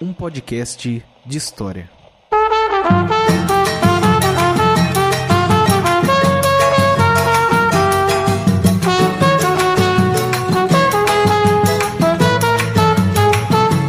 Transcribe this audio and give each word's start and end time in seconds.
um 0.00 0.12
podcast 0.12 1.02
de 1.24 1.38
história. 1.38 1.88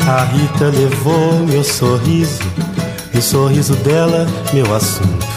A 0.08 0.24
Rita 0.24 0.66
levou 0.66 1.46
meu 1.46 1.64
sorriso, 1.64 2.40
e 3.14 3.18
o 3.18 3.22
sorriso 3.22 3.76
dela, 3.78 4.26
meu 4.54 4.74
assunto. 4.74 5.28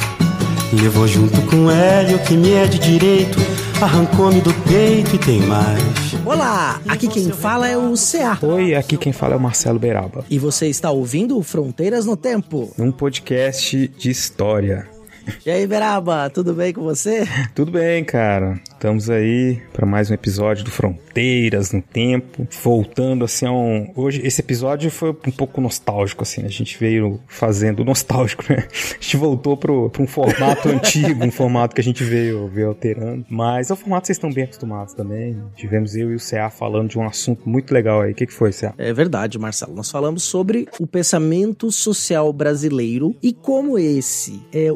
Levou 0.73 1.09
junto 1.09 1.41
com 1.43 1.69
Hélio, 1.69 2.19
que 2.21 2.35
me 2.35 2.53
é 2.53 2.67
de 2.67 2.79
direito, 2.79 3.39
arrancou-me 3.83 4.41
do 4.41 4.55
peito 4.69 5.17
e 5.17 5.19
tem 5.19 5.41
mais. 5.41 6.00
Olá, 6.31 6.81
aqui 6.89 7.09
quem 7.09 7.33
fala 7.33 7.67
é 7.67 7.77
o 7.77 7.95
CA. 7.95 8.39
Oi, 8.41 8.77
aqui 8.77 8.97
quem 8.97 9.13
fala 9.13 9.35
é 9.35 9.37
o 9.37 9.41
Marcelo 9.41 9.81
Beraba. 9.81 10.25
E 10.31 10.39
você 10.39 10.69
está 10.69 10.89
ouvindo 10.89 11.43
Fronteiras 11.43 12.07
no 12.07 12.17
Tempo. 12.17 12.73
Um 12.79 12.93
podcast 12.93 13.89
de 13.99 14.11
história. 14.11 14.89
E 15.45 15.51
aí, 15.51 15.67
Beraba, 15.67 16.29
tudo 16.31 16.55
bem 16.55 16.73
com 16.73 16.83
você? 16.83 17.27
Tudo 17.55 17.73
bem, 17.73 18.05
cara. 18.05 18.61
Estamos 18.65 19.11
aí 19.11 19.61
para 19.73 19.87
mais 19.87 20.11
um 20.11 20.15
episódio 20.15 20.65
do 20.65 20.71
Fronteiras 20.71 21.73
no 21.73 21.83
Tempo. 21.83 22.47
Voltando 22.63 23.25
assim 23.25 23.47
a 23.47 23.53
um. 23.53 23.93
Hoje, 23.95 24.21
esse 24.25 24.41
episódio 24.41 24.91
foi 24.91 25.11
um 25.11 25.31
pouco 25.31 25.61
nostálgico, 25.61 26.23
assim. 26.23 26.45
A 26.45 26.49
gente 26.49 26.79
veio 26.79 27.21
fazendo. 27.27 27.85
Nostálgico, 27.85 28.45
né? 28.49 28.67
A 28.71 29.03
gente 29.03 29.17
voltou 29.17 29.57
pro 29.57 29.91
um 29.99 30.07
formato 30.07 30.69
antigo, 30.71 31.25
um 31.25 31.31
formato 31.31 31.75
que 31.75 31.81
a 31.81 31.85
gente 31.85 32.05
veio, 32.05 32.49
veio 32.49 32.69
alterando. 32.69 33.25
Mas 33.29 33.71
é 33.71 33.73
o 33.73 33.77
formato 33.77 34.03
que 34.03 34.07
vocês 34.09 34.17
estão 34.17 34.33
bem 34.33 34.45
acostumados 34.45 34.95
também. 34.95 35.37
Tivemos 35.57 35.97
eu 35.97 36.13
e 36.13 36.15
o 36.15 36.19
CA 36.19 36.51
falando 36.51 36.91
de 36.91 36.99
um 36.99 37.07
assunto 37.07 37.49
muito 37.49 37.73
legal 37.73 38.01
aí. 38.01 38.13
O 38.13 38.15
que, 38.15 38.27
que 38.27 38.33
foi, 38.33 38.53
CA? 38.53 38.75
É 38.79 38.93
verdade, 38.93 39.39
Marcelo. 39.39 39.75
Nós 39.75 39.91
falamos 39.91 40.23
sobre 40.23 40.69
o 40.79 40.87
pensamento 40.87 41.71
social 41.71 42.33
brasileiro 42.33 43.17
e 43.23 43.33
como 43.33 43.79
esse 43.79 44.41
é 44.53 44.71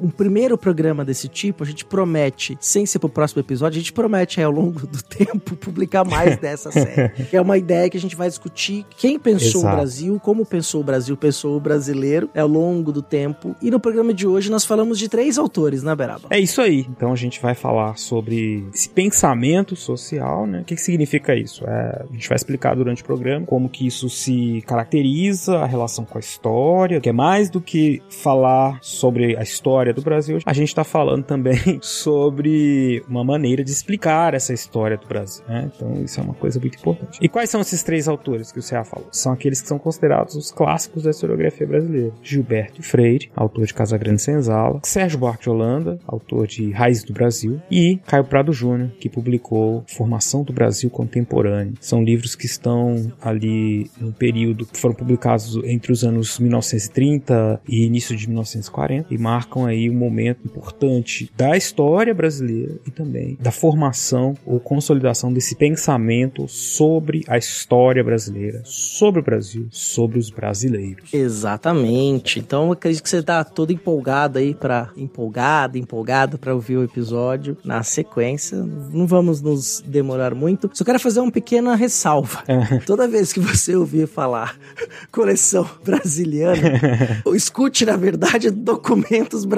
um, 0.00 0.06
um 0.06 0.10
primeiro 0.10 0.56
programa 0.56 1.04
desse 1.04 1.28
tipo, 1.28 1.64
a 1.64 1.66
gente 1.66 1.84
promete, 1.84 2.56
sem 2.60 2.86
ser 2.86 2.98
pro 2.98 3.08
próximo 3.08 3.40
episódio, 3.40 3.78
a 3.78 3.80
gente 3.80 3.92
promete 3.92 4.40
aí, 4.40 4.44
ao 4.44 4.52
longo 4.52 4.86
do 4.86 5.02
tempo 5.04 5.56
publicar 5.56 6.04
mais 6.04 6.36
dessa 6.38 6.70
série. 6.70 7.12
é 7.32 7.40
uma 7.40 7.58
ideia 7.58 7.88
que 7.88 7.96
a 7.96 8.00
gente 8.00 8.16
vai 8.16 8.28
discutir 8.28 8.84
quem 8.96 9.18
pensou 9.18 9.62
Exato. 9.62 9.74
o 9.74 9.76
Brasil, 9.76 10.20
como 10.22 10.46
pensou 10.46 10.80
o 10.80 10.84
Brasil, 10.84 11.16
pensou 11.16 11.56
o 11.56 11.60
brasileiro 11.60 12.30
é, 12.34 12.40
ao 12.40 12.48
longo 12.48 12.92
do 12.92 13.02
tempo. 13.02 13.54
E 13.60 13.70
no 13.70 13.80
programa 13.80 14.12
de 14.12 14.26
hoje 14.26 14.50
nós 14.50 14.64
falamos 14.64 14.98
de 14.98 15.08
três 15.08 15.38
autores, 15.38 15.82
né, 15.82 15.94
Beraba? 15.94 16.28
É 16.30 16.38
isso 16.38 16.60
aí. 16.60 16.86
Então 16.88 17.12
a 17.12 17.16
gente 17.16 17.40
vai 17.40 17.54
falar 17.54 17.96
sobre 17.96 18.66
esse 18.72 18.88
pensamento 18.88 19.76
social, 19.76 20.46
né? 20.46 20.60
O 20.60 20.64
que, 20.64 20.74
que 20.74 20.80
significa 20.80 21.34
isso? 21.34 21.64
É, 21.66 22.04
a 22.08 22.12
gente 22.12 22.28
vai 22.28 22.36
explicar 22.36 22.74
durante 22.74 23.02
o 23.02 23.04
programa 23.04 23.46
como 23.46 23.68
que 23.68 23.86
isso 23.86 24.08
se 24.08 24.62
caracteriza, 24.66 25.58
a 25.58 25.66
relação 25.66 26.04
com 26.04 26.18
a 26.18 26.20
história, 26.20 27.00
que 27.00 27.08
é 27.08 27.12
mais 27.12 27.50
do 27.50 27.60
que 27.60 28.02
falar 28.08 28.78
sobre 28.80 29.36
a 29.36 29.42
história 29.42 29.75
do 29.84 30.02
Brasil. 30.02 30.38
A 30.44 30.52
gente 30.52 30.68
está 30.68 30.84
falando 30.84 31.24
também 31.24 31.78
sobre 31.82 33.02
uma 33.08 33.24
maneira 33.24 33.62
de 33.62 33.70
explicar 33.70 34.34
essa 34.34 34.52
história 34.52 34.96
do 34.96 35.06
Brasil, 35.06 35.44
né? 35.48 35.70
Então 35.74 36.02
isso 36.02 36.20
é 36.20 36.22
uma 36.22 36.34
coisa 36.34 36.58
muito 36.58 36.78
importante. 36.78 37.18
E 37.20 37.28
quais 37.28 37.50
são 37.50 37.60
esses 37.60 37.82
três 37.82 38.08
autores 38.08 38.50
que 38.50 38.58
o 38.58 38.62
CA 38.62 38.84
falou? 38.84 39.08
São 39.12 39.32
aqueles 39.32 39.60
que 39.60 39.68
são 39.68 39.78
considerados 39.78 40.34
os 40.34 40.50
clássicos 40.50 41.02
da 41.02 41.10
historiografia 41.10 41.66
brasileira. 41.66 42.12
Gilberto 42.22 42.82
Freire, 42.82 43.30
autor 43.34 43.66
de 43.66 43.74
Casagrande 43.74 44.22
Senzala, 44.22 44.80
Sérgio 44.82 45.18
Buarque 45.18 45.44
de 45.44 45.50
Holanda, 45.50 45.98
autor 46.06 46.46
de 46.46 46.70
Raiz 46.70 47.02
do 47.02 47.12
Brasil, 47.12 47.60
e 47.70 47.98
Caio 48.06 48.24
Prado 48.24 48.52
Júnior, 48.52 48.90
que 48.98 49.08
publicou 49.08 49.84
Formação 49.88 50.42
do 50.42 50.52
Brasil 50.52 50.90
Contemporâneo. 50.90 51.74
São 51.80 52.02
livros 52.02 52.34
que 52.34 52.46
estão 52.46 53.12
ali 53.20 53.90
no 54.00 54.12
período 54.12 54.66
que 54.66 54.78
foram 54.78 54.94
publicados 54.94 55.56
entre 55.64 55.92
os 55.92 56.04
anos 56.04 56.38
1930 56.38 57.60
e 57.68 57.84
início 57.84 58.16
de 58.16 58.26
1940 58.26 59.12
e 59.12 59.18
marcam 59.18 59.65
aí 59.66 59.90
um 59.90 59.94
momento 59.94 60.40
importante 60.44 61.30
da 61.36 61.56
história 61.56 62.14
brasileira 62.14 62.76
e 62.86 62.90
também 62.90 63.36
da 63.40 63.50
formação 63.50 64.34
ou 64.44 64.58
consolidação 64.60 65.32
desse 65.32 65.54
pensamento 65.54 66.48
sobre 66.48 67.24
a 67.28 67.36
história 67.36 68.02
brasileira, 68.02 68.62
sobre 68.64 69.20
o 69.20 69.22
Brasil, 69.22 69.66
sobre 69.70 70.18
os 70.18 70.30
brasileiros. 70.30 71.12
Exatamente. 71.12 72.38
Então 72.38 72.66
eu 72.66 72.72
acredito 72.72 73.02
que 73.02 73.10
você 73.10 73.22
tá 73.22 73.44
todo 73.44 73.72
empolgado 73.72 74.38
aí 74.38 74.54
para 74.54 74.90
empolgado, 74.96 75.78
empolgado 75.78 76.38
para 76.38 76.54
ouvir 76.54 76.76
o 76.76 76.84
episódio 76.84 77.56
na 77.64 77.82
sequência. 77.82 78.58
Não 78.92 79.06
vamos 79.06 79.40
nos 79.40 79.82
demorar 79.86 80.34
muito. 80.34 80.70
Só 80.72 80.84
quero 80.84 81.00
fazer 81.00 81.20
uma 81.20 81.32
pequena 81.32 81.74
ressalva. 81.74 82.44
Toda 82.86 83.08
vez 83.08 83.32
que 83.32 83.40
você 83.40 83.74
ouvir 83.76 84.06
falar 84.06 84.56
coleção 85.10 85.68
brasiliana, 85.84 86.80
escute 87.34 87.84
na 87.84 87.96
verdade 87.96 88.50
documentos 88.50 89.44
brasileiros. 89.44 89.55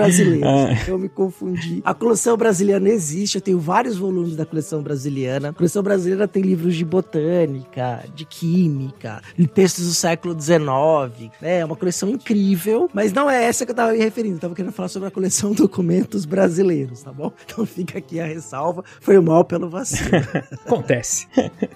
Eu 0.86 0.98
me 0.98 1.08
confundi. 1.08 1.80
A 1.84 1.94
coleção 1.94 2.36
brasiliana 2.36 2.88
existe, 2.88 3.36
eu 3.36 3.40
tenho 3.40 3.58
vários 3.58 3.96
volumes 3.96 4.36
da 4.36 4.46
coleção 4.46 4.82
brasiliana. 4.82 5.50
A 5.50 5.52
coleção 5.52 5.82
brasileira 5.82 6.28
tem 6.28 6.42
livros 6.42 6.74
de 6.74 6.84
botânica, 6.84 8.04
de 8.14 8.24
química, 8.24 9.20
de 9.36 9.46
textos 9.46 9.86
do 9.86 9.94
século 9.94 10.38
XIX. 10.40 11.30
É 11.42 11.64
uma 11.64 11.76
coleção 11.76 12.08
incrível, 12.08 12.88
mas 12.92 13.12
não 13.12 13.30
é 13.30 13.44
essa 13.44 13.64
que 13.64 13.72
eu 13.72 13.76
tava 13.76 13.92
me 13.92 13.98
referindo. 13.98 14.36
Eu 14.36 14.40
tava 14.40 14.54
querendo 14.54 14.72
falar 14.72 14.88
sobre 14.88 15.08
a 15.08 15.10
coleção 15.10 15.52
documentos 15.54 16.24
brasileiros, 16.24 17.02
tá 17.02 17.12
bom? 17.12 17.32
Então 17.44 17.64
fica 17.66 17.98
aqui 17.98 18.20
a 18.20 18.26
ressalva. 18.26 18.84
Foi 19.00 19.18
mal 19.20 19.44
pelo 19.44 19.68
vacilo. 19.68 20.10
Acontece. 20.64 21.26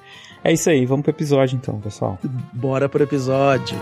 É 0.45 0.53
isso 0.53 0.69
aí, 0.69 0.85
vamos 0.85 1.05
pro 1.05 1.13
episódio 1.13 1.55
então, 1.55 1.81
pessoal. 1.81 2.19
Bora 2.53 2.89
pro 2.89 3.05
episódio. 3.05 3.79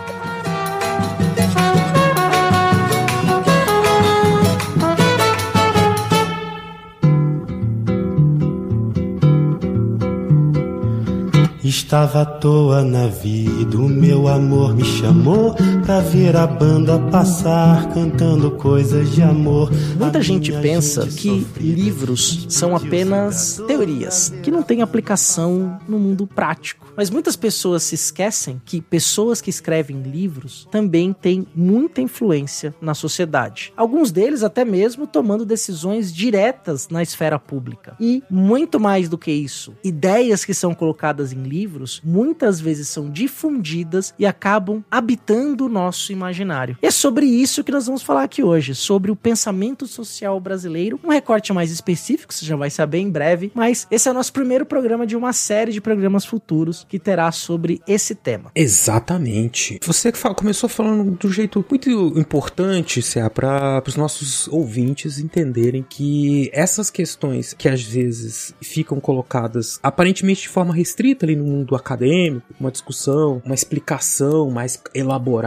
Estava 11.70 12.22
à 12.22 12.24
toa 12.24 12.82
na 12.82 13.06
vida, 13.06 13.76
o 13.76 13.88
meu 13.88 14.26
amor 14.26 14.74
me 14.74 14.84
chamou 14.84 15.54
pra 15.86 16.00
ver 16.00 16.34
a 16.36 16.44
banda 16.44 16.98
passar 17.12 17.94
cantando 17.94 18.50
coisas 18.50 19.14
de 19.14 19.22
amor. 19.22 19.70
Muita 19.96 20.20
gente 20.20 20.50
pensa 20.50 21.06
que 21.06 21.46
livros 21.60 22.44
são 22.48 22.74
apenas 22.74 23.62
teorias, 23.68 24.34
que 24.42 24.50
não 24.50 24.64
têm 24.64 24.82
aplicação 24.82 25.78
no 25.88 25.96
mundo 25.96 26.26
prático. 26.26 26.92
Mas 26.96 27.08
muitas 27.08 27.36
pessoas 27.36 27.84
se 27.84 27.94
esquecem 27.94 28.60
que 28.64 28.80
pessoas 28.80 29.40
que 29.40 29.48
escrevem 29.48 30.02
livros 30.02 30.66
também 30.72 31.12
têm 31.12 31.46
muita 31.54 32.00
influência 32.00 32.74
na 32.80 32.94
sociedade. 32.94 33.72
Alguns 33.76 34.10
deles 34.10 34.42
até 34.42 34.64
mesmo 34.64 35.06
tomando 35.06 35.46
decisões 35.46 36.12
diretas 36.12 36.88
na 36.88 37.00
esfera 37.00 37.38
pública. 37.38 37.94
E 38.00 38.24
muito 38.28 38.80
mais 38.80 39.08
do 39.08 39.16
que 39.16 39.30
isso, 39.30 39.72
ideias 39.84 40.44
que 40.44 40.52
são 40.52 40.74
colocadas 40.74 41.32
em 41.32 41.44
livros 41.44 41.59
muitas 42.04 42.60
vezes 42.60 42.88
são 42.88 43.10
difundidas 43.10 44.14
e 44.18 44.26
acabam 44.26 44.84
habitando 44.90 45.66
o 45.66 45.68
nosso 45.68 46.12
imaginário. 46.12 46.76
E 46.82 46.86
é 46.86 46.90
sobre 46.90 47.26
isso 47.26 47.64
que 47.64 47.72
nós 47.72 47.86
vamos 47.86 48.02
falar 48.02 48.24
aqui 48.24 48.42
hoje, 48.42 48.74
sobre 48.74 49.10
o 49.10 49.16
pensamento 49.16 49.86
social 49.86 50.38
brasileiro. 50.40 51.00
Um 51.04 51.10
recorte 51.10 51.52
mais 51.52 51.70
específico, 51.70 52.32
você 52.32 52.44
já 52.44 52.56
vai 52.56 52.70
saber 52.70 52.98
em 52.98 53.10
breve, 53.10 53.50
mas 53.54 53.86
esse 53.90 54.08
é 54.08 54.10
o 54.10 54.14
nosso 54.14 54.32
primeiro 54.32 54.64
programa 54.64 55.06
de 55.06 55.16
uma 55.16 55.32
série 55.32 55.72
de 55.72 55.80
programas 55.80 56.24
futuros 56.24 56.86
que 56.88 56.98
terá 56.98 57.30
sobre 57.32 57.80
esse 57.86 58.14
tema. 58.14 58.50
Exatamente. 58.54 59.78
Você 59.84 60.12
começou 60.36 60.68
falando 60.68 61.18
um 61.24 61.32
jeito 61.32 61.64
muito 61.68 61.90
importante, 62.18 63.02
Cé, 63.02 63.28
para 63.28 63.82
os 63.86 63.96
nossos 63.96 64.48
ouvintes 64.48 65.18
entenderem 65.18 65.84
que 65.88 66.50
essas 66.52 66.90
questões 66.90 67.54
que 67.54 67.68
às 67.68 67.82
vezes 67.82 68.54
ficam 68.60 69.00
colocadas 69.00 69.78
aparentemente 69.82 70.42
de 70.42 70.48
forma 70.48 70.74
restrita 70.74 71.26
ali 71.26 71.36
no 71.36 71.44
mundo 71.50 71.74
acadêmico, 71.74 72.46
uma 72.58 72.70
discussão, 72.70 73.42
uma 73.44 73.54
explicação 73.54 74.50
mais 74.50 74.80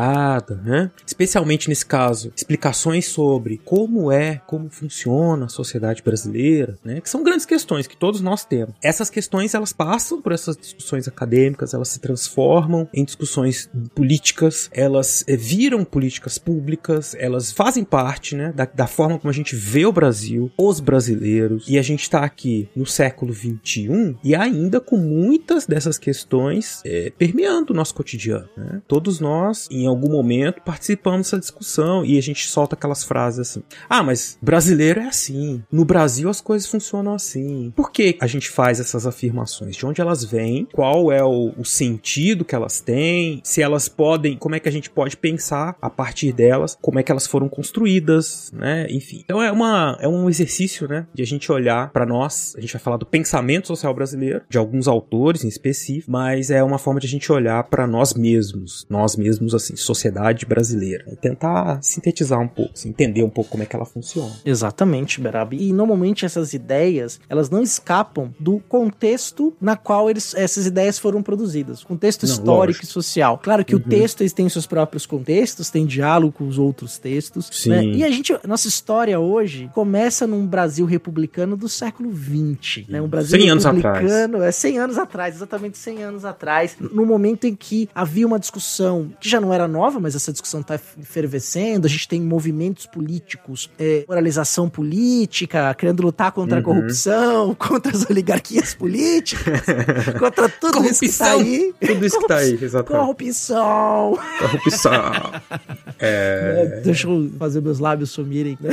detalhada, 0.04 0.56
né? 0.64 0.92
Especialmente 1.06 1.70
nesse 1.70 1.86
caso, 1.86 2.32
explicações 2.36 3.06
sobre 3.08 3.60
como 3.64 4.12
é, 4.12 4.42
como 4.48 4.70
funciona 4.70 5.46
a 5.46 5.50
sociedade 5.50 6.02
brasileira, 6.04 6.78
né? 6.84 7.02
Que 7.02 7.10
são 7.10 7.24
grandes 7.24 7.46
questões 7.46 7.88
que 7.88 7.98
todos 7.98 8.22
nós 8.22 8.46
temos. 8.46 8.76
Essas 8.82 9.10
questões 9.10 9.54
elas 9.54 9.74
passam 9.74 10.22
por 10.22 10.32
essas 10.32 10.58
discussões 10.58 11.08
acadêmicas, 11.08 11.74
elas 11.74 11.90
se 11.90 12.00
transformam 12.00 12.88
em 12.94 13.04
discussões 13.04 13.70
políticas, 13.96 14.70
elas 14.74 15.24
é, 15.28 15.36
viram 15.36 15.84
políticas 15.84 16.38
públicas, 16.38 17.16
elas 17.18 17.52
fazem 17.52 17.84
parte, 17.84 18.36
né, 18.36 18.52
da, 18.56 18.66
da 18.66 18.88
forma 18.88 19.20
como 19.20 19.30
a 19.30 19.34
gente 19.34 19.56
vê 19.56 19.86
o 19.86 19.92
Brasil, 19.92 20.52
os 20.58 20.80
brasileiros, 20.80 21.66
e 21.68 21.78
a 21.78 21.82
gente 21.82 22.02
está 22.02 22.24
aqui 22.24 22.70
no 22.76 22.86
século 22.86 23.32
21 23.32 24.16
e 24.24 24.36
ainda 24.36 24.80
com 24.80 24.98
muitas 24.98 25.66
dessas 25.66 25.93
questões 25.98 26.82
é, 26.86 27.12
permeando 27.18 27.74
o 27.74 27.76
nosso 27.76 27.94
cotidiano. 27.94 28.50
Né? 28.56 28.82
Todos 28.88 29.20
nós, 29.20 29.68
em 29.72 29.88
algum 29.88 30.12
momento, 30.12 30.62
participamos 30.62 31.28
dessa 31.28 31.40
discussão 31.40 32.06
e 32.06 32.18
a 32.18 32.22
gente 32.22 32.48
solta 32.48 32.76
aquelas 32.76 33.04
frases 33.04 33.40
assim: 33.40 33.64
ah, 33.90 34.04
mas 34.04 34.38
brasileiro 34.42 35.00
é 35.00 35.08
assim, 35.08 35.64
no 35.72 35.86
Brasil 35.86 36.30
as 36.30 36.42
coisas 36.42 36.68
funcionam 36.68 37.14
assim. 37.14 37.72
Por 37.76 37.92
que 37.92 38.18
a 38.20 38.28
gente 38.28 38.50
faz 38.50 38.80
essas 38.80 39.06
afirmações? 39.06 39.76
De 39.76 39.86
onde 39.86 40.02
elas 40.02 40.24
vêm? 40.24 40.68
Qual 40.72 41.12
é 41.12 41.24
o, 41.24 41.54
o 41.58 41.66
sentido 41.66 42.46
que 42.46 42.56
elas 42.56 42.80
têm? 42.80 43.42
Se 43.44 43.62
elas 43.62 43.88
podem, 43.88 44.38
como 44.38 44.56
é 44.56 44.60
que 44.60 44.70
a 44.70 44.72
gente 44.72 44.90
pode 44.90 45.18
pensar 45.18 45.76
a 45.82 45.90
partir 45.90 46.32
delas? 46.32 46.78
Como 46.82 47.00
é 47.00 47.04
que 47.04 47.12
elas 47.12 47.28
foram 47.28 47.48
construídas, 47.50 48.52
né? 48.54 48.88
Enfim. 48.90 49.22
Então 49.24 49.42
é, 49.42 49.52
uma, 49.52 49.98
é 50.00 50.08
um 50.08 50.30
exercício, 50.30 50.88
né? 50.88 51.08
De 51.14 51.22
a 51.22 51.26
gente 51.26 51.52
olhar 51.52 51.92
para 51.92 52.06
nós, 52.06 52.54
a 52.58 52.62
gente 52.62 52.74
vai 52.74 52.82
falar 52.82 52.98
do 52.98 53.06
pensamento 53.06 53.68
social 53.68 53.94
brasileiro, 53.94 54.42
de 54.50 54.58
alguns 54.58 54.88
autores 54.88 55.44
em 55.44 55.48
específico, 55.48 55.73
mas 56.08 56.50
é 56.50 56.64
uma 56.64 56.78
forma 56.78 57.00
de 57.00 57.08
a 57.08 57.10
gente 57.10 57.32
olhar 57.32 57.64
para 57.66 57.88
nós 57.88 58.14
mesmos, 58.14 58.86
nós 58.90 59.16
mesmos, 59.16 59.54
assim, 59.54 59.76
sociedade 59.76 60.46
brasileira. 60.46 61.06
E 61.12 61.16
tentar 61.16 61.82
sintetizar 61.82 62.40
um 62.40 62.48
pouco, 62.48 62.74
assim, 62.74 62.90
entender 62.90 63.24
um 63.24 63.30
pouco 63.30 63.52
como 63.52 63.64
é 63.64 63.66
que 63.66 63.76
ela 63.76 63.86
funciona. 63.86 64.34
Exatamente, 64.46 65.20
Berab. 65.20 65.56
E 65.56 65.74
normalmente 65.74 66.26
essas 66.26 66.54
ideias, 66.54 67.20
elas 67.30 67.50
não 67.50 67.62
escapam 67.62 68.34
do 68.40 68.60
contexto 68.68 69.54
na 69.60 69.76
qual 69.76 70.10
eles, 70.10 70.34
essas 70.36 70.66
ideias 70.66 71.00
foram 71.00 71.22
produzidas. 71.22 71.84
Contexto 71.84 72.26
não, 72.26 72.34
histórico 72.34 72.80
lógico. 72.80 72.86
e 72.86 72.88
social. 72.88 73.40
Claro 73.42 73.66
que 73.66 73.76
uhum. 73.76 73.82
o 73.82 73.84
texto 73.84 74.22
eles 74.22 74.34
tem 74.34 74.48
seus 74.50 74.66
próprios 74.66 75.06
contextos, 75.06 75.70
tem 75.70 75.86
diálogo 75.86 76.34
com 76.34 76.48
os 76.48 76.58
outros 76.58 76.98
textos. 76.98 77.50
Sim. 77.52 77.70
Né? 77.70 77.86
E 77.86 78.04
a 78.04 78.10
gente, 78.10 78.36
nossa 78.48 78.68
história 78.68 79.20
hoje 79.20 79.70
começa 79.74 80.28
num 80.28 80.46
Brasil 80.46 80.86
republicano 80.86 81.56
do 81.56 81.70
século 81.70 82.12
XX, 82.14 82.88
né? 82.88 83.02
Um 83.02 83.08
Brasil 83.08 83.40
100 83.40 83.56
republicano, 83.56 84.38
anos 84.38 84.42
é 84.44 84.52
100 84.52 84.80
anos 84.80 84.98
atrás, 84.98 85.36
exatamente 85.36 85.63
100 85.72 86.04
anos 86.04 86.26
atrás, 86.26 86.76
no 86.80 87.06
momento 87.06 87.46
em 87.46 87.56
que 87.56 87.90
havia 87.94 88.26
uma 88.26 88.40
discussão 88.40 89.12
que 89.20 89.30
já 89.30 89.40
não 89.40 89.54
era 89.54 89.68
nova, 89.68 90.00
mas 90.00 90.16
essa 90.16 90.32
discussão 90.32 90.62
está 90.62 90.76
efervescendo, 90.76 91.88
a 91.88 91.90
gente 91.90 92.08
tem 92.08 92.22
movimentos 92.22 92.86
políticos, 92.86 93.70
é, 93.80 94.06
moralização 94.08 94.70
política, 94.70 95.74
querendo 95.74 96.04
lutar 96.04 96.32
contra 96.32 96.56
uhum. 96.56 96.62
a 96.62 96.64
corrupção, 96.64 97.56
contra 97.60 97.92
as 97.92 98.10
oligarquias 98.10 98.74
políticas, 98.74 99.62
contra 100.20 100.50
tudo 100.50 100.74
corrupção, 100.74 100.92
isso 100.92 101.00
que 101.00 101.06
está 101.06 101.32
aí. 101.32 101.74
Tudo 101.86 102.06
isso 102.06 102.18
que 102.18 102.24
está 102.24 102.38
aí, 102.38 102.60
exatamente. 102.62 103.02
Corrupção. 103.02 104.20
Corrupção. 104.40 105.12
é... 106.00 106.82
Deixa 106.84 107.08
eu 107.08 107.32
fazer 107.38 107.62
meus 107.62 107.80
lábios 107.80 108.12
sumirem. 108.12 108.58
Né? 108.60 108.72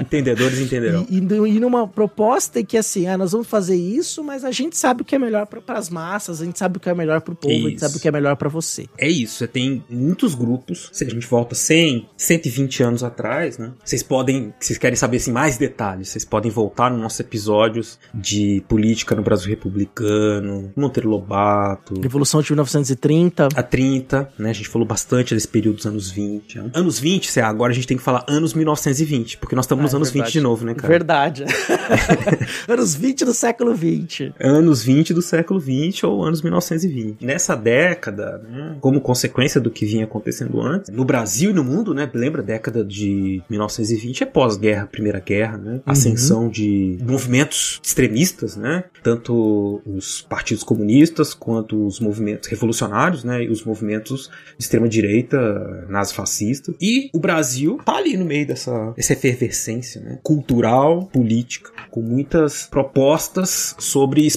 Entendedores 0.00 0.58
entenderão. 0.58 1.06
E, 1.08 1.18
e, 1.18 1.56
e, 1.56 1.60
numa 1.60 1.86
proposta 1.86 2.62
que 2.62 2.76
assim, 2.76 3.06
ah, 3.06 3.16
nós 3.16 3.32
vamos 3.32 3.46
fazer 3.46 3.76
isso, 3.76 4.22
mas 4.22 4.44
a 4.44 4.50
gente 4.50 4.76
sabe 4.76 5.02
o 5.02 5.04
que 5.04 5.14
é 5.14 5.18
melhor 5.18 5.33
para 5.46 5.78
as 5.78 5.90
massas, 5.90 6.40
a 6.40 6.44
gente 6.44 6.58
sabe 6.58 6.76
o 6.78 6.80
que 6.80 6.88
é 6.88 6.94
melhor 6.94 7.20
para 7.20 7.32
o 7.32 7.36
povo, 7.36 7.52
isso. 7.52 7.66
a 7.66 7.70
gente 7.70 7.80
sabe 7.80 7.96
o 7.96 8.00
que 8.00 8.08
é 8.08 8.12
melhor 8.12 8.36
para 8.36 8.48
você. 8.48 8.86
É 8.96 9.08
isso, 9.08 9.38
você 9.38 9.48
tem 9.48 9.84
muitos 9.90 10.34
grupos, 10.34 10.88
se 10.92 11.04
a 11.04 11.10
gente 11.10 11.26
volta 11.26 11.54
100, 11.54 12.08
120 12.16 12.82
anos 12.82 13.02
atrás, 13.02 13.58
né? 13.58 13.72
Vocês 13.84 14.02
podem, 14.02 14.54
se 14.60 14.68
vocês 14.68 14.78
querem 14.78 14.96
saber 14.96 15.18
assim, 15.18 15.32
mais 15.32 15.58
detalhes, 15.58 16.08
vocês 16.08 16.24
podem 16.24 16.50
voltar 16.50 16.90
nos 16.90 17.00
nossos 17.00 17.20
episódios 17.20 17.98
de 18.14 18.62
política 18.68 19.14
no 19.14 19.22
Brasil 19.22 19.48
republicano, 19.48 20.72
Monteiro 20.76 21.08
Lobato. 21.08 22.00
Revolução 22.00 22.40
de 22.40 22.52
1930. 22.52 23.48
A 23.54 23.62
30, 23.62 24.30
né? 24.38 24.50
A 24.50 24.52
gente 24.52 24.68
falou 24.68 24.86
bastante 24.86 25.34
desse 25.34 25.48
período 25.48 25.76
dos 25.76 25.86
anos 25.86 26.10
20. 26.10 26.70
Anos 26.72 26.98
20, 26.98 27.40
agora 27.40 27.72
a 27.72 27.74
gente 27.74 27.86
tem 27.86 27.96
que 27.96 28.02
falar 28.02 28.24
anos 28.28 28.54
1920, 28.54 29.38
porque 29.38 29.54
nós 29.54 29.64
estamos 29.64 29.82
ah, 29.82 29.84
nos 29.84 29.94
é 29.94 29.96
anos 29.96 30.10
verdade. 30.10 30.32
20 30.32 30.32
de 30.32 30.40
novo, 30.40 30.64
né, 30.64 30.74
cara? 30.74 30.88
Verdade. 30.88 31.44
anos 32.68 32.94
20 32.94 33.24
do 33.24 33.34
século 33.34 33.74
20. 33.74 34.34
Anos 34.40 34.82
20 34.82 35.14
do 35.14 35.22
século 35.24 35.58
20 35.58 36.06
ou 36.06 36.24
anos 36.24 36.42
1920. 36.42 37.24
Nessa 37.24 37.56
década, 37.56 38.38
né, 38.38 38.76
como 38.80 39.00
consequência 39.00 39.60
do 39.60 39.70
que 39.70 39.84
vinha 39.84 40.04
acontecendo 40.04 40.60
antes, 40.60 40.90
no 40.90 41.04
Brasil 41.04 41.50
e 41.50 41.54
no 41.54 41.64
mundo, 41.64 41.94
né? 41.94 42.10
Lembra 42.14 42.42
a 42.42 42.44
década 42.44 42.84
de 42.84 43.42
1920 43.48 44.22
é 44.22 44.26
pós-guerra, 44.26 44.86
Primeira 44.86 45.20
Guerra, 45.20 45.58
né? 45.58 45.72
Uhum. 45.74 45.82
Ascensão 45.86 46.42
uhum. 46.44 46.50
de 46.50 46.98
movimentos 47.02 47.80
extremistas, 47.82 48.56
né? 48.56 48.84
Tanto 49.02 49.82
os 49.86 50.22
partidos 50.22 50.62
comunistas 50.62 51.34
quanto 51.34 51.86
os 51.86 52.00
movimentos 52.00 52.48
revolucionários, 52.48 53.24
né? 53.24 53.44
E 53.44 53.48
os 53.48 53.64
movimentos 53.64 54.30
de 54.58 54.64
extrema 54.64 54.88
direita, 54.88 55.86
nazifascistas. 55.88 56.74
E 56.80 57.10
o 57.12 57.18
Brasil 57.18 57.78
tá 57.84 57.96
ali 57.96 58.16
no 58.16 58.24
meio 58.24 58.46
dessa, 58.46 58.92
dessa 58.96 59.12
efervescência, 59.12 60.00
né? 60.00 60.18
Cultural, 60.22 61.06
política, 61.06 61.70
com 61.90 62.00
muitas 62.00 62.66
propostas 62.66 63.74
sobre 63.78 64.28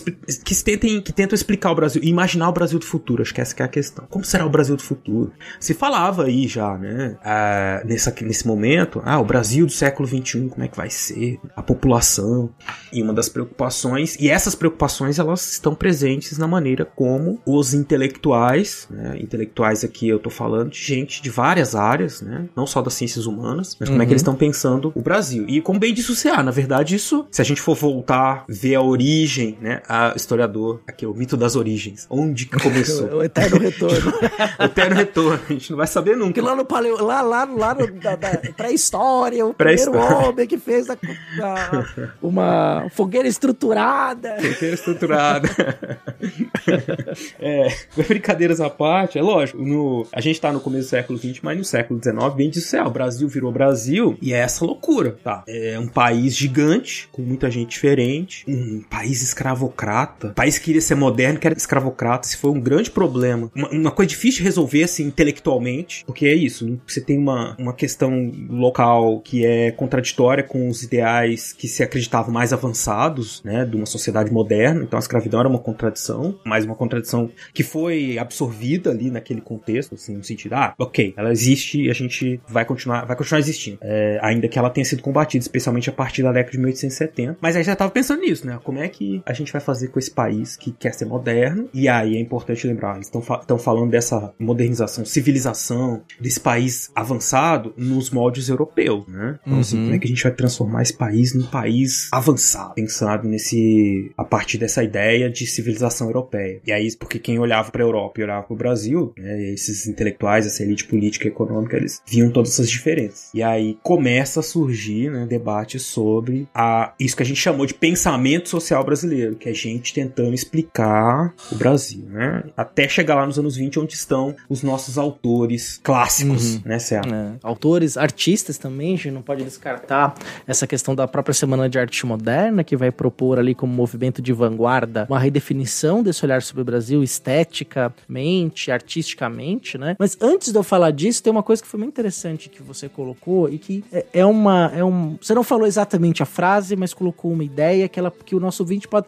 que 0.43 0.53
tentem 0.77 1.01
que 1.01 1.11
tentam 1.11 1.35
explicar 1.35 1.71
o 1.71 1.75
Brasil, 1.75 2.01
imaginar 2.03 2.49
o 2.49 2.51
Brasil 2.51 2.79
do 2.79 2.85
futuro. 2.85 3.21
Acho 3.21 3.33
que 3.33 3.41
essa 3.41 3.55
que 3.55 3.61
é 3.61 3.65
a 3.65 3.69
questão. 3.69 4.05
Como 4.09 4.23
será 4.23 4.45
o 4.45 4.49
Brasil 4.49 4.75
do 4.75 4.83
futuro? 4.83 5.31
Se 5.59 5.73
falava 5.73 6.25
aí 6.25 6.47
já, 6.47 6.77
né? 6.77 7.17
Ah, 7.23 7.81
nessa, 7.85 8.13
nesse 8.21 8.47
momento, 8.47 9.01
ah, 9.05 9.19
o 9.19 9.25
Brasil 9.25 9.65
do 9.65 9.71
século 9.71 10.07
XXI, 10.07 10.49
como 10.49 10.63
é 10.63 10.67
que 10.67 10.77
vai 10.77 10.89
ser? 10.89 11.39
A 11.55 11.61
população. 11.61 12.49
E 12.91 13.01
uma 13.01 13.13
das 13.13 13.29
preocupações, 13.29 14.15
e 14.19 14.29
essas 14.29 14.55
preocupações 14.55 15.19
elas 15.19 15.53
estão 15.53 15.75
presentes 15.75 16.37
na 16.37 16.47
maneira 16.47 16.85
como 16.85 17.39
os 17.45 17.73
intelectuais, 17.73 18.87
né? 18.89 19.17
intelectuais 19.19 19.83
aqui 19.83 20.07
eu 20.07 20.19
tô 20.19 20.29
falando 20.29 20.71
de 20.71 20.79
gente 20.79 21.21
de 21.21 21.29
várias 21.29 21.75
áreas, 21.75 22.21
né? 22.21 22.47
Não 22.55 22.65
só 22.65 22.81
das 22.81 22.93
ciências 22.93 23.25
humanas, 23.25 23.75
mas 23.79 23.89
como 23.89 23.97
uhum. 23.97 24.03
é 24.03 24.05
que 24.05 24.13
eles 24.13 24.21
uhum. 24.21 24.33
estão 24.33 24.35
pensando 24.35 24.91
o 24.95 25.01
Brasil. 25.01 25.45
E 25.47 25.61
como 25.61 25.79
bem 25.79 25.93
CA, 26.15 26.43
na 26.43 26.51
verdade, 26.51 26.95
isso, 26.95 27.27
se 27.31 27.41
a 27.41 27.45
gente 27.45 27.61
for 27.61 27.75
voltar, 27.75 28.45
ver 28.47 28.75
a 28.75 28.81
origem, 28.81 29.57
né? 29.61 29.81
A 29.87 30.13
historiador, 30.15 30.66
aqui, 30.87 31.05
o 31.05 31.13
mito 31.13 31.37
das 31.37 31.55
origens. 31.55 32.05
Onde 32.09 32.45
que 32.45 32.59
começou? 32.59 33.07
o 33.17 33.23
eterno 33.23 33.59
retorno. 33.59 34.13
o 34.59 34.63
eterno 34.63 34.95
retorno. 34.95 35.39
A 35.49 35.53
gente 35.53 35.69
não 35.71 35.77
vai 35.77 35.87
saber 35.87 36.15
nunca. 36.17 36.41
Lá 36.41 36.55
no 36.55 36.65
paleo, 36.65 37.03
lá, 37.03 37.21
lá, 37.21 37.45
lá 37.45 37.73
no, 37.73 37.91
da, 37.93 38.15
da 38.15 38.37
pré-história, 38.55 39.45
o 39.45 39.53
pré 39.53 39.75
primeiro 39.75 39.97
homem 39.97 40.47
que 40.47 40.57
fez 40.57 40.89
a, 40.89 40.93
a, 41.41 41.85
uma 42.21 42.89
fogueira 42.91 43.27
estruturada. 43.27 44.35
Fogueira 44.37 44.75
estruturada. 44.75 45.49
é, 47.39 47.67
brincadeiras 48.07 48.61
à 48.61 48.69
parte, 48.69 49.17
é 49.17 49.21
lógico, 49.21 49.61
no, 49.61 50.07
a 50.11 50.21
gente 50.21 50.39
tá 50.39 50.51
no 50.51 50.59
começo 50.59 50.87
do 50.87 50.89
século 50.89 51.19
XX, 51.19 51.39
mas 51.41 51.57
no 51.57 51.63
século 51.63 51.99
XIX, 52.01 52.35
bem 52.35 52.49
de 52.49 52.61
céu, 52.61 52.85
o 52.85 52.91
Brasil 52.91 53.27
virou 53.27 53.51
Brasil 53.51 54.17
e 54.21 54.33
é 54.33 54.37
essa 54.37 54.65
loucura, 54.65 55.17
tá? 55.23 55.43
É 55.47 55.77
um 55.79 55.87
país 55.87 56.35
gigante, 56.35 57.09
com 57.11 57.21
muita 57.21 57.49
gente 57.49 57.69
diferente, 57.69 58.45
um 58.47 58.81
país 58.89 59.21
escravocrata, 59.21 60.29
um 60.29 60.33
país 60.57 60.59
que 60.59 60.65
queria 60.65 60.81
ser 60.81 60.95
moderno, 60.95 61.39
que 61.39 61.47
era 61.47 61.55
escravocrata, 61.55 62.27
isso 62.27 62.37
foi 62.37 62.51
um 62.51 62.59
grande 62.59 62.89
problema. 62.91 63.51
Uma, 63.55 63.69
uma 63.69 63.91
coisa 63.91 64.09
difícil 64.09 64.39
de 64.39 64.43
resolver, 64.43 64.83
assim, 64.83 65.05
intelectualmente, 65.05 66.03
porque 66.05 66.25
é 66.25 66.33
isso, 66.33 66.79
você 66.85 66.99
tem 66.99 67.17
uma, 67.17 67.55
uma 67.57 67.73
questão 67.73 68.31
local 68.49 69.21
que 69.21 69.45
é 69.45 69.71
contraditória 69.71 70.43
com 70.43 70.67
os 70.67 70.83
ideais 70.83 71.53
que 71.53 71.67
se 71.67 71.83
acreditavam 71.83 72.33
mais 72.33 72.51
avançados, 72.51 73.41
né, 73.43 73.65
de 73.65 73.75
uma 73.75 73.85
sociedade 73.85 74.31
moderna, 74.31 74.83
então 74.83 74.97
a 74.97 74.99
escravidão 74.99 75.39
era 75.39 75.49
uma 75.49 75.59
contradição, 75.59 76.39
mas 76.43 76.65
uma 76.65 76.75
contradição 76.75 77.29
que 77.53 77.63
foi 77.63 78.17
absorvida 78.17 78.89
ali 78.89 79.09
naquele 79.09 79.41
contexto, 79.41 79.95
assim, 79.95 80.17
no 80.17 80.23
sentido, 80.23 80.53
ah, 80.53 80.73
ok, 80.77 81.13
ela 81.15 81.31
existe 81.31 81.81
e 81.81 81.89
a 81.89 81.93
gente 81.93 82.39
vai 82.47 82.65
continuar, 82.65 83.05
vai 83.05 83.15
continuar 83.15 83.39
existindo, 83.39 83.77
é, 83.81 84.19
ainda 84.21 84.47
que 84.47 84.57
ela 84.57 84.69
tenha 84.69 84.85
sido 84.85 85.01
combatida, 85.01 85.41
especialmente 85.41 85.89
a 85.89 85.93
partir 85.93 86.23
da 86.23 86.31
década 86.31 86.51
de 86.51 86.57
1870, 86.57 87.37
mas 87.41 87.55
aí 87.55 87.63
já 87.63 87.75
tava 87.75 87.91
pensando 87.91 88.21
nisso, 88.21 88.45
né, 88.45 88.59
como 88.63 88.79
é 88.79 88.87
que 88.87 89.21
a 89.25 89.33
gente 89.33 89.51
vai 89.51 89.61
fazer 89.61 89.89
com 89.89 89.99
esse 89.99 90.11
país 90.11 90.46
que 90.55 90.71
quer 90.71 90.93
ser 90.93 91.05
moderno, 91.05 91.69
e 91.73 91.87
aí 91.87 92.15
é 92.15 92.19
importante 92.19 92.67
lembrar, 92.67 92.95
eles 92.95 93.07
estão 93.07 93.21
fa 93.21 93.43
falando 93.57 93.91
dessa 93.91 94.33
modernização, 94.39 95.03
civilização 95.05 96.01
desse 96.19 96.39
país 96.39 96.91
avançado 96.95 97.73
nos 97.75 98.09
moldes 98.09 98.49
europeus, 98.49 99.05
né, 99.07 99.39
então, 99.41 99.59
assim, 99.59 99.77
uhum. 99.77 99.81
assim, 99.81 99.83
como 99.83 99.95
é 99.95 99.99
que 99.99 100.05
a 100.05 100.09
gente 100.09 100.23
vai 100.23 100.31
transformar 100.31 100.81
esse 100.81 100.93
país 100.93 101.33
num 101.33 101.45
país 101.45 102.09
avançado, 102.11 102.73
pensado 102.75 103.27
nesse, 103.27 104.11
a 104.17 104.23
partir 104.23 104.57
dessa 104.57 104.83
ideia 104.83 105.29
de 105.29 105.45
civilização 105.45 106.07
europeia. 106.07 106.61
E 106.65 106.71
aí, 106.71 106.95
porque 106.95 107.19
quem 107.19 107.39
olhava 107.39 107.71
para 107.71 107.83
a 107.83 107.85
Europa 107.85 108.19
e 108.19 108.23
olhava 108.23 108.43
para 108.43 108.53
o 108.53 108.57
Brasil, 108.57 109.13
né, 109.17 109.51
esses 109.51 109.87
intelectuais, 109.87 110.45
essa 110.45 110.63
elite 110.63 110.85
política 110.85 111.25
e 111.25 111.29
econômica, 111.29 111.77
eles 111.77 112.01
viam 112.05 112.29
todas 112.31 112.51
essas 112.53 112.69
diferenças. 112.69 113.29
E 113.33 113.41
aí 113.41 113.77
começa 113.83 114.39
a 114.39 114.43
surgir 114.43 115.11
né, 115.11 115.25
debate 115.25 115.79
sobre 115.79 116.47
a, 116.53 116.93
isso 116.99 117.15
que 117.15 117.23
a 117.23 117.25
gente 117.25 117.39
chamou 117.39 117.65
de 117.65 117.73
pensamento 117.73 118.49
social 118.49 118.83
brasileiro, 118.83 119.35
que 119.35 119.47
é 119.47 119.51
a 119.51 119.55
gente 119.55 119.93
tentando 119.93 120.26
explicar 120.33 121.33
o 121.51 121.55
Brasil, 121.55 122.05
né? 122.09 122.43
Até 122.55 122.87
chegar 122.87 123.15
lá 123.15 123.25
nos 123.25 123.37
anos 123.37 123.55
20, 123.55 123.79
onde 123.79 123.93
estão 123.93 124.35
os 124.49 124.63
nossos 124.63 124.97
autores 124.97 125.79
clássicos, 125.83 126.55
uhum. 126.55 126.61
né, 126.65 126.79
Cé? 126.79 126.97
É. 126.97 127.31
Autores, 127.43 127.97
artistas 127.97 128.57
também, 128.57 128.93
a 128.93 128.97
gente 128.97 129.11
não 129.11 129.21
pode 129.21 129.43
descartar 129.43 130.15
essa 130.45 130.65
questão 130.65 130.95
da 130.95 131.07
própria 131.07 131.33
Semana 131.33 131.69
de 131.69 131.77
Arte 131.79 132.05
Moderna, 132.05 132.63
que 132.63 132.75
vai 132.75 132.91
propor 132.91 133.39
ali 133.39 133.53
como 133.53 133.73
movimento 133.73 134.21
de 134.21 134.33
vanguarda 134.33 135.05
uma 135.09 135.19
redefinição 135.19 136.03
desse 136.03 136.23
olhar 136.25 136.41
sobre 136.41 136.61
o 136.61 136.65
Brasil 136.65 137.03
esteticamente, 137.03 138.71
artisticamente, 138.71 139.77
né? 139.77 139.95
Mas 139.99 140.17
antes 140.21 140.51
de 140.51 140.57
eu 140.57 140.63
falar 140.63 140.91
disso, 140.91 141.21
tem 141.23 141.31
uma 141.31 141.43
coisa 141.43 141.61
que 141.61 141.67
foi 141.67 141.79
muito 141.79 141.91
interessante 141.91 142.49
que 142.49 142.61
você 142.61 142.89
colocou 142.89 143.49
e 143.49 143.57
que 143.57 143.83
é, 143.91 144.05
é 144.13 144.25
uma. 144.25 144.71
É 144.75 144.83
um, 144.83 145.17
você 145.21 145.33
não 145.33 145.43
falou 145.43 145.65
exatamente 145.65 146.21
a 146.21 146.25
frase, 146.25 146.75
mas 146.75 146.93
colocou 146.93 147.31
uma 147.31 147.43
ideia 147.43 147.87
que, 147.87 147.99
ela, 147.99 148.11
que 148.11 148.35
o 148.35 148.39
nosso 148.39 148.63
ouvinte 148.63 148.87
pode 148.87 149.07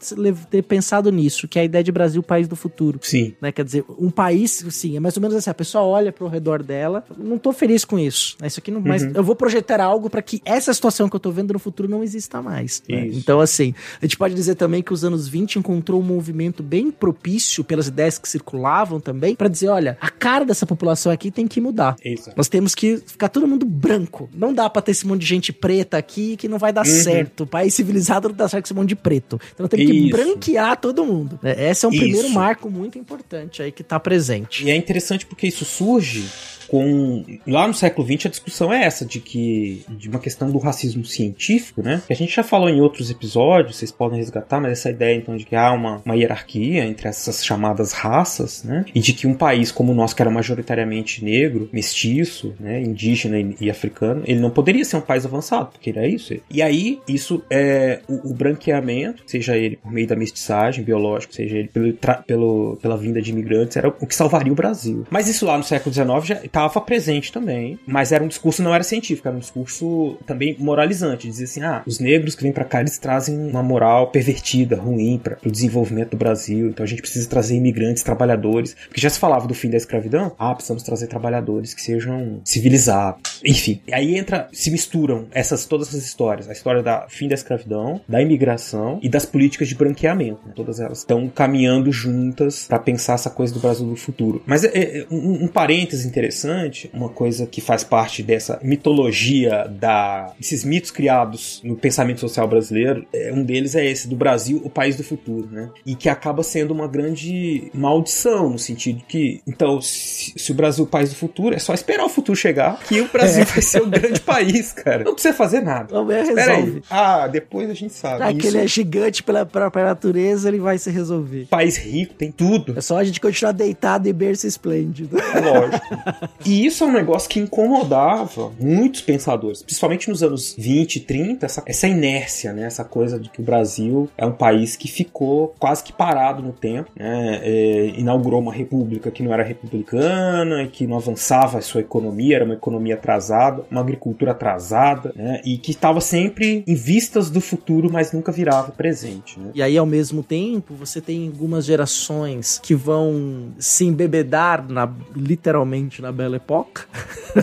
ter 0.49 0.61
pensado 0.63 1.08
nisso, 1.09 1.47
que 1.47 1.59
é 1.59 1.63
a 1.63 1.65
ideia 1.65 1.83
de 1.83 1.91
Brasil, 1.91 2.21
país 2.21 2.47
do 2.47 2.55
futuro. 2.55 2.99
Sim. 3.01 3.33
Né? 3.41 3.51
Quer 3.51 3.65
dizer, 3.65 3.85
um 3.97 4.09
país, 4.09 4.63
sim, 4.69 4.97
é 4.97 4.99
mais 4.99 5.15
ou 5.17 5.21
menos 5.21 5.35
assim, 5.35 5.49
a 5.49 5.53
pessoa 5.53 5.83
olha 5.83 6.11
para 6.11 6.25
o 6.25 6.27
redor 6.27 6.63
dela, 6.63 7.03
não 7.17 7.37
tô 7.37 7.51
feliz 7.51 7.85
com 7.85 7.97
isso. 7.97 8.35
Né? 8.39 8.47
Isso 8.47 8.59
aqui 8.59 8.71
não, 8.71 8.79
uhum. 8.79 8.87
mas 8.87 9.03
eu 9.03 9.23
vou 9.23 9.35
projetar 9.35 9.81
algo 9.81 10.09
para 10.09 10.21
que 10.21 10.41
essa 10.45 10.73
situação 10.73 11.09
que 11.09 11.15
eu 11.15 11.19
tô 11.19 11.31
vendo 11.31 11.53
no 11.53 11.59
futuro 11.59 11.89
não 11.89 12.03
exista 12.03 12.41
mais. 12.41 12.83
Né? 12.89 13.07
Então, 13.13 13.39
assim, 13.39 13.73
a 14.01 14.05
gente 14.05 14.17
pode 14.17 14.33
dizer 14.33 14.55
também 14.55 14.81
que 14.81 14.93
os 14.93 15.03
anos 15.03 15.27
20 15.27 15.59
encontrou 15.59 15.99
um 15.99 16.03
movimento 16.03 16.61
bem 16.63 16.91
propício 16.91 17.63
pelas 17.63 17.87
ideias 17.87 18.17
que 18.17 18.27
circulavam 18.27 18.99
também, 18.99 19.35
para 19.35 19.47
dizer, 19.47 19.69
olha, 19.69 19.97
a 20.01 20.09
cara 20.09 20.45
dessa 20.45 20.65
população 20.65 21.11
aqui 21.11 21.31
tem 21.31 21.47
que 21.47 21.61
mudar. 21.61 21.95
Isso. 22.03 22.31
Nós 22.35 22.47
temos 22.47 22.75
que 22.75 22.97
ficar 23.05 23.29
todo 23.29 23.47
mundo 23.47 23.65
branco. 23.65 24.29
Não 24.33 24.53
dá 24.53 24.69
para 24.69 24.81
ter 24.81 24.91
esse 24.91 25.05
monte 25.05 25.21
de 25.21 25.27
gente 25.27 25.53
preta 25.53 25.97
aqui 25.97 26.37
que 26.37 26.47
não 26.47 26.57
vai 26.57 26.71
dar 26.73 26.85
uhum. 26.85 26.91
certo. 26.91 27.43
O 27.43 27.47
país 27.47 27.73
civilizado 27.73 28.29
não 28.29 28.35
dá 28.35 28.47
certo 28.47 28.63
com 28.63 28.67
esse 28.67 28.73
monte 28.73 28.89
de 28.89 28.95
preto. 28.95 29.39
Então 29.53 29.67
temos 29.67 29.85
que 29.85 29.97
Isso. 29.97 30.17
branquear 30.17 30.77
todo 30.79 30.98
mundo. 31.05 31.39
É, 31.43 31.69
esse 31.69 31.85
é 31.85 31.89
um 31.89 31.91
Isso. 31.91 32.01
primeiro 32.01 32.29
marco 32.29 32.69
muito 32.69 32.97
importante 32.97 33.61
aí 33.61 33.71
que 33.71 33.83
tá 33.83 33.99
presente. 33.99 34.65
E 34.65 34.69
é 34.69 34.75
interessante 34.75 35.25
porque 35.25 35.47
isso 35.47 35.65
surge 35.65 36.27
com 36.69 37.23
lá 37.47 37.67
no 37.67 37.73
século 37.73 38.07
XX 38.07 38.27
a 38.27 38.29
discussão 38.29 38.71
é 38.73 38.83
essa 38.83 39.05
de 39.05 39.19
que 39.19 39.83
de 39.89 40.09
uma 40.09 40.19
questão 40.19 40.51
do 40.51 40.57
racismo 40.57 41.03
científico, 41.05 41.81
né? 41.81 42.01
Que 42.05 42.13
a 42.13 42.15
gente 42.15 42.35
já 42.35 42.43
falou 42.43 42.69
em 42.69 42.79
outros 42.81 43.09
episódios, 43.09 43.77
vocês 43.77 43.91
podem 43.91 44.19
resgatar, 44.19 44.59
mas 44.59 44.73
essa 44.73 44.89
ideia 44.89 45.15
então 45.15 45.35
de 45.35 45.45
que 45.45 45.55
há 45.55 45.71
uma, 45.71 46.01
uma 46.05 46.15
hierarquia 46.15 46.85
entre 46.85 47.07
essas 47.07 47.43
chamadas 47.43 47.91
raças, 47.91 48.63
né? 48.63 48.85
E 48.93 48.99
de 48.99 49.13
que 49.13 49.27
um 49.27 49.33
país 49.33 49.71
como 49.71 49.91
o 49.91 49.95
nosso 49.95 50.15
que 50.15 50.21
era 50.21 50.31
majoritariamente 50.31 51.23
negro, 51.23 51.69
mestiço, 51.71 52.53
né, 52.59 52.81
indígena 52.81 53.39
e, 53.39 53.55
e 53.61 53.69
africano, 53.69 54.23
ele 54.25 54.39
não 54.39 54.49
poderia 54.49 54.83
ser 54.85 54.97
um 54.97 55.01
país 55.01 55.25
avançado, 55.25 55.71
porque 55.71 55.89
era 55.89 56.07
isso. 56.07 56.35
E 56.49 56.61
aí 56.61 56.99
isso 57.07 57.43
é 57.49 58.01
o, 58.07 58.31
o 58.31 58.33
branqueamento, 58.33 59.23
seja 59.25 59.57
ele 59.57 59.77
por 59.77 59.91
meio 59.91 60.07
da 60.07 60.15
mestiçagem 60.15 60.83
biológica, 60.83 61.33
seja 61.33 61.57
ele 61.57 61.67
pelo, 61.67 61.93
pelo, 62.25 62.77
pela 62.81 62.97
vinda 62.97 63.21
de 63.21 63.31
imigrantes, 63.31 63.77
era 63.77 63.87
o 63.87 64.05
que 64.05 64.15
salvaria 64.15 64.51
o 64.51 64.55
Brasil. 64.55 65.05
Mas 65.09 65.27
isso 65.27 65.45
lá 65.45 65.57
no 65.57 65.63
século 65.63 65.93
XIX 65.93 66.25
já 66.25 66.41
estava 66.67 66.81
presente 66.81 67.31
também, 67.31 67.79
mas 67.85 68.11
era 68.11 68.23
um 68.23 68.27
discurso 68.27 68.61
não 68.61 68.73
era 68.73 68.83
científico, 68.83 69.27
era 69.27 69.37
um 69.37 69.39
discurso 69.39 70.17
também 70.25 70.55
moralizante, 70.59 71.27
dizia 71.27 71.45
assim, 71.45 71.63
ah, 71.63 71.83
os 71.85 71.99
negros 71.99 72.35
que 72.35 72.43
vêm 72.43 72.51
para 72.51 72.65
cá 72.65 72.81
eles 72.81 72.97
trazem 72.97 73.35
uma 73.37 73.63
moral 73.63 74.07
pervertida, 74.07 74.75
ruim 74.75 75.19
para 75.21 75.37
o 75.45 75.51
desenvolvimento 75.51 76.11
do 76.11 76.17
Brasil, 76.17 76.67
então 76.67 76.83
a 76.83 76.87
gente 76.87 77.01
precisa 77.01 77.29
trazer 77.29 77.55
imigrantes, 77.55 78.03
trabalhadores, 78.03 78.75
porque 78.87 78.99
já 78.99 79.09
se 79.09 79.19
falava 79.19 79.47
do 79.47 79.53
fim 79.53 79.69
da 79.69 79.77
escravidão, 79.77 80.33
ah, 80.37 80.53
precisamos 80.53 80.83
trazer 80.83 81.07
trabalhadores 81.07 81.73
que 81.73 81.81
sejam 81.81 82.41
civilizados, 82.43 83.39
enfim, 83.43 83.81
aí 83.91 84.17
entra, 84.17 84.49
se 84.51 84.69
misturam 84.69 85.27
essas 85.31 85.65
todas 85.65 85.89
essas 85.89 86.05
histórias, 86.05 86.49
a 86.49 86.51
história 86.51 86.83
da 86.83 87.07
fim 87.07 87.27
da 87.27 87.35
escravidão, 87.35 88.01
da 88.07 88.21
imigração 88.21 88.99
e 89.01 89.07
das 89.07 89.25
políticas 89.25 89.67
de 89.67 89.75
branqueamento, 89.75 90.41
né? 90.45 90.53
todas 90.55 90.79
elas 90.79 90.99
estão 90.99 91.29
caminhando 91.29 91.91
juntas 91.91 92.65
para 92.67 92.79
pensar 92.79 93.13
essa 93.13 93.29
coisa 93.29 93.53
do 93.53 93.59
Brasil 93.59 93.85
do 93.85 93.95
futuro. 93.95 94.41
Mas 94.45 94.63
é, 94.63 94.69
é 94.73 95.05
um, 95.09 95.45
um 95.45 95.47
parêntese 95.47 96.07
interessante 96.07 96.48
interessante, 96.49 96.89
uma 96.93 97.09
coisa 97.09 97.45
que 97.45 97.61
faz 97.61 97.83
parte 97.83 98.23
dessa 98.23 98.59
mitologia 98.61 99.67
da 99.69 100.33
desses 100.39 100.63
mitos 100.63 100.91
criados 100.91 101.61
no 101.63 101.75
pensamento 101.75 102.19
social 102.19 102.47
brasileiro, 102.47 103.05
é, 103.13 103.31
um 103.33 103.43
deles 103.43 103.75
é 103.75 103.85
esse 103.85 104.07
do 104.07 104.15
Brasil, 104.15 104.61
o 104.63 104.69
país 104.69 104.95
do 104.95 105.03
futuro, 105.03 105.47
né? 105.51 105.69
E 105.85 105.95
que 105.95 106.09
acaba 106.09 106.43
sendo 106.43 106.71
uma 106.71 106.87
grande 106.87 107.69
maldição 107.73 108.49
no 108.49 108.59
sentido 108.59 109.03
que, 109.07 109.41
então, 109.47 109.81
se, 109.81 110.33
se 110.35 110.51
o 110.51 110.55
Brasil 110.55 110.83
é 110.83 110.87
o 110.87 110.89
país 110.89 111.09
do 111.09 111.15
futuro, 111.15 111.55
é 111.55 111.59
só 111.59 111.73
esperar 111.73 112.05
o 112.05 112.09
futuro 112.09 112.35
chegar 112.35 112.79
que 112.79 113.01
o 113.01 113.07
Brasil 113.07 113.43
é. 113.43 113.45
vai 113.45 113.61
ser 113.61 113.81
um 113.81 113.89
grande 113.89 114.21
país, 114.21 114.71
cara. 114.71 115.03
Não 115.03 115.13
precisa 115.13 115.33
fazer 115.33 115.61
nada. 115.61 115.93
Não, 115.93 116.09
é 116.11 116.23
resolve. 116.23 116.81
Ah, 116.89 117.27
depois 117.27 117.69
a 117.69 117.73
gente 117.73 117.93
sabe. 117.93 118.23
Ah, 118.23 118.33
que 118.33 118.47
ele 118.47 118.57
é 118.57 118.67
gigante 118.67 119.21
pela 119.21 119.45
própria 119.45 119.85
natureza, 119.85 120.47
ele 120.47 120.59
vai 120.59 120.77
se 120.77 120.89
resolver. 120.89 121.47
País 121.49 121.77
rico, 121.77 122.13
tem 122.13 122.31
tudo. 122.31 122.77
É 122.77 122.81
só 122.81 122.97
a 122.97 123.03
gente 123.03 123.19
continuar 123.19 123.51
deitado 123.51 124.07
e 124.07 124.13
berço 124.13 124.47
esplêndido. 124.47 125.15
Lógico. 125.15 125.79
E 126.45 126.65
isso 126.65 126.83
é 126.83 126.87
um 126.87 126.91
negócio 126.91 127.29
que 127.29 127.39
incomodava 127.39 128.51
muitos 128.59 129.01
pensadores, 129.01 129.61
principalmente 129.61 130.09
nos 130.09 130.23
anos 130.23 130.55
20 130.57 130.95
e 130.95 130.99
30, 131.01 131.45
essa, 131.45 131.63
essa 131.65 131.87
inércia, 131.87 132.53
né? 132.53 132.63
Essa 132.63 132.83
coisa 132.83 133.19
de 133.19 133.29
que 133.29 133.41
o 133.41 133.43
Brasil 133.43 134.09
é 134.17 134.25
um 134.25 134.31
país 134.31 134.75
que 134.75 134.87
ficou 134.87 135.55
quase 135.59 135.83
que 135.83 135.93
parado 135.93 136.41
no 136.41 136.53
tempo, 136.53 136.89
né? 136.95 137.39
É, 137.43 137.93
inaugurou 137.97 138.39
uma 138.39 138.53
república 138.53 139.11
que 139.11 139.23
não 139.23 139.33
era 139.33 139.43
republicana 139.43 140.67
que 140.71 140.87
não 140.87 140.97
avançava 140.97 141.57
a 141.57 141.61
sua 141.61 141.81
economia, 141.81 142.37
era 142.37 142.45
uma 142.45 142.53
economia 142.53 142.95
atrasada, 142.95 143.63
uma 143.69 143.81
agricultura 143.81 144.31
atrasada, 144.31 145.13
né? 145.15 145.41
E 145.43 145.57
que 145.57 145.71
estava 145.71 146.01
sempre 146.01 146.63
em 146.65 146.75
vistas 146.75 147.29
do 147.29 147.41
futuro, 147.41 147.89
mas 147.91 148.11
nunca 148.11 148.31
virava 148.31 148.71
presente, 148.71 149.39
né? 149.39 149.51
E 149.53 149.61
aí, 149.61 149.77
ao 149.77 149.85
mesmo 149.85 150.23
tempo, 150.23 150.73
você 150.73 151.01
tem 151.01 151.27
algumas 151.27 151.65
gerações 151.65 152.59
que 152.61 152.75
vão 152.75 153.49
se 153.57 153.85
embebedar 153.85 154.67
na, 154.69 154.91
literalmente 155.15 156.01
na 156.01 156.11
Bela 156.11 156.28
Belle 156.29 156.35
Époque. 156.37 156.81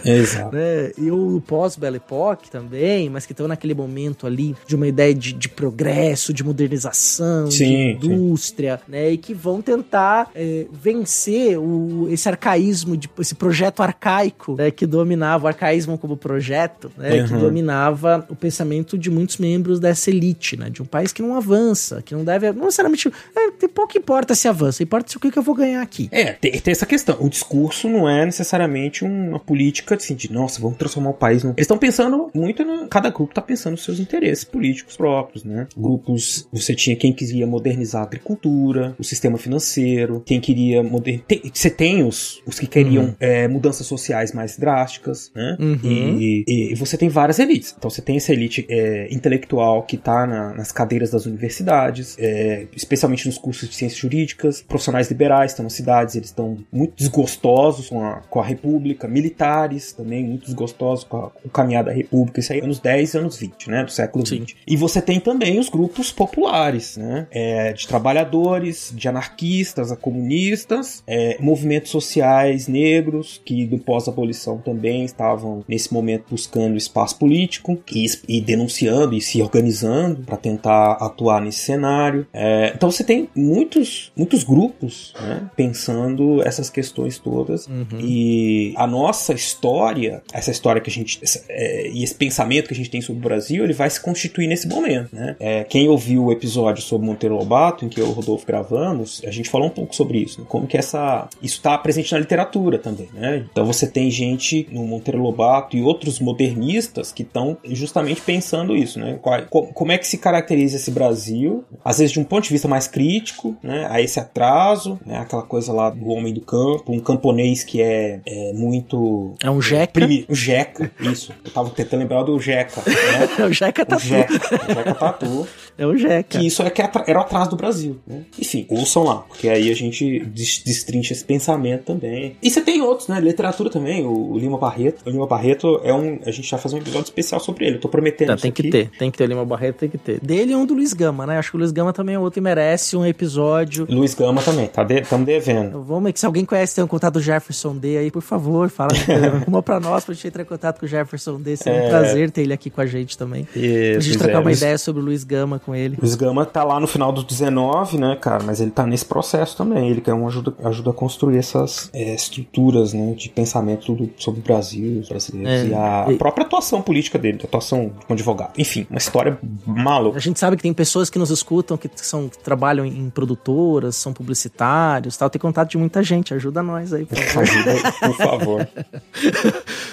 Exato. 0.05 0.55
né? 0.57 0.93
E 0.97 1.11
o 1.11 1.43
pós-Belle 1.47 1.97
Époque 1.97 2.50
também, 2.50 3.11
mas 3.11 3.26
que 3.26 3.33
estão 3.33 3.49
naquele 3.49 3.75
momento 3.75 4.26
ali 4.26 4.55
de 4.66 4.76
uma 4.76 4.87
ideia 4.87 5.14
de, 5.14 5.33
de 5.33 5.49
progresso, 5.49 6.33
de 6.33 6.45
modernização, 6.45 7.50
sim, 7.50 7.99
de 7.99 8.07
indústria, 8.07 8.81
sim. 8.85 8.93
né? 8.93 9.11
E 9.11 9.19
que 9.19 9.35
vão 9.35 9.61
tentar 9.61 10.31
é, 10.35 10.66
vencer 10.73 11.59
o, 11.59 12.09
esse 12.11 12.28
arcaísmo, 12.28 12.97
de, 12.97 13.11
esse 13.19 13.35
projeto 13.35 13.83
arcaico 13.83 14.55
né? 14.57 14.71
que 14.71 14.87
dominava, 14.87 15.45
o 15.45 15.49
arcaísmo 15.49 15.99
como 15.99 16.16
projeto, 16.16 16.90
né? 16.97 17.23
Uhum. 17.23 17.26
Que 17.26 17.35
dominava 17.35 18.26
o 18.28 18.37
pensamento 18.37 18.97
de 18.97 19.11
muitos 19.11 19.38
membros 19.38 19.81
dessa 19.81 20.11
elite, 20.11 20.57
né? 20.57 20.71
De 20.71 20.83
um 20.83 20.87
país 20.87 21.12
que 21.12 21.23
não 21.23 21.37
avança, 21.37 22.02
que 22.02 22.14
não 22.14 22.25
deve, 22.25 22.52
não 22.52 22.66
necessariamente, 22.66 23.11
é, 23.35 23.69
pouco 23.69 23.99
importa 23.99 24.35
se 24.35 24.49
avança, 24.49 24.83
importa 24.83 25.16
o 25.16 25.21
que, 25.21 25.31
que 25.31 25.38
eu 25.38 25.43
vou 25.43 25.55
ganhar 25.55 25.83
aqui. 25.83 26.09
É, 26.12 26.33
tem, 26.33 26.52
tem 26.52 26.73
essa 26.73 26.87
questão. 26.87 27.16
O 27.21 27.28
discurso 27.28 27.88
não 27.88 28.09
é 28.09 28.25
necessariamente 28.25 28.75
necessariamente 28.76 29.04
uma 29.04 29.38
política 29.38 29.95
assim, 29.95 30.14
de, 30.14 30.33
nossa, 30.33 30.61
vamos 30.61 30.76
transformar 30.76 31.11
o 31.11 31.14
país 31.14 31.42
num... 31.42 31.50
Eles 31.50 31.62
estão 31.62 31.78
pensando 31.78 32.30
muito, 32.35 32.64
no... 32.64 32.87
cada 32.88 33.11
grupo 33.11 33.33
está 33.33 33.42
pensando 33.42 33.73
nos 33.73 33.85
seus 33.85 33.99
interesses 33.99 34.45
políticos 34.45 34.97
próprios, 34.97 35.45
né? 35.45 35.66
Grupos, 35.76 36.49
você 36.52 36.75
tinha 36.75 36.95
quem 36.97 37.12
queria 37.12 37.47
modernizar 37.47 38.02
a 38.02 38.04
agricultura, 38.04 38.95
o 38.99 39.04
sistema 39.04 39.38
financeiro, 39.38 40.23
quem 40.25 40.40
queria 40.40 40.83
modernizar... 40.83 41.26
Você 41.52 41.71
tem 41.71 42.04
os, 42.04 42.42
os 42.47 42.59
que 42.59 42.66
queriam 42.66 43.04
uhum. 43.04 43.14
é, 43.18 43.49
mudanças 43.49 43.87
sociais 43.87 44.33
mais 44.33 44.56
drásticas, 44.56 45.30
né? 45.35 45.56
Uhum. 45.59 45.80
E, 45.83 46.45
e, 46.47 46.73
e, 46.73 46.75
você 46.75 46.97
tem 46.97 47.09
várias 47.09 47.38
elites. 47.38 47.75
Então 47.76 47.90
você 47.90 48.02
tem 48.02 48.16
essa 48.16 48.33
elite 48.33 48.66
é, 48.68 49.09
intelectual 49.12 49.83
que 49.83 49.97
está 49.97 50.26
na, 50.26 50.54
nas 50.54 50.73
cadeiras 50.73 51.11
das 51.11 51.26
universidades, 51.26 52.16
é, 52.18 52.66
especialmente 52.75 53.26
nos 53.26 53.38
cursos 53.38 53.68
de 53.68 53.75
ciências 53.75 54.00
jurídicas, 54.00 54.62
profissionais 54.62 55.09
liberais 55.09 55.52
estão 55.52 55.62
nas 55.62 55.73
cidades, 55.73 56.14
eles 56.14 56.28
estão 56.28 56.59
muito 56.73 56.95
desgostosos 56.97 57.88
com 57.88 58.04
a, 58.04 58.21
com 58.28 58.40
a 58.40 58.45
república 58.56 59.06
militares 59.06 59.92
também, 59.92 60.25
muito 60.25 60.46
desgostosos 60.46 61.04
com, 61.04 61.18
a, 61.18 61.30
com 61.30 61.48
o 61.48 61.50
caminhar 61.50 61.84
da 61.84 61.92
República, 61.92 62.40
isso 62.40 62.52
aí 62.52 62.60
anos 62.60 62.78
10 62.78 63.14
e 63.14 63.18
anos 63.18 63.36
20, 63.38 63.70
né, 63.70 63.84
do 63.84 63.90
século 63.90 64.26
Sim. 64.26 64.40
20. 64.40 64.56
E 64.66 64.76
você 64.76 65.00
tem 65.00 65.20
também 65.20 65.58
os 65.58 65.68
grupos 65.68 66.10
populares, 66.10 66.96
né, 66.96 67.26
é, 67.30 67.72
de 67.72 67.86
trabalhadores, 67.86 68.92
de 68.94 69.08
anarquistas 69.08 69.92
a 69.92 69.96
comunistas, 69.96 71.02
é, 71.06 71.36
movimentos 71.40 71.90
sociais 71.90 72.66
negros, 72.66 73.40
que 73.44 73.66
do 73.66 73.78
pós-abolição 73.78 74.58
também 74.58 75.04
estavam 75.04 75.64
nesse 75.68 75.92
momento 75.92 76.25
buscando 76.30 76.76
espaço 76.76 77.18
político 77.18 77.78
e, 77.92 78.06
e 78.28 78.40
denunciando 78.40 79.14
e 79.14 79.20
se 79.20 79.42
organizando 79.42 80.22
para 80.22 80.36
tentar 80.36 80.92
atuar 80.92 81.40
nesse 81.40 81.60
cenário. 81.60 82.26
É, 82.32 82.72
então 82.75 82.90
você 82.90 83.04
tem 83.04 83.28
muitos, 83.34 84.12
muitos 84.16 84.44
grupos 84.44 85.14
né, 85.20 85.50
pensando 85.56 86.42
essas 86.46 86.70
questões 86.70 87.18
todas 87.18 87.66
uhum. 87.66 88.00
e 88.00 88.46
a 88.76 88.87
nossa 88.87 89.33
história, 89.33 90.23
essa 90.33 90.50
história 90.50 90.81
que 90.81 90.91
a 90.91 90.93
gente 90.93 91.19
essa, 91.23 91.45
é, 91.49 91.88
e 91.88 92.03
esse 92.03 92.15
pensamento 92.15 92.69
que 92.69 92.75
a 92.75 92.76
gente 92.76 92.91
tem 92.91 93.00
sobre 93.00 93.21
o 93.21 93.23
Brasil, 93.23 93.65
ele 93.65 93.73
vai 93.73 93.88
se 93.88 94.00
constituir 94.00 94.47
nesse 94.47 94.67
momento, 94.69 95.15
né? 95.15 95.37
É, 95.38 95.65
quem 95.65 95.88
ouviu 95.88 96.25
o 96.25 96.33
episódio 96.33 96.83
sobre 96.83 97.07
Monteiro 97.07 97.37
Lobato, 97.37 97.85
em 97.85 97.88
que 97.88 98.00
eu 98.00 98.07
e 98.07 98.11
o 98.11 98.12
Rodolfo 98.12 98.47
gravamos, 98.47 99.23
a 99.26 99.31
gente 99.31 99.49
falou 99.49 99.69
um 99.69 99.71
pouco 99.71 99.95
sobre 99.95 100.19
isso, 100.19 100.41
né? 100.41 100.47
como 100.49 100.67
que 100.67 100.76
essa 100.76 101.29
isso 101.43 101.57
está 101.57 101.76
presente 101.79 102.12
na 102.12 102.19
literatura 102.19 102.79
também, 102.79 103.09
né? 103.12 103.45
Então 103.50 103.65
você 103.65 103.87
tem 103.87 104.11
gente 104.11 104.67
no 104.71 104.87
Monteiro 104.87 105.21
Lobato 105.21 105.76
e 105.76 105.83
outros 105.83 106.21
modernistas 106.21 107.12
que 107.12 107.23
estão 107.23 107.57
justamente 107.65 108.21
pensando 108.21 108.76
isso, 108.76 108.99
né? 108.99 109.19
Qual, 109.21 109.43
como 109.49 109.93
é 109.93 109.99
que 109.99 110.07
se 110.07 110.19
caracteriza 110.19 110.76
esse 110.76 110.91
Brasil, 110.91 111.65
às 111.85 111.99
vezes 111.99 112.12
de 112.12 112.21
um 112.21 112.25
ponto 112.25 112.45
de 112.45 112.50
vista 112.50 112.69
mais 112.69 112.87
crítico, 112.87 113.57
né? 113.62 113.87
A 113.91 114.00
esse 114.00 114.19
atraso, 114.19 114.99
né? 115.05 115.19
Aquela 115.19 115.43
coisa 115.43 115.73
lá 115.73 115.91
do 115.91 116.09
homem 116.09 116.33
do 116.33 116.41
campo, 116.41 116.93
um 116.93 117.00
camponês 117.00 117.65
que 117.65 117.81
é, 117.81 118.21
é 118.26 118.36
muito 118.55 119.35
é 119.43 119.50
um 119.50 119.61
jeca, 119.61 119.93
primi, 119.93 120.26
um 120.28 120.35
jeca, 120.35 120.90
isso. 121.00 121.33
Eu 121.45 121.50
tava 121.50 121.71
tentando 121.71 122.00
lembrar 122.00 122.23
do 122.23 122.38
jeca, 122.40 122.83
né? 122.87 123.45
o 123.47 123.52
jeca 123.52 123.85
tatu. 123.85 124.02
O 124.02 124.07
jeca, 124.07 124.35
o 124.35 124.75
jeca 124.75 124.95
tatu. 124.95 125.49
É 125.78 125.87
o 125.87 125.97
jeca. 125.97 126.38
Que 126.38 126.47
isso 126.47 126.62
é 126.62 126.71
que 126.71 126.80
era 126.80 127.18
o 127.18 127.23
atraso 127.23 127.50
do 127.50 127.56
Brasil, 127.56 127.99
né? 128.06 128.23
Enfim, 128.38 128.66
ouçam 128.68 129.04
lá, 129.04 129.16
porque 129.16 129.49
aí 129.49 129.71
a 129.71 129.75
gente 129.75 130.21
destrincha 130.26 131.12
esse 131.12 131.25
pensamento 131.25 131.85
também. 131.85 132.37
E 132.42 132.50
você 132.50 132.61
tem 132.61 132.80
outros, 132.80 133.09
né? 133.09 133.21
Literatura 133.21 133.68
também, 133.68 134.04
o 134.06 134.38
Lima 134.38 134.59
Barreto. 134.59 135.02
O 135.06 135.11
Lima 135.11 135.26
Barreto 135.26 135.80
é 135.85 135.92
um. 135.92 136.18
A 136.25 136.30
gente 136.30 136.49
já 136.49 136.59
faz 136.59 136.73
um 136.73 136.78
episódio 136.78 137.04
especial 137.04 137.40
sobre 137.40 137.66
ele. 137.66 137.76
Eu 137.76 137.80
tô 137.80 137.88
prometendo. 137.88 138.28
Tá, 138.28 138.37
tem 138.37 138.52
que 138.52 138.71
ter, 138.71 138.90
tem 138.99 139.11
que 139.11 139.18
ter 139.18 139.25
o 139.25 139.26
Lima 139.26 139.45
Barreto, 139.45 139.76
tem 139.76 139.88
que 139.88 139.99
ter. 139.99 140.21
Dele 140.21 140.52
e 140.52 140.56
um 140.56 140.64
do 140.64 140.75
Luiz 140.75 140.92
Gama, 140.92 141.26
né? 141.26 141.38
Acho 141.38 141.50
que 141.50 141.56
o 141.56 141.59
Luiz 141.59 141.73
Gama 141.73 141.92
também 141.92 142.14
é 142.14 142.18
outro 142.18 142.40
e 142.40 142.42
merece 142.42 142.97
um 142.97 143.04
episódio. 143.04 143.87
Luiz 143.88 144.14
Gama 144.14 144.42
também, 144.42 144.66
tá 144.66 144.83
de, 144.83 145.00
estamos 145.00 145.26
devendo. 145.26 145.83
Vamos, 145.83 146.12
que 146.12 146.21
se 146.21 146.26
alguém 146.26 146.45
conhece, 146.45 146.75
tem 146.75 146.85
um 146.85 146.88
contato 146.88 147.14
do 147.14 147.21
Jefferson 147.21 147.76
D 147.76 147.99
aí, 147.99 148.11
por 148.11 148.23
favor, 148.23 148.71
fala 148.71 148.90
uma 149.47 149.62
pra 149.62 149.78
nós 149.78 150.04
pra 150.04 150.14
gente 150.14 150.28
entrar 150.28 150.42
em 150.42 150.47
contato 150.47 150.80
com 150.80 150.87
o 150.87 150.88
Jefferson 150.88 151.40
D. 151.40 151.56
Seria 151.56 151.80
é... 151.80 151.87
um 151.87 151.90
prazer 151.90 152.30
ter 152.30 152.42
ele 152.42 152.52
aqui 152.52 152.71
com 152.71 152.80
a 152.80 152.87
gente 152.87 153.18
também. 153.18 153.47
Isso, 153.54 153.99
a 153.99 154.00
gente 154.00 154.18
trocar 154.18 154.38
é. 154.38 154.38
uma 154.38 154.52
ideia 154.52 154.78
sobre 154.78 155.02
o 155.02 155.04
Luiz 155.04 155.25
Gama 155.25 155.59
com 155.66 155.75
ele. 155.75 155.96
Luiz 156.00 156.14
Gama 156.14 156.46
tá 156.46 156.62
lá 156.62 156.78
no 156.78 156.87
final 156.87 157.12
do 157.12 157.25
19, 157.25 157.99
né, 157.99 158.16
cara? 158.16 158.44
Mas 158.44 158.61
ele 158.61 158.70
tá 158.70 158.87
nesse 158.87 159.04
processo 159.04 159.56
também. 159.56 159.90
Ele 159.90 160.00
quer 160.00 160.14
uma 160.14 160.28
ajuda, 160.28 160.54
ajuda 160.64 160.90
a 160.90 160.92
construir 160.92 161.38
essas 161.38 161.90
é, 161.92 162.14
estruturas, 162.14 162.92
né, 162.92 163.12
de 163.14 163.28
pensamento 163.28 163.92
do, 163.94 164.08
sobre 164.16 164.40
o 164.40 164.42
Brasil, 164.42 165.00
os 165.00 165.08
brasileiros. 165.08 165.50
É. 165.50 165.66
E 165.66 165.75
a 165.75 166.06
e... 166.08 166.16
própria 166.16 166.46
atuação 166.46 166.80
política 166.80 167.18
dele, 167.18 167.40
a 167.42 167.46
atuação 167.46 167.90
como 167.90 168.12
advogado. 168.12 168.52
Enfim, 168.56 168.87
uma 168.88 168.99
história 168.99 169.38
maluca. 169.66 170.16
A 170.16 170.20
gente 170.20 170.38
sabe 170.38 170.56
que 170.56 170.62
tem 170.62 170.73
pessoas 170.73 171.11
que 171.11 171.18
nos 171.18 171.30
escutam, 171.30 171.76
que, 171.76 171.90
são, 171.96 172.28
que 172.28 172.38
trabalham 172.38 172.87
em 172.87 173.11
produtoras, 173.11 173.96
são 173.96 174.12
publicitários 174.12 175.16
tal. 175.16 175.28
Tem 175.28 175.40
contato 175.40 175.70
de 175.70 175.78
muita 175.78 176.02
gente. 176.02 176.32
Ajuda 176.32 176.62
nós 176.62 176.92
aí, 176.92 177.04
por 177.04 177.18
favor. 177.18 177.42
Ajuda 177.42 177.70
aí, 177.73 177.82
por 177.82 178.16
favor. 178.16 178.68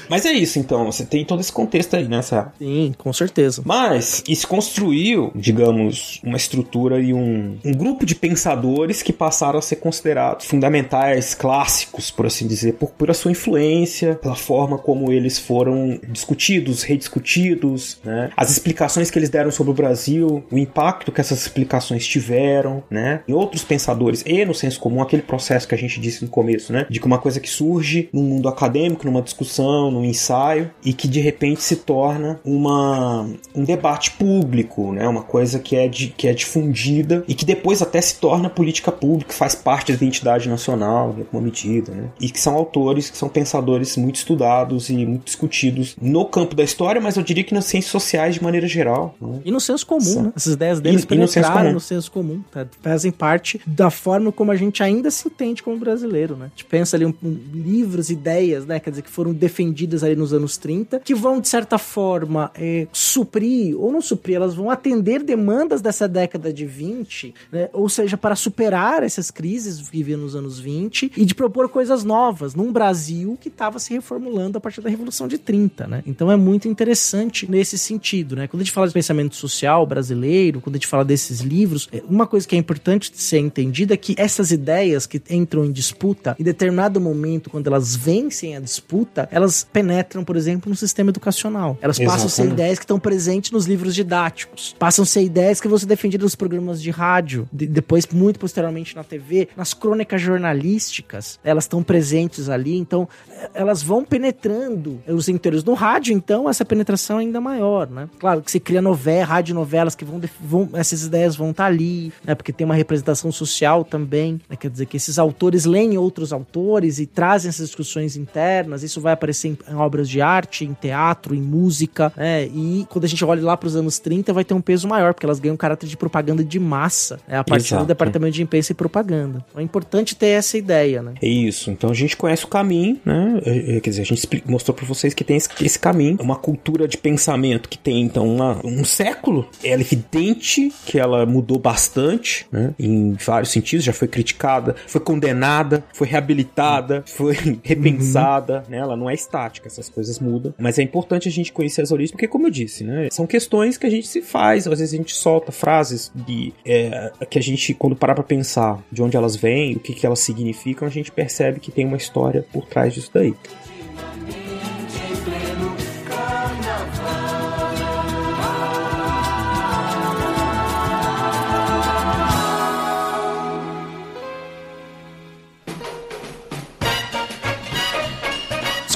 Mas 0.10 0.26
é 0.26 0.34
isso, 0.34 0.60
então. 0.60 0.86
Você 0.86 1.06
tem 1.06 1.26
todo 1.26 1.40
esse 1.40 1.52
contexto 1.52 1.96
aí, 1.96 2.08
né, 2.08 2.22
Sarah? 2.22 2.54
Sim, 2.60 2.94
com 2.98 3.12
certeza. 3.12 3.62
Mas 3.66 4.24
isso 4.28 4.48
construiu, 4.48 5.32
digamos, 5.36 5.63
uma 5.70 6.38
estrutura 6.38 7.00
e 7.00 7.14
um, 7.14 7.58
um 7.64 7.72
grupo 7.72 8.06
de 8.06 8.16
pensadores 8.16 9.02
que 9.02 9.14
passaram 9.14 9.60
a 9.60 9.62
ser 9.62 9.78
considerados 9.78 10.46
fundamentais, 10.46 11.34
clássicos, 11.34 12.12
por 12.12 12.26
assim 12.26 12.48
dizer, 12.48 12.74
por, 12.74 12.92
por 12.92 13.10
a 13.10 13.14
sua 13.14 13.32
influência, 13.32 14.16
pela 14.16 14.36
forma 14.36 14.78
como 14.78 15.12
eles 15.12 15.38
foram 15.40 16.00
discutidos, 16.10 16.84
rediscutidos, 16.84 18.00
né? 18.04 18.30
As 18.36 18.52
explicações 18.52 19.10
que 19.10 19.20
eles 19.20 19.30
deram 19.30 19.52
sobre 19.52 19.72
o 19.72 19.74
Brasil, 19.74 20.44
o 20.52 20.58
impacto 20.58 21.12
que 21.12 21.22
essas 21.22 21.42
explicações 21.42 22.06
tiveram, 22.08 22.84
né? 22.90 23.22
Em 23.28 23.34
outros 23.34 23.64
pensadores 23.64 24.24
e 24.26 24.46
no 24.46 24.54
senso 24.54 24.80
comum, 24.80 25.02
aquele 25.02 25.22
processo 25.22 25.68
que 25.68 25.76
a 25.76 25.78
gente 25.78 26.00
disse 26.00 26.24
no 26.24 26.30
começo, 26.30 26.72
né? 26.74 26.86
De 26.90 27.00
que 27.00 27.06
uma 27.06 27.18
coisa 27.18 27.40
que 27.40 27.50
surge 27.50 28.10
num 28.12 28.24
mundo 28.24 28.50
acadêmico, 28.50 29.06
numa 29.06 29.22
discussão, 29.22 29.92
num 29.92 30.04
ensaio, 30.04 30.72
e 30.84 30.94
que 30.94 31.08
de 31.08 31.20
repente 31.20 31.62
se 31.62 31.78
torna 31.78 32.40
uma, 32.46 33.28
um 33.56 33.64
debate 33.64 34.12
público, 34.12 34.92
né? 34.92 35.08
Uma 35.08 35.24
coisa 35.24 35.53
que 35.60 35.76
é, 35.76 35.88
de, 35.88 36.08
que 36.08 36.28
é 36.28 36.34
difundida 36.34 37.24
e 37.28 37.34
que 37.34 37.46
depois 37.46 37.82
até 37.82 38.02
se 38.02 38.16
torna 38.16 38.50
política 38.50 38.92
pública, 38.92 39.34
faz 39.34 39.56
parte 39.56 39.92
da 39.92 39.98
identidade 39.98 40.50
nacional, 40.50 41.14
em 41.18 41.22
alguma 41.22 41.42
medida, 41.42 41.92
né? 41.92 42.10
E 42.20 42.30
que 42.30 42.40
são 42.40 42.56
autores, 42.56 43.10
que 43.10 43.18
são 43.18 43.30
pensadores 43.30 43.98
muito 43.98 44.16
estudados 44.16 44.90
e 44.90 45.06
muito 45.06 45.26
discutidos 45.26 45.96
no 46.02 46.26
campo 46.26 46.56
da 46.56 46.64
história, 46.64 47.02
mas 47.02 47.18
eu 47.18 47.24
diria 47.24 47.44
que 47.44 47.54
nas 47.54 47.66
ciências 47.66 47.92
sociais 47.92 48.36
de 48.36 48.44
maneira 48.44 48.68
geral. 48.68 49.16
Né? 49.20 49.42
E 49.46 49.52
no 49.52 49.60
senso 49.60 49.86
comum, 49.86 50.24
né? 50.24 50.34
Essas 50.36 50.54
ideias 50.54 50.80
deles 50.80 51.04
e, 51.04 51.08
penetraram 51.08 51.70
e 51.70 51.74
no, 51.74 51.80
senso 51.80 52.12
comum, 52.12 52.42
tá? 52.52 52.66
fazem 52.82 53.12
parte 53.12 53.60
da 53.66 53.90
forma 53.90 54.32
como 54.32 54.52
a 54.52 54.56
gente 54.56 54.82
ainda 54.84 55.10
se 55.12 55.28
entende 55.28 55.62
como 55.62 55.78
brasileiro, 55.78 56.36
né? 56.36 56.46
A 56.46 56.50
gente 56.50 56.66
pensa 56.66 56.96
ali 56.98 57.06
um, 57.06 57.14
um, 57.24 57.38
livros, 57.54 58.10
ideias, 58.10 58.66
né? 58.66 58.80
Quer 58.80 58.90
dizer, 58.92 59.02
que 59.02 59.10
foram 59.10 59.34
defendidas 59.34 60.04
ali 60.04 60.16
nos 60.16 60.34
anos 60.34 60.58
30, 60.58 61.00
que 61.00 61.16
vão, 61.16 61.40
de 61.40 61.48
certa 61.48 61.78
forma, 61.78 62.52
é, 62.56 62.88
suprir, 62.92 63.80
ou 63.80 63.92
não 63.92 64.02
suprir, 64.02 64.36
elas 64.36 64.56
vão 64.56 64.70
atender 64.70 65.24
demandas 65.24 65.43
dessa 65.82 66.08
década 66.08 66.52
de 66.52 66.66
20, 66.66 67.34
né? 67.52 67.70
Ou 67.74 67.90
seja, 67.90 68.18
para 68.18 68.36
superar 68.36 69.04
essas 69.04 69.30
crises 69.30 69.82
que 69.82 69.98
viviam 69.98 70.20
nos 70.20 70.36
anos 70.36 70.60
20 70.60 71.12
e 71.16 71.26
de 71.26 71.36
propor 71.36 71.70
coisas 71.70 72.04
novas 72.04 72.56
num 72.56 72.72
Brasil 72.72 73.38
que 73.40 73.50
estava 73.50 73.80
se 73.80 73.94
reformulando 73.94 74.58
a 74.58 74.62
partir 74.62 74.82
da 74.82 74.90
Revolução 74.90 75.28
de 75.28 75.38
30, 75.38 75.88
né? 75.88 76.04
Então 76.06 76.32
é 76.32 76.36
muito 76.36 76.68
interessante 76.68 77.50
nesse 77.50 77.78
sentido, 77.78 78.36
né? 78.36 78.48
Quando 78.48 78.62
a 78.62 78.64
gente 78.64 78.74
fala 78.74 78.88
de 78.88 78.94
pensamento 78.94 79.36
social 79.36 79.86
brasileiro, 79.86 80.62
quando 80.62 80.76
a 80.76 80.78
gente 80.78 80.88
fala 80.88 81.06
desses 81.06 81.40
livros, 81.40 81.90
é, 81.92 82.02
uma 82.10 82.28
coisa 82.28 82.48
que 82.48 82.56
é 82.56 82.60
importante 82.60 83.12
ser 83.14 83.40
entendida 83.40 83.94
é 83.94 83.98
que 83.98 84.16
essas 84.18 84.52
ideias 84.52 85.06
que 85.06 85.22
entram 85.30 85.66
em 85.66 85.72
disputa, 85.72 86.36
em 86.40 86.44
determinado 86.44 87.00
momento, 87.00 87.50
quando 87.50 87.68
elas 87.68 87.96
vencem 87.96 88.56
a 88.56 88.60
disputa, 88.60 89.28
elas 89.32 89.68
penetram, 89.72 90.24
por 90.24 90.36
exemplo, 90.36 90.70
no 90.70 90.76
sistema 90.76 91.10
educacional. 91.10 91.78
Elas 91.82 92.00
Exatamente. 92.00 92.24
passam 92.24 92.28
a 92.28 92.48
ser 92.48 92.54
ideias 92.54 92.80
que 92.80 92.86
estão 92.86 93.00
presentes 93.00 93.52
nos 93.52 93.66
livros 93.66 93.96
didáticos, 93.96 94.76
passam 94.78 95.04
a 95.04 95.06
ser 95.06 95.24
ideias 95.34 95.60
que 95.60 95.68
vão 95.68 95.80
ser 95.80 95.88
defendidas 95.88 96.26
nos 96.26 96.36
programas 96.36 96.80
de 96.80 96.92
rádio, 96.92 97.50
de, 97.52 97.66
depois, 97.66 98.06
muito 98.08 98.40
posteriormente, 98.40 98.96
na 98.96 99.04
TV, 99.04 99.50
nas 99.58 99.74
crônicas 99.74 100.22
jornalísticas, 100.22 101.40
elas 101.44 101.64
estão 101.64 101.82
presentes 101.82 102.50
ali, 102.50 102.78
então 102.78 103.10
elas 103.54 103.82
vão 103.82 104.06
penetrando 104.06 105.02
os 105.08 105.28
interiores. 105.28 105.66
No 105.66 105.74
rádio, 105.74 106.14
então, 106.14 106.48
essa 106.48 106.64
penetração 106.64 107.18
é 107.18 107.22
ainda 107.22 107.42
maior, 107.42 107.90
né? 107.90 108.08
Claro 108.20 108.44
que 108.44 108.52
se 108.52 108.60
cria 108.60 108.82
novela, 108.82 109.26
rádio 109.26 109.56
novelas 109.56 109.96
que 109.96 110.06
vão, 110.06 110.22
vão 110.40 110.70
essas 110.74 111.04
ideias 111.04 111.36
vão 111.36 111.50
estar 111.50 111.64
tá 111.64 111.68
ali, 111.68 112.14
né? 112.24 112.36
Porque 112.36 112.54
tem 112.54 112.66
uma 112.66 112.76
representação 112.76 113.32
social 113.32 113.84
também, 113.84 114.40
né? 114.48 114.56
quer 114.56 114.70
dizer 114.70 114.86
que 114.86 114.98
esses 114.98 115.18
autores 115.18 115.66
leem 115.66 115.98
outros 115.98 116.32
autores 116.32 117.00
e 117.00 117.08
trazem 117.08 117.50
essas 117.50 117.68
discussões 117.68 118.16
internas. 118.16 118.84
Isso 118.84 119.02
vai 119.02 119.14
aparecer 119.14 119.50
em, 119.50 119.58
em 119.72 119.76
obras 119.76 120.08
de 120.08 120.22
arte, 120.22 120.64
em 120.64 120.74
teatro, 120.74 121.34
em 121.34 121.42
música, 121.42 122.14
né? 122.16 122.46
E 122.46 122.86
quando 122.90 123.06
a 123.06 123.08
gente 123.08 123.26
olha 123.26 123.44
lá 123.44 123.58
para 123.58 123.68
os 123.68 123.76
anos 123.76 123.98
30, 123.98 124.32
vai 124.32 124.44
ter 124.44 124.54
um 124.54 124.62
peso 124.62 124.88
maior, 124.88 125.13
porque 125.14 125.26
elas 125.26 125.40
ganham 125.40 125.56
caráter 125.58 125.88
de 125.88 125.98
propaganda 125.98 126.44
de 126.44 126.60
massa, 126.60 127.20
né? 127.28 127.38
a 127.38 127.44
partir 127.44 127.68
Exato. 127.68 127.84
do 127.84 127.88
departamento 127.88 128.34
de 128.34 128.44
imprensa 128.44 128.72
e 128.72 128.76
propaganda. 128.76 129.44
Então 129.50 129.62
é 129.62 129.64
importante 129.64 130.16
ter 130.16 130.28
essa 130.28 130.58
ideia, 130.58 131.02
né? 131.02 131.14
É 131.22 131.28
isso. 131.28 131.72
Então 131.72 131.90
a 131.90 131.94
gente 131.94 132.18
conhece 132.18 132.46
o 132.46 132.48
caminho, 132.48 133.00
né? 133.06 133.42
É, 133.46 133.78
é, 133.78 133.80
quer 133.80 133.90
dizer, 133.90 134.02
a 134.02 134.06
gente 134.06 134.44
mostrou 134.46 134.76
para 134.76 134.86
vocês 134.86 135.14
que 135.14 135.24
tem 135.24 135.38
esse, 135.38 135.50
esse 135.62 135.80
caminho, 135.80 136.18
uma 136.20 136.36
cultura 136.36 136.88
de 136.88 136.98
pensamento 136.98 137.70
que 137.70 137.78
tem 137.78 138.02
então 138.02 138.28
uma, 138.28 138.60
um 138.64 138.84
século. 138.84 139.48
É 139.64 139.74
evidente 139.74 140.72
que 140.86 141.00
ela 141.00 141.26
mudou 141.26 141.60
bastante, 141.60 142.46
né? 142.52 142.74
Em 142.80 143.14
vários 143.14 143.52
sentidos, 143.52 143.86
já 143.86 143.94
foi 143.94 144.08
criticada, 144.08 144.76
foi 144.88 145.02
condenada, 145.02 145.84
foi 145.94 146.08
reabilitada, 146.08 147.04
foi 147.06 147.36
repensada, 147.64 148.64
uhum. 148.66 148.72
né? 148.72 148.78
Ela 148.78 148.96
não 148.96 149.10
é 149.10 149.14
estática, 149.14 149.68
essas 149.68 149.90
coisas 149.90 150.20
mudam. 150.20 150.54
Mas 150.58 150.80
é 150.80 150.82
importante 150.84 151.28
a 151.28 151.32
gente 151.32 151.52
conhecer 151.52 151.82
as 151.82 151.92
origens, 151.92 152.12
porque 152.12 152.28
como 152.28 152.48
eu 152.48 152.52
disse, 152.52 152.84
né? 152.84 153.08
São 153.12 153.28
questões 153.28 153.78
que 153.78 153.86
a 153.86 153.90
gente 153.90 154.08
se 154.08 154.22
faz, 154.22 154.68
às 154.68 154.80
vezes 154.80 154.94
a 154.94 154.98
gente 154.98 155.03
solta 155.12 155.52
frases 155.52 156.12
de, 156.16 156.54
é, 156.64 157.12
que 157.30 157.40
a 157.40 157.42
gente, 157.42 157.74
quando 157.74 157.96
parar 157.96 158.16
pra 158.16 158.24
pensar 158.24 158.80
de 158.92 159.02
onde 159.02 159.18
elas 159.18 159.36
vêm, 159.36 159.76
o 159.76 159.80
que, 159.80 159.94
que 159.94 160.06
elas 160.06 160.20
significam, 160.20 160.88
a 160.88 160.92
gente 160.92 161.12
percebe 161.12 161.60
que 161.60 161.72
tem 161.72 161.86
uma 161.86 161.98
história 161.98 162.46
por 162.54 162.66
trás 162.66 162.94
disso 162.94 163.10
daí. 163.14 163.34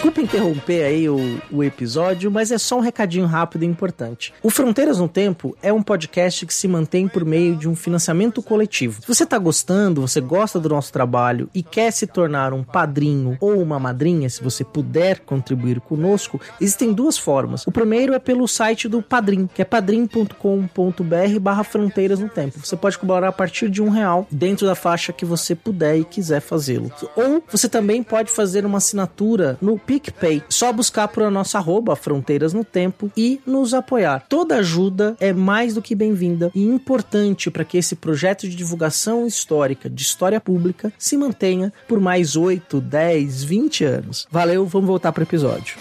Desculpa 0.07 0.21
interromper 0.21 0.85
aí 0.85 1.09
o, 1.09 1.17
o 1.51 1.61
episódio, 1.61 2.31
mas 2.31 2.49
é 2.49 2.57
só 2.57 2.77
um 2.77 2.79
recadinho 2.79 3.25
rápido 3.25 3.63
e 3.63 3.65
importante. 3.65 4.33
O 4.41 4.49
Fronteiras 4.49 4.99
no 4.99 5.09
Tempo 5.09 5.53
é 5.61 5.73
um 5.73 5.83
podcast 5.83 6.45
que 6.45 6.53
se 6.53 6.65
mantém 6.65 7.09
por 7.09 7.25
meio 7.25 7.57
de 7.57 7.67
um 7.67 7.75
financiamento 7.75 8.41
coletivo. 8.41 9.01
Se 9.01 9.07
você 9.07 9.25
está 9.25 9.37
gostando, 9.37 9.99
você 9.99 10.21
gosta 10.21 10.61
do 10.61 10.69
nosso 10.69 10.93
trabalho 10.93 11.49
e 11.53 11.61
quer 11.61 11.91
se 11.91 12.07
tornar 12.07 12.53
um 12.53 12.63
padrinho 12.63 13.35
ou 13.41 13.61
uma 13.61 13.77
madrinha, 13.79 14.29
se 14.29 14.41
você 14.41 14.63
puder 14.63 15.19
contribuir 15.19 15.81
conosco, 15.81 16.39
existem 16.61 16.93
duas 16.93 17.17
formas. 17.17 17.67
O 17.67 17.71
primeiro 17.71 18.13
é 18.13 18.19
pelo 18.19 18.47
site 18.47 18.87
do 18.87 19.01
Padrim, 19.01 19.49
que 19.53 19.61
é 19.61 19.65
padrim.com.br 19.65 21.39
barra 21.41 21.65
Fronteiras 21.65 22.19
no 22.19 22.29
Tempo. 22.29 22.65
Você 22.65 22.77
pode 22.77 22.97
colaborar 22.97 23.27
a 23.27 23.33
partir 23.33 23.69
de 23.69 23.81
um 23.81 23.89
real 23.89 24.25
dentro 24.31 24.65
da 24.65 24.73
faixa 24.73 25.11
que 25.11 25.25
você 25.25 25.53
puder 25.53 25.97
e 25.97 26.05
quiser 26.05 26.39
fazê-lo. 26.39 26.89
Ou 27.13 27.43
você 27.51 27.67
também 27.67 28.01
pode 28.01 28.31
fazer 28.31 28.65
uma 28.65 28.77
assinatura 28.77 29.57
no 29.61 29.77
PicPay. 29.97 30.43
Só 30.49 30.71
buscar 30.71 31.07
por 31.07 31.23
a 31.23 31.31
nossa 31.31 31.57
arroba 31.57 31.95
Fronteiras 31.95 32.53
no 32.53 32.63
Tempo 32.63 33.11
e 33.17 33.41
nos 33.45 33.73
apoiar. 33.73 34.25
Toda 34.29 34.57
ajuda 34.57 35.15
é 35.19 35.33
mais 35.33 35.73
do 35.73 35.81
que 35.81 35.95
bem-vinda 35.95 36.51
e 36.53 36.63
importante 36.63 37.49
para 37.49 37.65
que 37.65 37.77
esse 37.77 37.95
projeto 37.95 38.47
de 38.47 38.55
divulgação 38.55 39.25
histórica, 39.25 39.89
de 39.89 40.01
história 40.01 40.39
pública, 40.39 40.93
se 40.97 41.17
mantenha 41.17 41.73
por 41.87 41.99
mais 41.99 42.35
8, 42.35 42.79
10, 42.79 43.43
20 43.43 43.83
anos. 43.83 44.27
Valeu, 44.29 44.65
vamos 44.65 44.87
voltar 44.87 45.11
para 45.11 45.21
o 45.21 45.23
episódio. 45.23 45.75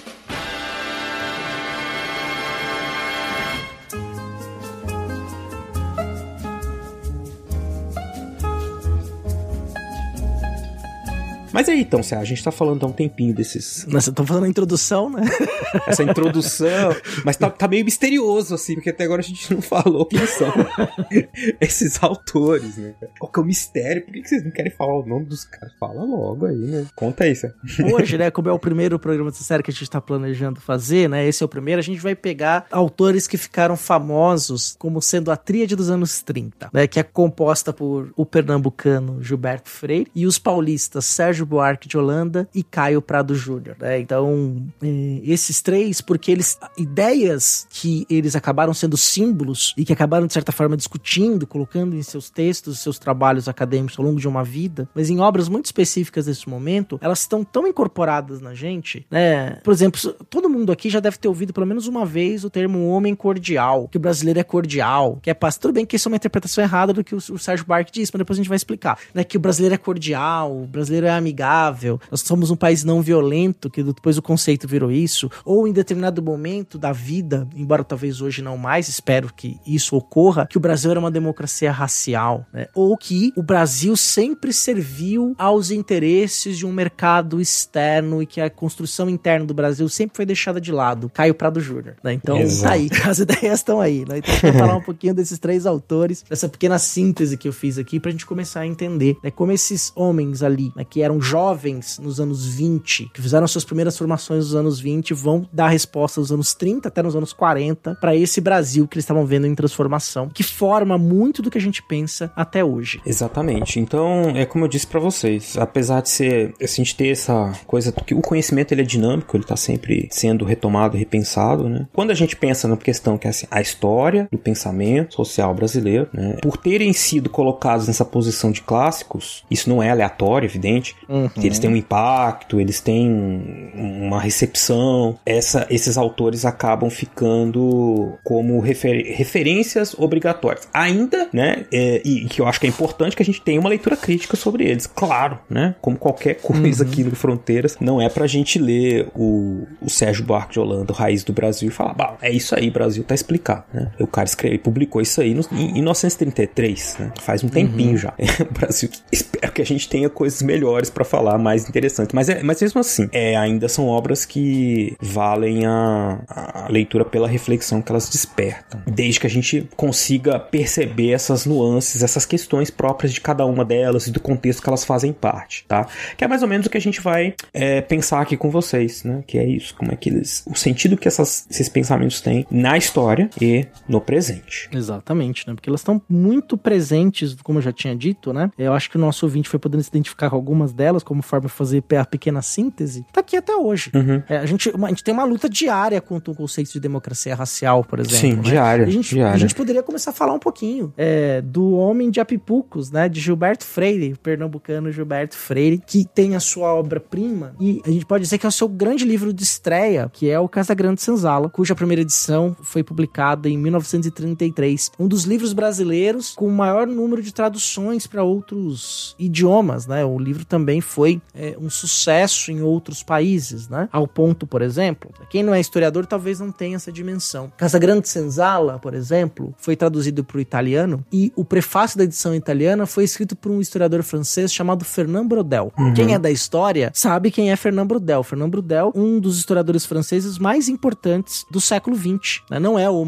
Mas 11.57 11.71
aí, 11.71 11.81
então, 11.81 12.01
a 12.12 12.25
gente 12.25 12.45
tá 12.45 12.53
falando 12.53 12.85
há 12.85 12.87
um 12.87 12.92
tempinho 12.92 13.33
desses. 13.33 13.87
Nós 13.87 14.07
estamos 14.07 14.29
falando 14.29 14.45
a 14.45 14.49
introdução, 14.49 15.09
né? 15.09 15.23
Essa 15.88 16.03
introdução. 16.03 16.95
mas 17.25 17.38
tá, 17.38 17.49
tá, 17.49 17.66
meio 17.66 17.83
misterioso, 17.83 18.55
assim, 18.55 18.75
porque 18.75 18.90
até 18.90 19.05
agora 19.05 19.23
a 19.23 19.25
gente 19.25 19.55
não 19.55 19.62
falou 19.62 20.05
quem 20.05 20.27
são 20.27 20.53
esses 21.59 22.03
autores, 22.03 22.77
né? 22.77 22.92
Qual 23.19 23.33
que 23.33 23.40
é 23.40 23.42
o 23.42 23.47
mistério? 23.47 24.05
Por 24.05 24.12
que, 24.12 24.21
que 24.21 24.29
vocês 24.29 24.45
não 24.45 24.51
querem 24.51 24.71
falar 24.71 24.99
o 24.99 25.07
nome 25.07 25.25
dos 25.25 25.45
caras? 25.45 25.73
Fala 25.81 26.05
logo 26.05 26.45
aí, 26.45 26.59
né? 26.59 26.87
Conta 26.95 27.27
isso. 27.27 27.47
Hoje, 27.90 28.19
né, 28.19 28.31
como 28.31 28.51
é 28.51 28.53
o 28.53 28.59
primeiro 28.59 28.99
programa 28.99 29.31
dessa 29.31 29.42
série 29.42 29.62
que 29.62 29.71
a 29.71 29.75
gente 29.75 29.88
tá 29.88 29.99
planejando 29.99 30.61
fazer, 30.61 31.09
né? 31.09 31.27
Esse 31.27 31.42
é 31.42 31.47
o 31.47 31.49
primeiro, 31.49 31.79
a 31.79 31.83
gente 31.83 32.03
vai 32.03 32.14
pegar 32.14 32.66
autores 32.71 33.27
que 33.27 33.38
ficaram 33.38 33.79
famosos 33.79 34.77
como 34.79 35.01
sendo 35.01 35.31
a 35.31 35.38
tríade 35.38 35.75
dos 35.75 35.88
anos 35.88 36.21
30, 36.21 36.69
né? 36.71 36.87
Que 36.87 37.01
é 37.01 37.03
composta 37.03 37.73
por 37.73 38.12
o 38.14 38.27
pernambucano 38.27 39.23
Gilberto 39.23 39.71
Freire 39.71 40.07
e 40.14 40.27
os 40.27 40.38
paulistas 40.38 41.07
Sérgio 41.07 41.46
Buarque 41.47 41.89
de 41.89 41.97
Holanda 41.97 42.49
e 42.55 42.63
Caio 42.63 43.01
Prado 43.01 43.35
Júnior. 43.35 43.77
Né? 43.81 44.01
Então, 44.01 44.63
eh, 44.83 45.21
esses 45.25 45.63
três, 45.63 46.01
porque 46.01 46.31
eles 46.31 46.59
ideias 46.77 47.67
que 47.71 48.07
eles 48.11 48.37
acabaram 48.37 48.75
sendo 48.75 48.97
símbolos 48.97 49.75
e 49.77 49.85
que 49.85 49.93
acabaram 49.93 50.27
de 50.27 50.33
certa 50.33 50.53
forma 50.53 50.77
discutindo, 50.77 51.47
colocando 51.47 51.97
em 51.97 52.03
seus 52.03 52.31
textos, 52.31 52.81
seus 52.81 52.99
trabalhos 52.99 53.49
acadêmicos 53.49 53.99
ao 53.99 54.05
longo 54.05 54.21
de 54.21 54.29
uma 54.29 54.45
vida, 54.45 54.89
mas 54.95 55.11
em 55.11 55.21
obras 55.21 55.49
muito 55.49 55.67
específicas 55.67 56.27
desse 56.27 56.49
momento, 56.49 56.99
elas 57.01 57.21
estão 57.21 57.45
tão 57.45 57.67
incorporadas 57.67 58.41
na 58.41 58.55
gente, 58.55 59.07
né? 59.11 59.59
Por 59.63 59.73
exemplo, 59.73 60.01
todo 60.29 60.49
mundo 60.49 60.73
aqui 60.73 60.91
já 60.91 61.01
deve 61.01 61.19
ter 61.19 61.29
ouvido 61.29 61.53
pelo 61.53 61.67
menos 61.67 61.87
uma 61.87 62.05
vez 62.05 62.45
o 62.45 62.51
termo 62.51 62.89
homem 62.89 63.15
cordial, 63.15 63.89
que 63.89 63.97
o 63.97 64.01
brasileiro 64.01 64.41
é 64.41 64.45
cordial, 64.45 65.19
que 65.23 65.31
é 65.31 65.35
paz. 65.35 65.57
Tudo 65.57 65.75
bem 65.75 65.87
que 65.87 65.97
isso 65.97 66.09
é 66.09 66.11
uma 66.11 66.17
interpretação 66.17 66.63
errada 66.63 66.93
do 66.93 67.05
que 67.05 67.15
o, 67.15 67.21
Sérgio 67.39 67.67
Buarque 67.67 67.93
disse, 67.93 68.11
mas 68.13 68.19
depois 68.19 68.39
a 68.39 68.41
gente 68.43 68.49
vai 68.49 68.57
explicar, 68.57 68.99
né? 69.15 69.25
Que 69.25 69.37
o 69.37 69.41
brasileiro 69.41 69.75
é 69.75 69.79
cordial, 69.79 70.63
o 70.63 70.67
brasileiro 70.67 71.07
é 71.07 71.11
amigável 71.11 71.36
amigável, 71.37 72.01
nós 72.11 72.22
somos 72.22 72.51
um 72.51 72.57
país 72.57 72.83
não 72.83 73.03
violento, 73.03 73.68
que 73.68 73.83
depois 73.83 74.16
o 74.16 74.22
conceito 74.22 74.66
virou 74.66 74.90
isso, 74.90 75.31
ou 75.44 75.68
em 75.68 75.72
determinado 75.72 76.22
momento 76.22 76.79
da 76.79 76.92
vida, 76.92 77.46
embora 77.55 77.85
talvez 77.85 78.20
hoje 78.20 78.40
não 78.40 78.57
mais, 78.57 78.88
espero 78.88 79.33
que 79.35 79.59
isso 79.66 79.96
ocorra, 79.96 80.46
que 80.46 80.57
o 80.57 80.61
Brasil 80.61 80.90
era 80.90 80.99
uma 81.01 81.11
democracia 81.11 81.70
racial, 81.70 82.46
né? 82.53 82.66
ou 82.75 82.96
que 82.96 83.33
o 83.37 83.42
Brasil 83.42 83.96
sempre 83.96 84.53
serviu 84.53 85.35
aos 85.38 85.70
interesses 85.70 86.57
de 86.57 86.64
um 86.64 86.72
mercado 86.72 87.40
externo 87.40 88.22
e 88.22 88.27
que 88.27 88.40
a 88.40 88.49
construção 88.49 89.11
interna 89.11 89.44
do 89.44 89.55
Brasil 89.55 89.88
sempre 89.88 90.16
foi 90.16 90.27
deixada 90.27 90.61
de 90.61 90.72
lado. 90.72 91.11
Caio 91.12 91.35
Prado 91.35 91.61
Júnior, 91.61 91.96
né? 92.03 92.12
Então, 92.12 92.38
Exato. 92.38 92.68
tá 92.68 92.75
aí, 92.75 92.90
as 93.05 93.18
ideias 93.20 93.61
estão 93.61 93.81
aí, 93.81 94.05
né? 94.09 94.18
Então, 94.18 94.35
eu 94.42 94.53
vou 94.53 94.61
falar 94.61 94.77
um 94.77 94.83
pouquinho 94.83 95.14
desses 95.14 95.38
três 95.38 95.66
autores, 95.66 96.25
dessa 96.29 96.49
pequena 96.49 96.79
síntese 96.79 97.37
que 97.37 97.49
eu 97.49 97.53
fiz 97.53 97.79
aqui 97.79 98.01
pra 98.01 98.11
gente 98.11 98.25
começar 98.25 98.61
a 98.61 98.66
entender, 98.66 99.16
né? 99.22 99.31
Como 99.31 99.53
esses 99.53 99.92
homens 99.94 100.42
ali, 100.42 100.72
né, 100.77 100.85
que 100.85 101.03
eram 101.03 101.15
jovens 101.20 101.98
nos 101.98 102.20
anos 102.20 102.46
20, 102.46 103.11
que 103.12 103.22
fizeram 103.22 103.46
suas 103.46 103.64
primeiras 103.64 103.96
formações 103.96 104.44
nos 104.44 104.55
anos 104.55 104.81
20, 104.81 105.14
vão 105.14 105.48
dar 105.52 105.68
resposta 105.68 106.20
nos 106.20 106.33
anos 106.33 106.55
30 106.55 106.88
até 106.88 107.02
nos 107.02 107.16
anos 107.16 107.33
40 107.33 107.96
para 108.00 108.14
esse 108.14 108.40
Brasil 108.40 108.87
que 108.87 108.96
eles 108.96 109.05
estavam 109.05 109.26
vendo 109.26 109.46
em 109.46 109.55
transformação, 109.55 110.29
que 110.29 110.42
forma 110.42 110.98
muito 110.98 111.42
do 111.42 111.50
que 111.50 111.59
a 111.59 111.61
gente 111.61 111.83
pensa 111.83 112.33
até 112.37 112.64
hoje. 112.64 113.00
Exatamente. 113.05 113.81
Então, 113.81 114.31
é 114.35 114.44
como 114.44 114.64
eu 114.64 114.68
disse 114.68 114.87
para 114.87 115.00
vocês, 115.00 115.57
apesar 115.59 116.00
de 116.02 116.11
ser 116.11 116.55
a 116.61 116.66
gente 116.66 116.94
ter 116.96 117.09
essa 117.09 117.52
coisa 117.66 117.92
que 117.92 118.14
o 118.14 118.20
conhecimento 118.20 118.72
ele 118.72 118.83
é 118.83 118.85
dinâmico, 118.85 119.37
ele 119.37 119.44
tá 119.44 119.57
sempre 119.57 120.09
sendo 120.11 120.44
retomado, 120.44 120.96
repensado, 120.96 121.68
né? 121.68 121.87
Quando 121.92 122.11
a 122.11 122.14
gente 122.14 122.37
pensa 122.37 122.68
na 122.68 122.76
questão 122.76 123.18
que 123.18 123.26
é 123.26 123.31
assim, 123.31 123.46
a 123.50 123.61
história 123.61 124.29
do 124.31 124.38
pensamento 124.38 125.14
social 125.14 125.55
brasileiro, 125.55 126.09
né, 126.12 126.37
por 126.42 126.57
terem 126.57 126.92
sido 126.92 127.31
colocados 127.31 127.87
nessa 127.87 128.05
posição 128.05 128.50
de 128.50 128.62
clássicos, 128.62 129.44
isso 129.50 129.68
não 129.68 129.83
é 129.83 129.90
aleatório, 129.90 130.46
evidente, 130.46 130.96
Uhum. 131.09 131.31
Eles 131.37 131.59
têm 131.59 131.71
um 131.71 131.77
impacto, 131.77 132.61
eles 132.61 132.81
têm 132.81 133.73
uma 133.75 134.21
recepção. 134.21 135.19
Essa, 135.25 135.66
esses 135.71 135.97
autores 135.97 136.45
acabam 136.45 136.90
ficando 136.90 138.14
como 138.25 138.61
refer, 138.61 139.14
referências 139.16 139.95
obrigatórias. 139.99 140.69
Ainda, 140.73 141.29
né? 141.33 141.66
É, 141.73 142.01
e 142.05 142.25
que 142.27 142.40
eu 142.40 142.47
acho 142.47 142.61
que 142.61 142.66
é 142.66 142.69
importante 142.69 143.16
que 143.16 143.23
a 143.23 143.27
gente 143.27 143.40
tenha 143.40 143.61
uma 143.61 143.69
leitura 143.69 143.97
crítica 143.97 144.37
sobre 144.37 144.64
eles. 144.64 144.87
Claro, 144.87 145.38
né? 145.49 145.75
Como 145.81 145.97
qualquer 145.97 146.35
coisa 146.35 146.85
uhum. 146.85 146.90
aqui 146.90 147.05
no 147.05 147.14
Fronteiras, 147.14 147.77
não 147.81 148.01
é 148.01 148.09
pra 148.09 148.27
gente 148.27 148.59
ler 148.59 149.09
o, 149.14 149.66
o 149.81 149.88
Sérgio 149.88 150.25
Buarque 150.25 150.55
de 150.55 150.61
Holanda, 150.61 150.92
o 150.92 150.97
Raiz 150.97 151.25
do 151.25 151.33
Brasil, 151.33 151.69
e 151.69 151.73
falar, 151.73 151.95
bah, 151.95 152.16
é 152.21 152.31
isso 152.31 152.55
aí, 152.55 152.71
Brasil 152.71 153.05
tá 153.05 153.14
explicado, 153.14 153.64
né? 153.73 153.90
O 153.99 154.07
cara 154.07 154.27
escreveu, 154.27 154.59
publicou 154.59 155.01
isso 155.01 155.21
aí 155.21 155.35
no, 155.35 155.42
em, 155.53 155.71
em 155.71 155.83
1933, 155.83 156.97
né? 156.99 157.12
Faz 157.21 157.42
um 157.42 157.49
tempinho 157.49 157.92
uhum. 157.92 157.97
já. 157.97 158.14
o 158.40 158.53
Brasil, 158.53 158.88
espero 159.11 159.53
que 159.53 159.62
a 159.62 159.66
gente 159.66 159.88
tenha 159.88 160.09
coisas 160.09 160.42
melhores 160.42 160.90
para 160.97 161.05
falar 161.05 161.37
mais 161.37 161.69
interessante. 161.69 162.15
Mas, 162.15 162.31
é, 162.31 162.43
mas 162.43 162.63
mesmo 162.63 162.81
assim, 162.81 163.07
é, 163.13 163.37
ainda 163.37 163.69
são 163.69 163.87
obras 163.87 164.25
que 164.25 164.97
valem 164.99 165.67
a, 165.67 166.23
a 166.27 166.69
leitura 166.71 167.05
pela 167.05 167.29
reflexão 167.29 167.83
que 167.83 167.93
elas 167.93 168.09
despertam. 168.09 168.81
Desde 168.87 169.21
que 169.21 169.27
a 169.27 169.31
gente 169.31 169.69
consiga 169.77 170.39
perceber 170.39 171.11
essas 171.11 171.45
nuances, 171.45 172.03
essas 172.03 172.25
questões 172.25 172.71
próprias 172.71 173.13
de 173.13 173.21
cada 173.21 173.45
uma 173.45 173.63
delas 173.63 174.07
e 174.07 174.11
do 174.11 174.19
contexto 174.19 174.63
que 174.63 174.71
elas 174.71 174.87
fazem 174.87 175.13
parte, 175.13 175.67
tá? 175.69 175.87
Que 176.17 176.25
é 176.25 176.29
mais 176.29 176.41
ou 176.41 176.49
menos 176.49 176.67
o 176.67 176.71
que 176.71 176.79
a 176.79 176.81
gente 176.81 177.03
vai 177.03 177.35
é, 177.53 177.83
pensar 177.83 178.23
aqui 178.23 178.35
com 178.35 178.49
vocês, 178.49 179.05
né? 179.05 179.23
Que 179.27 179.37
é 179.37 179.47
isso, 179.47 179.75
como 179.75 179.93
é 179.93 179.97
que 179.97 180.09
eles. 180.09 180.45
O 180.47 180.57
sentido 180.57 180.97
que 180.97 181.07
essas, 181.07 181.47
esses 181.51 181.69
pensamentos 181.69 182.23
têm 182.23 182.47
na 182.51 182.79
história 182.79 183.29
e 183.39 183.67
no 183.87 184.01
presente. 184.01 184.71
Exatamente, 184.73 185.47
né? 185.47 185.55
Porque 185.55 185.69
elas 185.69 185.81
estão 185.81 186.01
muito 186.09 186.57
presentes, 186.57 187.37
como 187.43 187.59
eu 187.59 187.63
já 187.63 187.73
tinha 187.73 187.95
dito, 187.95 188.33
né? 188.33 188.51
Eu 188.57 188.73
acho 188.73 188.89
que 188.89 188.97
o 188.97 189.01
nosso 189.01 189.27
ouvinte 189.27 189.47
foi 189.47 189.59
podendo 189.59 189.83
se 189.83 189.91
identificar 189.91 190.31
com 190.31 190.37
algumas 190.37 190.73
delas 190.73 190.86
delas 190.87 191.03
como 191.03 191.20
forma 191.20 191.49
de 191.49 191.53
fazer 191.53 191.83
a 191.99 192.05
pequena 192.05 192.40
síntese, 192.40 193.05
tá 193.12 193.20
aqui 193.20 193.37
até 193.37 193.57
hoje. 193.57 193.90
Uhum. 193.92 194.22
É, 194.29 194.38
a, 194.38 194.46
gente, 194.46 194.70
a 194.70 194.88
gente 194.88 195.03
tem 195.03 195.12
uma 195.12 195.25
luta 195.25 195.49
diária 195.49 196.01
contra 196.01 196.31
o 196.31 196.35
conceito 196.35 196.72
de 196.72 196.79
democracia 196.79 197.35
racial, 197.35 197.83
por 197.83 197.99
exemplo. 197.99 198.16
Sim, 198.18 198.37
né? 198.37 198.42
diária, 198.42 198.87
a 198.87 198.90
gente, 198.90 199.14
diária. 199.14 199.35
A 199.35 199.38
gente 199.38 199.55
poderia 199.55 199.83
começar 199.83 200.11
a 200.11 200.14
falar 200.14 200.33
um 200.33 200.38
pouquinho 200.38 200.92
é, 200.96 201.40
do 201.40 201.72
Homem 201.72 202.11
de 202.11 202.20
Apipucos, 202.20 202.90
né? 202.90 203.09
De 203.09 203.20
Gilberto 203.20 203.64
Freire, 203.64 204.12
o 204.12 204.18
pernambucano 204.18 204.92
Gilberto 204.92 205.37
Freire, 205.37 205.83
que 205.85 206.05
tem 206.05 206.37
a 206.37 206.40
sua 206.40 206.72
obra-prima 206.72 207.55
e 207.59 207.83
a 207.85 207.90
gente 207.90 208.07
pode 208.07 208.22
dizer 208.22 208.38
que 208.38 208.46
é 208.46 208.49
o 208.49 208.53
seu 208.53 208.68
grande 208.68 209.05
livro 209.05 209.33
de 209.33 209.42
estreia, 209.42 210.09
que 210.12 210.31
é 210.31 210.38
o 210.38 210.49
Casa 210.49 210.75
Grande 210.75 211.03
Senzala, 211.03 211.49
cuja 211.49 211.75
primeira 211.75 212.03
edição 212.03 212.57
foi 212.62 212.83
publicada 212.83 213.49
em 213.49 213.59
1933. 213.59 214.92
Um 214.99 215.09
dos 215.09 215.25
livros 215.25 215.53
brasileiros 215.53 216.35
com 216.35 216.46
o 216.46 216.53
maior 216.53 216.87
número 216.87 217.22
de 217.22 217.33
traduções 217.33 218.07
para 218.07 218.22
outros 218.22 219.16
idiomas, 219.18 219.87
né? 219.87 220.05
O 220.05 220.18
livro 220.18 220.44
também 220.44 220.76
também 220.77 220.81
foi 220.81 221.21
é, 221.35 221.57
um 221.61 221.71
sucesso 221.71 222.51
em 222.51 222.62
outros 222.62 223.03
países, 223.03 223.69
né? 223.69 223.89
Ao 223.93 224.07
ponto, 224.07 224.47
por 224.47 224.62
exemplo, 224.62 225.11
quem 225.31 225.43
não 225.43 225.55
é 225.55 225.61
historiador 225.61 226.07
talvez 226.07 226.41
não 226.41 226.51
tenha 226.51 226.77
essa 226.77 226.93
dimensão. 226.93 227.53
Casa 227.57 227.79
Grande 227.79 228.09
Senzala, 228.09 228.79
por 228.79 228.95
exemplo, 228.95 229.55
foi 229.59 229.77
traduzido 229.77 230.25
para 230.25 230.39
o 230.39 230.41
italiano 230.41 231.05
e 231.12 231.33
o 231.37 231.45
prefácio 231.45 231.99
da 231.99 232.05
edição 232.05 232.35
italiana 232.35 232.87
foi 232.87 233.05
escrito 233.05 233.35
por 233.37 233.51
um 233.51 233.61
historiador 233.61 234.03
francês 234.03 234.53
chamado 234.53 234.85
Fernand 234.85 235.27
Brodel. 235.27 235.73
Uhum. 235.79 235.95
Quem 235.95 236.15
é 236.15 236.19
da 236.19 236.31
história 236.31 236.91
sabe 236.95 237.31
quem 237.31 237.51
é 237.51 237.57
Fernand 237.57 237.87
Brodel. 237.87 238.23
Fernand 238.23 238.51
Brodel, 238.51 238.93
um 238.95 239.19
dos 239.19 239.39
historiadores 239.39 239.85
franceses 239.85 240.39
mais 240.39 240.69
importantes 240.69 241.45
do 241.51 241.61
século 241.61 241.97
XX. 241.97 242.43
Né? 242.51 242.59
Não 242.59 242.79
é 242.79 242.89
o 242.91 243.07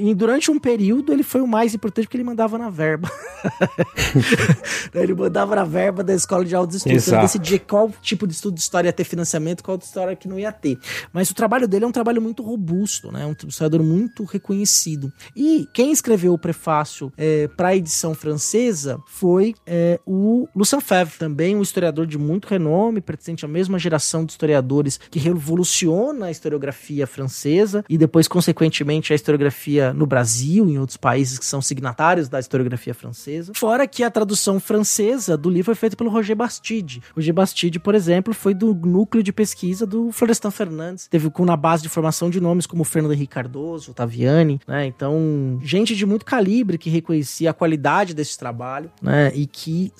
e 0.00 0.14
durante 0.14 0.50
um 0.50 0.58
período 0.58 1.12
ele 1.12 1.22
foi 1.22 1.40
o 1.40 1.46
mais 1.46 1.74
importante 1.74 2.06
porque 2.06 2.16
ele 2.16 2.24
mandava 2.24 2.56
na 2.56 2.70
verba. 2.70 3.10
ele 4.94 5.14
mandava 5.14 5.56
na 5.56 5.64
verba 5.64 6.02
da 6.04 6.14
escola 6.14 6.44
de 6.44 6.54
altos 6.54 6.76
estudos 6.76 6.93
Exato. 6.96 7.22
decidir 7.22 7.60
qual 7.60 7.92
tipo 8.02 8.26
de 8.26 8.34
estudo 8.34 8.54
de 8.54 8.60
história 8.60 8.88
ia 8.88 8.92
ter 8.92 9.04
financiamento, 9.04 9.62
qual 9.62 9.76
de 9.76 9.84
história 9.84 10.16
que 10.16 10.28
não 10.28 10.38
ia 10.38 10.52
ter. 10.52 10.78
Mas 11.12 11.30
o 11.30 11.34
trabalho 11.34 11.66
dele 11.68 11.84
é 11.84 11.88
um 11.88 11.92
trabalho 11.92 12.20
muito 12.20 12.42
robusto, 12.42 13.10
né? 13.10 13.24
Um 13.26 13.48
historiador 13.48 13.82
muito 13.82 14.24
reconhecido. 14.24 15.12
E 15.34 15.68
quem 15.72 15.92
escreveu 15.92 16.32
o 16.32 16.38
prefácio 16.38 17.12
é, 17.16 17.48
para 17.48 17.68
a 17.68 17.76
edição 17.76 18.14
francesa 18.14 18.98
foi 19.06 19.54
é, 19.66 20.00
o 20.06 20.48
Lucien 20.54 20.80
Febvre, 20.80 21.18
também 21.18 21.56
um 21.56 21.62
historiador 21.62 22.06
de 22.06 22.18
muito 22.18 22.46
renome, 22.46 23.00
pertencente 23.00 23.44
à 23.44 23.48
mesma 23.48 23.78
geração 23.78 24.24
de 24.24 24.32
historiadores 24.32 24.98
que 25.10 25.18
revoluciona 25.18 26.26
a 26.26 26.30
historiografia 26.30 27.06
francesa 27.06 27.84
e 27.88 27.96
depois, 27.96 28.28
consequentemente, 28.28 29.12
a 29.12 29.16
historiografia 29.16 29.92
no 29.92 30.06
Brasil, 30.06 30.68
em 30.68 30.78
outros 30.78 30.96
países 30.96 31.38
que 31.38 31.46
são 31.46 31.60
signatários 31.62 32.28
da 32.28 32.40
historiografia 32.40 32.94
francesa. 32.94 33.52
Fora 33.54 33.86
que 33.86 34.02
a 34.02 34.10
tradução 34.10 34.60
francesa 34.60 35.36
do 35.36 35.50
livro 35.50 35.66
foi 35.66 35.74
feita 35.74 35.96
pelo 35.96 36.10
Roger 36.10 36.36
Bastide. 36.36 36.83
Roger 37.14 37.34
Bastide, 37.34 37.78
por 37.78 37.94
exemplo, 37.94 38.34
foi 38.34 38.54
do 38.54 38.74
núcleo 38.74 39.22
de 39.22 39.32
pesquisa 39.32 39.86
do 39.86 40.12
Florestan 40.12 40.50
Fernandes. 40.50 41.08
Teve 41.08 41.30
com 41.30 41.44
na 41.44 41.56
base 41.56 41.82
de 41.82 41.88
formação 41.88 42.30
de 42.30 42.40
nomes 42.40 42.66
como 42.66 42.84
Fernando 42.84 43.12
Henrique 43.12 43.34
Cardoso, 43.34 43.90
Otaviani, 43.90 44.60
né? 44.66 44.86
Então, 44.86 45.58
gente 45.62 45.94
de 45.94 46.06
muito 46.06 46.24
calibre 46.24 46.78
que 46.78 46.90
reconhecia 46.90 47.50
a 47.50 47.54
qualidade 47.54 48.14
desse 48.14 48.38
trabalho, 48.38 48.90
né? 49.02 49.32
E 49.34 49.46
que 49.46 49.92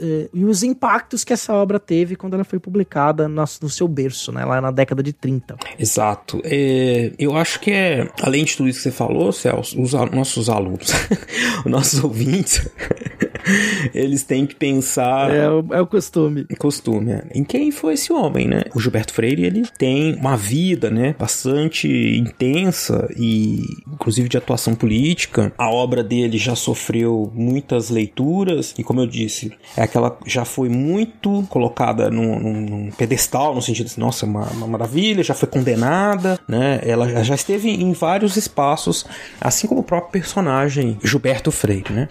eh, 0.00 0.28
e 0.32 0.44
os 0.44 0.62
impactos 0.62 1.24
que 1.24 1.32
essa 1.32 1.52
obra 1.52 1.78
teve 1.78 2.16
quando 2.16 2.34
ela 2.34 2.44
foi 2.44 2.58
publicada 2.58 3.28
no, 3.28 3.46
seu 3.46 3.88
berço, 3.88 4.32
né? 4.32 4.44
Lá 4.44 4.60
na 4.60 4.70
década 4.70 5.02
de 5.02 5.12
30. 5.12 5.56
Exato. 5.78 6.40
É, 6.44 7.12
eu 7.18 7.36
acho 7.36 7.60
que 7.60 7.70
é, 7.70 8.08
além 8.22 8.44
de 8.44 8.56
tudo 8.56 8.68
isso 8.68 8.78
que 8.78 8.82
você 8.84 8.90
falou, 8.90 9.32
Celso, 9.32 9.80
os 9.80 9.92
nossos 9.92 10.48
alunos, 10.48 10.90
os 11.64 11.70
nossos 11.70 12.02
ouvintes, 12.02 12.68
eles 13.94 14.22
têm 14.22 14.46
que 14.46 14.54
pensar. 14.54 15.30
É, 15.30 15.50
o, 15.50 15.64
é 15.72 15.80
o 15.80 15.86
costume. 15.86 16.44
Costume, 16.58 17.12
é. 17.12 17.24
Em 17.34 17.44
quem 17.44 17.70
foi 17.70 17.94
esse 17.94 18.12
homem, 18.12 18.48
né? 18.48 18.62
O 18.74 18.80
Gilberto 18.80 19.12
Freire, 19.12 19.44
ele 19.44 19.66
tem 19.78 20.14
uma 20.14 20.36
vida, 20.36 20.90
né? 20.90 21.14
Bastante 21.18 21.88
intensa 22.16 23.08
e, 23.16 23.62
inclusive, 23.92 24.28
de 24.28 24.36
atuação 24.36 24.74
política. 24.74 25.52
A 25.56 25.70
obra 25.70 26.02
dele 26.02 26.38
já 26.38 26.54
sofreu 26.54 27.30
muitas 27.34 27.90
leituras 27.90 28.74
e, 28.78 28.82
como 28.82 29.00
eu 29.00 29.06
disse, 29.06 29.52
é 29.76 29.82
aquela 29.82 30.18
já 30.26 30.44
foi 30.44 30.68
muito 30.68 31.44
colocada 31.48 32.10
num, 32.10 32.38
num, 32.38 32.60
num 32.60 32.90
pedestal, 32.90 33.54
no 33.54 33.62
sentido 33.62 33.88
de, 33.88 33.98
nossa, 33.98 34.26
uma, 34.26 34.46
uma 34.50 34.66
maravilha, 34.66 35.22
já 35.22 35.34
foi 35.34 35.48
condenada, 35.48 36.38
né? 36.48 36.80
Ela 36.82 37.22
já 37.22 37.34
esteve 37.34 37.70
em 37.70 37.92
vários 37.92 38.36
espaços, 38.36 39.04
assim 39.40 39.66
como 39.66 39.80
o 39.80 39.84
próprio 39.84 40.12
personagem 40.12 40.98
Gilberto 41.02 41.50
Freire, 41.50 41.92
né? 41.92 42.08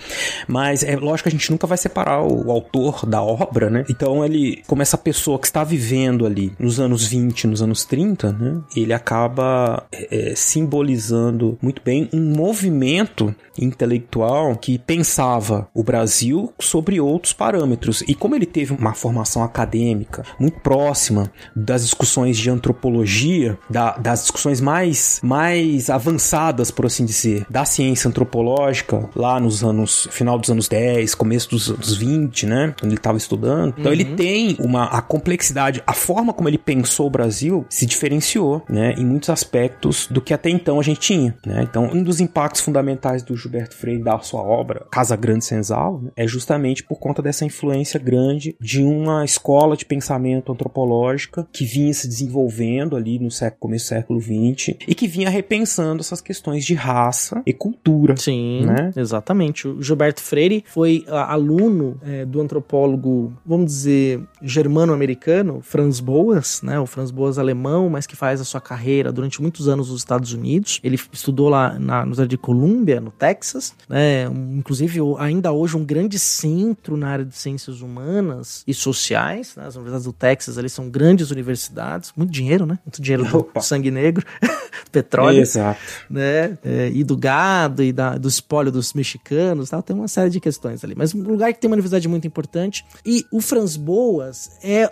Mas 0.48 0.84
é 0.84 0.96
lógico 0.96 1.19
que 1.24 1.30
a 1.30 1.32
gente 1.32 1.52
nunca 1.52 1.68
vai 1.68 1.78
separar 1.78 2.22
o, 2.22 2.48
o 2.48 2.52
autor 2.52 3.06
da 3.06 3.22
obra, 3.22 3.70
né? 3.70 3.86
Então 3.90 4.24
ele, 4.24 4.64
como 4.68 4.82
essa 4.82 4.98
pessoa 4.98 5.40
que 5.40 5.46
está 5.46 5.64
vivendo 5.64 6.26
ali 6.26 6.54
nos 6.60 6.80
anos 6.80 7.06
20, 7.06 7.48
nos 7.48 7.62
anos 7.62 7.86
30, 7.86 8.34
né? 8.34 8.62
Ele 8.76 8.94
acaba 8.94 9.84
é, 9.92 10.34
simbolizando 10.36 11.58
muito 11.62 11.82
bem 11.84 12.10
um 12.14 12.36
movimento 12.36 13.34
intelectual 13.58 14.56
que 14.56 14.78
pensava 14.78 15.68
o 15.74 15.84
Brasil 15.84 16.54
sobre 16.60 17.00
outros 17.00 17.34
parâmetros. 17.34 18.02
E 18.08 18.16
como 18.16 18.36
ele 18.36 18.46
teve 18.46 18.74
uma 18.74 18.94
formação 18.94 19.44
acadêmica 19.44 20.24
muito 20.40 20.60
próxima 20.60 21.32
das 21.56 21.84
discussões 21.84 22.38
de 22.38 22.50
antropologia, 22.50 23.58
da, 23.70 23.98
das 23.98 24.22
discussões 24.22 24.62
mais, 24.62 25.20
mais 25.24 25.90
avançadas, 25.90 26.72
por 26.72 26.86
assim 26.86 27.06
dizer, 27.06 27.46
da 27.50 27.66
ciência 27.66 28.08
antropológica, 28.08 29.10
lá 29.16 29.40
nos 29.40 29.64
anos, 29.64 30.08
final 30.12 30.38
dos 30.38 30.50
anos 30.50 30.68
10, 30.68 31.09
começo 31.15 31.50
dos 31.50 31.69
anos 31.69 31.95
20, 31.95 32.45
né? 32.45 32.74
Quando 32.80 32.91
ele 32.91 33.00
estava 33.00 33.17
estudando. 33.17 33.76
Então 33.78 33.91
uhum. 33.91 33.93
ele 33.93 34.06
tem 34.15 34.56
uma 34.60 34.86
a 34.86 35.02
complexidade, 35.02 35.84
a 35.86 35.93
forma 35.93 36.34
como 36.34 36.50
ele 36.50 36.58
pensou 36.58 37.08
o 37.08 37.10
Brasil 37.10 37.65
se 37.69 37.86
diferenciou, 37.86 38.63
né? 38.69 38.93
Em 38.98 39.06
muitos 39.06 39.30
aspectos 39.30 40.08
do 40.08 40.22
que 40.22 40.34
até 40.34 40.50
então 40.50 40.80
a 40.80 40.84
gente 40.84 41.00
tinha, 41.00 41.36
né? 41.45 41.63
Então, 41.63 41.86
um 41.86 42.04
dos 42.04 42.19
impactos 42.19 42.62
fundamentais 42.62 43.24
do 43.24 43.36
Gilberto 43.36 43.76
Freire 43.76 44.04
da 44.04 44.19
sua 44.19 44.41
obra 44.41 44.86
Casa 44.91 45.15
Grande 45.15 45.45
Senzala 45.45 46.00
né, 46.02 46.12
é 46.15 46.28
justamente 46.28 46.84
por 46.84 47.00
conta 47.00 47.22
dessa 47.22 47.45
influência 47.45 48.00
grande 48.00 48.56
de 48.60 48.84
uma 48.84 49.24
escola 49.24 49.76
de 49.76 49.86
pensamento 49.86 50.52
antropológica 50.52 51.48
que 51.52 51.65
vinha 51.65 51.93
se 51.93 52.08
desenvolvendo 52.08 52.95
ali 52.95 53.19
no 53.19 53.32
século, 53.32 53.60
começo 53.60 53.86
do 53.86 53.89
século 53.89 54.22
XX 54.22 54.76
e 54.88 54.95
que 54.95 55.08
vinha 55.08 55.30
repensando 55.30 56.02
essas 56.02 56.22
questões 56.22 56.65
de 56.65 56.74
raça 56.74 57.41
e 57.45 57.54
cultura. 57.54 58.15
Sim, 58.17 58.65
né? 58.65 58.91
exatamente. 58.95 59.67
O 59.67 59.82
Gilberto 59.82 60.22
Freire 60.22 60.63
foi 60.67 60.99
aluno 61.08 62.00
é, 62.04 62.26
do 62.26 62.42
antropólogo, 62.42 63.34
vamos 63.46 63.68
dizer, 63.68 64.22
germano-americano, 64.42 65.62
Franz 65.62 66.00
Boas, 66.00 66.62
né? 66.62 66.80
O 66.80 66.86
Franz 66.86 67.12
Boas 67.12 67.38
alemão, 67.38 67.90
mas 67.90 68.06
que 68.06 68.16
faz 68.16 68.42
a 68.42 68.44
sua 68.44 68.62
carreira 68.62 69.12
durante 69.12 69.42
muitos 69.42 69.68
anos 69.68 69.90
nos 69.90 70.00
Estados 70.00 70.34
Unidos. 70.34 70.80
Ele 70.84 71.00
estudou 71.12 71.50
lá 71.50 71.78
na 71.78 72.00
Universidade 72.00 72.30
de 72.30 72.38
Columbia, 72.38 73.00
no 73.00 73.12
Texas, 73.12 73.74
né? 73.88 74.24
Inclusive, 74.56 75.00
ainda 75.18 75.52
hoje, 75.52 75.78
um 75.78 75.86
grande 75.86 76.18
centro 76.18 76.98
na 76.98 77.10
área 77.10 77.26
de 77.26 77.36
ciências 77.36 77.82
humanas 77.82 78.64
e 78.68 78.74
sociais. 78.74 79.56
Né? 79.56 79.66
As 79.66 79.76
universidades 79.76 80.06
do 80.06 80.14
Texas 80.14 80.58
ali 80.58 80.70
são 80.70 80.90
grandes 80.90 81.32
universidades, 81.32 82.14
muito 82.16 82.32
dinheiro, 82.32 82.66
né? 82.66 82.80
Muito 82.86 83.02
dinheiro 83.02 83.26
do 83.26 83.62
sangue 83.62 83.92
negro, 83.92 84.26
petróleo. 84.92 85.42
Exato. 85.42 85.80
Né? 86.10 86.58
É, 86.64 86.92
e 86.94 87.04
do 87.04 87.18
gado 87.18 87.84
e 87.84 87.92
da, 87.92 88.18
do 88.18 88.28
espólio 88.28 88.72
dos 88.72 88.94
mexicanos, 88.94 89.70
tal. 89.70 89.82
tem 89.82 89.96
uma 89.96 90.08
série 90.08 90.30
de 90.30 90.40
questões 90.40 90.84
ali. 90.89 90.95
Mas 90.97 91.13
um 91.13 91.21
lugar 91.21 91.54
que 91.54 91.60
tem 91.60 91.69
uma 91.69 91.75
universidade 91.75 92.08
muito 92.08 92.28
importante. 92.28 92.86
E 93.06 93.25
o 93.32 93.41
Franz 93.41 93.75
Boas 93.75 94.52
é. 94.63 94.91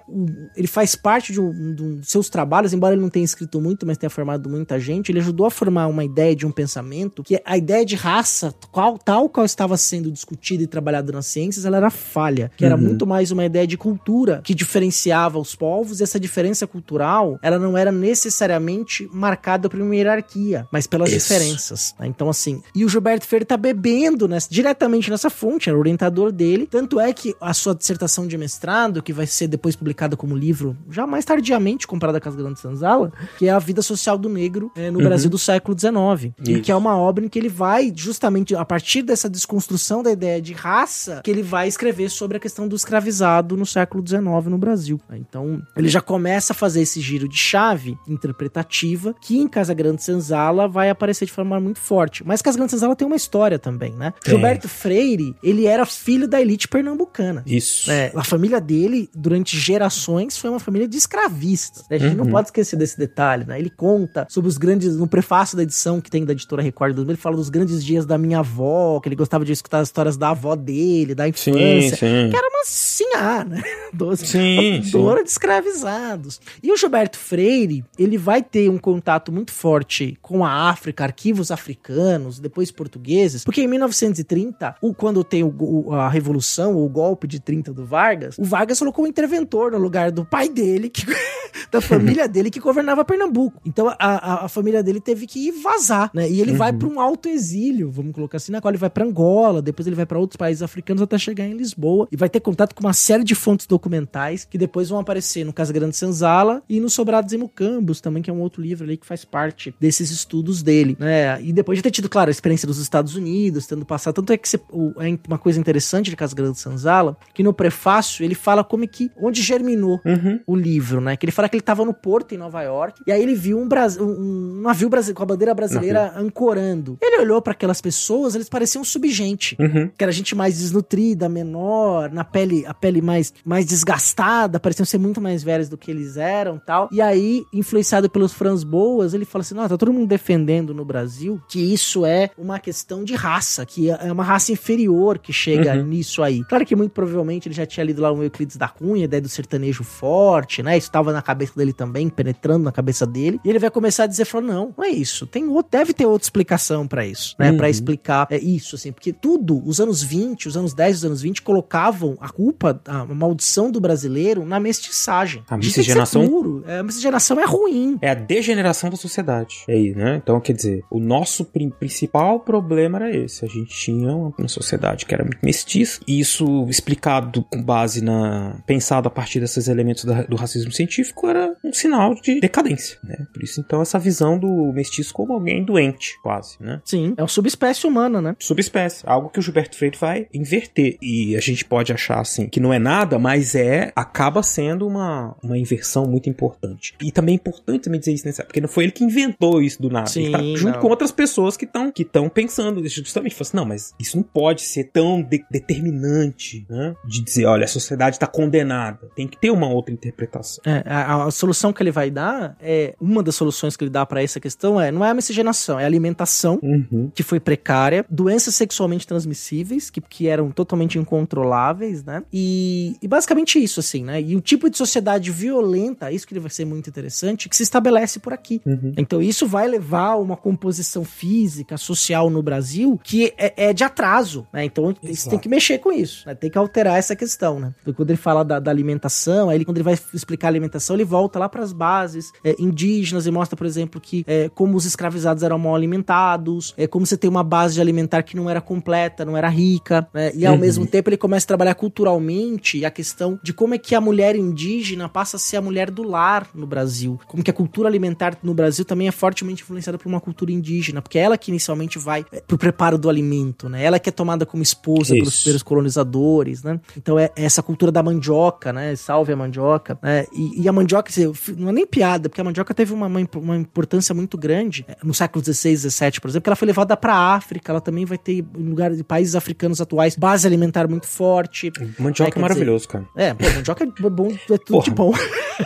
Ele 0.56 0.68
faz 0.68 0.96
parte 0.96 1.34
de, 1.34 1.42
um, 1.42 1.76
de 1.76 1.84
um, 1.84 2.04
seus 2.04 2.30
trabalhos, 2.30 2.74
embora 2.74 2.94
ele 2.94 3.02
não 3.02 3.10
tenha 3.10 3.26
escrito 3.26 3.60
muito, 3.60 3.86
mas 3.86 3.98
tenha 3.98 4.10
formado 4.10 4.50
muita 4.50 4.80
gente, 4.80 5.12
ele 5.12 5.20
ajudou 5.20 5.46
a 5.46 5.52
formar 5.52 5.88
uma 5.88 6.04
ideia 6.04 6.36
de 6.36 6.46
um 6.46 6.52
pensamento 6.52 7.24
que 7.24 7.42
a 7.44 7.58
ideia 7.58 7.86
de 7.86 7.96
raça, 7.96 8.54
qual, 8.72 8.98
tal 8.98 9.30
qual 9.30 9.46
estava 9.46 9.78
sendo 9.78 10.12
discutida 10.12 10.64
e 10.64 10.68
trabalhada 10.68 11.12
nas 11.12 11.28
ciências, 11.28 11.66
ela 11.66 11.78
era 11.78 11.90
falha. 11.90 12.52
Que 12.56 12.66
era 12.66 12.76
uhum. 12.76 12.82
muito 12.82 13.06
mais 13.06 13.32
uma 13.32 13.46
ideia 13.46 13.68
de 13.68 13.78
cultura 13.78 14.42
que 14.44 14.54
diferenciava 14.54 15.40
os 15.40 15.56
povos, 15.56 16.00
e 16.00 16.04
essa 16.04 16.20
diferença 16.20 16.66
cultural, 16.68 17.40
ela 17.42 17.60
não 17.60 17.78
era 17.78 17.92
necessariamente 17.92 19.08
marcada 19.12 19.70
por 19.70 19.80
uma 19.80 19.96
hierarquia, 19.96 20.68
mas 20.72 20.88
pelas 20.88 21.12
Isso. 21.12 21.28
diferenças. 21.28 21.96
Né? 22.00 22.08
Então, 22.08 22.30
assim, 22.30 22.62
e 22.74 22.86
o 22.86 22.90
Gilberto 22.90 23.26
Freire 23.26 23.46
tá 23.46 23.58
bebendo 23.58 24.28
diretamente 24.50 25.10
nessa 25.10 25.30
fonte, 25.30 25.70
era 25.70 25.78
o 25.78 25.82
orientador 25.88 26.32
dele. 26.32 26.68
Tanto 26.70 27.00
é 27.00 27.12
que 27.14 27.36
a 27.40 27.54
sua 27.54 27.74
dissertação 27.74 28.28
de 28.28 28.38
mestrado, 28.38 29.02
que 29.02 29.14
vai 29.14 29.26
ser 29.26 29.48
depois 29.48 29.76
publicada 29.76 30.16
como 30.16 30.36
livro, 30.36 30.78
já 30.90 31.08
mais 31.08 31.26
tardiamente 31.26 31.88
comprada 31.88 32.20
com 32.20 32.30
as 32.30 32.36
Grandes 32.36 32.62
Sanzala, 32.62 33.12
que 33.38 33.48
é 33.48 33.52
A 33.52 33.60
Vida 33.60 33.82
Social 33.82 34.18
do 34.18 34.30
Negro 34.30 34.72
é, 34.76 34.92
no 34.92 35.00
uhum. 35.00 35.06
Brasil 35.06 35.30
do 35.30 35.38
século 35.38 35.78
XIX. 35.78 36.34
E 36.46 36.60
que 36.62 36.72
é 36.72 36.76
uma 36.76 36.98
obra 36.98 37.26
em 37.26 37.30
que 37.30 37.40
ele 37.40 37.50
vai, 37.50 37.92
justamente 37.96 38.56
a 38.56 38.66
partir 38.66 39.02
dessa 39.02 39.30
desconstrução 39.30 40.04
da 40.04 40.12
ideia 40.12 40.42
de 40.42 40.54
raça, 40.54 41.22
que 41.24 41.32
ele 41.32 41.44
vai 41.44 41.68
escrever 41.68 42.10
sobre 42.10 42.38
a 42.38 42.40
questão 42.40 42.68
do 42.68 42.76
escravizado 42.76 43.56
no 43.56 43.66
século 43.66 44.06
XIX 44.06 44.24
no 44.48 44.58
Brasil. 44.58 45.00
Então, 45.12 45.62
ele 45.76 45.88
já 45.88 46.02
começa 46.02 46.54
a 46.54 46.56
fazer 46.56 46.82
esse 46.82 47.00
giro 47.00 47.28
de 47.28 47.38
chave 47.38 47.98
interpretativa 48.08 49.16
que 49.22 49.38
em 49.38 49.48
Casa 49.48 49.74
Grande 49.74 50.04
Senzala 50.04 50.68
vai 50.68 50.90
aparecer 50.90 51.26
de 51.26 51.32
forma 51.32 51.60
muito 51.60 51.80
forte. 51.80 52.26
Mas 52.26 52.42
Casa 52.42 52.58
Grande 52.58 52.72
Senzala 52.72 52.96
tem 52.96 53.08
uma 53.08 53.16
história 53.16 53.60
também, 53.60 53.94
né? 53.94 54.14
Gilberto 54.26 54.68
Freire, 54.68 55.36
ele 55.44 55.67
era 55.68 55.86
filho 55.86 56.28
da 56.28 56.42
elite 56.42 56.68
pernambucana. 56.68 57.44
Isso. 57.46 57.92
É, 57.92 58.12
a 58.16 58.24
família 58.24 58.60
dele, 58.60 59.10
durante 59.16 59.58
gerações, 59.58 60.38
foi 60.38 60.50
uma 60.50 60.60
família 60.60 60.88
de 60.88 60.98
escravistas. 60.98 61.86
Né? 61.90 61.98
A 61.98 62.00
gente 62.00 62.18
uhum. 62.18 62.26
não 62.26 62.32
pode 62.32 62.48
esquecer 62.48 62.76
desse 62.76 62.98
detalhe, 62.98 63.46
né? 63.46 63.60
Ele 63.60 63.70
conta 63.70 64.26
sobre 64.30 64.50
os 64.50 64.58
grandes, 64.58 64.96
no 64.96 65.08
prefácio 65.08 65.58
da 65.58 65.64
edição 65.64 66.00
que 66.02 66.10
tem 66.10 66.26
da 66.26 66.34
editora 66.34 66.62
Record, 66.62 66.98
ele 66.98 67.16
fala 67.16 67.36
dos 67.36 67.50
grandes 67.50 67.84
dias 67.84 68.06
da 68.06 68.18
minha 68.18 68.40
avó, 68.40 69.00
que 69.00 69.10
ele 69.10 69.16
gostava 69.16 69.46
de 69.46 69.52
escutar 69.52 69.80
as 69.80 69.88
histórias 69.88 70.18
da 70.18 70.30
avó 70.30 70.56
dele, 70.56 71.16
da 71.16 71.28
infância. 71.28 71.52
Sim, 71.52 71.90
sim. 71.90 72.30
Que 72.30 72.36
era 72.36 72.48
uma 72.48 72.64
sinhá, 72.66 73.46
né? 73.46 73.62
Doce, 73.94 74.28
sim, 74.28 74.82
sim. 74.84 75.24
de 75.24 75.30
escravizados. 75.30 76.40
E 76.62 76.72
o 76.72 76.78
Gilberto 76.78 77.18
Freire, 77.18 77.84
ele 77.98 78.18
vai 78.18 78.44
ter 78.44 78.70
um 78.70 78.78
contato 78.78 79.32
muito 79.32 79.52
forte 79.52 80.18
com 80.22 80.46
a 80.46 80.70
África, 80.70 81.04
arquivos 81.04 81.52
africanos, 81.52 82.40
depois 82.40 82.72
portugueses, 82.72 83.44
porque 83.44 83.62
em 83.62 83.68
1930, 83.68 84.76
o, 84.82 84.94
quando 84.94 85.24
tem 85.24 85.44
o, 85.44 85.50
a 85.94 86.10
revolução, 86.10 86.76
o 86.76 86.88
golpe 86.90 87.28
de 87.28 87.40
30 87.40 87.74
do 87.74 87.86
Vargas, 87.86 88.38
o 88.38 88.44
Vargas 88.44 88.80
colocou 88.80 89.06
um 89.06 89.08
interventor 89.08 89.72
no 89.72 89.78
lugar 89.78 90.12
do 90.12 90.26
pai 90.26 90.50
dele, 90.50 90.90
que 90.90 91.06
da 91.72 91.82
família 91.82 92.28
dele 92.28 92.50
que 92.50 92.60
governava 92.60 93.04
Pernambuco. 93.06 93.62
Então 93.66 93.90
a, 93.90 93.96
a, 94.00 94.46
a 94.46 94.50
família 94.50 94.84
dele 94.84 95.00
teve 95.00 95.26
que 95.28 95.52
vazar, 95.52 96.10
né? 96.14 96.30
E 96.30 96.42
ele 96.42 96.54
vai 96.54 96.74
para 96.74 96.88
um 96.88 97.00
alto 97.00 97.28
exílio, 97.30 97.90
vamos 97.92 98.14
colocar 98.14 98.38
assim, 98.38 98.52
na 98.52 98.62
qual 98.62 98.72
ele 98.72 98.78
vai 98.78 98.90
para 98.90 99.06
Angola, 99.06 99.62
depois 99.62 99.88
ele 99.88 99.96
vai 99.96 100.06
para 100.06 100.20
outros 100.20 100.38
países 100.38 100.62
africanos 100.62 101.02
até 101.02 101.18
chegar 101.18 101.46
em 101.46 101.54
Lisboa 101.54 102.08
e 102.12 102.16
vai 102.18 102.30
ter 102.30 102.40
contato 102.40 102.74
com 102.74 102.82
uma 102.82 102.94
série 102.94 103.24
de 103.24 103.36
fontes 103.36 103.66
documentais 103.68 104.46
que 104.46 104.58
depois 104.58 104.90
vão 104.90 105.00
aparecer 105.00 105.44
no 105.46 105.54
Casa 105.54 105.72
Grande 105.74 105.96
Senzala 105.96 106.62
e 106.70 106.80
no 106.80 106.90
Sobrados 106.90 107.34
e 107.34 107.38
Mucambos 107.38 108.02
também, 108.02 108.22
que 108.22 108.30
é 108.30 108.34
um 108.34 108.42
outro 108.42 108.62
livro 108.62 108.84
ali 108.86 108.98
que 108.98 109.06
faz 109.06 109.24
parte 109.26 109.74
desses 109.80 110.12
estudos 110.12 110.62
dele, 110.64 110.96
né? 111.00 111.42
E 111.42 111.52
depois 111.54 111.78
de 111.78 111.84
ter 111.84 111.92
tido, 111.92 112.10
claro, 112.10 112.30
a 112.30 112.32
experiência 112.32 112.68
dos 112.68 112.78
Estados 112.78 113.16
Unidos, 113.16 113.68
tendo 113.68 113.86
passado, 113.86 114.16
tanto 114.16 114.34
é 114.34 114.38
que 114.38 114.48
o, 114.72 114.94
é 115.02 115.18
uma 115.28 115.38
coisa 115.38 115.60
interessante 115.60 116.10
de 116.10 116.16
Casa 116.16 116.36
Grande 116.36 116.60
Senzala, 116.60 117.18
que 117.34 117.44
no 117.44 117.54
prefácio 117.54 118.24
ele 118.24 118.36
fala 118.36 118.64
como 118.64 118.84
é 118.84 118.88
que, 118.88 119.12
onde 119.18 119.42
germinou 119.42 120.00
Uhum. 120.06 120.40
o 120.48 120.56
livro, 120.56 121.02
né? 121.02 121.16
Que 121.16 121.26
ele 121.26 121.32
fala 121.38 121.48
que 121.50 121.56
ele 121.56 121.62
tava 121.62 121.86
no 121.86 121.94
porto 121.94 122.34
em 122.34 122.38
Nova 122.38 122.62
York 122.64 123.02
e 123.08 123.12
aí 123.12 123.22
ele 123.22 123.34
viu 123.36 123.58
um, 123.60 123.68
Bras- 123.68 123.98
um- 123.98 124.60
navio 124.62 124.90
brasi- 124.90 125.14
com 125.14 125.24
a 125.24 125.26
bandeira 125.26 125.54
brasileira 125.54 126.14
ancorando. 126.18 126.98
Ele 127.02 127.22
olhou 127.22 127.42
para 127.42 127.54
aquelas 127.54 127.80
pessoas, 127.80 128.36
eles 128.36 128.50
pareciam 128.50 128.84
subgente. 128.84 129.56
Uhum. 129.60 129.90
Que 129.98 130.04
era 130.04 130.12
gente 130.12 130.36
mais 130.36 130.58
desnutrida, 130.58 131.30
menor, 131.30 132.12
na 132.12 132.24
pele, 132.24 132.66
a 132.66 132.74
pele 132.74 133.02
mais, 133.02 133.34
mais 133.46 133.66
desgastada, 133.66 134.60
pareciam 134.60 134.86
ser 134.86 134.98
muito 134.98 135.22
mais 135.22 135.44
velhos 135.44 135.70
do 135.70 135.78
que 135.78 135.92
eles 135.92 136.18
eram 136.18 136.58
tal. 136.60 136.90
E 136.92 137.02
aí, 137.02 137.44
influenciado 137.54 138.10
pelos 138.10 138.34
Franz 138.34 138.64
Boas, 138.64 139.14
ele 139.14 139.26
fala 139.26 139.42
assim: 139.42 139.56
não, 139.56 139.68
tá 139.68 139.78
todo 139.78 139.94
mundo 139.94 140.08
defendendo 140.08 140.74
no 140.74 140.84
Brasil 140.84 141.42
que 141.48 141.60
isso 141.74 142.06
é 142.06 142.30
uma 142.38 142.60
questão 142.60 143.04
de 143.04 143.14
raça, 143.16 143.66
que 143.66 143.90
é 143.90 144.12
uma 144.12 144.24
raça 144.24 144.52
inferior 144.52 145.18
que 145.20 145.32
chega 145.32 145.76
Uhum. 145.76 145.84
nisso 145.86 146.24
aí. 146.24 146.44
Claro 146.46 146.66
que 146.66 146.76
muito 146.76 146.92
provavelmente 146.92 147.48
ele 147.48 147.56
já 147.56 147.66
tinha 147.66 147.84
lido 147.86 148.02
lá 148.02 148.12
o 148.12 148.24
Euclides 148.24 148.58
da 148.58 148.68
Cunha, 148.68 149.06
ideia 149.06 149.22
do 149.22 149.30
sertanejo 149.30 149.84
forte, 149.84 150.62
né? 150.64 150.78
Isso 150.78 150.92
tava 150.92 151.12
na 151.12 151.22
cabeça 151.28 151.54
dele 151.56 151.74
também, 151.74 152.10
penetrando 152.10 152.64
na 152.64 152.72
cabeça 152.72 153.06
dele. 153.06 153.40
E 153.44 153.50
ele 153.50 153.60
vai 153.60 153.70
começar 153.70 154.04
a 154.04 154.08
dizer, 154.08 154.26
falou, 154.26 154.48
não, 154.48 154.74
não 154.78 154.84
é 154.86 154.90
isso. 154.90 155.26
Tem 155.28 155.48
outro, 155.48 155.72
deve 155.72 155.94
ter 155.94 156.06
outra 156.06 156.26
explicação 156.26 156.88
pra 156.88 157.06
isso, 157.06 157.36
né? 157.40 157.52
Uhum. 157.52 157.58
Pra 157.58 157.70
explicar 157.70 158.28
é, 158.30 158.38
isso, 158.38 158.76
assim. 158.76 158.92
Porque 158.92 159.12
tudo, 159.14 159.62
os 159.66 159.80
anos 159.80 160.02
20, 160.02 160.48
os 160.48 160.58
anos 160.58 160.74
10, 160.74 160.98
os 160.98 161.06
anos 161.06 161.22
20, 161.22 161.42
colocavam 161.42 162.18
a 162.20 162.30
culpa, 162.30 162.80
a 162.86 163.06
maldição 163.06 163.70
do 163.72 163.80
brasileiro 163.80 164.46
na 164.46 164.60
mestiçagem. 164.60 165.44
A 165.50 165.58
Isso 165.58 165.72
ser 165.72 165.80
miscigenação? 165.82 166.28
puro. 166.28 166.64
É, 166.68 166.80
a 166.80 166.84
miscigenação 166.84 167.40
é 167.40 167.46
ruim. 167.46 167.98
É 168.02 168.10
a 168.10 168.14
degeneração 168.16 168.90
da 168.90 168.96
sociedade. 168.96 169.64
É 169.68 169.74
aí, 169.74 169.94
né? 169.96 170.20
Então, 170.24 170.40
quer 170.40 170.54
dizer, 170.54 170.84
o 170.90 171.00
nosso 171.00 171.44
prin- 171.46 171.70
principal 171.70 172.40
problema 172.40 172.98
era 173.00 173.16
esse. 173.16 173.44
A 173.44 173.48
gente 173.48 173.76
tinha 173.76 174.12
uma, 174.14 174.34
uma 174.38 174.48
sociedade 174.48 175.06
que 175.06 175.14
era 175.14 175.24
muito 175.24 175.40
mestiça. 175.44 176.00
E 176.08 176.20
isso 176.20 176.66
explicado 176.70 177.44
com 177.50 177.62
base 177.62 178.02
na. 178.04 178.56
pensado 178.66 179.08
a 179.08 179.12
partir 179.12 179.40
desses 179.40 179.68
elementos 179.68 180.06
da- 180.06 180.24
do 180.24 180.36
racismo 180.36 180.72
científico 180.72 181.17
era 181.26 181.56
um 181.64 181.74
sinal 181.74 182.14
de 182.14 182.40
decadência, 182.40 183.00
né? 183.04 183.26
Por 183.34 183.44
isso, 183.44 183.60
então, 183.60 183.82
essa 183.82 183.98
visão 183.98 184.38
do 184.38 184.72
mestiço 184.74 185.14
como 185.14 185.34
alguém 185.34 185.64
doente, 185.64 186.20
quase, 186.22 186.58
né? 186.60 186.82
Sim, 186.86 187.14
é 187.18 187.22
uma 187.22 187.28
subespécie 187.28 187.88
humana, 187.88 188.22
né? 188.22 188.36
subespécie, 188.40 189.04
algo 189.06 189.30
que 189.30 189.40
o 189.40 189.42
Gilberto 189.42 189.76
Freire 189.76 189.98
vai 189.98 190.28
inverter. 190.34 190.98
E 191.02 191.36
a 191.36 191.40
gente 191.40 191.66
pode 191.66 191.92
achar 191.92 192.20
assim 192.20 192.48
que 192.48 192.60
não 192.60 192.74
é 192.74 192.80
nada, 192.80 193.18
mas 193.18 193.56
é 193.56 193.92
acaba 193.96 194.44
sendo 194.44 194.88
uma, 194.88 195.36
uma 195.44 195.58
inversão 195.58 196.06
muito 196.06 196.30
importante. 196.30 196.94
E 197.02 197.12
também 197.12 197.34
é 197.34 197.36
importante 197.36 197.84
também 197.84 198.00
dizer 198.00 198.14
isso, 198.14 198.28
né? 198.28 198.34
Porque 198.46 198.62
não 198.62 198.68
foi 198.68 198.86
ele 198.86 198.92
que 198.92 199.04
inventou 199.04 199.62
isso 199.62 199.82
do 199.82 199.90
nada. 199.90 200.08
Sim, 200.08 200.24
ele 200.24 200.32
tá 200.32 200.60
junto 200.60 200.76
não. 200.76 200.82
com 200.82 200.88
outras 200.88 201.12
pessoas 201.12 201.56
que 201.58 201.66
estão 201.66 201.92
que 201.92 202.04
estão 202.04 202.30
pensando 202.30 202.86
isso, 202.86 203.04
justamente, 203.04 203.36
falou 203.36 203.48
assim, 203.48 203.58
não, 203.58 203.66
mas 203.66 203.94
isso 204.00 204.18
não 204.18 204.24
pode 204.24 204.62
ser 204.62 204.86
tão 204.86 205.22
de- 205.22 205.46
determinante, 205.50 206.66
né? 206.70 206.96
De 207.06 207.24
dizer, 207.24 207.46
olha, 207.46 207.66
a 207.66 207.68
sociedade 207.68 208.16
está 208.16 208.28
condenada. 208.28 209.10
Tem 209.16 209.28
que 209.28 209.38
ter 209.38 209.52
uma 209.52 209.68
outra 209.68 209.94
interpretação. 209.94 210.62
É, 210.66 210.84
a, 210.86 211.07
a 211.08 211.32
solução 211.32 211.72
que 211.72 211.82
ele 211.82 211.92
vai 211.92 212.10
dar 212.12 212.56
é 212.60 212.96
uma 213.00 213.24
das 213.24 213.36
soluções 213.36 213.76
que 213.76 213.84
ele 213.84 213.92
dá 213.92 214.06
pra 214.06 214.22
essa 214.22 214.40
questão 214.40 214.80
é 214.80 214.92
não 214.92 215.04
é 215.04 215.10
a 215.10 215.14
miscigenação, 215.14 215.80
é 215.80 215.84
a 215.84 215.86
alimentação 215.86 216.60
Uhum. 216.62 217.12
que 217.14 217.24
foi 217.24 217.40
precária, 217.40 218.06
doenças 218.10 218.56
sexualmente 218.56 219.08
transmissíveis 219.08 219.90
que, 219.90 220.02
que 220.02 220.28
eram 220.28 220.52
totalmente 220.52 220.98
incontroláveis, 220.98 222.04
né? 222.04 222.24
E, 222.32 222.96
e 223.02 223.08
basicamente 223.08 223.62
isso 223.62 223.80
assim, 223.80 224.04
né? 224.04 224.22
E 224.22 224.36
o 224.36 224.42
tipo 224.42 224.70
de 224.70 224.78
sociedade 224.78 225.32
violenta, 225.32 226.12
isso 226.12 226.28
que 226.28 226.34
ele 226.34 226.40
vai 226.40 226.50
ser 226.50 226.66
muito 226.66 226.90
interessante, 226.90 227.48
que 227.48 227.56
se 227.56 227.64
estabelece 227.64 228.20
por 228.20 228.34
aqui. 228.34 228.62
Uhum. 228.66 228.94
Então 228.98 229.22
isso 229.22 229.48
vai 229.48 229.68
levar 229.68 230.10
a 230.10 230.16
uma 230.18 230.36
composição 230.36 231.04
física, 231.04 231.78
social 231.78 232.30
no 232.30 232.42
Brasil 232.42 233.00
que 233.04 233.34
é, 233.38 233.70
é 233.70 233.74
de 233.74 233.84
atraso, 233.84 234.48
né? 234.52 234.66
Então 234.66 234.94
você 235.02 235.12
Exato. 235.12 235.30
tem 235.32 235.40
que 235.40 235.50
mexer 235.50 235.78
com 235.80 235.92
isso, 235.92 236.28
né? 236.28 236.36
Tem 236.36 236.50
que 236.50 236.58
alterar 236.58 236.98
essa 236.98 237.16
questão, 237.16 237.60
né? 237.60 237.74
Porque 237.78 237.94
quando 237.94 238.10
ele 238.10 238.18
fala 238.18 238.44
da, 238.44 238.60
da 238.60 238.72
alimentação, 238.72 239.50
aí 239.50 239.58
ele, 239.58 239.66
quando 239.66 239.78
ele 239.78 239.84
vai 239.84 239.98
explicar 240.14 240.48
a 240.48 240.52
alimentação, 240.52 240.96
ele 240.98 241.06
volta 241.06 241.40
lá 241.40 241.48
para 241.48 241.64
as 241.64 241.72
bases 241.72 242.32
é, 242.44 242.56
indígenas 242.60 243.26
e 243.26 243.32
mostra, 243.32 243.56
por 243.56 243.66
exemplo, 243.66 244.02
que 244.02 244.24
é, 244.28 244.50
como 244.54 244.76
os 244.76 244.86
escravizados 244.86 245.44
eram 245.44 245.58
mal 245.58 245.76
alimentados, 245.76 246.74
é, 246.78 246.88
como 246.88 247.06
você 247.06 247.16
tem 247.18 247.30
uma 247.30 247.44
base 247.44 247.76
de 247.76 247.82
alimentar 247.82 248.24
que 248.24 248.36
não 248.36 248.50
era 248.50 248.60
completa, 248.62 249.24
não 249.24 249.38
era 249.38 249.48
rica, 249.50 250.08
né? 250.14 250.32
E 250.36 250.46
ao 250.46 250.54
Uhum. 250.56 250.60
mesmo 250.60 250.86
tempo 250.88 251.10
ele 251.10 251.18
começa 251.18 251.46
a 251.46 251.48
trabalhar 251.48 251.76
culturalmente 251.76 252.84
a 252.86 252.90
questão 252.92 253.40
de 253.44 253.54
como 253.54 253.76
é 253.76 253.78
que 253.78 253.94
a 253.94 254.02
mulher 254.02 254.36
indígena 254.36 255.08
passa 255.10 255.38
a 255.38 255.40
ser 255.40 255.58
a 255.58 255.62
mulher 255.62 255.92
do 255.92 256.04
lar 256.04 256.48
no 256.56 256.66
Brasil. 256.66 257.20
Como 257.28 257.44
que 257.44 257.52
a 257.52 257.54
cultura 257.54 257.88
alimentar 257.88 258.38
no 258.42 258.54
Brasil 258.54 258.84
também 258.86 259.08
é 259.08 259.12
fortemente 259.12 259.62
influenciada 259.64 259.98
por 259.98 260.08
uma 260.08 260.20
cultura 260.20 260.52
indígena, 260.52 261.02
porque 261.02 261.20
é 261.20 261.22
ela 261.24 261.38
que 261.38 261.52
inicialmente 261.52 262.00
vai 262.00 262.26
é, 262.32 262.42
pro 262.42 262.58
preparo 262.58 262.98
do 262.98 263.10
alimento, 263.10 263.70
né? 263.70 263.84
Ela 263.84 264.00
que 264.00 264.10
é 264.10 264.12
tomada 264.12 264.46
como 264.46 264.64
esposa 264.64 265.14
pelos 265.14 265.30
Isso. 265.34 265.42
primeiros 265.44 265.64
colonizadores, 265.64 266.64
né? 266.64 266.80
Então 266.96 267.18
é 267.20 267.30
essa 267.36 267.62
cultura 267.62 267.92
da 267.92 268.02
mandioca, 268.02 268.72
né? 268.74 268.96
Salve 268.96 269.34
a 269.34 269.36
mandioca, 269.36 269.98
né? 270.02 270.26
E, 270.34 270.62
e 270.64 270.68
a 270.68 270.74
mandioca, 270.74 270.87
assim, 270.96 271.34
fi- 271.34 271.54
não 271.58 271.70
é 271.70 271.72
nem 271.72 271.86
piada, 271.86 272.30
porque 272.30 272.40
a 272.40 272.44
mandioca 272.44 272.74
teve 272.74 272.94
uma, 272.94 273.08
uma, 273.08 273.22
imp- 273.22 273.36
uma 273.36 273.56
importância 273.58 274.14
muito 274.16 274.38
grande 274.38 274.86
é, 274.88 274.96
no 275.04 275.14
século 275.14 275.44
XVI, 275.44 275.76
XVII, 275.78 276.20
por 276.22 276.30
exemplo, 276.30 276.44
que 276.44 276.50
ela 276.50 276.56
foi 276.56 276.66
levada 276.68 276.96
pra 276.96 277.14
África, 277.14 277.72
ela 277.72 277.82
também 277.82 278.06
vai 278.06 278.18
ter, 278.18 278.34
em 278.58 278.70
lugares 278.70 278.98
de 278.98 279.04
países 279.04 279.36
africanos 279.36 279.82
atuais, 279.82 280.16
base 280.16 280.46
alimentar 280.48 280.88
muito 280.88 281.08
forte. 281.08 281.72
Mandioca 282.00 282.38
É, 282.38 282.40
é 282.40 282.42
maravilhoso, 282.42 282.88
cara. 282.88 283.06
É, 283.16 283.34
pô, 283.34 283.44
mandioca 283.56 283.84
é 283.84 284.10
bom, 284.10 284.28
é 284.32 284.58
tudo 284.58 284.60
Porra. 284.68 284.84
de 284.84 284.92
bom. 284.92 285.14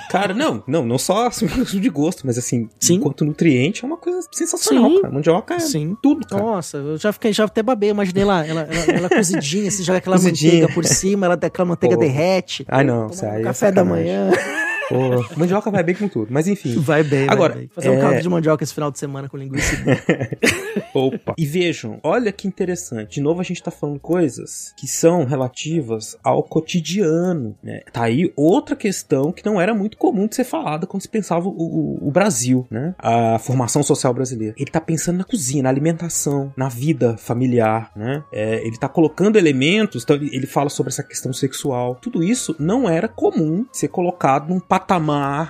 Cara, 0.10 0.34
não, 0.34 0.64
não, 0.66 0.86
não 0.86 0.98
só 0.98 1.28
assim, 1.28 1.46
de 1.48 1.90
gosto, 1.90 2.26
mas 2.26 2.38
assim, 2.38 2.70
Sim. 2.80 2.94
enquanto 2.94 3.26
nutriente 3.26 3.84
é 3.84 3.88
uma 3.88 3.98
coisa 3.98 4.26
sensacional, 4.32 4.90
Sim. 4.90 5.02
cara. 5.02 5.14
Mandioca 5.14 5.54
é 5.56 5.60
Sim. 5.60 5.98
tudo, 6.02 6.26
cara. 6.26 6.42
Nossa, 6.42 6.78
eu 6.78 6.98
já 6.98 7.12
fiquei, 7.12 7.34
já 7.34 7.44
até 7.44 7.62
babei, 7.62 7.90
imaginei 7.90 8.24
lá, 8.24 8.46
ela, 8.48 8.62
ela, 8.62 8.86
ela 9.00 9.10
cozidinha, 9.10 9.70
você 9.70 9.84
joga 9.84 9.98
aquela 9.98 10.16
Cozidinha. 10.16 10.54
manteiga 10.54 10.74
por 10.74 10.86
cima, 10.86 11.26
ela 11.26 11.36
aquela 11.36 11.66
manteiga 11.68 11.96
Pô. 11.96 12.02
derrete. 12.02 12.64
Ai, 12.70 12.86
não, 12.86 13.08
um 13.08 13.10
aí 13.30 13.42
é 13.42 13.44
café 13.44 13.70
da 13.70 13.82
sacanagem. 13.84 13.86
manhã. 13.86 14.32
Pô, 14.92 15.36
mandioca 15.40 15.72
vai 15.72 15.84
bem 15.84 15.96
com 15.96 16.08
tudo, 16.08 16.28
mas 16.32 16.48
enfim. 16.48 16.76
Vai 16.80 17.04
bem, 17.04 17.26
vai 17.26 17.36
Agora, 17.36 17.56
bem. 17.56 17.70
Fazer 17.74 17.90
um 17.90 17.98
é- 17.98 18.02
caldo 18.02 18.22
de 18.22 18.30
mandioca 18.30 18.64
esse 18.64 18.74
final 18.74 18.92
de 18.92 19.00
semana 19.00 19.28
com 19.30 19.38
linguiça. 19.38 19.76
Opa. 20.94 21.34
E 21.38 21.46
vejam, 21.46 22.00
olha 22.04 22.32
que 22.32 22.48
interessante. 22.48 23.16
De 23.16 23.22
novo 23.22 23.40
a 23.42 23.44
gente 23.44 23.62
tá 23.64 23.72
falando 23.72 24.00
coisas 24.00 24.74
que 24.78 24.88
são 24.88 25.26
relativas 25.26 26.18
ao 26.24 26.44
cotidiano, 26.44 27.56
né? 27.64 27.82
Tá 27.92 28.04
aí 28.04 28.32
outra 28.36 28.76
questão 28.76 29.32
que 29.32 29.46
não 29.46 29.60
era 29.60 29.74
muito 29.74 29.98
comum 29.98 30.28
de 30.28 30.36
ser 30.36 30.44
falada 30.44 30.86
quando 30.86 31.02
se 31.02 31.10
pensava 31.10 31.48
o, 31.48 31.52
o- 31.52 32.08
o 32.08 32.12
Brasil, 32.12 32.66
né? 32.70 32.94
A 32.98 33.40
formação 33.40 33.84
social 33.84 34.14
brasileira. 34.14 34.54
Ele 34.58 34.70
tá 34.70 34.82
pensando 34.82 35.18
na 35.18 35.24
cozinha, 35.24 35.64
na 35.64 35.70
alimentação, 35.70 36.54
na 36.58 36.68
vida 36.70 37.18
familiar, 37.18 37.92
né? 37.96 38.24
É, 38.34 38.66
ele 38.66 38.78
tá 38.78 38.90
colocando 38.90 39.38
elementos, 39.38 40.04
então 40.04 40.16
ele, 40.16 40.30
ele 40.34 40.48
fala 40.48 40.70
sobre 40.70 40.92
essa 40.92 41.04
questão 41.04 41.32
sexual. 41.34 41.96
Tudo 41.96 42.24
isso 42.24 42.56
não 42.60 42.90
era 42.90 43.08
comum 43.08 43.66
ser 43.72 43.88
colocado 43.88 44.50
num 44.50 44.60
patamar 44.60 44.81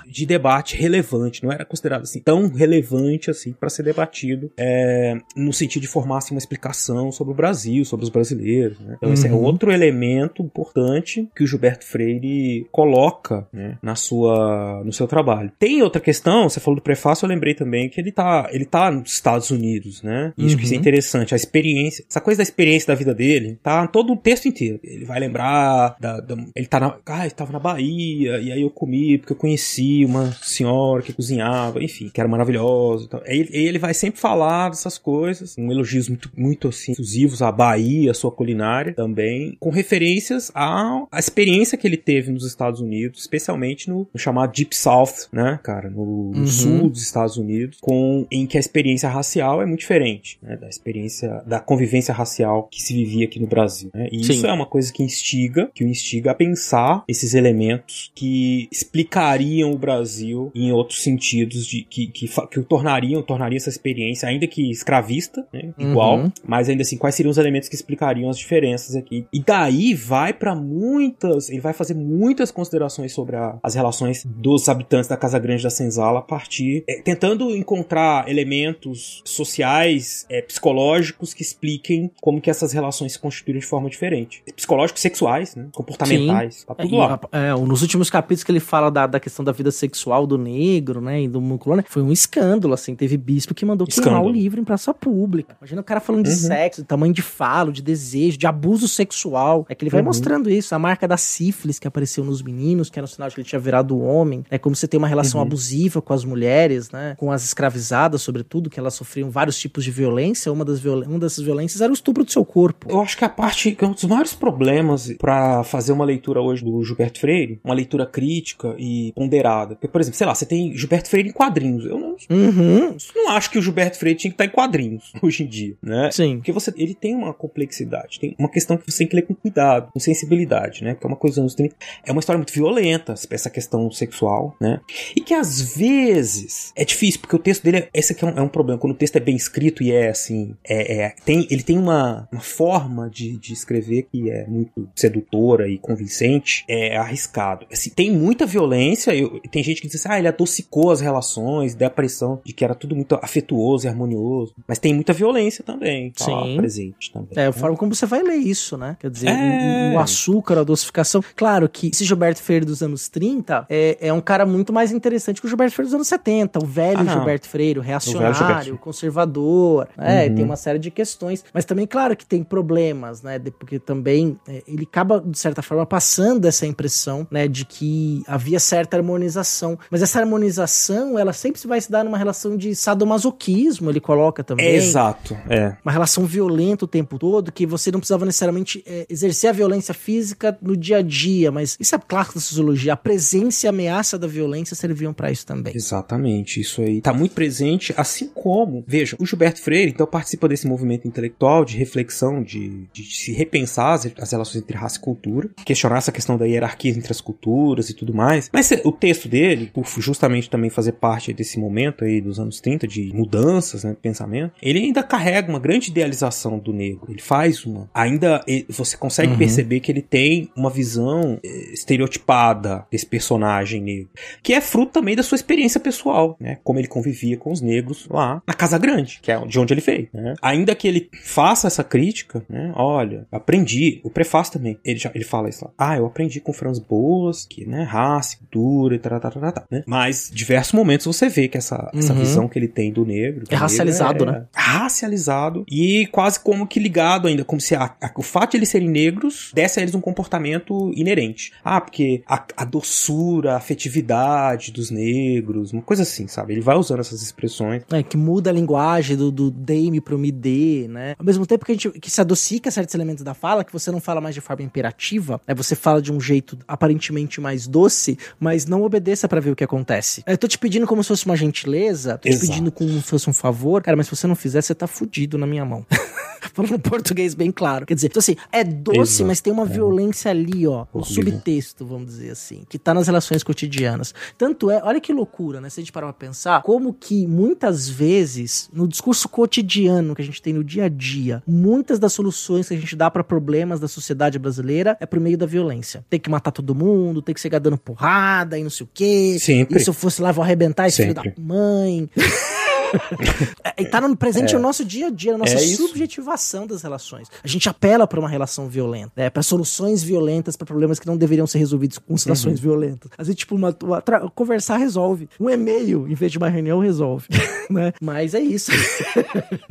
de 0.08 0.26
debate 0.26 0.76
relevante, 0.76 1.44
não 1.44 1.52
era 1.52 1.66
considerado 1.66 2.04
assim 2.04 2.20
tão 2.22 2.48
relevante 2.50 3.30
assim 3.30 3.54
para 3.54 3.70
ser 3.70 3.84
debatido 3.84 4.52
é, 4.58 5.16
no 5.36 5.52
sentido 5.54 5.82
de 5.82 5.88
formar 5.88 6.18
assim, 6.20 6.34
uma 6.34 6.40
explicação 6.40 7.12
sobre 7.12 7.34
o 7.34 7.36
Brasil, 7.36 7.84
sobre 7.86 8.04
os 8.04 8.10
brasileiros. 8.10 8.80
Né? 8.80 8.96
Então 8.98 9.12
esse 9.14 9.28
é 9.28 9.32
Uhum. 9.32 9.42
outro 9.44 9.72
elemento 9.72 10.42
importante 10.42 11.28
que 11.36 11.44
o 11.44 11.48
Gilberto 11.48 11.86
Freire 11.86 12.66
coloca 12.72 13.48
né, 13.54 13.78
na 13.82 13.96
sua, 13.96 14.82
no 14.84 14.92
seu 14.92 15.08
trabalho. 15.08 15.52
Tem 15.58 15.82
outra 15.82 16.02
questão, 16.02 16.50
você 16.50 16.60
falou 16.60 16.76
do 16.80 16.82
prefácio, 16.84 17.26
eu 17.26 17.30
lembrei 17.30 17.54
também 17.54 17.90
que 17.90 18.00
ele 18.00 18.12
tá, 18.12 18.50
ele 18.52 18.66
tá 18.66 18.92
nos 18.92 19.12
Estados 19.14 19.52
Unidos, 19.52 20.02
né? 20.02 20.34
E 20.38 20.46
que 20.56 20.64
isso 20.64 20.74
é 20.74 20.76
Uhum. 20.76 20.82
interessante, 20.82 21.34
a 21.34 21.38
experiência, 21.38 22.04
essa 22.10 22.20
coisa 22.22 22.38
da 22.40 22.44
experiência 22.44 22.88
da 22.88 22.96
vida 22.96 23.14
dele, 23.14 23.58
tá 23.64 23.88
todo 23.88 24.14
o 24.14 24.18
texto 24.18 24.48
inteiro. 24.48 24.80
Ele 24.84 25.06
vai 25.06 25.20
lembrar 25.20 25.96
da, 26.00 26.20
da- 26.20 26.36
ele 26.56 26.66
tá 26.68 26.80
na, 26.80 26.98
ah, 27.06 27.22
ele 27.26 27.32
tava 27.34 27.52
na 27.52 27.60
Bahia 27.60 28.38
e 28.40 28.52
aí 28.52 28.62
eu 28.62 28.70
comi 28.70 29.11
porque 29.18 29.34
eu 29.34 29.38
conheci 29.38 30.04
uma 30.06 30.32
senhora 30.42 31.02
que 31.02 31.14
cozinhava, 31.14 31.84
enfim, 31.84 32.10
que 32.14 32.20
era 32.20 32.28
maravilhosa. 32.30 33.08
e. 33.26 33.32
Aí, 33.32 33.40
ele- 33.40 33.58
ele 33.68 33.80
vai 33.80 33.94
sempre 33.94 34.20
falar 34.20 34.70
dessas 34.70 34.98
coisas 34.98 35.56
com 35.56 35.72
elogios 35.72 36.10
muito, 36.10 36.30
muito 36.36 36.68
assim, 36.68 36.92
exclusivos 36.92 37.42
à 37.42 37.52
Bahia, 37.52 38.12
à 38.12 38.14
sua 38.14 38.32
culinária 38.32 38.94
também, 38.94 39.56
com 39.60 39.70
referências 39.70 40.52
à, 40.56 41.04
à 41.12 41.20
experiência 41.20 41.78
que 41.78 41.88
ele 41.88 41.98
teve 41.98 42.32
nos 42.32 42.46
Estados 42.46 42.80
Unidos, 42.82 43.22
especialmente 43.22 43.90
no, 43.90 44.08
no 44.14 44.20
chamado 44.20 44.52
Deep 44.54 44.76
South, 44.76 45.28
né, 45.32 45.60
cara, 45.64 45.90
no, 45.90 46.32
no 46.32 46.40
Uhum. 46.42 46.48
sul 46.48 46.90
dos 46.90 47.02
Estados 47.04 47.38
Unidos, 47.38 47.78
com 47.82 48.26
em 48.32 48.46
que 48.46 48.58
a 48.58 48.60
experiência 48.60 49.08
racial 49.10 49.62
é 49.62 49.66
muito 49.66 49.80
diferente, 49.82 50.38
né, 50.42 50.58
da 50.58 50.68
experiência 50.68 51.42
da 51.46 51.60
convivência 51.60 52.14
racial 52.14 52.68
que 52.72 52.82
se 52.82 52.94
vivia 52.94 53.26
aqui 53.26 53.40
no 53.40 53.48
Brasil, 53.48 53.90
né? 53.94 54.08
E 54.12 54.24
Sim. 54.24 54.34
isso 54.34 54.48
é 54.48 54.52
uma 54.54 54.66
coisa 54.66 54.92
que 54.92 55.04
instiga, 55.04 55.70
que 55.74 55.84
o 55.84 55.88
instiga 55.88 56.32
a 56.32 56.34
pensar 56.34 57.04
esses 57.08 57.34
elementos 57.34 58.12
que 58.16 58.68
explicariam 59.02 59.72
o 59.72 59.78
Brasil 59.78 60.52
em 60.56 60.72
outros 60.72 61.02
sentidos 61.04 61.66
de 61.66 61.84
que 61.84 62.08
que, 62.08 62.28
que 62.28 62.60
o 62.60 62.64
tornariam, 62.64 63.22
tornaria 63.22 63.58
essa 63.58 63.70
experiência 63.70 64.28
ainda 64.28 64.48
que 64.48 64.70
escravista, 64.72 65.46
né, 65.54 65.74
igual, 65.78 66.18
Uhum. 66.20 66.32
mas 66.46 66.70
ainda 66.70 66.82
assim 66.82 66.98
quais 66.98 67.16
seriam 67.16 67.32
os 67.32 67.38
elementos 67.38 67.68
que 67.70 67.76
explicariam 67.76 68.30
as 68.30 68.38
diferenças 68.38 68.96
aqui. 68.96 69.26
E 69.34 69.40
daí 69.42 69.94
vai 69.94 70.34
pra 70.34 70.54
muitas, 70.56 71.50
ele 71.50 71.60
vai 71.62 71.74
fazer 71.74 71.94
muitas 71.94 72.52
considerações 72.52 73.14
sobre 73.14 73.36
a- 73.36 73.58
as 73.64 73.76
relações 73.76 74.26
dos 74.26 74.68
habitantes 74.70 75.08
da 75.10 75.18
Casa 75.18 75.40
Grande 75.40 75.64
da 75.64 75.70
Senzala 75.70 76.20
a 76.20 76.22
partir 76.22 76.84
é, 76.88 77.02
tentando 77.02 77.56
encontrar 77.56 78.28
elementos 78.30 79.22
sociais, 79.26 80.26
é, 80.30 80.42
psicológicos 80.42 81.34
que 81.34 81.42
expliquem 81.42 82.12
como 82.22 82.42
que 82.42 82.50
essas 82.50 82.74
relações 82.74 83.14
se 83.14 83.20
constituíram 83.20 83.60
de 83.60 83.66
forma 83.66 83.90
diferente. 83.90 84.44
Psicológicos, 84.56 85.02
sexuais, 85.02 85.56
né, 85.56 85.68
comportamentais, 85.74 86.64
tá 86.64 86.76
tudo 86.76 86.96
É, 86.96 87.00
lá. 87.00 87.20
e, 87.34 87.38
é, 87.38 87.52
nos 87.66 87.82
últimos 87.82 88.10
capítulos 88.10 88.44
que 88.44 88.52
ele 88.52 88.60
fala 88.60 88.91
da, 88.92 89.08
da 89.08 89.20
questão 89.20 89.44
da 89.44 89.52
vida 89.52 89.72
sexual 89.72 90.28
do 90.28 90.38
negro, 90.38 91.02
né, 91.02 91.22
e 91.24 91.28
do 91.28 91.42
muculano, 91.42 91.84
foi 91.88 92.02
um 92.04 92.12
escândalo, 92.12 92.74
assim, 92.74 92.96
teve 92.96 93.18
bispo 93.18 93.54
que 93.54 93.66
mandou 93.66 93.88
queimar 93.88 94.08
Escândalo. 94.08 94.30
o 94.30 94.32
livro 94.32 94.60
em 94.60 94.64
praça 94.64 94.94
pública. 94.94 95.56
Imagina 95.60 95.82
o 95.82 95.84
cara 95.84 96.00
falando 96.00 96.24
de 96.26 96.30
Uhum. 96.32 96.36
sexo, 96.36 96.82
de 96.82 96.88
tamanho 96.88 97.14
de 97.14 97.22
falo, 97.22 97.72
de 97.72 97.82
desejo, 97.82 98.38
de 98.38 98.46
abuso 98.48 98.88
sexual. 98.88 99.66
É 99.70 99.76
que 99.76 99.84
ele 99.84 99.90
vai 99.92 100.02
Uhum. 100.02 100.08
mostrando 100.08 100.50
isso, 100.50 100.76
a 100.76 100.80
marca 100.80 101.08
da 101.08 101.18
sífilis 101.18 101.80
que 101.80 101.88
apareceu 101.88 102.24
nos 102.24 102.42
meninos, 102.42 102.90
que 102.90 103.00
era 103.00 103.04
um 103.06 103.08
sinal 103.08 103.30
de 103.30 103.36
que 103.36 103.42
ele 103.42 103.48
tinha 103.48 103.60
virado 103.60 103.98
homem. 104.00 104.44
É 104.50 104.58
como 104.58 104.76
você 104.76 104.88
tem 104.88 104.98
uma 104.98 105.08
relação 105.08 105.40
Uhum. 105.40 105.48
abusiva 105.48 106.02
com 106.02 106.14
as 106.14 106.24
mulheres, 106.26 106.92
né, 106.92 107.16
com 107.18 107.32
as 107.32 107.44
escravizadas, 107.44 108.22
sobretudo, 108.22 108.70
que 108.70 108.80
elas 108.80 108.94
sofriam 108.94 109.30
vários 109.30 109.58
tipos 109.58 109.84
de 109.84 109.92
violência. 109.92 110.52
Uma 110.52 110.66
das, 110.66 110.80
violen 110.80 111.08
uma 111.08 111.20
dessas 111.20 111.44
violências 111.44 111.82
era 111.82 111.92
o 111.92 111.94
estupro 111.94 112.24
do 112.24 112.32
seu 112.32 112.44
corpo. 112.46 112.88
Eu 112.90 113.02
acho 113.02 113.18
que 113.18 113.24
a 113.26 113.30
parte 113.30 113.72
que 113.72 113.84
é 113.84 113.88
um 113.88 113.92
dos 113.94 114.04
maiores 114.06 114.34
problemas 114.34 115.14
pra 115.18 115.64
fazer 115.64 115.92
uma 115.92 116.06
leitura 116.06 116.42
hoje 116.42 116.64
do 116.64 116.84
Gilberto 116.84 117.20
Freire, 117.20 117.60
uma 117.64 117.74
leitura 117.74 118.06
crítica 118.06 118.76
e 118.84 119.12
ponderada. 119.16 119.76
Porque, 119.76 119.88
por 119.88 120.02
exemplo, 120.02 120.18
sei 120.18 120.26
lá, 120.26 120.34
você 120.34 120.46
tem 120.46 120.76
Gilberto 120.76 121.08
Freire 121.10 121.30
em 121.30 121.32
quadrinhos. 121.32 121.86
Eu 121.86 122.00
não, 122.00 122.16
Uhum. 122.30 122.96
não 123.16 123.30
acho 123.32 123.50
que 123.52 123.58
o 123.60 123.62
Gilberto 123.62 123.98
Freire 123.98 124.18
tinha 124.18 124.32
que 124.32 124.36
estar 124.36 124.46
em 124.46 124.50
quadrinhos 124.50 125.12
hoje 125.22 125.44
em 125.44 125.48
dia, 125.48 125.76
né? 125.82 126.10
Sim. 126.12 126.38
Porque 126.38 126.52
você, 126.52 126.74
ele 126.76 126.96
tem 126.96 127.14
uma 127.16 127.34
complexidade, 127.34 128.20
tem 128.20 128.36
uma 128.40 128.50
questão 128.50 128.78
que 128.78 128.90
você 128.92 129.00
tem 129.00 129.08
que 129.08 129.16
ler 129.16 129.22
com 129.24 129.34
cuidado, 129.36 129.92
com 129.94 130.00
sensibilidade, 130.00 130.84
né? 130.84 130.94
Porque 130.94 131.06
é 131.06 131.10
uma 131.10 131.16
coisa 131.16 131.36
dos 131.36 131.40
anos 131.42 131.56
30. 131.56 131.76
É 132.06 132.12
uma 132.12 132.20
história 132.20 132.38
muito 132.38 132.54
violenta, 132.54 133.14
essa 133.30 133.50
questão 133.50 133.90
sexual, 133.92 134.56
né? 134.60 134.80
E 135.16 135.22
que 135.22 135.34
às 135.34 135.76
vezes 135.78 136.72
é 136.76 136.84
difícil, 136.84 137.20
porque 137.22 137.36
o 137.36 137.40
texto 137.40 137.64
dele, 137.64 137.78
é, 137.78 137.90
esse 137.94 138.14
aqui 138.14 138.24
é 138.26 138.28
um, 138.28 138.38
é 138.38 138.42
um 138.42 138.48
problema. 138.48 138.80
Quando 138.80 138.94
o 138.94 138.98
texto 138.98 139.16
é 139.16 139.20
bem 139.20 139.36
escrito 139.36 139.84
e 139.84 139.92
é 139.92 140.10
assim, 140.10 140.56
é, 140.68 141.02
é- 141.04 141.16
tem, 141.26 141.48
ele 141.50 141.64
tem 141.64 141.78
uma, 141.78 142.28
uma 142.32 142.42
forma 142.42 143.10
de, 143.10 143.38
de 143.38 143.54
escrever 143.54 144.08
que 144.12 144.30
é 144.30 144.46
muito 144.48 144.90
sedutora 144.96 145.68
e 145.70 145.78
convincente, 145.78 146.64
é 146.68 146.98
arriscado. 146.98 147.66
Assim, 147.72 147.90
tem 147.90 148.12
muita 148.12 148.46
violência, 148.46 148.71
eu- 148.76 149.40
tem 149.52 149.64
gente 149.64 149.82
que 149.82 149.88
diz 149.88 149.96
assim, 149.98 150.10
ah, 150.14 150.20
ele 150.20 150.28
adocicou 150.28 150.92
as 150.92 151.02
relações, 151.02 151.76
dá 151.76 151.86
a 151.86 151.90
impressão 151.90 152.40
de 152.44 152.54
que 152.54 152.64
era 152.64 152.74
tudo 152.76 152.96
muito 152.96 153.16
afetuoso 153.22 153.86
e 153.86 153.90
harmonioso. 153.90 154.54
Mas 154.68 154.80
tem 154.80 154.94
muita 154.94 155.14
violência 155.14 155.64
também, 155.64 156.12
tá 156.12 156.26
Sim. 156.26 156.56
presente 156.58 157.12
também. 157.12 157.30
É, 157.36 157.44
a 157.44 157.46
né? 157.48 157.52
forma 157.52 157.78
como 157.78 157.94
você 157.94 158.06
vai 158.06 158.22
ler 158.22 158.36
isso, 158.36 158.78
né? 158.78 158.98
Quer 159.00 159.10
dizer, 159.10 159.28
É. 159.30 159.92
o, 159.94 159.96
o 159.96 160.00
açúcar, 160.00 160.60
a 160.60 160.64
dosificação. 160.64 161.24
Claro 161.36 161.68
que 161.70 161.88
esse 161.94 162.04
Gilberto 162.06 162.42
Freire 162.42 162.66
dos 162.66 162.82
anos 162.82 163.08
30 163.10 163.66
é, 163.70 163.98
é 164.00 164.14
um 164.14 164.22
cara 164.22 164.46
muito 164.46 164.72
mais 164.74 164.92
interessante 164.92 165.40
que 165.42 165.46
o 165.48 165.50
Gilberto 165.50 165.74
Freire 165.74 165.88
dos 165.88 165.96
anos 165.96 166.08
70. 166.08 166.60
O 166.64 166.66
velho 166.66 167.00
Ah. 167.00 167.06
Gilberto 167.14 167.48
Freire, 167.48 167.80
o 167.80 167.84
Gilberto 167.84 168.12
reacionário, 168.12 168.76
o 168.76 168.78
conservador. 168.78 169.88
É, 169.98 170.28
Uhum. 170.28 170.36
tem 170.36 170.46
uma 170.46 170.56
série 170.56 170.80
de 170.80 170.90
questões. 170.92 171.44
Mas 171.54 171.66
também, 171.66 171.86
claro 171.86 172.16
que 172.16 172.26
tem 172.26 172.44
problemas, 172.44 173.22
né? 173.22 173.40
Porque 173.60 173.80
também 173.80 174.38
é, 174.48 174.64
ele 174.68 174.84
acaba, 174.84 175.20
de 175.26 175.38
certa 175.38 175.62
forma, 175.62 175.86
passando 175.86 176.46
essa 176.46 176.66
impressão, 176.66 177.28
né? 177.30 177.48
De 177.48 177.66
que 177.66 178.24
havia 178.28 178.60
certa 178.62 178.98
harmonização. 178.98 179.78
Mas 179.90 180.02
essa 180.02 180.20
harmonização, 180.20 181.20
ela 181.20 181.34
sempre 181.34 181.62
vai 181.68 181.82
se 181.82 181.92
dar 181.92 182.04
numa 182.06 182.18
relação 182.18 182.56
de 182.56 182.74
sadomasoquismo, 182.76 183.90
ele 183.90 184.00
coloca 184.00 184.44
também 184.44 184.66
É 184.66 184.76
exato, 184.76 185.38
é. 185.50 185.76
uma 185.84 185.92
relação 185.92 186.26
violenta 186.26 186.86
o 186.86 186.88
tempo 186.88 187.20
todo, 187.20 187.52
que 187.52 187.66
você 187.66 187.92
não 187.92 188.00
precisava 188.00 188.26
necessariamente 188.26 188.84
é, 188.86 189.06
exercer 189.10 189.50
a 189.50 189.54
violência 189.54 189.94
física 189.94 190.58
no 190.62 190.78
dia 190.78 190.98
a 190.98 191.02
dia, 191.02 191.52
mas 191.52 191.76
isso 191.80 191.96
é 191.96 192.00
clássico 192.00 192.36
da 192.36 192.42
sociologia. 192.42 192.94
A 192.94 192.98
presença 192.98 193.66
e 193.66 193.68
a 193.68 193.70
ameaça 193.70 194.18
da 194.18 194.28
violência 194.28 194.76
serviam 194.76 195.14
pra 195.14 195.32
isso 195.32 195.46
também. 195.46 195.74
Exatamente, 195.76 196.60
isso 196.60 196.82
aí 196.82 197.02
tá 197.02 197.14
muito 197.14 197.34
presente, 197.34 197.94
assim 197.98 198.28
como, 198.28 198.84
veja, 198.88 199.16
o 199.20 199.26
Gilberto 199.26 199.62
Freire, 199.62 199.92
então, 199.92 200.06
participa 200.06 200.48
desse 200.48 200.68
movimento 200.68 201.08
intelectual 201.08 201.66
de 201.66 201.78
reflexão, 201.78 202.44
de, 202.44 202.88
de 202.94 203.04
se 203.04 203.32
repensar 203.32 203.94
as, 203.94 204.08
as 204.18 204.32
relações 204.32 204.64
entre 204.64 204.78
raça 204.78 204.98
e 204.98 205.02
cultura, 205.02 205.50
questionar 205.66 205.98
essa 205.98 206.12
questão 206.12 206.38
da 206.38 206.46
hierarquia 206.46 206.92
entre 206.92 207.12
as 207.12 207.22
culturas 207.22 207.90
e 207.90 207.94
tudo 207.94 208.14
mais. 208.14 208.50
Mas 208.52 208.72
o 208.84 208.92
texto 208.92 209.28
dele, 209.30 209.70
por 209.74 209.86
justamente 210.00 210.50
também 210.50 210.70
fazer 210.70 210.94
parte 210.94 211.34
desse 211.34 211.60
momento 211.60 212.04
aí 212.04 212.20
dos 212.22 212.40
anos 212.40 212.60
30, 212.60 212.88
de 212.88 213.12
mudanças, 213.14 213.84
né, 213.84 213.92
de 213.92 213.98
pensamento, 213.98 214.54
ele 214.62 214.80
ainda 214.80 215.04
carrega 215.04 215.50
uma 215.50 215.60
grande 215.60 215.90
idealização 215.90 216.60
do 216.60 216.74
negro. 216.74 217.06
Ele 217.10 217.22
faz 217.22 217.66
uma. 217.66 217.90
Ainda 217.94 218.44
você 218.70 218.98
consegue 218.98 219.32
Uhum. 219.34 219.38
perceber 219.38 219.80
que 219.80 219.92
ele 219.92 220.02
tem 220.02 220.50
uma 220.56 220.70
visão 220.70 221.40
eh, 221.44 221.74
estereotipada 221.74 222.86
desse 222.92 223.06
personagem 223.06 223.82
negro 223.82 224.10
que 224.44 224.54
é 224.54 224.62
fruto 224.62 224.92
também 224.94 225.16
da 225.16 225.24
sua 225.24 225.36
experiência 225.36 225.80
pessoal, 225.80 226.36
né? 226.40 226.58
Como 226.64 226.80
ele 226.80 226.88
convivia 226.88 227.38
com 227.38 227.52
os 227.52 227.62
negros 227.62 228.08
lá 228.10 228.42
na 228.48 228.54
Casa 228.54 228.78
Grande, 228.78 229.20
que 229.22 229.32
é 229.32 229.40
de 229.46 229.60
onde 229.60 229.74
ele 229.74 229.82
veio, 229.82 230.10
né? 230.14 230.34
Ainda 230.42 230.76
que 230.76 230.88
ele 230.88 231.10
faça 231.24 231.68
essa 231.68 231.84
crítica, 231.84 232.44
né? 232.50 232.74
Olha, 232.76 233.26
aprendi, 233.32 234.02
o 234.04 234.10
prefácio 234.10 234.54
também, 234.54 234.78
ele 234.84 235.00
já 235.00 235.12
ele 235.14 235.24
fala 235.24 235.50
isso 235.50 235.66
lá. 235.66 235.72
Ah, 235.78 235.98
eu 235.98 236.06
aprendi 236.06 236.40
com 236.40 236.52
Franz 236.54 236.80
Boas, 236.80 237.46
que, 237.46 237.66
né, 237.66 237.84
raça, 237.84 238.38
cultura 238.52 238.96
e 238.96 239.00
tal, 239.00 239.20
tal, 239.20 239.32
tal, 239.32 239.52
tal, 239.52 239.64
né? 239.70 239.84
Mas 239.86 240.30
diversos 240.34 240.74
momentos 240.74 241.06
você 241.06 241.30
vê 241.30 241.48
que 241.48 241.58
essa, 241.58 241.90
essa 241.94 242.14
Uhum. 242.14 242.20
visão 242.20 242.48
que 242.48 242.58
ele 242.60 242.68
tem 242.68 242.92
do 242.92 243.06
negro, 243.06 243.46
É 243.50 243.56
racializado, 243.56 244.26
negro 244.26 244.42
né? 244.42 244.46
Racializado 244.54 245.64
e 245.70 246.08
quase 246.08 246.40
como 246.40 246.68
que 246.68 246.80
ligado 246.80 247.28
ainda, 247.28 247.44
como 247.46 247.62
se 247.62 247.76
a- 247.76 247.96
a- 248.02 248.12
o 248.18 248.22
fato 248.22 248.52
de 248.52 248.58
eles 248.58 248.70
serem 248.70 248.90
negros 248.90 249.52
desse 249.54 249.80
a 249.80 249.84
eles 249.84 249.96
um 249.96 250.02
comportamento 250.02 250.92
inerente. 250.96 251.52
Ah, 251.64 251.80
porque 251.80 252.24
a, 252.28 252.44
a 252.58 252.66
doçura, 252.66 253.54
a 253.54 253.58
afetividade 253.58 254.72
dos 254.72 254.90
negros, 254.92 255.72
uma 255.74 255.82
coisa 255.82 256.04
assim, 256.04 256.28
sabe? 256.28 256.54
Ele 256.54 256.62
vai 256.62 256.76
usando 256.76 257.00
essas 257.00 257.22
expressões. 257.22 257.84
É, 257.92 258.04
que 258.04 258.18
muda 258.18 258.50
a 258.50 258.54
linguagem 258.54 259.16
do, 259.16 259.32
do 259.32 259.52
dei-me 259.52 260.02
pro 260.02 260.18
me 260.18 260.32
dê, 260.32 260.88
né? 260.90 261.16
Ao 261.18 261.26
mesmo 261.26 261.46
tempo 261.46 261.66
que 261.66 261.72
a 261.72 261.76
gente 261.76 261.90
que 262.00 262.10
se 262.10 262.20
adocica 262.22 262.70
certos 262.72 262.96
elementos 262.96 263.24
da 263.24 263.34
fala, 263.34 263.64
que 263.64 263.72
você 263.74 263.92
não 263.92 264.00
fala 264.00 264.20
mais 264.22 264.36
de 264.36 264.42
forma 264.42 264.64
imperativa, 264.64 265.40
né? 265.48 265.54
Você 265.54 265.76
fala 265.76 266.02
de 266.02 266.12
um 266.12 266.20
jeito 266.20 266.58
aparentemente 266.68 267.40
mais 267.42 267.68
doce, 267.68 268.18
mas 268.40 268.66
não 268.66 268.84
obedeça 268.84 269.28
pra 269.28 269.40
ver 269.40 269.52
o 269.52 269.56
que 269.56 269.64
acontece. 269.64 270.24
Eu 270.26 270.38
tô 270.38 270.48
te 270.48 270.58
pedindo 270.58 270.88
como 270.88 271.04
se 271.04 271.08
fosse 271.10 271.26
uma 271.26 271.36
gentileza, 271.36 272.18
tô 272.18 272.30
te 272.30 272.36
Exato. 272.36 272.48
pedindo 272.48 272.72
como 272.72 272.90
se 272.90 273.02
fosse 273.02 273.30
um 273.30 273.34
favor, 273.34 273.82
cara, 273.82 273.96
mas 273.98 274.08
se 274.08 274.16
você 274.16 274.28
não 274.28 274.36
fizer, 274.36 274.62
você 274.62 274.74
tá 274.76 274.88
fudido 274.88 275.38
na 275.38 275.48
minha 275.48 275.66
mão. 275.66 275.86
Falando 276.54 276.80
português 276.80 277.34
bem 277.34 277.52
claro. 277.52 277.86
Quer 277.86 277.94
dizer, 277.94 278.08
então 278.08 278.20
assim, 278.20 278.36
é 278.52 278.64
doce, 278.64 279.00
Exato. 279.14 279.28
mas 279.28 279.42
tem 279.42 279.54
uma 279.54 279.66
violência 279.66 280.32
ali, 280.32 280.68
ó, 280.68 280.86
Horrível. 280.92 281.24
subtexto, 281.32 281.86
vamos 281.86 282.08
dizer 282.08 282.32
assim, 282.32 282.64
que 282.68 282.78
tá 282.80 282.94
nas 282.94 283.08
relações 283.08 283.44
cotidianas. 283.44 284.14
Tanto 284.38 284.70
é, 284.70 284.82
olha 284.84 285.00
que 285.00 285.14
loucura, 285.14 285.62
né? 285.62 285.70
Se 285.70 285.80
a 285.80 285.84
gente 285.84 285.92
parar 285.92 286.08
pra 286.08 286.28
pensar, 286.28 286.62
como 286.64 286.94
que 286.94 287.28
muitas 287.28 287.88
vezes, 287.88 288.70
no 288.74 288.88
discurso 288.88 289.30
cotidiano 289.30 290.16
que 290.16 290.22
a 290.22 290.26
gente 290.26 290.42
tem 290.42 290.52
no 290.52 290.64
dia 290.64 290.86
a 290.86 290.90
dia, 290.90 291.44
muitas 291.48 292.00
das 292.00 292.12
soluções 292.12 292.68
que 292.68 292.74
a 292.74 292.78
gente 292.78 292.96
dá 292.96 293.10
pra 293.10 293.24
problemas 293.24 293.80
da 293.80 293.88
sociedade 293.88 294.38
brasileira 294.40 294.98
é 295.00 295.06
por 295.06 295.20
meio 295.20 295.38
da 295.38 295.46
violência. 295.46 296.04
Tem 296.10 296.20
que 296.20 296.30
matar 296.30 296.52
todo 296.52 296.74
mundo, 296.76 297.22
tem 297.22 297.36
que 297.36 297.42
chegar 297.42 297.60
dando 297.60 297.78
porrada 297.78 298.11
e 298.58 298.64
não 298.64 298.70
sei 298.70 298.86
o 298.86 298.90
quê. 298.94 299.38
Sempre. 299.40 299.78
E 299.78 299.80
se 299.80 299.90
eu 299.90 299.94
fosse 299.94 300.22
lá, 300.22 300.32
vou 300.32 300.44
arrebentar 300.44 300.88
esse 300.88 301.02
filho 301.02 301.14
da 301.14 301.24
Sempre. 301.24 301.42
mãe. 301.42 302.10
É, 303.78 303.86
tá 303.86 304.02
no 304.02 304.16
presente 304.16 304.54
É. 304.54 304.58
no 304.58 304.62
nosso 304.64 304.84
dia 304.84 305.08
a 305.08 305.10
dia, 305.10 305.32
na 305.34 305.40
nossa 305.40 305.54
É 305.56 305.64
isso. 305.64 305.88
subjetivação 305.88 306.68
das 306.68 306.82
relações. 306.82 307.28
A 307.44 307.48
gente 307.48 307.68
apela 307.70 308.06
pra 308.06 308.20
uma 308.20 308.30
relação 308.30 308.68
violenta, 308.68 309.12
né? 309.16 309.30
para 309.30 309.42
soluções 309.42 310.04
violentas 310.04 310.56
pra 310.56 310.66
problemas 310.66 311.00
que 311.00 311.08
não 311.08 311.16
deveriam 311.18 311.48
ser 311.48 311.58
resolvidos 311.60 311.98
com 311.98 312.18
situações 312.18 312.56
Uhum. 312.58 312.62
violentas. 312.64 313.10
Às 313.18 313.28
vezes, 313.28 313.40
tipo, 313.40 313.56
uma, 313.56 313.76
uma- 313.84 314.02
conversar 314.36 314.78
resolve. 314.78 315.30
Um 315.40 315.50
e-mail, 315.50 316.08
em 316.08 316.14
vez 316.14 316.32
de 316.32 316.38
uma 316.38 316.50
reunião, 316.50 316.80
resolve. 316.80 317.28
né? 317.70 317.94
Mas 318.02 318.34
é 318.34 318.40
isso. 318.42 318.72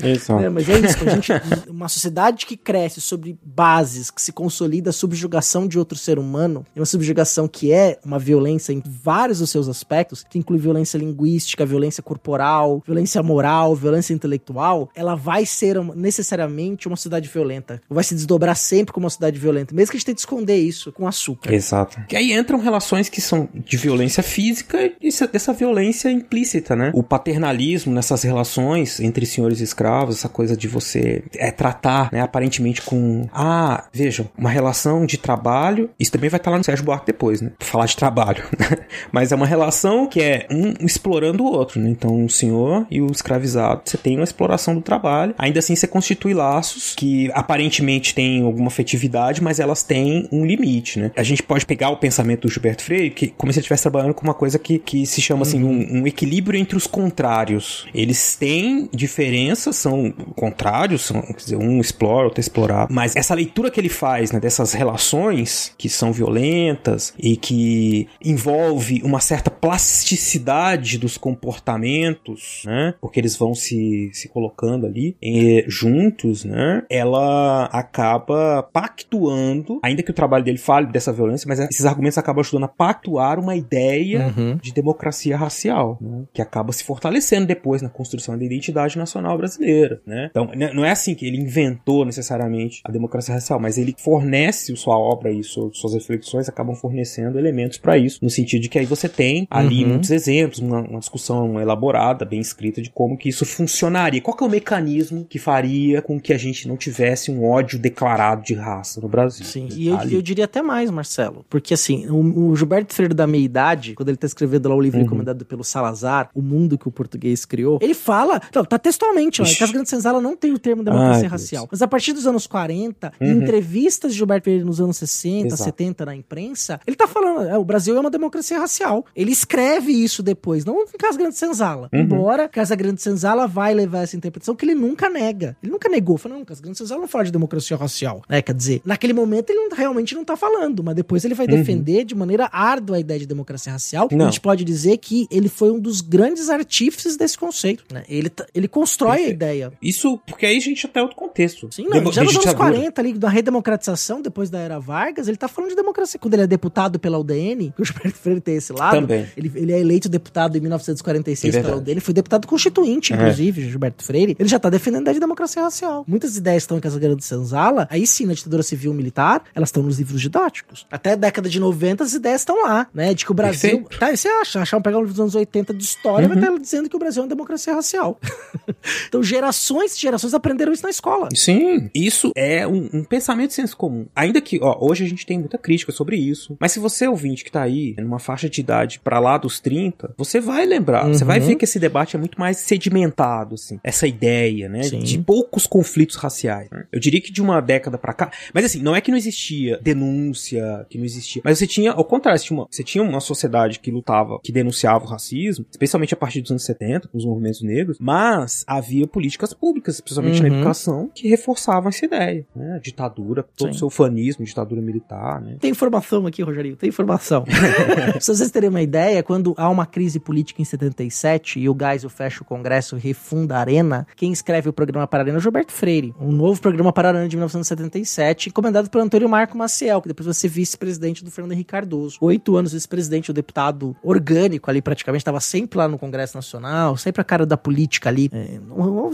Exato. 0.03 0.43
É, 0.43 0.49
mas 0.49 0.69
é 0.69 0.79
isso. 0.79 0.97
A 1.09 1.11
gente, 1.11 1.33
uma 1.69 1.89
sociedade 1.89 2.47
que 2.47 2.57
cresce 2.57 3.01
sobre 3.01 3.39
bases, 3.45 4.11
que 4.11 4.21
se 4.23 4.33
consolida 4.33 4.91
a 4.91 4.93
subjugação 4.93 5.67
de 5.69 5.79
outro 5.79 5.97
ser 5.99 6.19
humano, 6.19 6.65
e 6.75 6.81
uma 6.81 6.87
subjugação 6.87 7.47
que 7.47 7.73
é 7.73 7.99
uma 8.05 8.19
violência 8.19 8.73
em 8.73 8.83
vários 8.85 9.39
dos 9.41 9.51
seus 9.51 9.69
aspectos, 9.69 10.25
que 10.29 10.39
inclui 10.39 10.59
violência 10.59 10.99
linguística, 10.99 11.65
violência 11.67 12.03
corporal, 12.03 12.83
violência 12.87 13.10
violência 13.11 13.23
moral, 13.23 13.75
violência 13.75 14.15
intelectual, 14.15 14.89
ela 14.95 15.15
vai 15.15 15.45
ser 15.45 15.79
uma, 15.79 15.95
necessariamente 15.95 16.87
uma 16.87 16.97
sociedade 16.97 17.29
violenta. 17.29 17.81
Vai 17.89 18.05
se 18.05 18.15
desdobrar 18.15 18.57
sempre 18.57 18.93
como 18.93 19.05
uma 19.05 19.11
sociedade 19.11 19.39
violenta, 19.39 19.75
mesmo 19.75 19.91
que 19.91 19.97
a 19.97 19.99
gente 19.99 20.07
tente 20.07 20.21
esconder 20.21 20.57
isso 20.57 20.93
com 20.93 21.07
açúcar. 21.07 21.53
Exato. 21.53 22.01
E 22.11 22.17
aí 22.17 22.33
entram 22.33 22.61
relações 22.61 23.09
que 23.09 23.21
são 23.21 23.49
de 23.55 23.77
violência 23.77 24.23
física 24.23 24.93
e 25.01 25.11
dessa 25.33 25.53
violência 25.53 26.11
implícita, 26.11 26.77
né? 26.77 26.91
O 26.95 27.03
paternalismo 27.03 27.93
nessas 27.93 28.23
relações 28.23 29.01
entre 29.01 29.27
senhores 29.27 29.61
e 29.61 29.65
escravos, 29.65 30.17
essa 30.17 30.29
coisa 30.29 30.57
de 30.57 30.69
você 30.69 31.23
é, 31.35 31.51
tratar, 31.51 32.11
né, 32.13 32.21
aparentemente 32.21 32.83
com. 32.83 33.29
Ah, 33.33 33.85
vejam, 33.93 34.29
uma 34.37 34.51
relação 34.51 35.05
de 35.05 35.19
trabalho. 35.19 35.91
Isso 35.99 36.13
também 36.13 36.31
vai 36.31 36.39
estar 36.39 36.51
lá 36.51 36.59
no 36.59 36.65
Sérgio 36.65 36.85
Buarque 36.85 37.07
depois, 37.07 37.41
né? 37.41 37.53
Falar 37.59 37.87
de 37.87 37.97
trabalho. 37.97 38.45
Mas 39.13 39.33
é 39.33 39.35
uma 39.35 39.47
relação 39.47 40.07
que 40.07 40.21
é 40.21 40.47
um 40.51 40.75
explorando 40.85 41.45
o 41.45 41.47
outro, 41.47 41.81
né? 41.81 41.91
Então, 41.91 42.25
o 42.25 42.31
senhor 42.31 42.87
e 42.91 43.00
o 43.01 43.11
escravizado, 43.11 43.83
você 43.85 43.97
tem 43.97 44.17
uma 44.17 44.25
exploração 44.25 44.75
do 44.75 44.81
trabalho. 44.81 45.35
Ainda 45.39 45.59
assim, 45.59 45.75
você 45.75 45.87
constitui 45.87 46.35
laços 46.35 46.95
que 46.95 47.31
aparentemente 47.33 48.15
têm 48.15 48.43
alguma 48.43 48.69
afetividade, 48.69 49.43
mas 49.43 49.61
elas 49.61 49.83
têm 49.83 50.29
um 50.33 50.45
limite, 50.45 50.99
né? 50.99 51.11
A 51.17 51.23
gente 51.23 51.43
pode 51.43 51.67
pegar 51.67 51.91
o 51.91 51.97
pensamento 51.97 52.43
do 52.43 52.49
Gilberto 52.49 52.83
Freire, 52.83 53.11
que 53.11 53.29
como 53.29 53.53
se 53.53 53.59
ele 53.59 53.63
estivesse 53.63 53.83
trabalhando 53.83 54.15
com 54.15 54.25
uma 54.25 54.35
coisa 54.35 54.59
que, 54.59 54.79
que 54.79 55.07
se 55.07 55.21
chama 55.21 55.43
assim, 55.43 55.63
um, 55.63 56.01
um 56.01 56.07
equilíbrio 56.07 56.59
entre 56.59 56.77
os 56.77 56.87
contrários. 56.87 57.87
Eles 57.95 58.37
têm 58.37 58.89
diferenças, 58.93 59.77
são 59.77 60.11
contrários, 60.35 61.03
são, 61.03 61.23
quer 61.23 61.37
dizer, 61.37 61.57
um 61.57 61.81
explora, 61.81 62.25
outro 62.25 62.41
explorar. 62.41 62.87
Mas 62.91 63.17
essa 63.17 63.35
leitura 63.35 63.71
que 63.71 63.81
ele 63.81 63.89
faz, 63.89 64.33
né, 64.33 64.41
dessas 64.41 64.73
relações 64.73 65.73
que 65.77 65.89
são 65.89 66.13
violentas 66.13 67.15
e 67.19 67.37
que 67.37 68.09
envolve 68.25 69.01
uma 69.05 69.21
certa 69.21 69.51
plasticidade 69.51 70.99
dos 70.99 71.17
comportamentos, 71.17 72.63
né? 72.65 72.90
Porque 73.01 73.21
eles 73.21 73.37
vão 73.37 73.55
se, 73.55 74.11
se 74.13 74.29
colocando 74.29 74.87
ali 74.87 75.17
em, 75.21 75.65
juntos, 75.69 76.45
né? 76.45 76.83
Ela 76.89 77.67
acaba 77.67 78.63
pactuando, 78.63 79.81
ainda 79.83 80.03
que 80.03 80.11
o 80.11 80.15
trabalho 80.15 80.45
dele 80.45 80.59
fale 80.59 80.87
dessa 80.87 81.13
violência, 81.13 81.47
mas 81.49 81.61
esses 81.61 81.85
argumentos 81.85 82.19
acabam 82.19 82.41
ajudando 82.41 82.65
a 82.65 82.69
pactuar 82.69 83.39
uma 83.39 83.57
ideia 83.57 84.33
uhum. 84.37 84.57
de 84.57 84.73
democracia 84.73 85.37
racial, 85.37 85.99
né? 86.01 86.25
que 86.33 86.43
acaba 86.43 86.73
se 86.73 86.85
fortalecendo 86.85 87.47
depois 87.47 87.83
na 87.83 87.89
construção 87.89 88.37
da 88.39 88.45
identidade 88.45 88.97
nacional 88.97 89.37
brasileira, 89.37 90.01
né? 90.07 90.29
Então, 90.31 90.51
não 90.75 90.85
é 90.85 90.91
assim 90.91 91.15
que 91.15 91.27
ele 91.27 91.39
inventou 91.39 92.05
necessariamente 92.05 92.81
a 92.85 92.91
democracia 92.91 93.35
racial, 93.35 93.61
mas 93.61 93.79
ele 93.79 93.95
fornece 93.99 94.75
sua 94.77 94.99
obra 94.99 95.31
e 95.31 95.43
suas 95.43 95.95
reflexões 95.95 96.49
acabam 96.49 96.75
fornecendo 96.75 97.39
elementos 97.39 97.79
para 97.79 97.99
isso, 97.99 98.19
no 98.23 98.31
sentido 98.31 98.63
de 98.63 98.69
que 98.69 98.79
aí 98.79 98.87
você 98.87 99.09
tem 99.09 99.47
ali 99.51 99.83
uhum. 99.83 99.91
muitos 99.91 100.11
exemplos, 100.11 100.59
uma, 100.59 100.81
uma, 100.81 100.99
discussão 100.99 101.61
elaborada, 101.61 102.25
bem 102.25 102.41
escrita 102.41 102.80
de 102.81 102.91
como 102.91 103.17
que 103.17 103.29
isso 103.29 103.45
funcionaria. 103.45 104.21
Qual 104.21 104.37
que 104.37 104.43
é 104.43 104.47
o 104.47 104.51
mecanismo 104.51 105.27
que 105.29 105.39
faria 105.39 106.03
com 106.03 106.21
que 106.21 106.33
a 106.33 106.39
gente 106.39 106.69
não 106.69 106.77
tivesse 106.77 107.31
um 107.31 107.45
ódio 107.45 107.79
declarado 107.79 108.43
de 108.43 108.55
raça 108.55 109.01
no 109.01 109.09
Brasil? 109.09 109.45
Sim, 109.45 109.69
e 109.73 109.89
eu, 109.89 109.99
eu, 110.11 110.23
diria 110.23 110.45
até 110.45 110.63
mais, 110.63 110.91
Marcelo, 110.91 111.45
porque 111.49 111.75
assim, 111.75 112.07
o, 112.09 112.51
o 112.51 112.57
Gilberto 112.57 112.95
Freire 112.95 113.15
da 113.15 113.27
meia-idade, 113.27 113.95
quando 113.95 114.09
ele 114.09 114.19
tá 114.19 114.27
escrevendo 114.27 114.69
lá 114.69 114.75
o 114.75 114.81
livro 114.81 114.99
uhum. 114.99 115.05
recomendado 115.05 115.45
pelo 115.45 115.65
Salazar, 115.65 116.31
O 116.35 116.43
Mundo 116.43 116.79
que 116.79 116.89
o 116.89 116.91
Português 116.91 117.45
Criou, 117.45 117.79
ele 117.83 117.95
fala, 117.95 118.41
não, 118.55 118.65
tá 118.65 118.79
textualmente, 118.79 119.43
ó, 119.43 119.45
que 119.45 119.65
as 119.65 119.71
grandes 119.71 119.91
senzalas 119.91 120.23
não 120.23 120.37
tem 120.37 120.53
o 120.53 120.59
termo 120.59 120.83
democracia 120.83 121.25
Ai, 121.25 121.29
racial, 121.29 121.69
mas 121.71 121.83
a 121.83 121.89
partir 121.89 122.13
dos 122.13 122.27
anos 122.27 122.47
40, 122.47 123.13
uhum. 123.21 123.27
em 123.27 123.31
entrevistas 123.43 124.13
de 124.13 124.19
Gilberto 124.19 124.45
Freire 124.45 124.65
nos 124.65 124.81
anos 124.81 124.97
60, 124.97 125.49
Exato. 125.49 125.63
70 125.65 126.07
na 126.07 126.15
imprensa, 126.15 126.81
ele 126.87 126.97
tá 126.97 127.07
falando, 127.07 127.49
é, 127.49 127.59
o 127.59 127.65
Brasil 127.65 127.97
é 127.97 128.01
uma 128.01 128.11
democracia 128.11 128.59
racial. 128.59 129.05
Ele 129.15 129.33
escreve 129.33 129.93
isso 129.93 130.23
depois, 130.23 130.65
não 130.65 130.83
em 130.83 130.99
Casa 130.99 131.19
Grande 131.19 131.37
Senzala. 131.37 131.89
Uhum. 131.93 132.01
Embora 132.01 132.49
Casa 132.61 132.77
Grande 132.77 133.01
Senzala 133.01 133.47
vai 133.47 133.73
levar 133.73 134.03
essa 134.03 134.15
interpretação 134.15 134.55
que 134.55 134.67
ele 134.67 134.75
nunca 134.75 135.09
nega. 135.09 135.57
Ele 135.63 135.73
nunca 135.73 135.89
negou, 135.89 136.19
falou, 136.19 136.37
não, 136.37 136.45
Casa 136.45 136.61
Grande 136.61 136.77
Senzala 136.77 137.01
não 137.01 137.09
fala 137.09 137.25
de 137.25 137.33
democracia 137.33 137.75
racial, 137.75 138.23
né? 138.29 138.43
Quer 138.43 138.55
dizer, 138.55 138.83
naquele 138.85 139.15
momento 139.15 139.49
ele 139.49 139.61
não, 139.67 139.75
realmente 139.75 140.15
não 140.15 140.27
tá 140.27 140.37
falando, 140.37 140.85
mas 140.85 140.95
depois 140.95 141.25
ele 141.25 141.35
vai 141.35 141.47
uhum. 141.47 141.57
defender 141.57 142.05
de 142.05 142.15
maneira 142.15 142.51
árdua 142.53 142.99
a 142.99 143.01
ideia 143.01 143.19
de 143.19 143.25
democracia 143.25 143.73
racial. 143.73 144.09
Não. 144.13 144.27
A 144.27 144.31
gente 144.31 144.43
pode 144.43 144.63
dizer 144.63 144.99
que 144.99 145.27
ele 145.31 145.49
foi 145.49 145.71
um 145.71 145.81
dos 145.81 146.03
grandes 146.03 146.51
artífices 146.51 147.17
desse 147.17 147.39
conceito, 147.39 147.83
né? 147.91 148.05
Ele, 148.07 148.31
ele 148.55 148.69
constrói 148.69 149.17
Perfeito. 149.17 149.31
a 149.31 149.35
ideia. 149.35 149.73
Isso, 149.81 150.19
porque 150.27 150.45
aí 150.45 150.59
a 150.59 150.61
gente 150.61 150.85
até 150.85 151.01
outro 151.01 151.17
contexto. 151.17 151.67
Sim, 151.71 151.85
não, 151.85 151.93
Demo 151.93 152.13
já 152.13 152.23
nos 152.23 152.37
anos 152.37 152.53
40 152.53 153.01
ali, 153.01 153.15
da 153.15 153.31
redemocratização, 153.31 154.21
depois 154.21 154.51
da 154.51 154.59
era 154.59 154.79
Vargas, 154.79 155.29
ele 155.29 155.39
tá 155.39 155.49
falando 155.49 155.71
de 155.71 155.77
democracia. 155.77 156.21
Quando 156.21 156.35
ele 156.35 156.43
é 156.43 156.47
deputado 156.47 156.99
pela 156.99 157.19
UDN, 157.19 157.73
que 157.75 157.81
o 157.81 157.85
Gilberto 157.87 158.19
Freire 158.19 158.41
tem 158.43 158.57
esse 158.57 158.73
lado, 158.73 159.01
Também. 159.01 159.27
Ele, 159.35 159.51
ele 159.55 159.73
é 159.73 159.81
eleito 159.81 160.11
deputado 160.11 160.59
em 160.59 160.61
1946 160.61 161.55
é 161.55 161.63
pela 161.63 161.77
UDN, 161.77 161.93
ele 161.93 162.01
foi 162.01 162.13
deputado 162.13 162.47
constituinte, 162.51 163.13
inclusive, 163.13 163.63
é. 163.63 163.71
Gilberto 163.71 164.03
Freire. 164.03 164.37
Ele 164.37 164.49
já 164.49 164.59
tá 164.59 164.69
defendendo 164.69 164.99
a 164.99 165.03
ideia 165.03 165.15
de 165.15 165.21
democracia 165.21 165.63
racial. 165.63 166.05
Muitas 166.07 166.37
ideias 166.37 166.65
estão 166.65 166.77
em 166.77 166.81
Casa 166.81 166.99
Grande 166.99 167.19
de 167.19 167.25
Senzala, 167.25 167.87
aí 167.89 168.05
sim, 168.05 168.27
na 168.27 168.33
ditadura 168.33 168.63
civil 168.63 168.93
militar, 168.93 169.45
elas 169.55 169.69
estão 169.69 169.85
nos 169.85 169.99
livros 169.99 170.21
didáticos. 170.21 170.85
Até 170.91 171.13
a 171.13 171.15
década 171.15 171.49
de 171.49 171.61
90 171.61 172.03
as 172.03 172.13
ideias 172.13 172.41
estão 172.41 172.61
lá, 172.65 172.89
né? 172.93 173.15
De 173.15 173.25
que 173.25 173.31
o 173.31 173.35
Brasil. 173.35 173.87
Tá, 173.99 174.15
você 174.15 174.29
acha? 174.29 174.61
Achar 174.61 174.81
pegar 174.81 174.97
um 174.99 175.03
livro 175.03 175.13
dos 175.13 175.21
anos 175.21 175.35
80 175.35 175.73
de 175.73 175.85
história, 175.85 176.27
uhum. 176.27 176.35
vai 176.35 176.43
estar 176.43 176.59
dizendo 176.59 176.89
que 176.89 176.97
o 176.97 176.99
Brasil 176.99 177.23
é 177.23 177.25
uma 177.25 177.29
democracia 177.29 177.73
racial. 177.73 178.19
então, 179.07 179.23
gerações 179.23 179.95
e 179.95 180.01
gerações 180.01 180.35
aprenderam 180.35 180.73
isso 180.73 180.83
na 180.83 180.91
escola. 180.91 181.29
Sim, 181.35 181.89
isso 181.95 182.33
é 182.35 182.67
um, 182.67 182.89
um, 182.93 183.05
pensamento 183.05 183.49
de 183.49 183.55
senso 183.55 183.77
comum. 183.77 184.07
Ainda 184.17 184.41
que, 184.41 184.59
ó, 184.61 184.77
hoje 184.81 185.05
a 185.05 185.09
gente 185.09 185.25
tem 185.25 185.39
muita 185.39 185.57
crítica 185.57 185.93
sobre 185.93 186.17
isso. 186.17 186.57
Mas 186.59 186.73
se 186.73 186.81
você 186.81 187.07
ouvinte 187.07 187.45
que 187.45 187.53
tá 187.53 187.63
aí, 187.63 187.95
numa 187.99 188.19
faixa 188.19 188.49
de 188.49 188.61
idade 188.61 189.01
para 189.03 189.21
lá 189.21 189.39
dos 189.39 189.61
30, 189.61 190.15
você 190.17 190.41
vai 190.41 190.67
lembrar. 190.67 191.07
Uhum. 191.07 191.15
Você 191.15 191.25
vai 191.25 191.39
ver 191.39 191.55
que 191.57 191.65
esse 191.65 191.79
debate 191.79 192.17
é 192.17 192.19
muito 192.19 192.40
mais 192.41 192.57
sedimentado, 192.57 193.55
assim. 193.55 193.79
Essa 193.85 194.07
ideia, 194.07 194.69
né? 194.69 194.83
Sim. 194.83 195.01
De 195.01 195.19
poucos 195.19 195.67
conflitos 195.67 196.17
raciais. 196.17 196.71
Né? 196.71 196.87
Eu 196.91 196.99
diria 196.99 197.21
que 197.21 197.31
de 197.31 197.43
uma 197.43 197.61
década 197.61 197.99
para 197.99 198.15
cá. 198.15 198.33
Mas 198.55 198.65
assim, 198.65 198.83
não 198.83 198.97
é 198.97 199.01
que 199.03 199.11
não 199.11 199.19
existia 199.19 199.79
denúncia, 199.83 200.87
que 200.89 200.97
não 200.97 201.05
existia. 201.05 201.43
Mas 201.45 201.59
você 201.59 201.67
tinha, 201.67 201.93
ao 201.93 202.05
contrário, 202.05 202.41
você 202.41 202.47
tinha 202.47 202.59
uma, 202.59 202.69
você 202.71 202.83
tinha 202.83 203.05
uma 203.05 203.21
sociedade 203.21 203.79
que 203.79 203.91
lutava, 203.91 204.41
que 204.43 204.51
denunciava 204.51 205.05
o 205.05 205.09
racismo, 205.09 205.67
especialmente 205.71 206.15
a 206.15 206.17
partir 206.17 206.41
dos 206.41 206.51
anos 206.51 206.65
70, 206.65 207.09
com 207.09 207.19
os 207.19 207.25
movimentos 207.25 207.61
negros, 207.63 207.99
mas 208.01 208.65
havia 208.67 209.07
políticas 209.07 209.53
públicas, 209.53 210.01
principalmente 210.01 210.43
uhum. 210.43 210.49
na 210.49 210.57
educação, 210.57 211.11
que 211.15 211.29
reforçavam 211.29 211.91
essa 211.91 212.05
ideia, 212.05 212.47
né? 212.57 212.77
A 212.77 212.79
ditadura, 212.79 213.45
todo 213.57 213.71
o 213.71 213.75
seu 213.75 213.91
fanismo, 213.91 214.45
ditadura 214.45 214.81
militar, 214.81 215.41
né? 215.41 215.57
Tem 215.61 215.71
informação 215.71 216.27
aqui, 216.27 216.43
Rogerinho, 216.43 216.77
tem 216.77 216.89
informação. 216.89 217.45
Se 218.21 218.35
vocês 218.35 218.51
terem 218.51 218.71
uma 218.71 218.83
ideia, 218.83 219.23
quando 219.23 219.55
há 219.57 219.69
uma 219.69 219.87
crise 219.87 220.19
política 220.19 220.63
em 220.63 220.65
77 220.65 221.61
e 221.61 221.69
o 221.69 221.77
Geisel 221.79 222.11
fecha 222.11 222.30
o 222.39 222.45
Congresso 222.45 222.97
refunda 222.97 223.57
a 223.57 223.61
Arena, 223.61 224.07
quem 224.17 224.33
escreve 224.33 224.69
o 224.69 224.73
programa 224.73 225.07
para 225.07 225.21
a 225.21 225.23
Arena 225.23 225.39
é 225.39 225.41
o 225.41 225.43
Gilberto 225.43 225.73
Freire, 225.73 226.15
um 226.21 226.31
novo 226.31 226.61
programa 226.61 226.93
para 226.93 227.09
a 227.09 227.11
Arena 227.13 227.29
de 227.29 227.37
1977, 227.37 228.49
encomendado 228.49 228.89
por 228.89 229.01
Antônio 229.01 229.29
Marco 229.29 229.57
Maciel, 229.57 230.01
que 230.01 230.09
depois 230.09 230.27
vai 230.27 230.35
ser 230.35 230.49
vice-presidente 230.49 231.25
do 231.25 231.31
Fernando 231.31 231.53
Henrique 231.53 231.71
Cardoso. 231.71 232.19
Oito 232.21 232.57
anos 232.57 232.73
vice-presidente, 232.73 233.31
o 233.31 233.35
deputado 233.35 233.97
orgânico 234.03 234.71
ali, 234.71 234.81
praticamente, 234.81 235.23
estava 235.23 235.41
sempre 235.41 235.79
lá 235.79 235.89
no 235.89 235.99
Congresso 235.99 236.37
Nacional, 236.37 236.97
sempre 236.97 237.21
a 237.21 237.25
cara 237.25 237.45
da 237.45 237.57
política 237.57 238.09
ali. 238.09 238.31
É, 238.33 238.61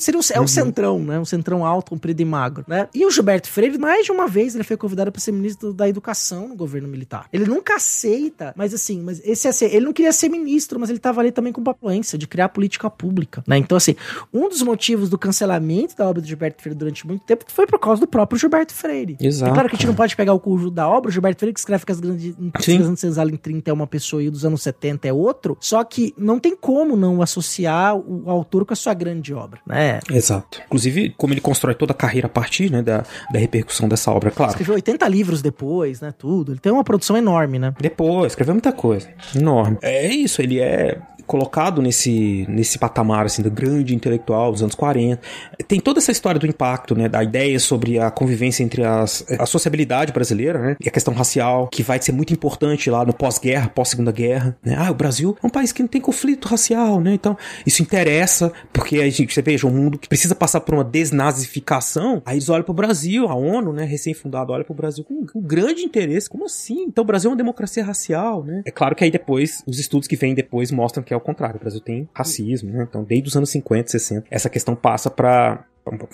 seria 0.01 0.21
um, 0.21 0.23
é 0.35 0.39
um 0.39 0.43
uhum. 0.43 0.49
centrão, 0.49 0.99
né? 0.99 1.19
Um 1.19 1.25
centrão 1.25 1.65
alto, 1.65 1.91
comprido 1.91 2.21
e 2.21 2.25
magro, 2.25 2.65
né? 2.67 2.89
E 2.95 3.07
o 3.07 3.11
Gilberto 3.11 3.49
Freire, 3.49 3.79
mais 3.79 4.05
de 4.05 4.13
uma 4.13 4.27
vez, 4.27 4.55
ele 4.55 4.65
foi 4.65 4.77
convidado 4.77 5.11
para 5.13 5.21
ser 5.21 5.33
ministro 5.33 5.73
da 5.73 5.89
Educação 5.89 6.49
no 6.49 6.57
governo 6.57 6.89
militar. 6.89 7.27
Ele 7.33 7.45
nunca 7.45 7.77
aceita, 7.77 8.53
mas 8.57 8.75
assim, 8.75 9.01
mas 9.01 9.21
esse 9.25 9.51
ser, 9.53 9.75
ele 9.75 9.87
não 9.87 9.93
queria 9.93 10.13
ser 10.13 10.29
ministro, 10.29 10.79
mas 10.79 10.91
ele 10.91 10.99
estava 10.99 11.21
ali 11.21 11.31
também 11.31 11.53
com 11.53 11.63
influência 11.87 12.19
de 12.19 12.27
criar 12.27 12.49
política 12.49 12.91
pública, 12.91 13.06
né? 13.47 13.59
Então, 13.59 13.77
assim, 13.77 13.95
um 14.33 14.49
dos 14.49 14.63
motivos 14.63 15.09
do 15.09 15.19
cancelamento 15.19 15.97
da 15.97 16.09
obra 16.09 16.21
do 16.21 16.27
Gilberto 16.27 16.63
Freire 16.63 16.79
durante 16.79 17.07
muito 17.07 17.23
tempo 17.25 17.45
foi 17.49 17.67
por 17.67 17.79
causa 17.79 18.01
do 18.01 18.07
próprio 18.07 18.39
Gilberto 18.39 18.75
Freire. 18.75 19.17
Exato. 19.21 19.51
É 19.51 19.55
claro 19.55 19.69
que 19.69 19.77
a 19.77 19.79
gente 19.79 19.87
não 19.87 19.95
pode 19.95 20.17
pegar 20.17 20.33
o 20.33 20.41
conjunto 20.41 20.75
da 20.75 20.89
obra, 20.89 21.09
o 21.09 21.13
Gilberto 21.13 21.41
Freire 21.41 21.55
que 21.55 21.61
escreve 21.61 21.85
que 21.85 21.93
as 21.93 22.01
grandes, 22.01 22.35
grandes 22.37 23.01
senzala 23.01 23.31
em 23.31 23.37
30 23.37 23.71
é 23.71 23.73
uma 23.73 23.87
pessoa 23.87 24.23
e 24.23 24.29
o 24.29 24.31
dos 24.31 24.45
anos 24.45 24.63
70 24.63 25.09
é 25.09 25.13
outro, 25.13 25.57
só 25.61 25.83
que 25.85 26.15
não 26.17 26.39
tem 26.39 26.57
como 26.57 26.97
não 26.97 27.23
associar 27.23 27.97
o 27.97 28.31
autor 28.31 28.65
com 28.65 28.73
a 28.73 28.77
sua 28.77 28.95
grande 28.95 29.33
obra, 29.33 29.61
né? 29.67 30.01
Exato. 30.11 30.61
Inclusive, 30.67 31.15
como 31.17 31.33
ele 31.33 31.41
constrói 31.41 31.75
toda 31.75 31.93
a 31.93 31.95
carreira 31.95 32.27
a 32.27 32.31
partir, 32.31 32.71
né, 32.71 32.83
da, 32.83 33.05
da 33.33 33.39
repercussão 33.39 33.89
dessa 33.89 34.11
obra, 34.11 34.31
claro. 34.31 34.53
Escreveu 34.53 34.75
80 34.75 35.09
livros 35.09 35.43
depois, 35.43 36.01
né, 36.01 36.13
tudo. 36.17 36.53
Ele 36.53 36.59
tem 36.59 36.73
uma 36.73 36.85
produção 36.85 37.17
enorme, 37.17 37.59
né? 37.59 37.75
Depois, 37.81 38.33
escreveu 38.33 38.55
muita 38.55 38.73
coisa. 38.73 39.09
Enorme. 39.35 39.79
É 39.83 40.07
isso, 40.09 40.43
ele 40.43 40.61
é 40.61 41.01
colocado 41.27 41.83
nesse, 41.83 42.47
nesse 42.49 42.79
patamar, 42.79 42.96
assim, 43.27 43.43
do 43.43 43.51
grande 43.51 43.95
intelectual 43.95 44.53
dos 44.53 44.63
anos 44.63 44.75
40. 44.75 45.21
Tem 45.67 45.81
toda 45.81 45.99
essa 45.99 46.13
história 46.13 46.39
do 46.39 46.47
impacto, 46.47 46.95
né, 46.95 47.09
da 47.09 47.23
ideia 47.23 47.59
sobre 47.59 47.99
a 47.99 48.11
convivência 48.11 48.63
entre 48.63 48.85
as, 48.85 49.25
a 49.39 49.47
sociabilidade 49.47 50.13
brasileira, 50.13 50.59
né, 50.59 50.77
e 50.81 50.89
a 50.89 50.93
questão 50.93 51.15
racial, 51.15 51.69
que 51.69 51.83
vai 51.83 52.01
ser 52.01 52.13
muito 52.13 52.33
importante 52.33 52.91
lá 52.91 53.05
no 53.05 53.13
pós-guerra, 53.13 53.69
pós-segunda 53.69 54.13
guerra, 54.13 54.57
né, 54.65 54.77
ah, 54.79 54.91
o 54.91 54.95
Brasil 54.95 55.37
é 55.43 55.47
um 55.47 55.51
país 55.51 55.73
que 55.73 55.83
não 55.83 55.89
tem 55.89 56.01
conflito 56.01 56.49
racial, 56.49 57.01
né, 57.01 57.15
então 57.15 57.37
isso 57.67 57.83
interessa, 57.83 58.53
porque 58.73 59.01
a 59.01 59.05
gente, 59.09 59.33
você 59.33 59.43
veja, 59.43 59.67
um 59.67 59.71
mundo 59.71 59.99
que 59.99 60.09
precisa 60.09 60.35
passar 60.35 60.61
por 60.61 60.75
uma 60.75 60.85
desnazificação, 60.85 62.23
aí 62.25 62.37
eles 62.37 62.49
olham 62.49 62.65
pro 62.65 62.75
Brasil, 62.75 63.27
a 63.29 63.35
ONU, 63.35 63.73
né, 63.73 63.85
recém-fundado, 63.85 64.53
olha 64.53 64.65
pro 64.65 64.75
Brasil 64.75 65.05
com 65.05 65.27
um 65.35 65.43
grande 65.43 65.83
interesse, 65.83 66.29
como 66.29 66.45
assim? 66.45 66.85
Então 66.85 67.03
o 67.03 67.07
Brasil 67.07 67.31
é 67.31 67.33
uma 67.33 67.37
democracia 67.37 67.85
racial, 67.85 68.45
né? 68.45 68.63
É 68.65 68.71
claro 68.71 68.95
que 68.95 69.05
aí 69.05 69.11
depois 69.11 69.63
os 69.67 69.79
estudos 69.79 70.09
que 70.09 70.17
vêm 70.17 70.35
depois 70.35 70.71
mostram 70.71 71.03
que 71.03 71.13
é 71.13 71.17
o 71.17 71.21
contrário. 71.21 71.57
O 71.57 71.61
Brasil 71.61 71.81
tem 71.81 72.09
racismo, 72.13 72.71
né? 72.73 72.86
Então, 72.89 73.03
desde 73.05 73.29
os 73.29 73.37
anos 73.37 73.51
50, 73.51 73.91
60, 73.91 74.27
essa 74.31 74.49
questão 74.49 74.75
passa 74.75 75.11
para 75.11 75.65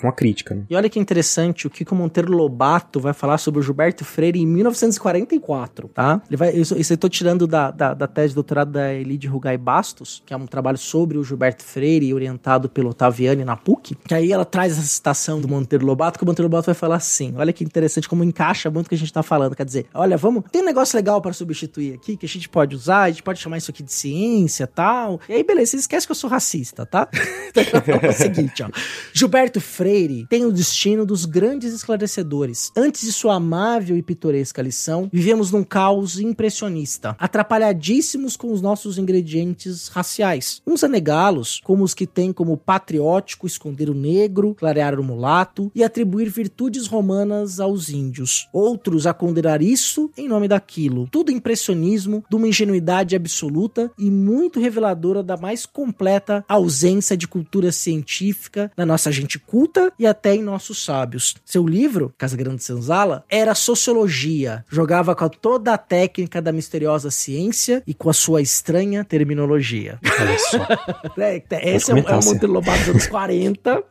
uma 0.01 0.11
crítica. 0.11 0.53
Né? 0.53 0.63
E 0.69 0.75
olha 0.75 0.89
que 0.89 0.99
interessante, 0.99 1.65
o 1.65 1.69
Kiko 1.69 1.95
Monteiro 1.95 2.31
Lobato 2.31 2.99
vai 2.99 3.13
falar 3.13 3.37
sobre 3.37 3.59
o 3.59 3.63
Gilberto 3.63 4.05
Freire 4.05 4.39
em 4.39 4.45
1944, 4.45 5.87
tá? 5.87 6.21
Ele 6.27 6.37
vai, 6.37 6.51
isso, 6.51 6.75
eu 6.75 6.97
tô 6.97 7.09
tirando 7.09 7.47
da, 7.47 7.71
da, 7.71 7.93
da, 7.93 8.07
tese 8.07 8.29
de 8.29 8.35
doutorado 8.35 8.71
da 8.71 8.93
Elide 8.93 9.27
Rugai 9.27 9.57
Bastos, 9.57 10.21
que 10.25 10.33
é 10.33 10.37
um 10.37 10.45
trabalho 10.45 10.77
sobre 10.77 11.17
o 11.17 11.23
Gilberto 11.23 11.63
Freire, 11.63 12.13
orientado 12.13 12.69
pelo 12.69 12.89
Otaviani 12.89 13.43
na 13.43 13.55
PUC, 13.55 13.95
que 13.95 14.13
aí 14.13 14.31
ela 14.31 14.45
traz 14.45 14.73
essa 14.73 14.87
citação 14.87 15.41
do 15.41 15.47
Monteiro 15.47 15.85
Lobato, 15.85 16.19
que 16.19 16.23
o 16.23 16.27
Monteiro 16.27 16.47
Lobato 16.47 16.67
vai 16.67 16.75
falar 16.75 16.97
assim, 16.97 17.33
olha 17.35 17.51
que 17.51 17.63
interessante 17.63 18.07
como 18.07 18.23
encaixa 18.23 18.69
muito 18.69 18.87
o 18.87 18.89
que 18.89 18.95
a 18.95 18.97
gente 18.97 19.11
tá 19.11 19.23
falando, 19.23 19.55
quer 19.55 19.65
dizer, 19.65 19.87
olha, 19.93 20.17
vamos, 20.17 20.43
tem 20.51 20.61
um 20.61 20.65
negócio 20.65 20.95
legal 20.95 21.21
para 21.21 21.33
substituir 21.33 21.93
aqui, 21.93 22.15
que 22.15 22.25
a 22.25 22.29
gente 22.29 22.47
pode 22.47 22.75
usar, 22.75 23.03
a 23.03 23.09
gente 23.09 23.23
pode 23.23 23.39
chamar 23.39 23.57
isso 23.57 23.71
aqui 23.71 23.81
de 23.81 23.91
ciência 23.91 24.67
tal, 24.67 25.19
e 25.27 25.33
aí 25.33 25.43
beleza, 25.43 25.71
você 25.71 25.77
esquece 25.77 26.05
que 26.05 26.11
eu 26.11 26.15
sou 26.15 26.29
racista, 26.29 26.85
tá? 26.85 27.07
então, 27.55 27.81
é 28.01 28.09
o 28.09 28.13
seguinte, 28.13 28.61
ó, 28.61 28.69
Gilberto 29.13 29.62
Freire 29.63 30.27
tem 30.29 30.45
o 30.45 30.51
destino 30.51 31.05
dos 31.05 31.25
grandes 31.25 31.73
esclarecedores. 31.73 32.71
Antes 32.75 33.01
de 33.01 33.11
sua 33.11 33.35
amável 33.35 33.97
e 33.97 34.03
pitoresca 34.03 34.61
lição, 34.61 35.09
vivemos 35.11 35.51
num 35.51 35.63
caos 35.63 36.19
impressionista, 36.19 37.15
atrapalhadíssimos 37.19 38.37
com 38.37 38.51
os 38.51 38.61
nossos 38.61 38.97
ingredientes 38.97 39.87
raciais. 39.87 40.61
Uns 40.67 40.83
a 40.83 40.87
negá-los, 40.87 41.61
como 41.63 41.83
os 41.83 41.93
que 41.93 42.05
têm 42.05 42.31
como 42.31 42.57
patriótico 42.57 43.47
esconder 43.47 43.89
o 43.89 43.93
negro, 43.93 44.55
clarear 44.55 44.99
o 44.99 45.03
mulato 45.03 45.71
e 45.73 45.83
atribuir 45.83 46.29
virtudes 46.29 46.87
romanas 46.87 47.59
aos 47.59 47.89
índios. 47.89 48.47
Outros 48.53 49.07
a 49.07 49.13
condenar 49.13 49.61
isso 49.61 50.11
em 50.17 50.27
nome 50.27 50.47
daquilo. 50.47 51.07
Tudo 51.11 51.31
impressionismo, 51.31 52.23
de 52.29 52.35
uma 52.35 52.47
ingenuidade 52.47 53.15
absoluta 53.15 53.91
e 53.97 54.11
muito 54.11 54.59
reveladora 54.59 55.23
da 55.23 55.37
mais 55.37 55.65
completa 55.65 56.43
ausência 56.47 57.15
de 57.15 57.27
cultura 57.27 57.71
científica 57.71 58.71
na 58.77 58.85
nossa 58.85 59.11
gente 59.11 59.39
culta 59.53 59.93
e 59.99 60.07
até 60.07 60.33
em 60.33 60.41
nossos 60.41 60.83
sábios. 60.83 61.35
Seu 61.45 61.67
livro, 61.67 62.11
Casa 62.17 62.35
Grande 62.35 62.63
Senzala, 62.63 63.23
era 63.29 63.53
sociologia, 63.53 64.65
jogava 64.67 65.15
com 65.15 65.29
toda 65.29 65.75
a 65.75 65.77
técnica 65.77 66.41
da 66.41 66.51
misteriosa 66.51 67.11
ciência 67.11 67.83
e 67.85 67.93
com 67.93 68.09
a 68.09 68.13
sua 68.13 68.41
estranha 68.41 69.05
terminologia. 69.05 69.99
Olha 70.19 70.39
só. 70.39 70.57
é, 71.21 71.75
esse 71.75 71.91
é, 71.91 71.99
é 71.99 72.15
o 72.15 72.25
Monteiro 72.25 72.51
Lobato 72.51 72.79
dos 72.79 72.89
anos 72.89 73.05
40, 73.05 73.83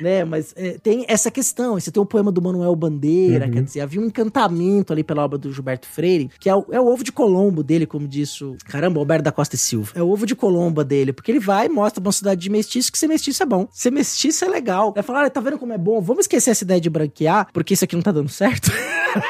né? 0.00 0.24
Mas 0.24 0.54
é, 0.56 0.78
tem 0.80 1.04
essa 1.08 1.32
questão. 1.32 1.74
Você 1.74 1.90
tem 1.90 2.00
o 2.00 2.06
poema 2.06 2.30
do 2.30 2.40
Manuel 2.40 2.76
Bandeira, 2.76 3.46
uhum. 3.46 3.50
quer 3.50 3.62
dizer, 3.64 3.80
havia 3.80 4.00
um 4.00 4.04
encantamento 4.04 4.92
ali 4.92 5.02
pela 5.02 5.24
obra 5.24 5.36
do 5.36 5.52
Gilberto 5.52 5.88
Freire, 5.88 6.30
que 6.38 6.48
é 6.48 6.54
o, 6.54 6.64
é 6.70 6.80
o 6.80 6.86
ovo 6.86 7.02
de 7.02 7.10
Colombo 7.10 7.64
dele, 7.64 7.86
como 7.86 8.06
disse 8.06 8.44
o. 8.44 8.56
Caramba, 8.66 9.00
Alberto 9.00 9.24
da 9.24 9.32
Costa 9.32 9.56
e 9.56 9.58
Silva. 9.58 9.90
É 9.96 10.02
o 10.02 10.08
ovo 10.10 10.24
de 10.24 10.36
Colombo 10.36 10.84
dele, 10.84 11.12
porque 11.12 11.32
ele 11.32 11.40
vai 11.40 11.66
e 11.66 11.68
mostra 11.68 12.00
uma 12.00 12.12
cidade 12.12 12.40
de 12.40 12.48
mestiço 12.48 12.92
que 12.92 12.98
ser 12.98 13.08
mestiço 13.08 13.42
é 13.42 13.46
bom. 13.46 13.66
Ser 13.72 13.90
mestiço 13.90 14.44
é 14.44 14.48
legal. 14.48 14.94
É 14.98 15.02
falar, 15.02 15.20
olha, 15.20 15.30
tá 15.30 15.40
vendo 15.40 15.60
como 15.60 15.72
é 15.72 15.78
bom? 15.78 16.00
Vamos 16.00 16.22
esquecer 16.22 16.50
essa 16.50 16.64
ideia 16.64 16.80
de 16.80 16.90
branquear, 16.90 17.46
porque 17.52 17.72
isso 17.72 17.84
aqui 17.84 17.94
não 17.94 18.02
tá 18.02 18.10
dando 18.10 18.28
certo. 18.28 18.68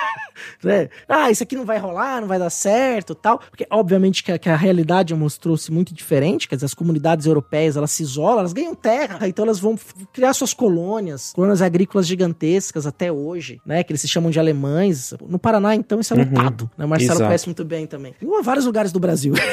né? 0.64 0.88
Ah, 1.06 1.30
isso 1.30 1.42
aqui 1.42 1.54
não 1.54 1.66
vai 1.66 1.76
rolar, 1.76 2.22
não 2.22 2.26
vai 2.26 2.38
dar 2.38 2.48
certo 2.48 3.14
tal. 3.14 3.38
Porque, 3.38 3.66
obviamente, 3.68 4.24
que 4.24 4.32
a, 4.32 4.38
que 4.38 4.48
a 4.48 4.56
realidade 4.56 5.14
mostrou-se 5.14 5.70
muito 5.70 5.92
diferente. 5.92 6.48
Quer 6.48 6.54
dizer, 6.54 6.64
as 6.64 6.72
comunidades 6.72 7.26
europeias, 7.26 7.76
elas 7.76 7.90
se 7.90 8.02
isolam, 8.02 8.38
elas 8.38 8.54
ganham 8.54 8.74
terra, 8.74 9.28
então 9.28 9.44
elas 9.44 9.60
vão 9.60 9.78
criar 10.10 10.32
suas 10.32 10.54
colônias, 10.54 11.34
colônias 11.34 11.60
agrícolas 11.60 12.06
gigantescas 12.06 12.86
até 12.86 13.12
hoje, 13.12 13.60
né? 13.66 13.84
Que 13.84 13.92
eles 13.92 14.00
se 14.00 14.08
chamam 14.08 14.30
de 14.30 14.40
alemães. 14.40 15.12
No 15.28 15.38
Paraná, 15.38 15.74
então, 15.74 16.00
isso 16.00 16.14
é 16.14 16.24
lotado. 16.24 16.62
Uhum. 16.62 16.70
Né? 16.78 16.84
O 16.86 16.88
Marcelo 16.88 17.12
Exato. 17.12 17.28
conhece 17.28 17.46
muito 17.46 17.64
bem 17.66 17.86
também. 17.86 18.14
Em 18.22 18.42
vários 18.42 18.64
lugares 18.64 18.90
do 18.90 18.98
Brasil. 18.98 19.34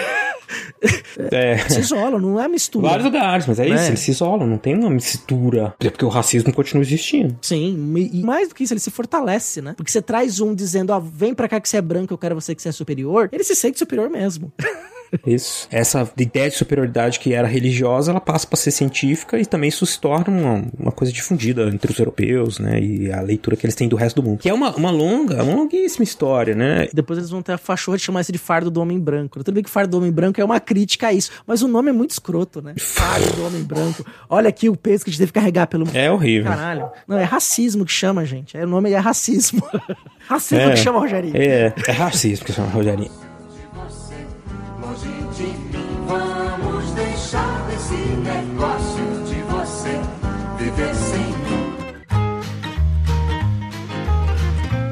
É. 1.32 1.58
Se 1.70 1.80
isolam, 1.80 2.20
não 2.20 2.40
é 2.40 2.48
mistura. 2.48 2.90
Vários 2.90 3.06
lugares, 3.06 3.48
mas 3.48 3.60
é 3.60 3.68
isso, 3.68 3.84
é. 3.84 3.88
eles 3.88 4.00
se 4.00 4.12
isolam, 4.12 4.48
não 4.48 4.58
tem 4.58 4.76
uma 4.76 4.90
mistura. 4.90 5.74
É 5.80 5.90
porque 5.90 6.06
o 6.06 6.10
racismo 6.10 6.54
continua 6.54 6.84
existindo. 6.84 7.38
Sim, 7.42 7.94
e 8.12 8.24
mais 8.24 8.50
do 8.50 8.56
que 8.56 8.64
isso, 8.64 8.74
ele 8.74 8.80
se 8.80 8.92
fortalece, 8.92 9.62
né? 9.62 9.74
Porque 9.76 9.92
você 9.92 10.02
traz 10.02 10.40
um 10.40 10.54
dizendo, 10.54 10.92
ó, 10.92 11.00
vem 11.00 11.34
pra 11.34 11.48
cá 11.48 11.60
que 11.60 11.70
você 11.70 11.78
é 11.78 11.82
branco, 11.82 12.14
eu 12.14 12.18
quero 12.18 12.36
você 12.36 12.54
que 12.54 12.62
você 12.62 12.70
é 12.70 12.72
superior, 12.72 13.30
ele 13.32 13.44
se 13.44 13.56
sente 13.56 13.80
superior 13.80 14.10
mesmo. 14.10 14.52
Isso. 15.26 15.68
Essa 15.72 16.10
ideia 16.18 16.50
de 16.50 16.56
superioridade 16.56 17.20
que 17.20 17.34
era 17.34 17.48
religiosa, 17.48 18.12
ela 18.12 18.22
passa 18.22 18.48
para 18.48 18.58
ser 18.58 18.72
científica 18.72 19.40
e 19.40 19.46
também 19.46 19.70
isso 19.70 19.86
se 19.86 20.00
torna 20.00 20.30
uma, 20.30 20.66
uma 20.78 20.92
coisa 20.92 21.12
difundida 21.12 21.64
entre 21.68 21.92
os 21.92 22.00
europeus, 22.00 22.60
né? 22.60 22.80
E 22.80 23.12
a 23.12 23.22
leitura 23.22 23.56
que 23.56 23.66
eles 23.66 23.76
têm 23.76 23.88
do 23.88 23.96
resto 23.96 24.22
do 24.22 24.28
mundo. 24.28 24.40
Que 24.40 24.50
é 24.50 24.54
uma, 24.54 24.76
uma 24.76 24.92
longa, 24.92 25.44
uma 25.44 25.56
longuíssima 25.56 26.04
história, 26.04 26.56
né? 26.56 26.88
Depois 26.94 27.18
eles 27.18 27.30
vão 27.30 27.42
ter 27.42 27.54
a 27.54 27.58
fachorra 27.58 27.98
de 27.98 28.04
chamar 28.04 28.22
isso 28.22 28.32
de 28.32 28.38
fardo 28.38 28.70
do 28.70 28.82
homem 28.82 29.00
branco. 29.00 29.40
Tudo 29.44 29.54
bem 29.54 29.64
que 29.64 29.70
fardo 29.70 29.92
do 29.92 29.98
homem 29.98 30.12
branco 30.12 30.40
é 30.40 30.46
uma 30.46 30.60
crítica 30.60 31.08
a 31.08 31.14
isso, 31.14 31.32
mas 31.46 31.62
o 31.62 31.68
nome 31.68 31.90
é 31.90 31.94
muito 31.94 32.12
escroto, 32.12 32.62
né? 32.62 32.74
Fardo 32.80 33.34
do 33.36 33.46
homem 33.46 33.64
branco. 33.64 34.06
Olha 34.30 34.50
aqui 34.50 34.70
o 34.70 34.76
peso 34.76 35.04
que 35.04 35.10
a 35.10 35.12
gente 35.12 35.20
teve 35.20 35.32
que 35.32 35.40
carregar 35.40 35.68
pelo. 35.68 35.86
É 35.94 36.10
horrível. 36.10 36.52
Caralho. 36.52 36.90
Não, 37.08 37.18
é 37.18 37.24
racismo 37.24 37.86
que 37.86 37.92
chama, 37.92 38.26
gente. 38.26 38.58
É, 38.58 38.64
o 38.64 38.68
nome 38.68 38.92
é 38.92 38.98
racismo. 38.98 39.62
racismo 40.28 40.66
é, 40.66 40.72
que 40.72 40.78
chama 40.78 41.00
Rogerinho. 41.00 41.36
É, 41.36 41.74
é 41.88 41.92
racismo 41.92 42.46
que 42.46 42.54
chama 42.54 42.70
Rogerinho. 42.70 43.25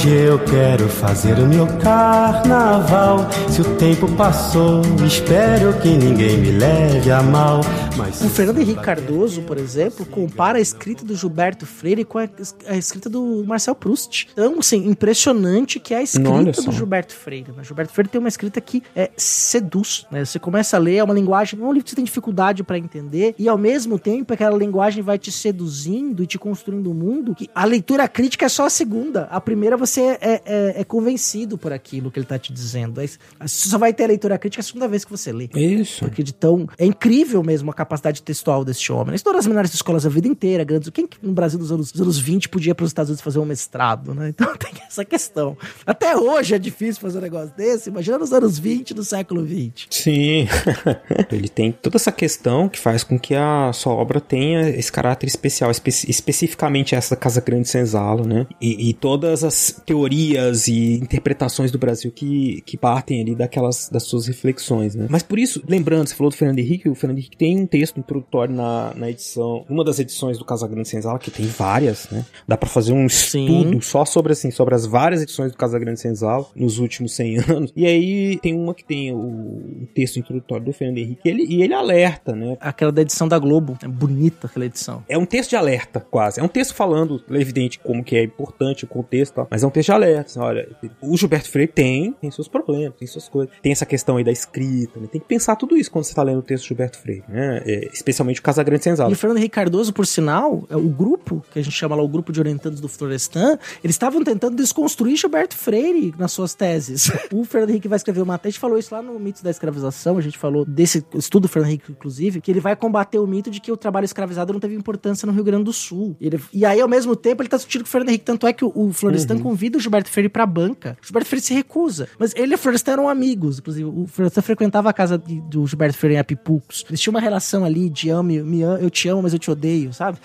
Hoje 0.00 0.14
eu 0.14 0.38
quero 0.38 0.88
fazer 0.88 1.38
o 1.38 1.46
meu 1.46 1.66
carnaval. 1.76 3.28
Se 3.50 3.60
o 3.60 3.76
tempo 3.76 4.10
passou, 4.12 4.80
espero 5.06 5.74
que 5.74 5.90
ninguém 5.90 6.38
me 6.38 6.52
leve 6.52 7.10
a 7.10 7.22
mal. 7.22 7.60
Mas 8.00 8.22
o 8.22 8.30
Fernando 8.30 8.58
Henrique 8.58 8.80
Cardoso, 8.80 9.42
por 9.42 9.58
exemplo, 9.58 10.06
compara 10.06 10.56
a 10.56 10.60
escrita 10.60 11.04
do 11.04 11.14
Gilberto 11.14 11.66
Freire 11.66 12.04
com 12.04 12.18
a, 12.18 12.28
a 12.66 12.76
escrita 12.76 13.10
do 13.10 13.44
Marcel 13.46 13.74
Proust. 13.74 14.28
Então, 14.32 14.58
assim, 14.58 14.88
impressionante 14.88 15.78
que 15.78 15.92
é 15.92 15.98
a 15.98 16.02
escrita 16.02 16.62
do 16.62 16.72
Gilberto 16.72 17.14
Freire. 17.14 17.52
Né? 17.52 17.62
Gilberto 17.62 17.92
Freire 17.92 18.08
tem 18.08 18.18
uma 18.18 18.28
escrita 18.28 18.60
que 18.60 18.82
é, 18.96 19.10
seduz, 19.16 20.06
né? 20.10 20.24
Você 20.24 20.38
começa 20.38 20.76
a 20.76 20.80
ler, 20.80 20.96
é 20.96 21.04
uma 21.04 21.14
linguagem, 21.14 21.60
é 21.60 21.62
um 21.62 21.72
livro 21.72 21.84
que 21.84 21.90
você 21.90 21.96
tem 21.96 22.04
dificuldade 22.04 22.64
para 22.64 22.78
entender, 22.78 23.34
e 23.38 23.48
ao 23.48 23.58
mesmo 23.58 23.98
tempo 23.98 24.32
aquela 24.32 24.56
linguagem 24.56 25.02
vai 25.02 25.18
te 25.18 25.30
seduzindo 25.30 26.22
e 26.22 26.26
te 26.26 26.38
construindo 26.38 26.90
um 26.90 26.94
mundo 26.94 27.34
que 27.34 27.50
a 27.54 27.64
leitura 27.64 28.08
crítica 28.08 28.46
é 28.46 28.48
só 28.48 28.64
a 28.64 28.70
segunda. 28.70 29.24
A 29.30 29.40
primeira 29.40 29.76
você 29.76 29.90
você 29.90 30.18
é, 30.20 30.42
é, 30.44 30.80
é 30.80 30.84
convencido 30.84 31.58
por 31.58 31.72
aquilo 31.72 32.10
que 32.10 32.18
ele 32.18 32.26
tá 32.26 32.38
te 32.38 32.52
dizendo. 32.52 33.00
Você 33.00 33.68
só 33.68 33.76
vai 33.76 33.92
ter 33.92 34.04
a 34.04 34.06
leitura 34.08 34.38
crítica 34.38 34.60
a 34.60 34.64
segunda 34.64 34.88
vez 34.88 35.04
que 35.04 35.10
você 35.10 35.32
lê. 35.32 35.48
Isso. 35.54 36.00
Porque 36.00 36.22
de 36.22 36.32
tão. 36.32 36.68
É 36.78 36.84
incrível 36.84 37.42
mesmo 37.42 37.70
a 37.70 37.74
capacidade 37.74 37.89
textual 38.22 38.64
desse 38.64 38.92
homem. 38.92 39.08
Ele 39.08 39.16
estudou 39.16 39.36
nas 39.36 39.46
melhores 39.46 39.74
escolas 39.74 40.06
a 40.06 40.08
vida 40.08 40.28
inteira, 40.28 40.64
grandes. 40.64 40.88
Quem 40.90 41.06
que 41.06 41.18
no 41.22 41.32
Brasil 41.32 41.58
dos 41.58 41.72
anos, 41.72 41.92
dos 41.92 42.00
anos 42.00 42.18
20 42.18 42.48
podia 42.48 42.74
para 42.74 42.84
os 42.84 42.90
Estados 42.90 43.10
Unidos 43.10 43.22
fazer 43.22 43.38
um 43.38 43.44
mestrado, 43.44 44.14
né? 44.14 44.28
Então 44.28 44.54
tem 44.56 44.72
essa 44.86 45.04
questão. 45.04 45.56
Até 45.86 46.16
hoje 46.16 46.54
é 46.54 46.58
difícil 46.58 47.00
fazer 47.00 47.18
um 47.18 47.22
negócio 47.22 47.54
desse. 47.56 47.90
Imagina 47.90 48.18
nos 48.18 48.32
anos 48.32 48.58
20 48.58 48.94
do 48.94 49.04
século 49.04 49.42
20. 49.42 49.88
Sim. 49.90 50.46
ele 51.30 51.48
tem 51.48 51.72
toda 51.72 51.96
essa 51.96 52.12
questão 52.12 52.68
que 52.68 52.78
faz 52.78 53.02
com 53.02 53.18
que 53.18 53.34
a 53.34 53.72
sua 53.72 53.92
obra 53.92 54.20
tenha 54.20 54.68
esse 54.68 54.90
caráter 54.90 55.26
especial, 55.26 55.70
espe 55.70 55.90
especificamente 56.08 56.94
essa 56.94 57.16
Casa 57.16 57.40
Grande 57.40 57.68
Senzala, 57.68 58.24
né? 58.26 58.46
E, 58.60 58.90
e, 58.90 58.94
todas 58.94 59.42
as 59.42 59.80
teorias 59.84 60.68
e 60.68 60.94
interpretações 60.94 61.70
do 61.70 61.78
Brasil 61.78 62.12
que, 62.12 62.62
que 62.66 62.76
partem 62.76 63.20
ali 63.20 63.34
daquelas 63.34 63.88
das 63.88 64.04
suas 64.04 64.26
reflexões, 64.26 64.94
né? 64.94 65.06
Mas 65.08 65.22
por 65.22 65.38
isso, 65.38 65.62
lembrando, 65.66 66.08
você 66.08 66.14
falou 66.14 66.30
do 66.30 66.36
Fernando 66.36 66.58
Henrique, 66.58 66.88
o 66.88 66.94
Fernando 66.94 67.18
Henrique 67.18 67.36
tem 67.36 67.58
um 67.58 67.66
texto 67.66 67.79
introdutório 67.82 68.54
na, 68.54 68.92
na 68.94 69.10
edição, 69.10 69.64
uma 69.68 69.84
das 69.84 69.98
edições 69.98 70.38
do 70.38 70.44
Casa 70.44 70.66
Grande 70.66 70.88
Senzala, 70.88 71.18
que 71.18 71.30
tem 71.30 71.46
várias, 71.46 72.08
né? 72.10 72.24
Dá 72.46 72.56
para 72.56 72.68
fazer 72.68 72.92
um 72.92 73.08
Sim. 73.08 73.46
estudo 73.46 73.82
só 73.82 74.04
sobre 74.04 74.32
assim, 74.32 74.50
sobre 74.50 74.74
as 74.74 74.86
várias 74.86 75.22
edições 75.22 75.52
do 75.52 75.58
Casa 75.58 75.78
Grande 75.78 76.00
Senzala 76.00 76.46
nos 76.54 76.78
últimos 76.78 77.14
100 77.14 77.38
anos. 77.50 77.72
E 77.74 77.86
aí 77.86 78.38
tem 78.38 78.54
uma 78.54 78.74
que 78.74 78.84
tem 78.84 79.12
o, 79.12 79.16
o 79.16 79.88
texto 79.94 80.18
introdutório 80.18 80.64
do 80.64 80.72
Fernando 80.72 80.98
Henrique, 80.98 81.28
ele, 81.28 81.44
e 81.44 81.62
ele 81.62 81.74
alerta, 81.74 82.34
né? 82.34 82.56
Aquela 82.60 82.92
da 82.92 83.02
edição 83.02 83.28
da 83.28 83.38
Globo. 83.38 83.78
É 83.82 83.88
bonita 83.88 84.46
aquela 84.46 84.66
edição. 84.66 85.04
É 85.08 85.16
um 85.16 85.26
texto 85.26 85.50
de 85.50 85.56
alerta, 85.56 86.00
quase. 86.00 86.40
É 86.40 86.42
um 86.42 86.48
texto 86.48 86.74
falando, 86.74 87.22
é 87.30 87.40
evidente, 87.40 87.78
como 87.78 88.04
que 88.04 88.16
é 88.16 88.22
importante 88.22 88.84
o 88.84 88.88
contexto, 88.88 89.34
tal, 89.34 89.48
mas 89.50 89.62
é 89.62 89.66
um 89.66 89.70
texto 89.70 89.88
de 89.88 89.92
alerta. 89.92 90.30
Assim, 90.30 90.40
olha, 90.40 90.68
o 91.00 91.16
Gilberto 91.16 91.48
Freire 91.48 91.72
tem, 91.72 92.12
tem 92.12 92.30
seus 92.30 92.48
problemas, 92.48 92.94
tem 92.98 93.06
suas 93.06 93.28
coisas. 93.28 93.54
Tem 93.62 93.72
essa 93.72 93.86
questão 93.86 94.16
aí 94.16 94.24
da 94.24 94.32
escrita, 94.32 95.00
né? 95.00 95.06
Tem 95.10 95.20
que 95.20 95.26
pensar 95.26 95.56
tudo 95.56 95.76
isso 95.76 95.90
quando 95.90 96.04
você 96.04 96.14
tá 96.14 96.22
lendo 96.22 96.38
o 96.38 96.42
texto 96.42 96.64
do 96.64 96.68
Gilberto 96.68 96.98
Freire, 96.98 97.24
né? 97.28 97.59
É, 97.64 97.88
especialmente 97.92 98.40
o 98.40 98.42
Casagrande 98.42 98.84
Senzala. 98.84 99.10
E 99.10 99.14
o 99.14 99.16
Fernando 99.16 99.38
Henrique 99.38 99.54
Cardoso, 99.54 99.92
por 99.92 100.06
sinal, 100.06 100.64
é 100.70 100.76
o 100.76 100.88
grupo, 100.88 101.44
que 101.52 101.58
a 101.58 101.62
gente 101.62 101.74
chama 101.74 101.94
lá 101.96 102.02
o 102.02 102.08
grupo 102.08 102.32
de 102.32 102.40
orientandos 102.40 102.80
do 102.80 102.88
Florestan, 102.88 103.58
eles 103.82 103.94
estavam 103.94 104.22
tentando 104.24 104.56
desconstruir 104.56 105.16
Gilberto 105.16 105.56
Freire 105.56 106.14
nas 106.18 106.32
suas 106.32 106.54
teses. 106.54 107.10
o 107.32 107.44
Fernando 107.44 107.70
Henrique 107.70 107.88
vai 107.88 107.96
escrever 107.96 108.20
uma 108.22 108.38
tese, 108.38 108.48
a 108.48 108.50
gente 108.52 108.60
falou 108.60 108.78
isso 108.78 108.94
lá 108.94 109.02
no 109.02 109.18
Mitos 109.18 109.42
da 109.42 109.50
Escravização, 109.50 110.16
a 110.18 110.20
gente 110.20 110.38
falou 110.38 110.64
desse 110.64 111.04
estudo 111.14 111.42
do 111.42 111.48
Fernando 111.48 111.68
Henrique, 111.70 111.90
inclusive, 111.92 112.40
que 112.40 112.50
ele 112.50 112.60
vai 112.60 112.74
combater 112.76 113.18
o 113.18 113.26
mito 113.26 113.50
de 113.50 113.60
que 113.60 113.70
o 113.72 113.76
trabalho 113.76 114.04
escravizado 114.04 114.52
não 114.52 114.60
teve 114.60 114.74
importância 114.74 115.26
no 115.26 115.32
Rio 115.32 115.44
Grande 115.44 115.64
do 115.64 115.72
Sul. 115.72 116.16
E, 116.20 116.26
ele- 116.26 116.40
e 116.52 116.64
aí, 116.64 116.80
ao 116.80 116.88
mesmo 116.88 117.14
tempo, 117.16 117.42
ele 117.42 117.48
tá 117.48 117.56
discutindo 117.56 117.82
com 117.82 117.88
o 117.88 117.90
Fernando 117.90 118.08
Henrique, 118.10 118.24
tanto 118.24 118.46
é 118.46 118.52
que 118.52 118.64
o, 118.64 118.72
o 118.74 118.92
Florestan 118.92 119.38
convida 119.38 119.78
o 119.78 119.80
Gilberto 119.80 120.10
Freire 120.10 120.28
pra 120.28 120.44
banca. 120.46 120.96
O 121.02 121.06
Gilberto 121.06 121.28
Freire 121.28 121.44
se 121.46 121.54
recusa. 121.54 122.08
Mas 122.18 122.34
ele 122.36 122.52
e 122.52 122.54
o 122.54 122.58
Florestan 122.58 122.92
eram 122.92 123.08
amigos, 123.08 123.58
inclusive. 123.58 123.84
O 123.88 124.06
Florestan 124.06 124.42
frequentava 124.42 124.90
a 124.90 124.92
casa 124.92 125.18
de- 125.18 125.40
do 125.42 125.66
Gilberto 125.66 125.96
Freire 125.98 126.16
em 126.16 126.18
Apipucos. 126.18 126.84
Eles 126.88 127.00
tinham 127.00 127.12
uma 127.14 127.20
relação 127.20 127.49
ali 127.64 127.88
de 127.90 128.10
amo, 128.10 128.28
me 128.28 128.62
amo, 128.62 128.78
eu 128.78 128.90
te 128.90 129.08
amo, 129.08 129.22
mas 129.22 129.32
eu 129.32 129.38
te 129.38 129.50
odeio, 129.50 129.92
sabe? 129.92 130.18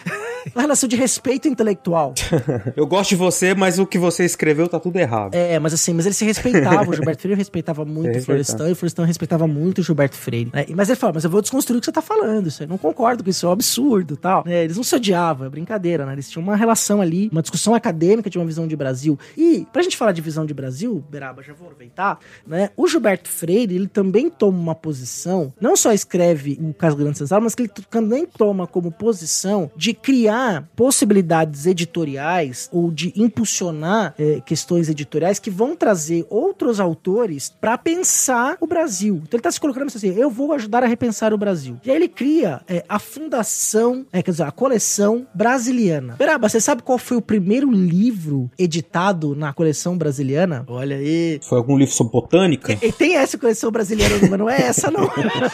Uma 0.54 0.62
relação 0.62 0.88
de 0.88 0.96
respeito 0.96 1.48
intelectual. 1.48 2.14
Eu 2.76 2.86
gosto 2.86 3.10
de 3.10 3.16
você, 3.16 3.54
mas 3.54 3.80
o 3.80 3.86
que 3.86 3.98
você 3.98 4.26
escreveu 4.26 4.68
tá 4.68 4.80
tudo 4.80 4.98
errado. 4.98 5.34
É, 5.34 5.58
mas 5.60 5.74
assim, 5.74 5.94
mas 5.94 6.06
ele 6.06 6.16
se 6.16 6.26
respeitava. 6.26 6.90
O 6.90 6.94
Gilberto 6.94 7.22
Freire 7.22 7.38
respeitava 7.38 7.86
muito 7.86 8.16
É 8.16 8.20
o 8.20 8.24
Florestan 8.24 8.70
e 8.70 8.72
o 8.74 8.76
Florestan 8.76 9.06
respeitava 9.06 9.48
muito 9.48 9.80
o 9.80 9.84
Gilberto 9.84 10.16
Freire. 10.16 10.52
né? 10.54 10.66
Mas 10.76 10.90
ele 10.90 10.98
fala, 10.98 11.14
mas 11.14 11.24
eu 11.24 11.30
vou 11.30 11.42
desconstruir 11.42 11.78
o 11.78 11.82
que 11.82 11.86
você 11.86 11.92
tá 11.92 12.02
falando. 12.02 12.48
Isso 12.48 12.62
aí, 12.62 12.70
não 12.70 12.78
concordo 12.78 13.24
com 13.24 13.30
isso, 13.30 13.46
é 13.46 13.50
um 13.50 13.52
absurdo 13.52 14.18
tal. 14.18 14.44
É, 14.46 14.64
eles 14.64 14.78
não 14.78 14.84
se 14.84 14.96
odiavam, 14.96 15.48
é 15.48 15.50
brincadeira, 15.50 16.06
né? 16.06 16.14
Eles 16.14 16.30
tinham 16.30 16.44
uma 16.44 16.56
relação 16.56 17.02
ali, 17.02 17.30
uma 17.32 17.42
discussão 17.42 17.74
acadêmica 17.74 18.30
de 18.30 18.38
uma 18.38 18.46
visão 18.46 18.68
de 18.68 18.76
Brasil. 18.76 19.18
E, 19.38 19.66
pra 19.72 19.82
gente 19.82 19.98
falar 19.98 20.12
de 20.12 20.22
visão 20.22 20.46
de 20.46 20.54
Brasil, 20.54 21.04
Beraba, 21.10 21.42
já 21.42 21.54
vou 21.54 21.68
aproveitar, 21.68 22.20
né? 22.46 22.70
O 22.76 22.88
Gilberto 22.88 23.30
Freire, 23.30 23.76
ele 23.76 23.88
também 23.88 24.30
toma 24.30 24.58
uma 24.58 24.76
posição, 24.76 25.54
não 25.60 25.76
só 25.76 25.92
escreve 25.92 26.60
o 26.62 26.74
Caso 26.74 26.96
Grande 26.96 27.18
Senzala, 27.18 27.42
mas 27.42 27.56
que 27.56 27.64
ele 27.64 27.72
também 27.90 28.26
toma 28.26 28.68
como 28.68 28.92
posição 28.92 29.72
de 29.76 29.94
criar 29.94 30.35
possibilidades 30.76 31.66
editoriais 31.66 32.70
ou 32.72 32.92
de 32.92 33.14
impulsionar 33.16 34.14
eh, 34.18 34.42
questões 34.46 34.90
editoriais 34.90 35.40
que 35.40 35.50
vão 35.50 35.76
trazer 35.76 36.26
outros 36.30 36.80
autores 36.80 37.54
para 37.60 37.78
pensar 37.78 38.58
o 38.60 38.68
Brasil. 38.68 39.22
Então 39.24 39.38
ele 39.38 39.44
tá 39.44 39.52
se 39.52 39.60
colocando 39.60 39.88
assim, 39.88 40.14
eu 40.18 40.30
vou 40.30 40.54
ajudar 40.54 40.84
a 40.84 40.88
repensar 40.88 41.34
o 41.34 41.38
Brasil. 41.38 41.78
E 41.86 41.90
aí 41.90 41.96
ele 41.96 42.08
cria 42.08 42.62
eh, 42.68 42.84
a 42.88 43.00
fundação, 43.00 44.06
eh, 44.12 44.22
quer 44.22 44.32
dizer, 44.32 44.44
a 44.44 44.52
coleção 44.52 45.28
brasiliana. 45.34 46.16
Beraba, 46.18 46.50
você 46.50 46.60
sabe 46.60 46.82
qual 46.84 46.98
foi 46.98 47.18
o 47.18 47.22
primeiro 47.22 47.72
livro 47.72 48.50
editado 48.58 49.36
na 49.36 49.54
coleção 49.54 49.98
brasiliana? 49.98 50.64
Olha 50.68 50.98
aí. 50.98 51.40
Foi 51.44 51.58
algum 51.58 51.78
livro 51.78 51.94
sobre 51.94 52.14
botânica? 52.14 52.78
E 52.82 52.92
tem 52.92 53.16
essa 53.16 53.38
coleção 53.38 53.72
brasileira, 53.72 54.16
mas 54.22 54.40
não 54.40 54.50
é 54.50 54.62
essa, 54.62 54.92
não. 54.92 55.10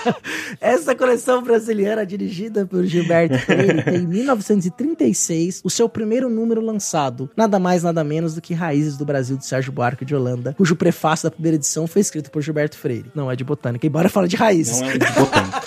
essa 0.59 0.95
coleção 0.95 1.41
brasileira, 1.41 2.05
dirigida 2.05 2.65
por 2.65 2.85
Gilberto 2.85 3.37
Freire, 3.39 3.83
tem 3.83 3.95
em 4.03 4.07
1936 4.71 5.61
o 5.63 5.69
seu 5.69 5.87
primeiro 5.89 6.29
número 6.29 6.61
lançado. 6.61 7.29
Nada 7.35 7.59
mais, 7.59 7.83
nada 7.83 8.03
menos 8.03 8.35
do 8.35 8.41
que 8.41 8.53
Raízes 8.53 8.97
do 8.97 9.05
Brasil, 9.05 9.37
de 9.37 9.45
Sérgio 9.45 9.71
Buarque 9.71 10.05
de 10.05 10.15
Holanda, 10.15 10.53
cujo 10.57 10.75
prefácio 10.75 11.29
da 11.29 11.31
primeira 11.31 11.55
edição 11.55 11.87
foi 11.87 12.01
escrito 12.01 12.31
por 12.31 12.41
Gilberto 12.41 12.77
Freire. 12.77 13.11
Não 13.13 13.29
é 13.29 13.35
de 13.35 13.43
botânica, 13.43 13.85
embora 13.85 14.09
fale 14.09 14.27
de 14.27 14.35
raízes. 14.35 14.81
Não 14.81 14.89
é 14.89 14.97
de 14.97 15.11
botânica. 15.11 15.61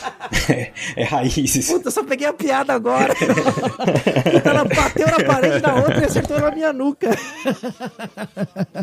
é, 0.51 0.73
é 0.97 1.05
raízes. 1.05 1.67
Puta, 1.69 1.89
eu 1.89 1.93
só 1.93 2.03
peguei 2.03 2.27
a 2.27 2.33
piada 2.33 2.73
agora. 2.73 3.15
Puta, 3.15 4.49
ela 4.51 4.65
bateu 4.65 5.07
na 5.07 5.25
parede 5.25 5.61
da 5.61 5.75
outra 5.75 6.01
e 6.01 6.05
acertou 6.05 6.39
na 6.41 6.51
minha 6.51 6.73
nuca. 6.73 7.11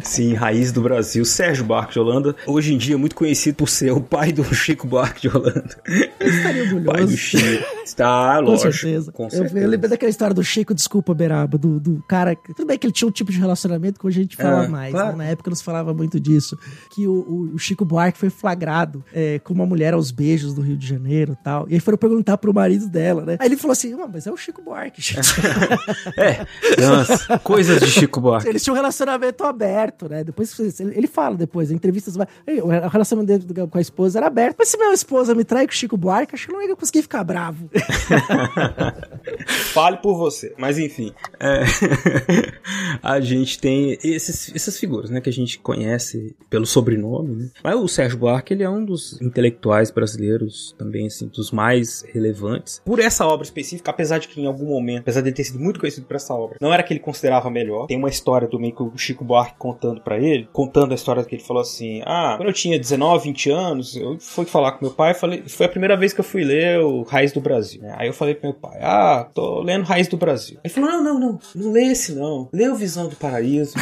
Sim, 0.03 0.34
raiz 0.34 0.72
do 0.72 0.82
Brasil. 0.82 1.26
Sérgio 1.26 1.65
Buarque 1.65 1.93
de 1.93 1.99
Holanda, 1.99 2.36
hoje 2.45 2.74
em 2.74 2.78
dia 2.78 2.97
muito 2.97 3.15
conhecido 3.15 3.55
por 3.55 3.69
ser 3.69 3.91
o 3.91 4.01
pai 4.01 4.32
do 4.32 4.43
Chico 4.53 4.88
Buarque 4.88 5.22
de 5.22 5.36
Holanda. 5.36 5.78
Eu 6.19 6.30
estaria 6.30 6.63
orgulhoso. 6.63 6.91
Pai 6.91 7.05
do 7.05 7.17
Chico. 7.17 7.65
Está, 7.84 8.39
lógico. 8.39 8.72
certeza. 8.72 9.11
Com 9.11 9.26
Eu, 9.26 9.30
certeza. 9.30 9.59
eu 9.59 9.69
lembrei 9.69 9.89
daquela 9.89 10.09
história 10.12 10.34
do 10.34 10.43
Chico, 10.43 10.74
desculpa, 10.74 11.14
Beraba, 11.14 11.57
do, 11.57 11.80
do 11.80 12.03
cara. 12.07 12.36
que- 12.36 12.53
Tudo 12.53 12.68
bem 12.68 12.78
que 12.78 12.86
ele 12.86 12.93
tinha 12.93 13.07
um 13.07 13.12
tipo 13.12 13.32
de 13.32 13.39
relacionamento 13.39 13.99
que 13.99 14.05
hoje 14.07 14.20
a 14.20 14.24
gente 14.24 14.36
fala 14.38 14.66
É, 14.66 14.68
mais. 14.68 14.91
claro. 14.93 15.18
né? 15.18 15.26
Na 15.26 15.30
época 15.32 15.49
não 15.49 15.55
se 15.55 15.64
falava 15.64 15.93
muito 15.93 16.20
disso. 16.20 16.57
Que 16.91 17.07
o, 17.07 17.14
o- 17.14 17.51
o 17.55 17.57
Chico 17.57 17.84
Buarque 17.84 18.18
foi 18.18 18.30
flagrado 18.30 19.03
é, 19.14 19.39
com 19.39 19.53
uma 19.53 19.66
mulher 19.66 19.93
aos 19.93 20.12
beijos 20.12 20.53
do 20.53 20.62
Rio 20.62 20.78
de 20.78 20.86
Janeiro 20.88 21.34
e 21.39 21.43
tal. 21.43 21.68
E 21.70 21.74
aí 21.74 21.80
foram 21.80 21.97
perguntar 21.97 22.38
pro 22.38 22.53
marido 22.53 22.88
dela, 22.88 23.26
né? 23.26 23.38
Aí 23.39 23.47
ele 23.47 23.57
falou 23.57 23.72
assim: 23.74 23.95
mas 24.12 24.28
é 24.28 24.32
o 24.32 24.38
Chico 24.38 24.62
Buarque, 24.62 25.01
gente. 25.01 25.32
É, 26.18 26.45
coisas 27.43 27.80
de 27.80 27.88
Chico 27.88 28.20
Buarque. 28.22 28.47
Eles 28.47 28.64
tinham 28.64 28.74
um 28.74 28.78
relacionamento 28.78 29.43
aberto, 29.43 30.09
né? 30.09 30.24
Depois 30.24 30.57
ele, 30.80 31.07
fala 31.07 31.36
depois, 31.36 31.72
em 31.72 31.76
entrevistas, 31.76 32.16
vai, 32.16 32.28
"Ei, 32.45 32.62
o 32.62 32.68
relacionamento 32.68 33.45
dele 33.45 33.68
com 33.68 33.78
a 33.78 33.82
esposa 33.82 34.20
era 34.20 34.28
aberto. 34.28 34.55
Mas 34.59 34.70
se 34.70 34.78
minha 34.78 34.93
esposa 34.93 35.34
me 35.34 35.43
trai 35.43 35.66
com 35.66 35.72
o 35.74 35.76
Chico 35.76 35.97
Buarque, 35.97 36.36
acho 36.36 36.47
que 36.47 36.51
eu 36.53 36.57
não 36.57 36.68
ia 36.68 36.76
conseguir 36.76 37.01
ficar 37.01 37.24
bravo. 37.24 37.70
Fale 39.74 39.97
por 40.02 40.16
você. 40.18 40.54
Mas 40.58 40.78
enfim, 40.78 41.14
é, 41.39 41.62
a 43.02 43.20
gente 43.20 43.60
tem 43.60 43.97
esses, 44.04 44.54
essas 44.56 44.78
figuras, 44.78 45.10
né, 45.10 45.22
que 45.22 45.30
a 45.30 45.34
gente 45.34 45.60
conhece 45.60 46.36
pelo 46.49 46.66
sobrenome, 46.66 47.36
né? 47.36 47.49
Mas 47.64 47.76
o 47.76 47.88
Sérgio 47.88 48.18
Buarque, 48.18 48.54
ele 48.54 48.64
é 48.64 48.70
um 48.70 48.84
dos 48.84 49.22
intelectuais 49.22 49.91
brasileiros 49.91 50.76
também, 50.78 51.08
assim, 51.08 51.28
dos 51.28 51.52
mais 51.52 52.04
relevantes. 52.14 52.82
Por 52.86 52.99
essa 52.99 53.26
obra 53.26 53.43
específica, 53.43 53.91
apesar 53.91 54.20
de 54.20 54.28
que 54.28 54.41
em 54.41 54.45
algum 54.45 54.66
momento, 54.66 55.02
apesar 55.02 55.22
de 55.22 55.30
ele 55.30 55.36
ter 55.36 55.43
sido 55.43 55.60
muito 55.60 55.80
conhecido 55.80 56.06
por 56.06 56.16
essa 56.16 56.34
obra, 56.34 56.58
não 56.60 56.74
era 56.74 56.84
que 56.84 56.93
ele 56.93 56.99
considerava 56.99 57.49
melhor. 57.49 57.88
Tem 57.88 57.97
uma 57.97 58.10
história 58.10 58.47
também 58.47 58.72
que 58.72 58.82
o 58.82 58.97
Chico 58.97 59.24
Buarque 59.24 59.56
contando 59.58 60.02
pra 60.02 60.18
ele, 60.18 60.47
contando 60.52 60.91
a 60.91 60.95
história 60.95 61.24
que 61.24 61.36
ele 61.36 61.43
falou 61.43 61.62
assim: 61.62 62.02
"Ah, 62.06 62.36
quando 62.38 62.49
eu 62.49 62.54
tinha 62.54 62.78
19, 62.80 63.24
20 63.26 63.49
anos, 63.52 63.95
eu 63.95 64.18
fui 64.20 64.45
falar 64.45 64.74
com 64.74 64.86
meu 64.86 64.93
pai, 64.93 65.14
falei, 65.14 65.43
foi 65.47 65.66
a 65.66 65.70
primeira 65.70 65.95
vez 65.97 66.14
que 66.14 66.20
eu 66.20 66.24
fui 66.24 66.43
ler 66.43 66.80
o 66.80 67.04
Raiz 67.04 67.32
do 67.32 67.41
Brasil". 67.41 67.82
né? 67.82 67.95
Aí 67.97 68.08
eu 68.08 68.14
falei 68.14 68.36
pro 68.36 68.49
meu 68.49 68.54
pai: 68.54 68.80
"Ah, 68.82 69.28
tô 69.34 69.62
lendo 69.62 69.81
Raiz 69.84 70.08
do 70.08 70.18
Brasil". 70.18 70.58
Ele 70.64 70.74
falou: 70.74 70.90
"Não, 70.92 71.04
não, 71.04 71.20
não, 71.20 71.40
não 71.56 71.72
lê 71.72 71.86
esse 71.86 72.14
não. 72.14 72.50
Lê 72.54 72.68
o 72.70 72.76
Visão 72.76 73.08
do 73.08 73.16
Paraíso". 73.16 73.74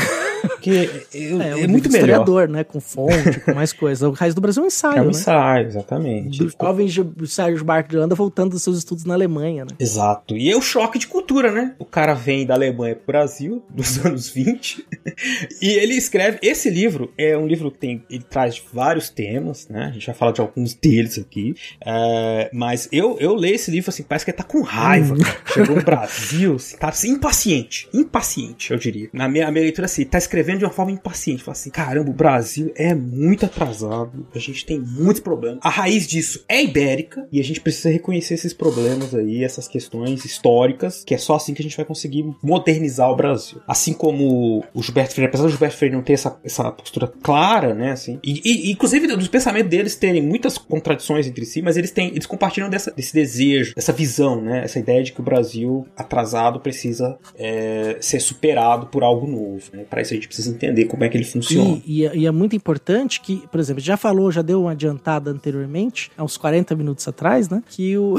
Que 0.62 1.06
eu- 1.14 1.42
é, 1.42 1.56
um 1.56 1.68
muito 1.68 1.90
melhor. 1.90 2.06
historiador, 2.08 2.48
né? 2.50 2.64
Com 2.64 2.80
fonte, 2.80 3.40
com 3.42 3.54
mais 3.54 3.72
coisa. 3.74 4.08
O 4.10 4.12
Raiz 4.12 4.34
do 4.36 4.42
Brasil 4.42 4.62
é 4.62 4.66
um 4.66 4.68
ensaio, 4.68 4.98
É 4.98 5.02
um 5.02 5.06
né? 5.06 5.12
ensaio, 5.12 5.68
exatamente. 5.68 6.40
Do 6.44 6.50
jovem 6.50 6.88
Sérgio 7.28 7.64
Buarque 7.66 7.90
de 7.90 7.98
Holanda 7.98 8.16
voltando 8.16 8.52
dos 8.52 8.62
seus 8.64 8.78
estudos 8.78 9.06
na 9.06 9.14
Alemanha, 9.14 9.66
né? 9.66 9.72
Exato. 9.80 10.36
E 10.36 10.50
é 10.52 10.56
o 10.56 10.62
choque 10.62 11.00
de 11.00 11.08
cultura, 11.08 11.52
né? 11.52 11.76
O 11.80 11.86
cara 11.86 12.14
vem 12.14 12.46
da 12.46 12.54
Alemanha 12.54 12.96
pro 12.96 13.06
Brasil, 13.08 13.64
dos 13.70 14.04
anos 14.06 14.30
20, 14.30 14.86
e 15.62 15.70
ele 15.70 15.94
escreve. 15.96 16.40
Esse 16.42 16.70
livro 16.70 17.12
é 17.18 17.38
um 17.38 17.48
livro 17.48 17.72
que 17.72 17.78
tem. 17.78 18.04
Ele 18.10 18.24
traz 18.24 18.62
vários 18.74 19.10
temas, 19.10 19.68
né? 19.70 19.86
A 19.86 19.92
gente 19.92 20.06
vai 20.08 20.16
falar 20.16 20.32
de 20.32 20.42
alguns 20.42 20.74
deles 20.74 21.18
aqui. 21.18 21.56
É, 21.86 22.50
mas 22.54 22.88
eu, 22.92 23.18
eu 23.20 23.34
leio 23.36 23.56
esse 23.56 23.70
livro 23.72 23.90
assim, 23.90 24.04
parece 24.04 24.26
que 24.26 24.32
ele 24.32 24.38
tá 24.38 24.44
com 24.44 24.62
raiva. 24.62 25.16
cara. 25.18 25.38
Chegou 25.54 25.76
no 25.76 25.84
Brasil, 25.90 26.56
assim, 26.56 26.78
tá 26.78 26.90
assim, 26.90 27.10
impaciente. 27.12 27.88
Impaciente, 27.94 28.72
eu 28.72 28.78
diria. 28.78 29.10
Na 29.14 29.28
minha, 29.28 29.50
minha 29.52 29.64
leitura 29.64 29.86
assim, 29.86 30.04
tá 30.06 30.18
escrevendo 30.18 30.49
escrevendo 30.50 30.60
de 30.60 30.66
uma 30.66 30.72
forma 30.72 30.92
impaciente. 30.92 31.44
Fala 31.44 31.54
assim: 31.54 31.70
caramba, 31.70 32.10
o 32.10 32.14
Brasil 32.14 32.72
é 32.76 32.94
muito 32.94 33.46
atrasado, 33.46 34.28
a 34.34 34.40
gente 34.40 34.66
tem 34.66 34.80
muitos 34.80 35.22
problemas. 35.22 35.60
A 35.62 35.70
raiz 35.70 36.08
disso 36.08 36.44
é 36.48 36.64
ibérica 36.64 37.28
e 37.32 37.40
a 37.40 37.44
gente 37.44 37.62
precisa 37.62 37.90
reconhecer 37.90 38.34
esses 38.34 38.54
problemas 38.54 39.14
aí, 39.14 39.44
essas 39.44 39.68
questões 39.68 40.26
históricas, 40.26 41.04
que 41.04 41.14
é 41.14 41.18
só 41.18 41.36
assim 41.36 41.54
que 41.54 41.62
a 41.62 41.64
gente 41.64 41.78
vai 41.78 41.86
conseguir 41.86 42.26
modernizar 42.42 43.10
o 43.10 43.16
Brasil. 43.16 43.62
Assim 43.68 43.94
como 43.94 44.64
o 44.74 44.82
Gilberto 44.82 45.14
Freire, 45.14 45.30
apesar 45.30 45.44
do 45.44 45.50
Gilberto 45.50 45.78
Freire 45.78 45.96
não 45.96 46.04
ter 46.04 46.14
essa, 46.14 46.40
essa 46.44 46.72
postura 46.72 47.08
clara, 47.22 47.74
né, 47.74 47.92
assim, 47.92 48.20
e, 48.24 48.42
e 48.44 48.72
inclusive 48.72 49.08
dos 49.08 49.28
pensamentos 49.28 49.70
deles 49.70 49.96
terem 49.96 50.22
muitas 50.22 50.58
contradições 50.58 51.28
entre 51.28 51.46
si, 51.46 51.62
mas 51.62 51.78
eles 51.78 51.92
têm, 51.92 52.10
eles 52.10 52.26
compartilham 52.26 52.70
dessa, 52.70 52.92
desse 52.92 53.14
desejo, 53.14 53.74
dessa 53.76 53.92
visão, 53.92 54.42
né, 54.42 54.64
essa 54.64 54.80
ideia 54.80 55.04
de 55.04 55.12
que 55.12 55.20
o 55.20 55.24
Brasil 55.24 55.86
atrasado 55.96 56.60
precisa 56.60 57.18
é, 57.36 57.98
ser 58.00 58.20
superado 58.20 58.88
por 58.88 59.04
algo 59.04 59.28
novo. 59.28 59.60
Né? 59.74 59.84
Para 59.90 60.02
isso 60.02 60.14
a 60.14 60.16
gente 60.16 60.28
precisa 60.28 60.39
entender 60.48 60.86
como 60.86 61.04
é 61.04 61.10
que 61.10 61.18
ele 61.18 61.26
funciona. 61.26 61.82
E, 61.86 62.02
e, 62.02 62.06
é, 62.06 62.16
e, 62.16 62.26
é 62.26 62.32
muito 62.32 62.56
importante 62.56 63.22
que, 63.22 63.44
por 63.52 63.60
exemplo, 63.60 63.82
já 63.82 63.98
falou, 63.98 64.32
já 64.32 64.42
deu 64.42 64.62
uma 64.62 64.72
adiantada 64.72 65.32
anteriormente, 65.32 66.12
há 66.18 66.24
uns 66.24 66.38
40 66.38 66.76
minutos 66.76 67.08
atrás, 67.08 67.50
né? 67.50 67.64
Que 67.68 67.98
o, 67.98 68.16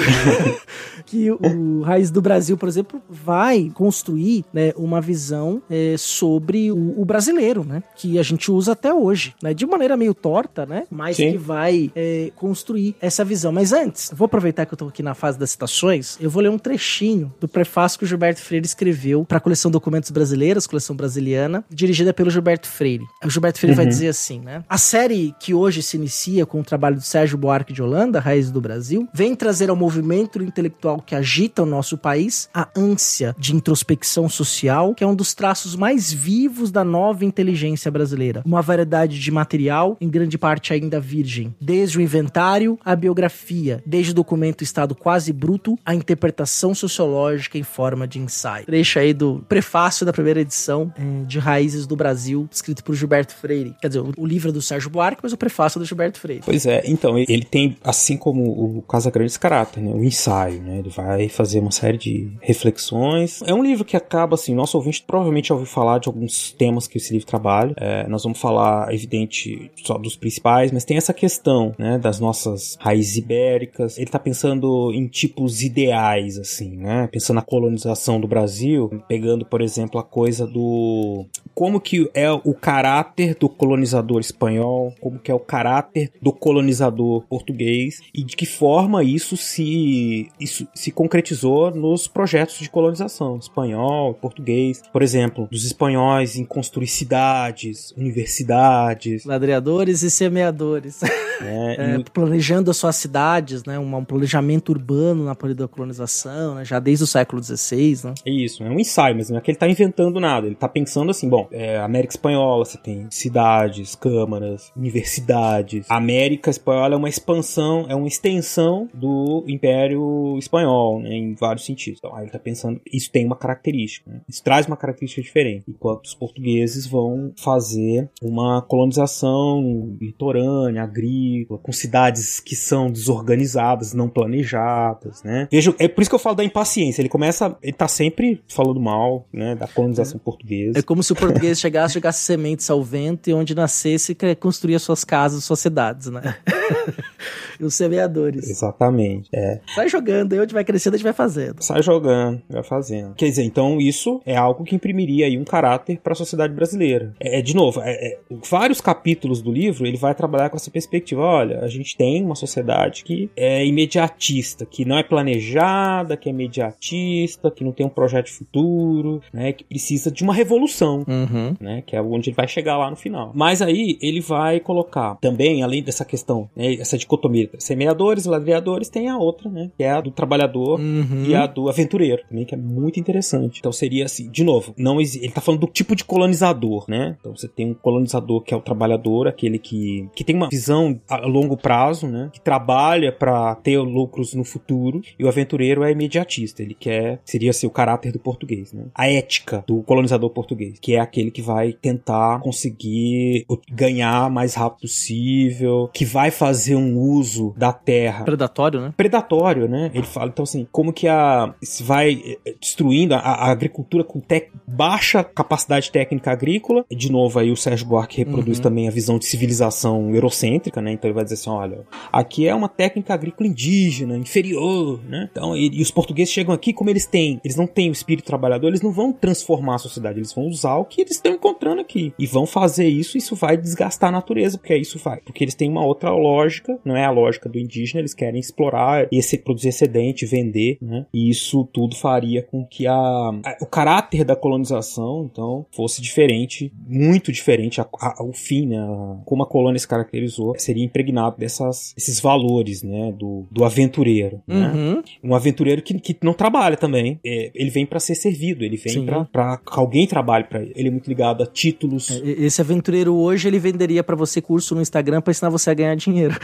que 1.07 1.31
o 1.31 1.83
Raiz 1.83 2.11
do 2.11 2.21
Brasil, 2.21 2.57
por 2.57 2.69
exemplo, 2.69 3.01
vai 3.09 3.71
construir 3.75 4.45
né, 4.53 4.73
uma 4.77 5.01
visão 5.01 5.63
é, 5.71 5.95
sobre 5.99 6.71
o, 6.71 7.01
o, 7.01 7.05
brasileiro, 7.05 7.65
né? 7.65 7.83
Que 7.97 8.19
a 8.19 8.23
gente 8.23 8.51
usa 8.51 8.73
até 8.73 8.93
hoje, 8.93 9.35
né? 9.43 9.55
De 9.55 9.67
maneira 9.67 9.97
meio 9.97 10.15
torta, 10.15 10.67
né? 10.67 10.85
Mas 10.91 11.17
Sim. 11.17 11.33
que 11.33 11.39
vai 11.39 11.91
é, 11.95 12.31
construir 12.37 12.95
essa 13.01 13.25
visão. 13.25 13.53
Mas 13.53 13.73
antes, 13.73 14.11
vou 14.15 14.27
aproveitar 14.27 14.67
que 14.67 14.75
eu 14.75 14.79
tô 14.79 14.89
aqui 14.89 15.03
na 15.03 15.15
fase 15.15 15.39
das 15.39 15.51
citações, 15.51 16.17
eu 16.21 16.31
vou 16.31 16.43
ler 16.43 16.51
um 16.51 16.59
trechinho 16.59 17.33
do 17.41 17.49
prefácio 17.49 17.99
que 17.99 18.05
o 18.05 18.09
Gilberto 18.09 18.41
Freire 18.41 18.67
escreveu 18.67 19.25
para 19.25 19.39
a 19.39 19.41
coleção 19.41 19.71
Documentos 19.71 20.11
Brasileiros, 20.11 20.67
coleção 20.67 20.95
brasiliana, 20.95 21.65
dirigida 21.71 22.10
pelo 22.13 22.31
Gilberto 22.31 22.69
Freire. 22.69 23.05
O 23.25 23.31
Gilberto 23.31 23.59
Freire 23.59 23.73
uhum. 23.73 23.85
vai 23.85 23.87
dizer 23.87 24.09
assim, 24.09 24.41
né? 24.41 24.65
A 24.69 24.79
série 24.79 25.35
que 25.39 25.55
hoje 25.55 25.83
se 25.83 25.97
inicia 25.97 26.47
com 26.47 26.61
o 26.61 26.65
trabalho 26.65 26.97
do 26.97 27.03
Sérgio 27.03 27.39
Buarque 27.39 27.73
de 27.73 27.83
Holanda, 27.83 28.21
Raiz 28.21 28.51
do 28.51 28.61
Brasil, 28.61 29.09
vem 29.13 29.35
trazer 29.35 29.71
ao 29.71 29.77
movimento 29.77 30.43
intelectual 30.43 31.01
que 31.01 31.15
agita 31.15 31.63
o 31.63 31.67
nosso 31.67 31.97
país 31.97 32.49
a 32.55 32.69
ânsia 32.77 33.35
de 33.39 33.55
introspecção 33.55 34.29
social, 34.29 34.95
que 34.95 35.05
é 35.05 35.07
um 35.07 35.15
dos 35.15 35.35
traços 35.35 35.75
mais 35.75 36.13
vivos 36.13 36.71
da 36.71 36.85
nova 36.85 37.25
inteligência 37.25 37.91
brasileira. 37.91 38.43
Uma 38.45 38.63
variedade 38.63 39.19
de 39.19 39.31
material, 39.31 39.97
em 40.01 40.09
grande 40.09 40.37
parte 40.39 40.73
ainda 40.73 41.01
virgem, 41.01 41.55
desde 41.61 41.99
o 41.99 42.01
inventário 42.01 42.79
à 42.85 42.95
biografia, 42.95 43.83
desde 43.87 44.13
o 44.13 44.15
documento 44.15 44.63
estado 44.63 44.95
quase 44.95 45.33
bruto 45.33 45.79
à 45.85 45.95
interpretação 45.95 46.75
sociológica 46.75 47.59
em 47.59 47.63
forma 47.63 48.07
de 48.07 48.19
ensaio. 48.19 48.67
Trecho 48.67 48.99
aí 48.99 49.13
do 49.13 49.45
prefácio 49.49 50.05
da 50.07 50.13
primeira 50.13 50.41
edição 50.41 50.93
é, 50.97 51.25
de 51.25 51.39
Raízes 51.39 51.87
do 51.87 51.97
Brasil, 52.01 52.49
escrito 52.51 52.83
por 52.83 52.95
Gilberto 52.95 53.35
Freire. 53.35 53.75
Quer 53.79 53.89
dizer, 53.89 54.03
o 54.17 54.27
livro 54.27 54.49
é 54.49 54.53
do 54.53 54.63
Sérgio 54.63 54.89
Buarque, 54.89 55.21
mas 55.23 55.35
o 55.35 55.37
prefácio 55.37 55.79
é 55.79 55.81
do 55.81 55.85
Gilberto 55.85 56.19
Freire. 56.19 56.43
Pois 56.43 56.65
é, 56.65 56.83
então, 56.87 57.19
ele 57.19 57.45
tem, 57.45 57.77
assim 57.85 58.17
como 58.17 58.79
o 58.79 58.83
Casa 58.83 59.11
Grande, 59.11 59.31
esse 59.31 59.39
caráter, 59.39 59.83
né? 59.83 59.93
O 59.93 60.03
ensaio, 60.03 60.63
né? 60.63 60.79
Ele 60.79 60.89
vai 60.89 61.29
fazer 61.29 61.61
uma 61.61 61.71
série 61.71 61.99
de 61.99 62.33
reflexões. 62.41 63.43
É 63.47 63.53
um 63.53 63.63
livro 63.63 63.85
que 63.85 63.97
acaba, 63.97 64.35
assim, 64.35 64.55
nosso 64.55 64.79
ouvinte 64.79 65.05
provavelmente 65.07 65.49
já 65.49 65.55
ouviu 65.55 65.67
falar 65.67 65.99
de 65.99 66.09
alguns 66.09 66.53
temas 66.53 66.87
que 66.87 66.97
esse 66.97 67.13
livro 67.13 67.27
trabalha. 67.27 67.75
É, 67.77 68.09
nós 68.09 68.23
vamos 68.23 68.41
falar, 68.41 68.93
evidente, 68.95 69.71
só 69.85 69.99
dos 69.99 70.17
principais, 70.17 70.73
mas 70.73 70.85
tem 70.85 70.97
essa 70.97 71.13
questão, 71.13 71.75
né? 71.79 71.99
Das 71.99 72.19
nossas 72.19 72.77
raízes 72.81 73.17
ibéricas. 73.17 73.99
Ele 73.99 74.11
tá 74.11 74.19
pensando 74.19 74.91
em 74.93 75.07
tipos 75.07 75.63
ideais, 75.63 76.39
assim, 76.39 76.77
né? 76.77 77.09
Pensando 77.13 77.37
na 77.37 77.43
colonização 77.43 78.21
do 78.21 78.27
Brasil, 78.27 79.03
pegando, 79.07 79.45
por 79.45 79.61
exemplo, 79.61 80.01
a 80.01 80.05
coisa 80.05 80.47
do 80.47 81.27
como 81.55 81.81
que 81.81 81.90
é 82.15 82.31
o 82.31 82.55
caráter 82.55 83.35
do 83.35 83.49
colonizador 83.49 84.21
espanhol, 84.21 84.95
como 85.01 85.19
que 85.19 85.31
é 85.31 85.35
o 85.35 85.41
caráter 85.41 86.11
do 86.21 86.33
colonizador 86.33 87.23
português 87.29 88.01
e 88.15 88.23
de 88.23 88.37
que 88.37 88.47
forma 88.47 89.03
isso 89.03 89.37
se 89.37 90.31
isso 90.39 90.67
se 90.75 90.91
concretizou 90.91 91.71
nos 91.71 92.07
projetos 92.07 92.59
de 92.59 92.71
colonização 92.71 93.39
espanhol, 93.39 94.15
português, 94.15 94.83
por 94.93 95.03
exemplo, 95.03 95.49
dos 95.51 95.65
espanhóis 95.65 96.37
em 96.37 96.45
construir 96.45 96.87
cidades, 96.87 97.93
universidades, 97.93 99.25
ladreadores 99.25 100.03
e 100.03 100.11
semeadores, 100.11 101.03
é, 101.03 101.07
é, 101.43 101.97
e... 101.97 102.05
planejando 102.05 102.71
as 102.71 102.77
suas 102.77 102.97
cidades, 102.97 103.65
né, 103.65 103.79
um, 103.79 104.05
planejamento 104.05 104.71
urbano 104.71 105.25
na 105.25 105.37
da 105.55 105.67
colonização, 105.67 106.55
né, 106.55 106.65
já 106.65 106.79
desde 106.79 107.05
o 107.05 107.07
século 107.07 107.43
XVI, 107.43 108.01
né? 108.05 108.15
É 108.25 108.31
isso, 108.31 108.63
é 108.63 108.69
um 108.69 108.79
ensaio, 108.79 109.17
mas 109.17 109.31
não 109.31 109.39
é 109.39 109.41
que 109.41 109.51
ele 109.51 109.57
está 109.57 109.69
inventando 109.69 110.21
nada, 110.21 110.47
ele 110.47 110.55
está 110.55 110.69
pensando 110.69 111.11
assim, 111.11 111.29
bom, 111.29 111.49
é, 111.51 111.79
América 111.85 112.13
Espanhola, 112.13 112.65
você 112.65 112.79
tem 112.79 113.07
cidades, 113.11 113.95
câmaras, 113.95 114.73
universidades. 114.77 115.87
A 115.91 115.97
América 115.97 116.51
Espanhola 116.51 116.95
é 116.95 116.97
uma 116.97 117.09
expansão, 117.09 117.87
é 117.89 117.95
uma 117.95 118.09
extensão 118.09 118.89
do 118.95 119.45
Império 119.47 120.37
Espanhol, 120.39 121.01
né, 121.01 121.15
em 121.15 121.35
vários 121.35 121.65
sentidos. 121.65 121.99
Então, 121.99 122.15
aí 122.15 122.23
ele 122.23 122.29
está 122.29 122.39
pensando, 122.39 122.81
isso 122.93 123.11
tem 123.11 123.27
uma 123.27 123.37
característica, 123.37 124.11
né? 124.11 124.21
isso 124.29 124.43
traz 124.43 124.67
uma 124.67 124.77
característica 124.77 125.23
diferente, 125.23 125.65
enquanto 125.69 126.07
os 126.07 126.15
portugueses 126.15 126.87
vão 126.87 127.33
fazer 127.37 128.09
uma 128.23 128.63
colonização 128.63 129.97
litorânea, 130.01 130.83
agrícola, 130.83 131.61
com 131.61 131.73
cidades 131.73 132.41
que 132.41 132.57
são 132.57 132.91
desorganizadas, 132.91 133.93
não 133.93 134.09
planejadas, 134.09 135.23
né? 135.23 135.49
Veja, 135.51 135.75
é 135.79 135.89
por 135.89 136.01
isso 136.01 136.11
que 136.11 136.15
eu 136.15 136.21
falo 136.21 136.37
da 136.37 136.45
impaciência. 136.45 137.01
Ele 137.03 137.09
começa, 137.09 137.57
ele 137.63 137.73
tá 137.73 137.89
sempre 137.89 138.43
falando 138.49 138.81
mal, 138.81 139.27
né, 139.33 139.55
da 139.55 139.67
colonização 139.67 140.19
é. 140.21 140.25
portuguesa. 140.25 140.79
É 140.79 140.83
como 140.83 141.03
se 141.03 141.13
o 141.13 141.17
português 141.17 141.59
chegasse, 141.71 141.95
jogasse 141.95 142.25
sementes 142.25 142.69
ao 142.69 142.83
vento 142.83 143.31
e 143.31 143.33
onde 143.33 143.55
nascesse 143.55 144.17
construía 144.39 144.79
suas 144.79 145.05
casas, 145.05 145.45
suas 145.45 145.61
cidades, 145.61 146.09
né? 146.09 146.37
e 147.59 147.65
os 147.65 147.75
semeadores. 147.75 148.49
Exatamente. 148.49 149.29
É. 149.33 149.61
Sai 149.75 149.89
jogando, 149.89 150.35
e 150.35 150.41
onde 150.41 150.53
vai 150.53 150.65
crescendo, 150.65 150.95
a 150.95 150.97
gente 150.97 151.05
vai 151.05 151.13
fazendo. 151.13 151.63
Sai 151.63 151.83
jogando, 151.83 152.43
vai 152.49 152.63
fazendo. 152.63 153.15
Quer 153.15 153.29
dizer, 153.29 153.45
então 153.45 153.81
isso 153.81 154.21
é 154.27 154.37
algo 154.37 154.65
que 154.65 154.75
imprimiria 154.75 155.27
aí 155.27 155.39
um 155.39 155.45
caráter 155.45 155.99
para 156.03 156.13
a 156.13 156.17
sociedade 156.17 156.53
brasileira. 156.53 157.15
É, 157.21 157.39
é 157.39 157.43
de 157.43 157.55
novo, 157.55 157.81
é, 157.81 157.93
é, 157.93 158.19
vários 158.49 158.81
capítulos 158.81 159.41
do 159.41 159.53
livro 159.53 159.87
ele 159.87 159.97
vai 159.97 160.15
trabalhar 160.15 160.51
com 160.51 160.57
essa 160.57 160.71
perspectiva. 160.71 161.23
Olha, 161.23 161.61
a 161.61 161.69
gente 161.69 161.97
tem 161.97 162.25
uma 162.25 162.35
sociedade 162.35 163.05
que 163.05 163.31
é 163.37 163.65
imediatista, 163.65 164.67
que 164.67 164.85
não 164.85 164.99
é 164.99 165.03
planejada, 165.03 166.17
que 166.17 166.29
é 166.29 166.33
imediatista, 166.33 167.51
que 167.51 167.63
não 167.63 167.73
tem 167.73 167.87
um 167.87 167.91
projeto 167.91 168.31
futuro, 168.31 169.23
né, 169.33 169.53
que 169.53 169.65
precisa 169.65 170.11
de 170.11 170.23
uma 170.23 170.35
revolução, 170.35 171.05
uhum. 171.07 171.55
Né, 171.61 171.83
que 171.87 171.95
é 171.95 172.03
onde 172.03 172.31
ele 172.31 172.37
vai 172.37 172.49
chegar 172.49 172.77
lá 172.77 172.91
no 172.91 172.97
final. 172.97 173.33
Mas 173.35 173.61
aí 173.63 173.99
ele 174.01 174.21
vai 174.21 174.61
colocar 174.61 175.17
também, 175.17 175.63
além 175.63 175.83
dessa 175.83 176.05
questão, 176.05 176.49
né, 176.57 176.75
essa 176.75 176.97
dicotomia 176.97 177.51
semeadores, 177.59 178.25
ladreadores, 178.25 178.89
tem 178.89 179.09
a 179.09 179.19
outra, 179.19 179.51
né, 179.51 179.71
que 179.77 179.85
é 179.85 179.91
a 179.91 180.01
do 180.01 180.11
trabalhador 180.11 180.81
uhum. 180.81 181.25
e 181.27 181.35
a 181.35 181.47
do 181.47 181.69
aventureiro, 181.69 182.23
também 182.29 182.45
que 182.45 182.55
é 182.55 182.59
muito 182.59 182.99
interessante. 182.99 183.59
Então 183.59 183.73
seria 183.73 184.05
assim, 184.05 184.31
de 184.31 184.45
novo, 184.45 184.75
não 184.77 185.01
ele 185.01 185.31
tá 185.31 185.41
falando 185.41 185.61
do 185.61 185.67
tipo 185.67 185.95
de 185.95 186.05
colonizador, 186.05 186.85
né? 186.89 187.17
Então 187.19 187.35
você 187.35 187.49
tem 187.49 187.71
um 187.71 187.75
colonizador 187.75 188.43
que 188.43 188.55
é 188.55 188.57
o 188.57 188.61
trabalhador, 188.61 189.27
aquele 189.27 189.59
que, 189.59 190.09
que 190.15 190.25
tem 190.25 190.37
uma 190.37 190.49
visão 190.49 191.01
a 191.09 191.17
longo 191.19 191.57
prazo, 191.57 192.07
né, 192.07 192.31
que 192.33 192.41
trabalha 192.41 193.13
para 193.13 193.55
ter 193.57 193.79
lucros 193.79 194.35
no 194.35 194.45
futuro, 194.45 195.01
e 195.19 195.25
o 195.25 195.29
aventureiro 195.29 195.83
é 195.83 195.91
imediatista, 195.91 196.63
ele 196.63 196.75
quer 196.75 197.21
seria 197.25 197.51
assim, 197.51 197.67
o 197.67 197.71
caráter 197.71 198.13
do 198.13 198.19
português, 198.19 198.73
né? 198.73 198.87
A 198.95 199.09
ética 199.09 199.65
do 199.67 199.83
colonizador 199.83 200.31
português, 200.31 200.79
que 200.81 200.95
é 200.95 201.01
aquele 201.01 201.31
que 201.31 201.40
vai 201.41 201.73
tentar 201.73 202.41
conseguir 202.41 203.47
ganhar 203.71 204.31
mais 204.31 204.55
rápido 204.55 204.83
possível, 204.83 205.91
que 205.93 206.05
vai 206.05 206.31
fazer 206.31 206.77
um 206.77 206.99
uso 206.99 207.55
da 207.57 207.73
terra. 207.73 208.25
Predatório, 208.25 208.81
né? 208.81 208.95
Predatório, 208.97 209.69
né? 209.69 209.91
Ele 209.95 210.07
fala, 210.07 210.31
então 210.31 210.43
assim, 210.43 210.67
como 210.71 210.93
que 210.93 211.09
a 211.09 211.55
se 211.63 211.83
vai 211.83 212.39
eh, 212.45 212.55
destruindo 212.61 213.15
a, 213.15 213.19
a 213.19 213.51
agricultura 213.51 214.05
com 214.05 214.21
tec, 214.21 214.51
baixa 214.67 215.23
capacidade 215.23 215.91
técnica 215.91 216.31
agrícola. 216.31 216.85
De 216.91 217.11
novo, 217.11 217.39
aí 217.39 217.51
o 217.51 217.57
Sérgio 217.57 217.87
Buarque 217.87 218.19
reproduz 218.19 218.59
uhum. 218.59 218.63
também 218.63 218.89
a 218.89 218.91
visão 218.91 219.19
de 219.19 219.27
civilização 219.27 220.15
eurocêntrica, 220.15 220.81
né? 220.81 220.93
Então 220.93 221.09
ele 221.09 221.15
vai 221.15 221.25
dizer 221.25 221.35
assim, 221.35 221.51
olha, 221.51 221.85
aqui 222.13 222.47
é 222.47 222.55
uma 222.55 222.69
técnica 222.69 223.15
agrícola 223.15 223.49
indígena, 223.49 224.17
inferior, 224.17 225.01
né? 225.09 225.29
Então, 225.31 225.57
e, 225.57 225.79
e 225.79 225.83
os 225.83 225.91
portugueses 225.91 226.33
chegam 226.33 226.55
aqui 226.55 226.73
como 226.73 226.91
eles 226.91 227.07
têm, 227.07 227.41
eles 227.45 227.57
não 227.57 227.67
têm 227.67 227.91
o 227.91 227.93
espírito 227.93 228.27
trabalhador, 228.27 228.69
eles 228.69 228.83
não 228.83 228.93
vão 228.93 229.13
transformar 229.13 229.77
a 229.77 229.79
sociedade, 229.79 230.19
eles 230.19 230.33
vão 230.33 230.47
usar 230.47 230.77
o 230.77 230.85
que 230.85 231.01
eles 231.01 231.21
estão 231.31 231.51
encontrando 231.51 231.81
aqui. 231.81 232.13
E 232.19 232.27
vão 232.27 232.47
fazer 232.47 232.89
isso, 232.89 233.17
isso 233.17 233.35
vai 233.35 233.57
desgastar 233.57 234.09
a 234.09 234.13
natureza, 234.13 234.59
porque 234.59 234.73
é 234.73 234.79
isso 234.79 234.99
vai. 234.99 235.21
Porque 235.21 235.45
eles 235.45 235.55
têm 235.55 235.71
uma 235.71 235.85
outra 235.85 236.11
lógica 236.11 236.79
não 236.85 236.97
é 236.97 237.05
a 237.05 237.11
lógica 237.11 237.49
do 237.49 237.59
indígena, 237.59 238.01
eles 238.01 238.15
querem 238.15 238.41
explorar, 238.41 239.07
esse, 239.13 239.39
produzir 239.39 239.69
excedente, 239.69 240.27
vender, 240.27 240.79
né? 240.81 241.07
E 241.13 241.31
isso 241.31 241.69
tudo 241.73 241.97
faria 241.97 242.43
com 242.43 242.65
que 242.65 242.87
a, 242.87 242.95
a 242.95 243.57
o 243.61 243.67
caráter 243.67 244.25
da 244.25 244.35
colonização, 244.35 245.29
então, 245.31 245.67
fosse 245.71 246.01
diferente, 246.01 246.73
muito 246.87 247.31
diferente, 247.31 247.81
a, 247.81 247.87
a, 248.01 248.25
o 248.25 248.33
fim, 248.33 248.67
né? 248.67 248.79
Como 249.25 249.43
a 249.43 249.47
colônia 249.47 249.79
se 249.79 249.87
caracterizou, 249.87 250.55
seria 250.59 250.85
impregnado 250.85 251.37
dessas, 251.39 251.95
esses 251.97 252.21
valores, 252.21 252.83
né? 252.83 253.13
Do, 253.13 253.47
do 253.51 253.65
aventureiro, 253.65 254.43
né? 254.47 254.73
Uhum. 254.73 255.03
Um 255.23 255.35
aventureiro 255.35 255.83
que, 255.83 255.95
que 255.99 256.17
não 256.23 256.33
trabalha 256.33 256.77
também, 256.77 257.21
é, 257.25 257.51
ele 257.55 257.71
vem 257.71 257.87
para 257.87 258.01
ser 258.01 258.15
servido, 258.15 258.65
ele 258.65 258.77
vem 258.77 259.05
para 259.31 259.57
que 259.59 259.79
alguém 259.79 260.07
trabalhe 260.07 260.45
para 260.45 260.61
ele. 260.63 260.73
Ele 260.75 260.89
é 260.89 260.91
muito 260.91 261.09
ligado 261.09 261.20
a 261.23 261.47
títulos. 261.47 262.11
É, 262.11 262.45
esse 262.45 262.61
aventureiro 262.61 263.15
hoje, 263.15 263.49
ele 263.49 263.59
venderia 263.59 264.03
para 264.03 264.17
você 264.17 264.41
curso 264.41 264.75
no 264.75 264.83
Instagram 264.83 265.21
para 265.21 265.31
ensinar 265.31 265.51
você 265.51 265.71
a 265.71 265.75
ganhar 265.75 265.95
dinheiro. 265.95 266.35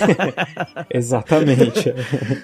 Exatamente. 0.92 1.92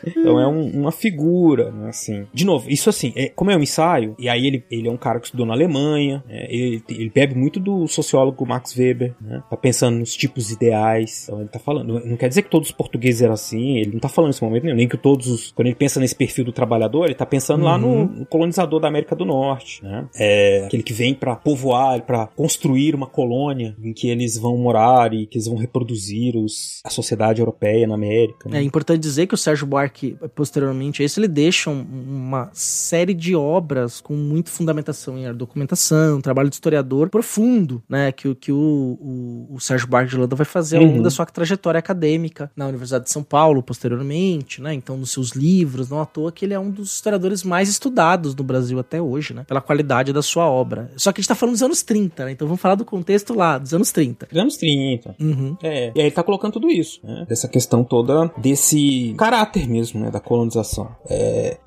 então 0.06 0.40
é 0.40 0.46
um, 0.46 0.70
uma 0.70 0.92
figura, 0.92 1.70
né, 1.70 1.88
assim. 1.88 2.26
De 2.32 2.44
novo, 2.44 2.68
isso 2.70 2.88
assim, 2.88 3.12
é, 3.16 3.28
como 3.28 3.50
é 3.50 3.56
um 3.56 3.62
ensaio, 3.62 4.14
e 4.18 4.28
aí 4.28 4.46
ele, 4.46 4.64
ele 4.70 4.88
é 4.88 4.90
um 4.90 4.96
cara 4.96 5.18
que 5.18 5.26
estudou 5.26 5.46
na 5.46 5.54
Alemanha, 5.54 6.22
né, 6.28 6.46
ele, 6.48 6.82
ele 6.88 7.10
bebe 7.10 7.34
muito 7.34 7.60
do 7.60 7.86
sociólogo 7.86 8.46
Max 8.46 8.76
Weber, 8.76 9.14
né, 9.20 9.42
tá 9.48 9.56
pensando 9.56 9.98
nos 9.98 10.14
tipos 10.14 10.50
ideais, 10.50 11.24
então 11.24 11.40
ele 11.40 11.48
tá 11.48 11.58
falando, 11.58 12.00
não 12.04 12.16
quer 12.16 12.28
dizer 12.28 12.42
que 12.42 12.50
todos 12.50 12.68
os 12.68 12.74
portugueses 12.74 13.22
eram 13.22 13.34
assim, 13.34 13.78
ele 13.78 13.92
não 13.92 14.00
tá 14.00 14.08
falando 14.08 14.30
nesse 14.30 14.42
momento 14.42 14.64
nenhum, 14.64 14.76
nem 14.76 14.88
que 14.88 14.96
todos 14.96 15.26
os, 15.28 15.52
quando 15.52 15.66
ele 15.68 15.76
pensa 15.76 16.00
nesse 16.00 16.14
perfil 16.14 16.44
do 16.44 16.52
trabalhador, 16.52 17.06
ele 17.06 17.14
tá 17.14 17.26
pensando 17.26 17.60
uhum. 17.60 17.66
lá 17.66 17.78
no, 17.78 18.04
no, 18.06 18.26
colonizador 18.26 18.80
da 18.80 18.88
América 18.88 19.14
do 19.14 19.24
Norte, 19.24 19.82
né, 19.84 20.06
é, 20.16 20.64
aquele 20.66 20.82
que 20.82 20.92
vem 20.92 21.14
para 21.26 21.34
povoar, 21.34 22.02
para 22.02 22.28
construir 22.28 22.94
uma 22.94 23.08
colônia 23.08 23.76
em 23.82 23.92
que 23.92 24.08
eles 24.08 24.38
vão 24.38 24.56
morar 24.56 25.12
e 25.12 25.26
que 25.26 25.36
eles 25.38 25.48
vão 25.48 25.56
reproduzir 25.56 26.36
os, 26.36 26.80
a 26.84 26.90
sociedade 26.90 27.40
europeia 27.40 27.84
na 27.84 27.94
América. 27.94 28.48
Né? 28.48 28.60
É 28.60 28.62
importante 28.62 29.00
dizer 29.00 29.26
que 29.26 29.34
o 29.34 29.36
Sérgio 29.36 29.66
Buarque, 29.66 30.16
posteriormente 30.36 31.02
a 31.02 31.04
isso, 31.04 31.18
ele 31.18 31.26
deixa 31.26 31.68
um, 31.68 31.80
uma 31.82 32.48
série 32.52 33.12
de 33.12 33.34
obras 33.34 34.00
com 34.00 34.14
muita 34.14 34.52
fundamentação 34.52 35.18
em 35.18 35.34
documentação, 35.34 36.20
trabalho 36.20 36.48
de 36.48 36.54
historiador 36.54 37.10
profundo, 37.10 37.82
né? 37.88 38.12
Que, 38.12 38.32
que 38.36 38.52
o, 38.52 38.96
o, 39.00 39.56
o 39.56 39.60
Sérgio 39.60 39.88
Buarque 39.88 40.10
de 40.10 40.16
Holanda 40.16 40.36
vai 40.36 40.46
fazer 40.46 40.76
ao 40.76 40.84
longo 40.84 40.98
uhum. 40.98 41.02
da 41.02 41.10
sua 41.10 41.26
trajetória 41.26 41.80
acadêmica 41.80 42.52
na 42.54 42.68
Universidade 42.68 43.06
de 43.06 43.10
São 43.10 43.24
Paulo, 43.24 43.64
posteriormente, 43.64 44.62
né? 44.62 44.72
Então, 44.72 44.96
nos 44.96 45.10
seus 45.10 45.30
livros, 45.30 45.90
não 45.90 46.00
à 46.00 46.06
toa 46.06 46.30
que 46.30 46.44
ele 46.44 46.54
é 46.54 46.60
um 46.60 46.70
dos 46.70 46.94
historiadores 46.94 47.42
mais 47.42 47.68
estudados 47.68 48.32
no 48.32 48.44
Brasil 48.44 48.78
até 48.78 49.02
hoje, 49.02 49.34
né? 49.34 49.42
Pela 49.42 49.60
qualidade 49.60 50.12
da 50.12 50.22
sua 50.22 50.48
obra. 50.48 50.88
Só 50.96 51.12
que 51.12 51.15
a 51.20 51.22
gente 51.22 51.28
tá 51.28 51.34
falando 51.34 51.54
dos 51.54 51.62
anos 51.62 51.82
30, 51.82 52.24
né? 52.24 52.32
Então 52.32 52.46
vamos 52.46 52.60
falar 52.60 52.74
do 52.74 52.84
contexto 52.84 53.34
lá, 53.34 53.58
dos 53.58 53.72
anos 53.74 53.92
30. 53.92 54.26
Dos 54.26 54.38
anos 54.38 54.56
30. 54.56 55.16
Uhum. 55.20 55.56
É. 55.62 55.92
E 55.94 56.00
aí 56.00 56.06
ele 56.06 56.10
tá 56.10 56.22
colocando 56.22 56.52
tudo 56.52 56.70
isso, 56.70 57.00
né? 57.02 57.24
Dessa 57.28 57.48
questão 57.48 57.84
toda 57.84 58.30
desse 58.36 59.14
caráter 59.16 59.68
mesmo, 59.68 60.00
né? 60.00 60.10
Da 60.10 60.20
colonização. 60.20 60.94
É, 61.08 61.58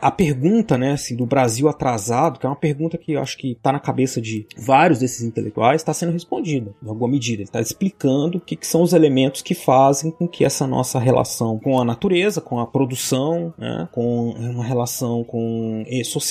a 0.00 0.10
pergunta, 0.10 0.76
né, 0.76 0.92
assim, 0.92 1.16
do 1.16 1.26
Brasil 1.26 1.68
atrasado, 1.68 2.38
que 2.38 2.46
é 2.46 2.48
uma 2.48 2.56
pergunta 2.56 2.98
que 2.98 3.12
eu 3.12 3.20
acho 3.20 3.36
que 3.38 3.56
tá 3.62 3.72
na 3.72 3.80
cabeça 3.80 4.20
de 4.20 4.46
vários 4.56 4.98
desses 4.98 5.22
intelectuais, 5.22 5.80
está 5.80 5.92
sendo 5.92 6.12
respondida, 6.12 6.74
em 6.82 6.88
alguma 6.88 7.08
medida. 7.08 7.42
Ele 7.42 7.48
está 7.48 7.60
explicando 7.60 8.38
o 8.38 8.40
que, 8.40 8.56
que, 8.56 8.66
são 8.66 8.82
os 8.82 8.92
elementos 8.92 9.42
que 9.42 9.54
fazem 9.54 10.10
com 10.10 10.26
que 10.26 10.44
essa 10.44 10.66
nossa 10.66 10.98
relação 10.98 11.58
com 11.58 11.80
a 11.80 11.84
natureza, 11.84 12.40
com 12.40 12.58
a 12.58 12.66
produção, 12.66 13.52
né, 13.58 13.88
com 13.92 14.30
uma 14.30 14.64
relação 14.64 15.24
com 15.24 15.84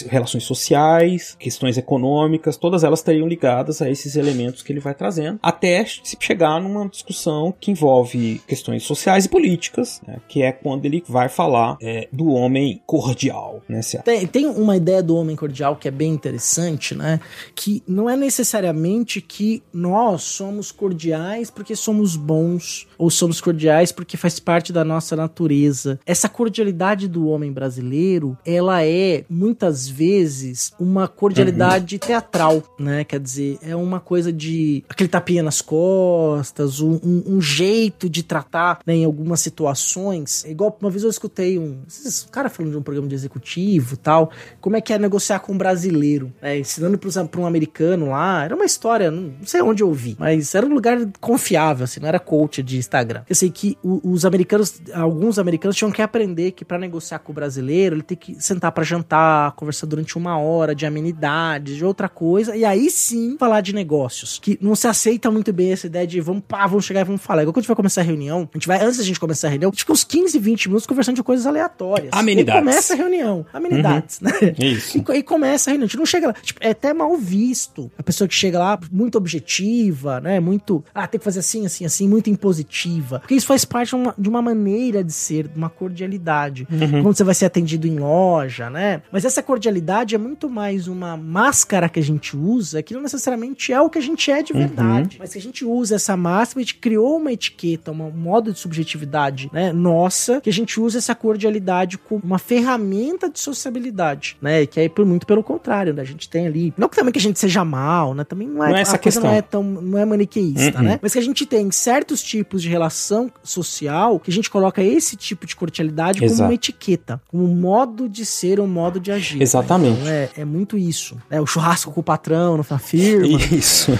relações 0.07 0.43
sociais, 0.43 1.35
questões 1.39 1.77
econômicas, 1.77 2.57
todas 2.61 2.83
elas 2.83 2.99
estariam 2.99 3.27
ligadas 3.27 3.81
a 3.81 3.89
esses 3.89 4.15
elementos 4.15 4.61
que 4.61 4.71
ele 4.71 4.79
vai 4.79 4.93
trazendo, 4.93 5.39
até 5.41 5.83
se 5.83 6.15
chegar 6.19 6.61
numa 6.61 6.87
discussão 6.87 7.53
que 7.59 7.71
envolve 7.71 8.39
questões 8.47 8.83
sociais 8.83 9.25
e 9.25 9.29
políticas, 9.29 10.01
né, 10.07 10.17
que 10.27 10.43
é 10.43 10.51
quando 10.51 10.85
ele 10.85 11.03
vai 11.07 11.27
falar 11.27 11.77
é, 11.81 12.07
do 12.11 12.29
homem 12.29 12.81
cordial. 12.85 13.61
Né, 13.67 13.81
tem, 14.05 14.27
tem 14.27 14.45
uma 14.45 14.77
ideia 14.77 15.01
do 15.01 15.15
homem 15.15 15.35
cordial 15.35 15.75
que 15.75 15.87
é 15.87 15.91
bem 15.91 16.11
interessante, 16.11 16.93
né? 16.93 17.19
Que 17.55 17.81
não 17.87 18.07
é 18.07 18.15
necessariamente 18.15 19.19
que 19.19 19.63
nós 19.73 20.21
somos 20.21 20.71
cordiais 20.71 21.49
porque 21.49 21.75
somos 21.75 22.15
bons 22.15 22.87
ou 23.01 23.09
somos 23.09 23.41
cordiais 23.41 23.91
porque 23.91 24.15
faz 24.15 24.39
parte 24.39 24.71
da 24.71 24.85
nossa 24.85 25.15
natureza. 25.15 25.99
Essa 26.05 26.29
cordialidade 26.29 27.07
do 27.07 27.27
homem 27.27 27.51
brasileiro, 27.51 28.37
ela 28.45 28.85
é 28.85 29.25
muitas 29.27 29.89
vezes 29.89 30.71
uma 30.79 31.07
cordialidade 31.07 31.95
uhum. 31.95 31.99
teatral, 31.99 32.63
né? 32.77 33.03
Quer 33.03 33.19
dizer, 33.19 33.57
é 33.63 33.75
uma 33.75 33.99
coisa 33.99 34.31
de 34.31 34.83
aquele 34.87 35.09
tapinha 35.09 35.41
nas 35.41 35.61
costas, 35.61 36.79
um, 36.79 36.99
um, 37.03 37.23
um 37.25 37.41
jeito 37.41 38.07
de 38.07 38.21
tratar 38.21 38.79
né, 38.85 38.93
em 38.93 39.05
algumas 39.05 39.39
situações. 39.39 40.45
É 40.45 40.51
igual 40.51 40.77
uma 40.79 40.91
vez 40.91 41.03
eu 41.03 41.09
escutei 41.09 41.57
um, 41.57 41.81
um 41.81 42.29
cara 42.31 42.49
falando 42.49 42.71
de 42.71 42.77
um 42.77 42.83
programa 42.83 43.07
de 43.07 43.15
executivo 43.15 43.97
tal, 43.97 44.29
como 44.59 44.75
é 44.75 44.81
que 44.81 44.93
é 44.93 44.99
negociar 44.99 45.39
com 45.39 45.53
um 45.53 45.57
brasileiro, 45.57 46.31
né? 46.39 46.59
Ensinando 46.59 46.99
para 46.99 47.41
um 47.41 47.47
americano 47.47 48.09
lá. 48.09 48.45
Era 48.45 48.55
uma 48.55 48.65
história, 48.65 49.09
não 49.09 49.33
sei 49.43 49.63
onde 49.63 49.81
eu 49.81 49.87
ouvi, 49.87 50.15
mas 50.19 50.53
era 50.53 50.67
um 50.67 50.73
lugar 50.73 50.99
confiável, 51.19 51.85
assim, 51.85 51.99
não 51.99 52.07
era 52.07 52.19
coach 52.19 52.61
de 52.61 52.90
Instagram. 52.91 53.23
Eu 53.29 53.35
sei 53.35 53.49
que 53.49 53.77
os 53.81 54.25
americanos, 54.25 54.81
alguns 54.93 55.39
americanos 55.39 55.77
tinham 55.77 55.91
que 55.91 56.01
aprender 56.01 56.51
que 56.51 56.65
para 56.65 56.77
negociar 56.77 57.19
com 57.19 57.31
o 57.31 57.35
brasileiro, 57.35 57.95
ele 57.95 58.03
tem 58.03 58.17
que 58.17 58.35
sentar 58.41 58.71
para 58.71 58.83
jantar, 58.83 59.53
conversar 59.53 59.87
durante 59.87 60.17
uma 60.17 60.37
hora 60.37 60.75
de 60.75 60.85
amenidades, 60.85 61.77
de 61.77 61.85
outra 61.85 62.09
coisa, 62.09 62.55
e 62.55 62.65
aí 62.65 62.89
sim 62.89 63.37
falar 63.39 63.61
de 63.61 63.73
negócios. 63.73 64.37
Que 64.39 64.57
não 64.61 64.75
se 64.75 64.87
aceita 64.87 65.31
muito 65.31 65.53
bem 65.53 65.71
essa 65.71 65.87
ideia 65.87 66.05
de 66.05 66.19
vamos 66.19 66.43
pá, 66.47 66.67
vamos 66.67 66.85
chegar 66.85 67.01
e 67.01 67.03
vamos 67.05 67.21
falar. 67.21 67.43
Igual 67.43 67.53
quando 67.53 67.59
a 67.59 67.63
gente 67.63 67.67
vai 67.69 67.75
começar 67.75 68.01
a 68.01 68.03
reunião, 68.03 68.49
a 68.51 68.57
gente 68.57 68.67
vai, 68.67 68.83
antes 68.83 68.97
da 68.97 69.03
gente 69.03 69.19
começar 69.19 69.47
a 69.47 69.51
reunião, 69.51 69.69
a 69.69 69.71
gente 69.71 69.81
fica 69.81 69.93
uns 69.93 70.03
15, 70.03 70.37
20 70.37 70.67
minutos 70.67 70.85
conversando 70.85 71.15
de 71.15 71.23
coisas 71.23 71.47
aleatórias. 71.47 72.09
Amenidades. 72.11 72.59
E 72.59 72.63
começa 72.63 72.93
a 72.93 72.97
reunião. 72.97 73.45
Amenidades, 73.53 74.19
uhum. 74.19 74.27
né? 74.27 74.55
Isso. 74.59 74.97
E, 74.97 75.17
e, 75.17 75.23
começa 75.23 75.69
a 75.69 75.71
reunião. 75.71 75.85
A 75.85 75.87
gente 75.87 75.97
não 75.97 76.05
chega 76.05 76.27
lá. 76.27 76.33
Tipo, 76.33 76.59
é 76.61 76.71
até 76.71 76.93
mal 76.93 77.15
visto. 77.15 77.89
A 77.97 78.03
pessoa 78.03 78.27
que 78.27 78.35
chega 78.35 78.59
lá, 78.59 78.79
muito 78.91 79.17
objetiva, 79.17 80.19
né? 80.19 80.39
Muito. 80.39 80.83
Ah, 80.93 81.07
tem 81.07 81.19
que 81.19 81.23
fazer 81.23 81.39
assim, 81.39 81.65
assim, 81.65 81.85
assim, 81.85 82.07
muito 82.07 82.29
impositiva. 82.29 82.80
Porque 83.19 83.35
isso 83.35 83.47
faz 83.47 83.65
parte 83.65 83.89
de 83.89 83.95
uma, 83.95 84.15
de 84.17 84.29
uma 84.29 84.41
maneira 84.41 85.03
de 85.03 85.11
ser, 85.11 85.47
de 85.47 85.57
uma 85.57 85.69
cordialidade. 85.69 86.67
Uhum. 86.71 87.03
Quando 87.03 87.15
você 87.15 87.23
vai 87.23 87.35
ser 87.35 87.45
atendido 87.45 87.87
em 87.87 87.97
loja, 87.97 88.69
né? 88.69 89.01
Mas 89.11 89.25
essa 89.25 89.41
cordialidade 89.43 90.15
é 90.15 90.17
muito 90.17 90.49
mais 90.49 90.87
uma 90.87 91.17
máscara 91.17 91.89
que 91.89 91.99
a 91.99 92.03
gente 92.03 92.35
usa, 92.35 92.81
que 92.81 92.93
não 92.93 93.01
necessariamente 93.01 93.73
é 93.73 93.81
o 93.81 93.89
que 93.89 93.97
a 93.97 94.01
gente 94.01 94.31
é 94.31 94.41
de 94.41 94.53
uhum. 94.53 94.59
verdade. 94.59 95.15
Uhum. 95.15 95.19
Mas 95.19 95.33
que 95.33 95.37
a 95.37 95.41
gente 95.41 95.65
usa 95.65 95.95
essa 95.95 96.15
máscara, 96.15 96.59
a 96.59 96.63
gente 96.63 96.75
criou 96.75 97.17
uma 97.17 97.31
etiqueta, 97.31 97.91
um 97.91 98.11
modo 98.11 98.51
de 98.51 98.59
subjetividade, 98.59 99.49
né? 99.53 99.71
Nossa, 99.71 100.41
que 100.41 100.49
a 100.49 100.53
gente 100.53 100.79
usa 100.79 100.97
essa 100.97 101.15
cordialidade 101.15 101.97
como 101.97 102.21
uma 102.23 102.39
ferramenta 102.39 103.29
de 103.29 103.39
sociabilidade, 103.39 104.37
né? 104.41 104.65
Que 104.65 104.79
é 104.81 104.89
por 104.89 105.05
muito 105.05 105.25
pelo 105.25 105.43
contrário, 105.43 105.93
né? 105.93 106.01
A 106.01 106.05
gente 106.05 106.29
tem 106.29 106.47
ali. 106.47 106.73
Não 106.77 106.89
que 106.89 106.95
também 106.95 107.11
que 107.11 107.19
a 107.19 107.21
gente 107.21 107.39
seja 107.39 107.63
mal, 107.63 108.13
né? 108.13 108.23
Também 108.23 108.47
não 108.47 108.63
é, 108.63 108.69
não 108.69 108.77
é 108.77 108.81
essa 108.81 108.97
questão. 108.97 109.23
não 109.23 109.31
é 109.31 109.41
tão. 109.41 109.63
não 109.63 109.97
é 109.97 110.05
maniqueísta, 110.05 110.79
uhum. 110.79 110.83
né? 110.83 110.99
Mas 111.01 111.13
que 111.13 111.19
a 111.19 111.23
gente 111.23 111.45
tem 111.45 111.69
certos 111.71 112.21
tipos 112.21 112.61
de 112.61 112.69
relação 112.71 113.31
social 113.43 114.19
que 114.19 114.31
a 114.31 114.33
gente 114.33 114.49
coloca 114.49 114.81
esse 114.81 115.15
tipo 115.15 115.45
de 115.45 115.55
cordialidade 115.55 116.23
Exato. 116.23 116.37
como 116.37 116.49
uma 116.49 116.55
etiqueta, 116.55 117.21
como 117.27 117.43
um 117.43 117.55
modo 117.55 118.09
de 118.09 118.25
ser, 118.25 118.59
um 118.59 118.67
modo 118.67 118.99
de 118.99 119.11
agir. 119.11 119.41
Exatamente. 119.41 119.99
Então 119.99 120.11
é, 120.11 120.29
é 120.37 120.45
muito 120.45 120.77
isso. 120.77 121.17
É 121.29 121.39
o 121.39 121.45
churrasco 121.45 121.91
com 121.91 121.99
o 121.99 122.03
patrão, 122.03 122.57
na 122.57 122.79
firma. 122.79 123.37
Isso. 123.51 123.91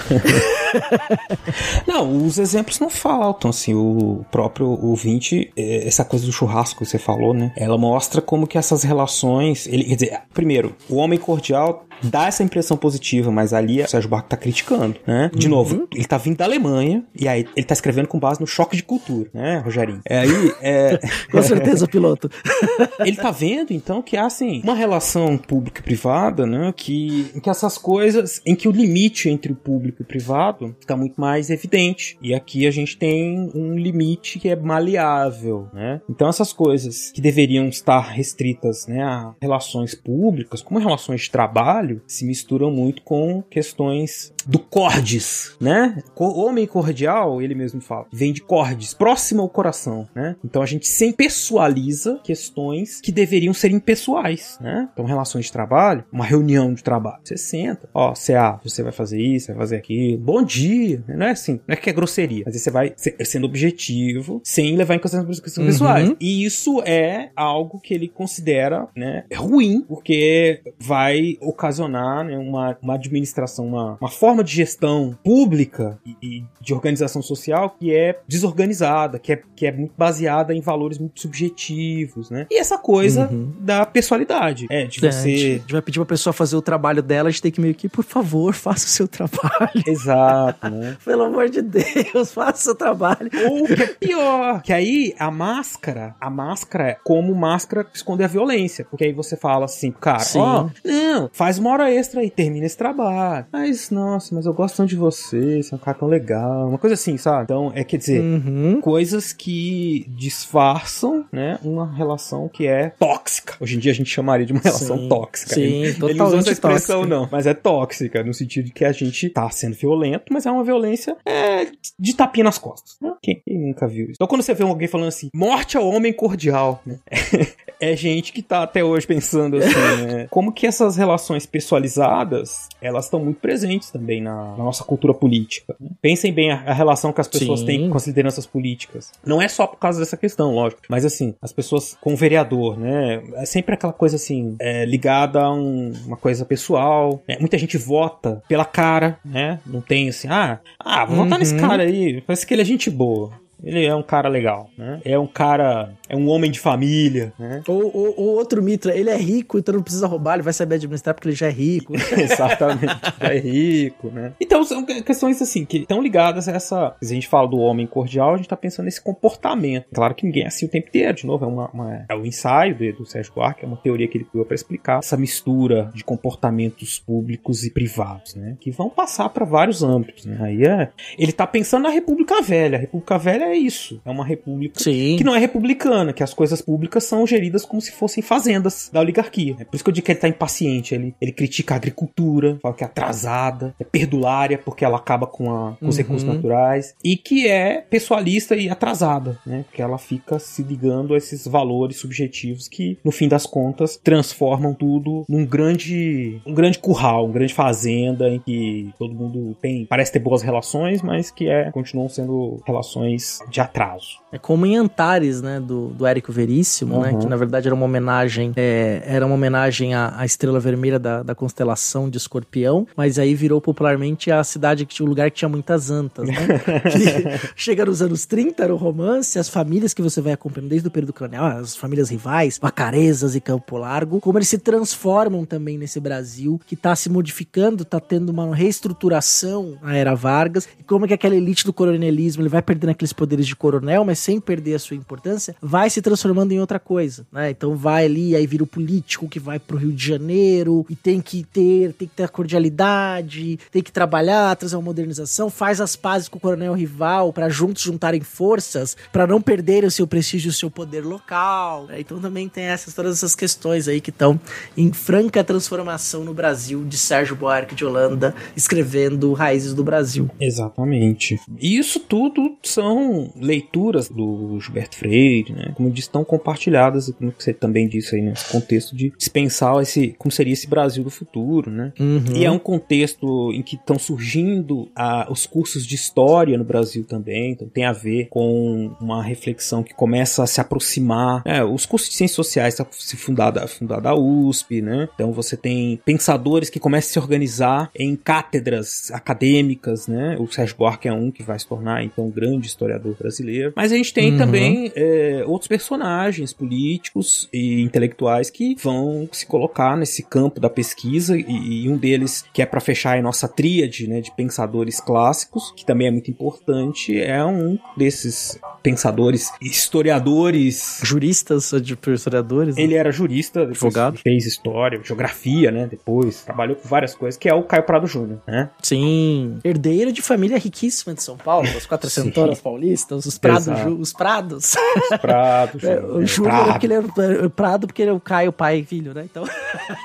não, 1.86 2.24
os 2.24 2.38
exemplos 2.38 2.80
não 2.80 2.88
faltam, 2.88 3.50
assim, 3.50 3.74
o 3.74 4.24
próprio 4.30 4.68
ouvinte, 4.68 5.52
é, 5.56 5.86
essa 5.86 6.04
coisa 6.04 6.24
do 6.24 6.32
churrasco 6.32 6.78
que 6.78 6.86
você 6.86 6.98
falou, 6.98 7.34
né? 7.34 7.52
Ela 7.56 7.76
mostra 7.76 8.22
como 8.22 8.46
que 8.46 8.56
essas 8.56 8.82
relações, 8.82 9.66
ele, 9.66 9.84
quer 9.84 9.94
dizer, 9.94 10.20
primeiro, 10.32 10.74
o 10.88 10.96
homem 10.96 11.18
cordial 11.18 11.86
dá 12.02 12.26
essa 12.26 12.42
impressão 12.42 12.76
positiva, 12.76 13.30
mas 13.30 13.52
ali 13.52 13.82
o 13.82 13.88
Sérgio 13.88 14.10
Barco 14.10 14.28
tá 14.28 14.36
criticando, 14.36 14.96
né? 15.06 15.30
De 15.34 15.46
uhum. 15.46 15.54
novo, 15.54 15.88
ele 15.92 16.04
tá 16.04 16.18
vindo 16.18 16.36
da 16.36 16.44
Alemanha 16.44 17.04
e 17.18 17.28
aí 17.28 17.46
ele 17.56 17.66
tá 17.66 17.72
escrevendo 17.72 18.08
com 18.08 18.18
base 18.18 18.40
no 18.40 18.46
choque 18.46 18.76
de 18.76 18.82
cultura, 18.82 19.30
né, 19.32 19.58
Rogerinho? 19.58 20.00
É 20.06 20.18
aí, 20.18 20.54
é... 20.60 20.98
com 21.30 21.42
certeza, 21.42 21.86
piloto. 21.86 22.30
ele 23.00 23.16
tá 23.16 23.30
vendo, 23.30 23.72
então, 23.72 24.02
que 24.02 24.16
há, 24.16 24.26
assim, 24.26 24.60
uma 24.62 24.74
relação 24.74 25.36
pública 25.36 25.80
e 25.80 25.84
privada, 25.84 26.46
né, 26.46 26.72
que, 26.76 27.32
que 27.42 27.50
essas 27.50 27.78
coisas, 27.78 28.40
em 28.44 28.54
que 28.54 28.68
o 28.68 28.72
limite 28.72 29.28
entre 29.28 29.52
o 29.52 29.56
público 29.56 30.02
e 30.02 30.04
o 30.04 30.06
privado 30.06 30.74
fica 30.80 30.96
muito 30.96 31.20
mais 31.20 31.50
evidente. 31.50 32.18
E 32.20 32.34
aqui 32.34 32.66
a 32.66 32.70
gente 32.70 32.96
tem 32.96 33.50
um 33.54 33.76
limite 33.76 34.38
que 34.38 34.48
é 34.48 34.56
maleável, 34.56 35.68
né? 35.72 36.00
Então 36.08 36.28
essas 36.28 36.52
coisas 36.52 37.10
que 37.12 37.20
deveriam 37.20 37.66
estar 37.66 38.00
restritas, 38.00 38.86
né, 38.86 39.02
a 39.02 39.34
relações 39.40 39.94
públicas, 39.94 40.62
como 40.62 40.80
relações 40.80 41.22
de 41.22 41.30
trabalho, 41.30 41.91
trabalho. 41.92 42.02
Se 42.06 42.24
misturam 42.24 42.70
muito 42.70 43.02
com 43.02 43.42
questões 43.42 44.32
do 44.46 44.58
cordes, 44.58 45.54
né? 45.60 46.02
Homem 46.16 46.66
cordial, 46.66 47.40
ele 47.42 47.54
mesmo 47.54 47.80
fala, 47.80 48.06
vem 48.12 48.32
de 48.32 48.40
cordes, 48.40 48.94
próximo 48.94 49.42
ao 49.42 49.48
coração, 49.48 50.08
né? 50.14 50.36
Então 50.44 50.62
a 50.62 50.66
gente 50.66 50.86
sempre 50.86 51.26
pessoaliza 51.26 52.20
questões 52.24 53.00
que 53.00 53.12
deveriam 53.12 53.54
ser 53.54 53.70
impessoais, 53.70 54.58
né? 54.60 54.88
Então 54.92 55.04
relações 55.04 55.46
de 55.46 55.52
trabalho, 55.52 56.04
uma 56.12 56.24
reunião 56.24 56.72
de 56.72 56.82
trabalho, 56.82 57.20
você 57.22 57.36
senta, 57.36 57.88
ó, 57.92 58.12
CA, 58.14 58.60
você 58.62 58.82
vai 58.82 58.92
fazer 58.92 59.20
isso, 59.20 59.48
vai 59.48 59.56
fazer 59.56 59.76
aquilo, 59.76 60.18
bom 60.18 60.42
dia, 60.42 61.02
não 61.08 61.26
é 61.26 61.30
assim, 61.30 61.60
não 61.66 61.74
é 61.74 61.76
que 61.76 61.90
é 61.90 61.92
grosseria, 61.92 62.42
mas 62.46 62.60
você 62.60 62.70
vai 62.70 62.94
sendo 63.24 63.46
objetivo, 63.46 64.40
sem 64.44 64.76
levar 64.76 64.94
em 64.94 64.98
consideração 64.98 65.42
questões 65.42 65.58
uhum. 65.58 65.72
pessoais. 65.72 66.16
E 66.20 66.44
isso 66.44 66.82
é 66.82 67.30
algo 67.36 67.80
que 67.80 67.94
ele 67.94 68.08
considera, 68.08 68.88
né, 68.96 69.24
ruim, 69.34 69.82
porque 69.82 70.60
vai 70.78 71.36
ocasionar 71.40 72.24
né, 72.24 72.36
uma, 72.38 72.76
uma 72.82 72.94
administração, 72.94 73.66
uma, 73.66 73.96
uma 74.00 74.10
forma 74.10 74.31
forma 74.32 74.42
de 74.42 74.54
gestão 74.54 75.16
pública 75.22 75.98
e, 76.06 76.16
e, 76.22 76.44
de 76.60 76.72
organização 76.72 77.20
social 77.20 77.76
que 77.78 77.94
é 77.94 78.18
desorganizada, 78.26 79.18
que 79.18 79.32
é, 79.32 79.42
que 79.54 79.66
é 79.66 79.72
muito 79.72 79.92
baseada 79.96 80.54
em 80.54 80.60
valores 80.60 80.98
muito 80.98 81.20
subjetivos, 81.20 82.30
né? 82.30 82.46
E 82.50 82.58
essa 82.58 82.78
coisa 82.78 83.28
uhum. 83.30 83.52
da 83.58 83.84
pessoalidade. 83.84 84.66
É, 84.70 84.86
de 84.86 85.00
você. 85.00 85.06
É, 85.06 85.34
a, 85.34 85.36
gente, 85.36 85.72
vai 85.72 85.82
pedir 85.82 85.98
pra 85.98 86.06
pessoa 86.06 86.32
fazer 86.32 86.56
o 86.56 86.62
trabalho 86.62 87.02
dela, 87.02 87.28
a 87.28 87.30
gente 87.30 87.42
tem 87.42 87.52
que 87.52 87.60
meio 87.60 87.74
que, 87.74 87.88
por 87.88 88.04
favor, 88.04 88.54
faça 88.54 88.86
o 88.86 88.88
seu 88.88 89.06
trabalho. 89.06 89.82
Exato, 89.86 90.70
né? 90.70 90.96
Pelo 91.04 91.24
amor 91.24 91.50
de 91.50 91.60
Deus, 91.60 92.32
faça 92.32 92.58
o 92.58 92.62
seu 92.62 92.74
trabalho. 92.74 93.30
Ou 93.50 93.66
que 93.66 93.82
é 93.82 93.86
pior, 93.86 94.62
que 94.62 94.72
aí 94.72 95.14
a 95.18 95.30
máscara, 95.30 96.14
a 96.18 96.30
máscara 96.30 96.90
é 96.90 96.96
como 97.04 97.34
máscara 97.34 97.86
esconder 97.92 98.24
a 98.24 98.28
violência. 98.28 98.86
Porque 98.88 99.04
aí 99.04 99.12
você 99.12 99.36
fala 99.36 99.66
assim, 99.66 99.90
cara, 99.90 100.22
ó, 100.36 100.66
oh, 100.66 100.88
não, 100.88 101.28
faz 101.32 101.58
uma 101.58 101.70
hora 101.70 101.92
extra 101.92 102.20
aí, 102.20 102.30
termina 102.30 102.64
esse 102.64 102.76
trabalho. 102.76 103.46
Mas, 103.52 103.90
nossa, 103.90 104.21
nossa, 104.22 104.34
mas 104.34 104.46
eu 104.46 104.54
gosto 104.54 104.76
tanto 104.76 104.90
de 104.90 104.96
você, 104.96 105.62
você 105.62 105.74
é 105.74 105.76
um 105.76 105.80
cara 105.80 105.98
tão 105.98 106.08
legal. 106.08 106.68
Uma 106.68 106.78
coisa 106.78 106.94
assim, 106.94 107.16
sabe? 107.16 107.44
Então, 107.44 107.72
é 107.74 107.82
quer 107.82 107.96
dizer, 107.96 108.20
uhum. 108.20 108.80
coisas 108.80 109.32
que 109.32 110.06
disfarçam, 110.10 111.24
né, 111.32 111.58
uma 111.62 111.92
relação 111.92 112.48
que 112.48 112.66
é 112.66 112.90
tóxica. 112.90 113.54
Hoje 113.60 113.76
em 113.76 113.78
dia 113.80 113.90
a 113.90 113.94
gente 113.94 114.08
chamaria 114.08 114.46
de 114.46 114.52
uma 114.52 114.60
relação 114.62 114.98
sim, 114.98 115.08
tóxica. 115.08 115.54
Sim, 115.54 115.60
ele, 115.62 115.94
totalmente 115.94 116.14
ele 116.14 116.22
usou 116.22 116.38
essa 116.38 116.52
expressão, 116.52 117.00
tóxica. 117.00 117.16
não, 117.16 117.28
mas 117.30 117.46
é 117.46 117.54
tóxica, 117.54 118.22
no 118.22 118.32
sentido 118.32 118.66
de 118.66 118.72
que 118.72 118.84
a 118.84 118.92
gente 118.92 119.28
tá 119.28 119.50
sendo 119.50 119.74
violento, 119.74 120.24
mas 120.30 120.46
é 120.46 120.50
uma 120.50 120.62
violência 120.62 121.16
é, 121.26 121.66
de 121.98 122.14
tapinha 122.14 122.44
nas 122.44 122.58
costas. 122.58 122.96
Né? 123.00 123.12
Quem, 123.20 123.42
quem, 123.44 123.58
nunca 123.58 123.88
viu 123.88 124.04
isso? 124.04 124.14
Então, 124.14 124.26
quando 124.28 124.42
você 124.42 124.54
vê 124.54 124.62
alguém 124.62 124.86
falando 124.86 125.08
assim, 125.08 125.30
morte 125.34 125.76
ao 125.76 125.88
homem 125.88 126.12
cordial, 126.12 126.80
né? 126.86 126.98
é 127.82 127.96
gente 127.96 128.32
que 128.32 128.40
tá 128.40 128.62
até 128.62 128.84
hoje 128.84 129.04
pensando 129.04 129.56
assim, 129.56 129.74
né? 130.06 130.28
Como 130.30 130.52
que 130.52 130.68
essas 130.68 130.96
relações 130.96 131.44
pessoalizadas, 131.44 132.68
elas 132.80 133.06
estão 133.06 133.18
muito 133.18 133.40
presentes 133.40 133.90
também 133.90 134.22
na, 134.22 134.52
na 134.56 134.64
nossa 134.64 134.84
cultura 134.84 135.12
política. 135.12 135.74
Né? 135.80 135.90
Pensem 136.00 136.32
bem 136.32 136.52
a, 136.52 136.62
a, 136.62 136.72
relação 136.72 137.12
que 137.12 137.20
as 137.20 137.26
pessoas 137.26 137.60
Sim. 137.60 137.66
têm 137.66 137.90
com 137.90 137.96
as 137.96 138.06
lideranças 138.06 138.46
políticas. 138.46 139.10
Não 139.26 139.42
é 139.42 139.48
só 139.48 139.66
por 139.66 139.78
causa 139.78 139.98
dessa 139.98 140.16
questão, 140.16 140.54
lógico, 140.54 140.82
mas 140.88 141.04
assim, 141.04 141.34
as 141.42 141.52
pessoas 141.52 141.96
com 142.00 142.12
o 142.12 142.16
vereador, 142.16 142.78
né? 142.78 143.20
É 143.34 143.44
sempre 143.44 143.74
aquela 143.74 143.92
coisa 143.92 144.14
assim, 144.14 144.54
é, 144.60 144.84
ligada 144.84 145.42
a 145.42 145.52
um, 145.52 145.92
uma 146.06 146.16
coisa 146.16 146.44
pessoal. 146.44 147.20
Né? 147.28 147.36
Muita 147.40 147.58
gente 147.58 147.76
vota 147.76 148.44
pela 148.46 148.64
cara, 148.64 149.18
né? 149.24 149.58
Não 149.66 149.80
tem 149.80 150.08
assim, 150.08 150.28
ah, 150.30 150.60
ah 150.78 151.04
vou 151.04 151.16
uhum. 151.16 151.24
votar 151.24 151.38
nesse 151.40 151.54
uhum. 151.54 151.60
cara 151.60 151.82
aí, 151.82 152.20
parece 152.20 152.46
que 152.46 152.54
ele 152.54 152.62
é 152.62 152.64
gente 152.64 152.88
boa. 152.88 153.42
Ele 153.62 153.84
é 153.84 153.94
um 153.94 154.02
cara 154.02 154.28
legal, 154.28 154.68
né? 154.76 155.00
É 155.04 155.18
um 155.18 155.26
cara. 155.26 155.92
É 156.12 156.16
um 156.16 156.28
homem 156.28 156.50
de 156.50 156.60
família, 156.60 157.32
né? 157.38 157.62
Ou, 157.66 157.84
ou, 157.84 158.14
ou 158.18 158.28
outro 158.36 158.62
mitra, 158.62 158.94
ele 158.94 159.08
é 159.08 159.16
rico, 159.16 159.58
então 159.58 159.74
não 159.74 159.82
precisa 159.82 160.06
roubar, 160.06 160.34
ele 160.34 160.42
vai 160.42 160.52
saber 160.52 160.74
administrar 160.74 161.14
porque 161.14 161.28
ele 161.28 161.34
já 161.34 161.46
é 161.46 161.50
rico. 161.50 161.94
Exatamente, 162.14 163.00
já 163.18 163.34
é 163.34 163.38
rico, 163.38 164.08
né? 164.10 164.34
Então 164.38 164.62
são 164.62 164.84
questões 164.84 165.40
assim 165.40 165.64
que 165.64 165.78
estão 165.78 166.02
ligadas 166.02 166.48
a 166.48 166.52
essa. 166.52 166.94
Se 167.00 167.12
a 167.12 167.14
gente 167.14 167.26
fala 167.28 167.48
do 167.48 167.56
homem 167.56 167.86
cordial, 167.86 168.34
a 168.34 168.36
gente 168.36 168.48
tá 168.48 168.56
pensando 168.56 168.84
nesse 168.84 169.00
comportamento. 169.00 169.86
Claro 169.94 170.14
que 170.14 170.26
ninguém 170.26 170.44
é 170.44 170.48
assim 170.48 170.66
o 170.66 170.68
tempo 170.68 170.88
inteiro, 170.88 171.14
de 171.14 171.26
novo, 171.26 171.44
é, 171.44 171.48
uma, 171.48 171.70
uma 171.70 172.04
é 172.08 172.14
o 172.14 172.26
ensaio 172.26 172.76
do, 172.76 172.92
do 172.98 173.06
Sérgio 173.06 173.32
Buarque, 173.32 173.64
é 173.64 173.66
uma 173.66 173.78
teoria 173.78 174.06
que 174.06 174.18
ele 174.18 174.24
criou 174.24 174.44
para 174.44 174.54
explicar 174.54 174.98
essa 174.98 175.16
mistura 175.16 175.90
de 175.94 176.04
comportamentos 176.04 176.98
públicos 176.98 177.64
e 177.64 177.70
privados, 177.70 178.34
né? 178.34 178.56
Que 178.60 178.70
vão 178.70 178.90
passar 178.90 179.28
para 179.30 179.44
vários 179.44 179.82
âmbitos, 179.82 180.26
né? 180.26 180.38
Aí 180.40 180.64
é. 180.64 180.90
Ele 181.18 181.32
tá 181.32 181.46
pensando 181.46 181.84
na 181.84 181.90
República 181.90 182.42
Velha. 182.42 182.76
A 182.76 182.80
República 182.80 183.18
Velha 183.18 183.44
é 183.44 183.56
isso. 183.56 184.00
É 184.04 184.10
uma 184.10 184.24
república 184.24 184.78
Sim. 184.78 185.16
que 185.16 185.24
não 185.24 185.34
é 185.34 185.38
republicana, 185.38 186.01
que 186.10 186.22
as 186.22 186.32
coisas 186.32 186.62
públicas 186.62 187.04
são 187.04 187.26
geridas 187.26 187.66
como 187.66 187.82
se 187.82 187.92
fossem 187.92 188.22
fazendas 188.22 188.88
da 188.90 189.00
oligarquia. 189.00 189.56
É 189.58 189.64
por 189.64 189.74
isso 189.74 189.84
que 189.84 189.90
eu 189.90 189.94
digo 189.94 190.06
que 190.06 190.12
ele 190.12 190.18
tá 190.18 190.28
impaciente. 190.28 190.94
Ele, 190.94 191.14
ele 191.20 191.32
critica 191.32 191.74
a 191.74 191.76
agricultura, 191.76 192.58
fala 192.62 192.74
que 192.74 192.82
é 192.82 192.86
atrasada, 192.86 193.74
é 193.78 193.84
perdulária, 193.84 194.56
porque 194.56 194.84
ela 194.84 194.96
acaba 194.96 195.26
com, 195.26 195.50
a, 195.52 195.76
com 195.76 195.88
os 195.88 195.96
uhum. 195.96 196.02
recursos 196.02 196.26
naturais, 196.26 196.94
e 197.04 197.16
que 197.16 197.46
é 197.46 197.82
pessoalista 197.82 198.56
e 198.56 198.70
atrasada, 198.70 199.38
né? 199.44 199.64
Porque 199.68 199.82
ela 199.82 199.98
fica 199.98 200.38
se 200.38 200.62
ligando 200.62 201.12
a 201.12 201.16
esses 201.18 201.46
valores 201.46 201.96
subjetivos 201.96 202.68
que, 202.68 202.98
no 203.04 203.10
fim 203.10 203.28
das 203.28 203.44
contas, 203.44 203.98
transformam 204.02 204.72
tudo 204.72 205.24
num 205.28 205.44
grande, 205.44 206.40
um 206.46 206.54
grande 206.54 206.78
curral, 206.78 207.24
uma 207.26 207.34
grande 207.34 207.52
fazenda 207.52 208.28
em 208.28 208.38
que 208.38 208.92
todo 208.98 209.14
mundo 209.14 209.56
tem, 209.60 209.84
parece 209.84 210.12
ter 210.12 210.18
boas 210.20 210.42
relações, 210.42 211.02
mas 211.02 211.30
que 211.30 211.48
é, 211.48 211.70
continuam 211.70 212.08
sendo 212.08 212.62
relações 212.66 213.40
de 213.50 213.60
atraso. 213.60 214.22
É 214.32 214.38
como 214.38 214.64
em 214.64 214.76
Antares, 214.76 215.42
né, 215.42 215.60
do, 215.60 215.88
do 215.92 216.06
Érico 216.06 216.32
Veríssimo, 216.32 216.96
uhum. 216.96 217.02
né, 217.02 217.14
que 217.14 217.26
na 217.26 217.36
verdade 217.36 217.68
era 217.68 217.74
uma 217.74 217.84
homenagem, 217.84 218.52
é, 218.56 219.02
era 219.04 219.24
uma 219.24 219.34
homenagem 219.34 219.94
à, 219.94 220.14
à 220.16 220.24
estrela 220.24 220.58
vermelha 220.58 220.98
da, 220.98 221.22
da, 221.22 221.34
constelação 221.34 222.08
de 222.08 222.18
Escorpião, 222.18 222.86
mas 222.96 223.18
aí 223.18 223.34
virou 223.34 223.60
popularmente 223.60 224.30
a 224.30 224.42
cidade 224.44 224.86
que 224.86 224.94
tinha 224.94 225.06
um 225.06 225.08
lugar 225.08 225.30
que 225.30 225.38
tinha 225.38 225.48
muitas 225.48 225.90
antas, 225.90 226.28
né? 226.28 226.34
chega 227.56 227.84
nos 227.84 228.02
anos 228.02 228.26
30, 228.26 228.62
era 228.62 228.74
o 228.74 228.76
romance, 228.76 229.38
as 229.38 229.48
famílias 229.48 229.92
que 229.94 230.02
você 230.02 230.20
vai 230.20 230.32
acompanhando 230.32 230.70
desde 230.70 230.88
o 230.88 230.90
período 230.90 231.12
colonial, 231.12 231.46
as 231.46 231.76
famílias 231.76 232.10
rivais, 232.10 232.58
Vacarezas 232.60 233.34
e 233.34 233.40
Campo 233.40 233.76
Largo, 233.76 234.20
como 234.20 234.38
eles 234.38 234.48
se 234.48 234.58
transformam 234.58 235.44
também 235.44 235.78
nesse 235.78 236.00
Brasil 236.00 236.60
que 236.66 236.74
está 236.74 236.94
se 236.94 237.08
modificando, 237.08 237.82
está 237.82 238.00
tendo 238.00 238.30
uma 238.30 238.54
reestruturação 238.54 239.78
na 239.82 239.96
era 239.96 240.14
Vargas, 240.14 240.68
e 240.78 240.82
como 240.82 241.04
é 241.04 241.08
que 241.08 241.14
aquela 241.14 241.34
elite 241.34 241.64
do 241.64 241.72
coronelismo, 241.72 242.42
ele 242.42 242.48
vai 242.48 242.62
perdendo 242.62 242.90
aqueles 242.90 243.12
poderes 243.12 243.46
de 243.46 243.56
coronel, 243.56 244.04
mas 244.04 244.18
sem 244.18 244.40
perder 244.40 244.74
a 244.74 244.78
sua 244.78 244.96
importância, 244.96 245.54
vai 245.72 245.88
se 245.88 246.02
transformando 246.02 246.52
em 246.52 246.60
outra 246.60 246.78
coisa, 246.78 247.26
né? 247.32 247.48
Então 247.48 247.74
vai 247.74 248.04
ali, 248.04 248.36
aí 248.36 248.46
vira 248.46 248.62
o 248.62 248.66
político 248.66 249.26
que 249.26 249.40
vai 249.40 249.58
pro 249.58 249.78
Rio 249.78 249.90
de 249.90 250.06
Janeiro 250.06 250.84
e 250.90 250.94
tem 250.94 251.18
que 251.18 251.44
ter, 251.44 251.94
tem 251.94 252.06
que 252.06 252.14
ter 252.14 252.24
a 252.24 252.28
cordialidade, 252.28 253.58
tem 253.70 253.82
que 253.82 253.90
trabalhar, 253.90 254.54
trazer 254.54 254.76
uma 254.76 254.82
modernização, 254.82 255.48
faz 255.48 255.80
as 255.80 255.96
pazes 255.96 256.28
com 256.28 256.36
o 256.36 256.40
coronel 256.40 256.74
rival 256.74 257.32
para 257.32 257.48
juntos 257.48 257.82
juntarem 257.82 258.20
forças, 258.20 258.94
para 259.10 259.26
não 259.26 259.40
perderem 259.40 259.88
o 259.88 259.90
seu 259.90 260.06
prestígio 260.06 260.48
e 260.48 260.50
o 260.50 260.52
seu 260.52 260.70
poder 260.70 261.06
local. 261.06 261.86
Né? 261.86 262.00
Então 262.00 262.20
também 262.20 262.50
tem 262.50 262.64
essas 262.64 262.92
todas 262.92 263.16
essas 263.16 263.34
questões 263.34 263.88
aí 263.88 263.98
que 263.98 264.10
estão 264.10 264.38
em 264.76 264.92
franca 264.92 265.42
transformação 265.42 266.22
no 266.22 266.34
Brasil 266.34 266.84
de 266.84 266.98
Sérgio 266.98 267.34
Buarque 267.34 267.74
de 267.74 267.82
Holanda 267.82 268.34
escrevendo 268.54 269.32
Raízes 269.32 269.72
do 269.72 269.82
Brasil. 269.82 270.28
Exatamente. 270.38 271.40
Isso 271.58 271.98
tudo 271.98 272.58
são 272.62 273.32
leituras 273.34 274.10
do 274.10 274.60
Gilberto 274.60 274.96
Freire, 274.96 275.54
né? 275.54 275.61
Como 275.74 275.88
eu 275.88 275.92
disse, 275.92 276.08
estão 276.08 276.24
compartilhadas, 276.24 277.10
como 277.10 277.32
você 277.36 277.52
também 277.52 277.88
disse 277.88 278.16
aí 278.16 278.22
nesse 278.22 278.50
contexto 278.50 278.96
de 278.96 279.12
dispensar 279.16 279.80
esse, 279.80 280.14
como 280.18 280.30
seria 280.30 280.52
esse 280.52 280.66
Brasil 280.66 281.04
do 281.04 281.10
futuro, 281.10 281.70
né? 281.70 281.92
Uhum. 281.98 282.24
E 282.34 282.44
é 282.44 282.50
um 282.50 282.58
contexto 282.58 283.52
em 283.52 283.62
que 283.62 283.76
estão 283.76 283.98
surgindo 283.98 284.90
a, 284.94 285.30
os 285.30 285.46
cursos 285.46 285.86
de 285.86 285.94
história 285.94 286.56
no 286.58 286.64
Brasil 286.64 287.04
também, 287.04 287.52
então 287.52 287.68
tem 287.68 287.84
a 287.84 287.92
ver 287.92 288.28
com 288.28 288.94
uma 289.00 289.22
reflexão 289.22 289.82
que 289.82 289.94
começa 289.94 290.42
a 290.42 290.46
se 290.46 290.60
aproximar. 290.60 291.42
Né? 291.44 291.62
Os 291.64 291.86
cursos 291.86 292.10
de 292.10 292.16
ciências 292.16 292.36
sociais 292.36 292.74
estão 292.74 292.86
se 292.90 293.16
fundada, 293.16 293.66
fundada 293.66 294.10
a 294.10 294.14
USP, 294.14 294.82
né? 294.82 295.08
Então 295.14 295.32
você 295.32 295.56
tem 295.56 296.00
pensadores 296.04 296.68
que 296.68 296.80
começam 296.80 297.10
a 297.10 297.12
se 297.12 297.18
organizar 297.18 297.90
em 297.96 298.16
cátedras 298.16 299.10
acadêmicas, 299.12 300.06
né? 300.06 300.36
O 300.38 300.50
Sérgio 300.50 300.76
Buarque 300.76 301.08
é 301.08 301.12
um 301.12 301.30
que 301.30 301.42
vai 301.42 301.58
se 301.58 301.66
tornar 301.66 302.04
então 302.04 302.26
um 302.26 302.30
grande 302.30 302.66
historiador 302.66 303.14
brasileiro. 303.18 303.72
Mas 303.76 303.92
a 303.92 303.96
gente 303.96 304.12
tem 304.12 304.32
uhum. 304.32 304.38
também 304.38 304.92
é, 304.94 305.44
outros 305.52 305.68
personagens 305.68 306.52
políticos 306.52 307.48
e 307.52 307.80
intelectuais 307.82 308.50
que 308.50 308.74
vão 308.82 309.28
se 309.32 309.46
colocar 309.46 309.96
nesse 309.96 310.22
campo 310.22 310.60
da 310.60 310.68
pesquisa 310.70 311.36
e, 311.38 311.84
e 311.84 311.88
um 311.88 311.96
deles 311.96 312.44
que 312.52 312.62
é 312.62 312.66
para 312.66 312.80
fechar 312.80 313.18
a 313.18 313.22
nossa 313.22 313.46
tríade 313.48 314.06
né, 314.08 314.20
de 314.20 314.30
pensadores 314.34 315.00
clássicos, 315.00 315.72
que 315.76 315.84
também 315.84 316.08
é 316.08 316.10
muito 316.10 316.30
importante, 316.30 317.18
é 317.20 317.44
um 317.44 317.78
desses 317.96 318.58
pensadores, 318.82 319.50
historiadores. 319.60 321.00
Juristas, 321.02 321.70
de 321.82 321.96
historiadores. 322.12 322.76
Ele 322.76 322.94
era 322.94 323.12
jurista, 323.12 323.62
Advogado. 323.62 324.18
fez 324.18 324.46
história, 324.46 325.00
geografia, 325.04 325.70
né? 325.70 325.86
Depois 325.88 326.42
trabalhou 326.44 326.76
com 326.76 326.88
várias 326.88 327.14
coisas, 327.14 327.38
que 327.38 327.48
é 327.48 327.54
o 327.54 327.62
Caio 327.62 327.84
Prado 327.84 328.06
Júnior, 328.06 328.40
né? 328.46 328.70
Sim. 328.82 329.58
Herdeiro 329.64 330.12
de 330.12 330.22
família 330.22 330.58
riquíssima 330.58 331.14
de 331.14 331.22
São 331.22 331.36
Paulo, 331.36 331.68
as 331.76 331.86
quatrocentonas 331.86 332.60
paulistas, 332.60 333.26
os 333.26 333.38
prados. 333.38 333.68
Exato. 333.68 333.90
Ju- 333.90 334.00
os 334.00 334.12
prados. 334.12 334.74
Prado 335.42 335.78
É, 335.78 335.80
Júnior. 335.96 336.16
o 336.16 336.22
é, 336.22 336.26
Júnior 336.26 336.52
Prado. 336.54 336.70
porque 336.72 336.86
ele 336.86 336.94
é 336.94 336.98
o 337.46 337.50
Prado, 337.50 337.86
porque 337.86 338.02
ele 338.02 338.10
é 338.10 338.14
o 338.14 338.20
Caio, 338.20 338.52
pai 338.52 338.78
e 338.80 338.84
filho, 338.84 339.12
né? 339.14 339.24
Então. 339.30 339.44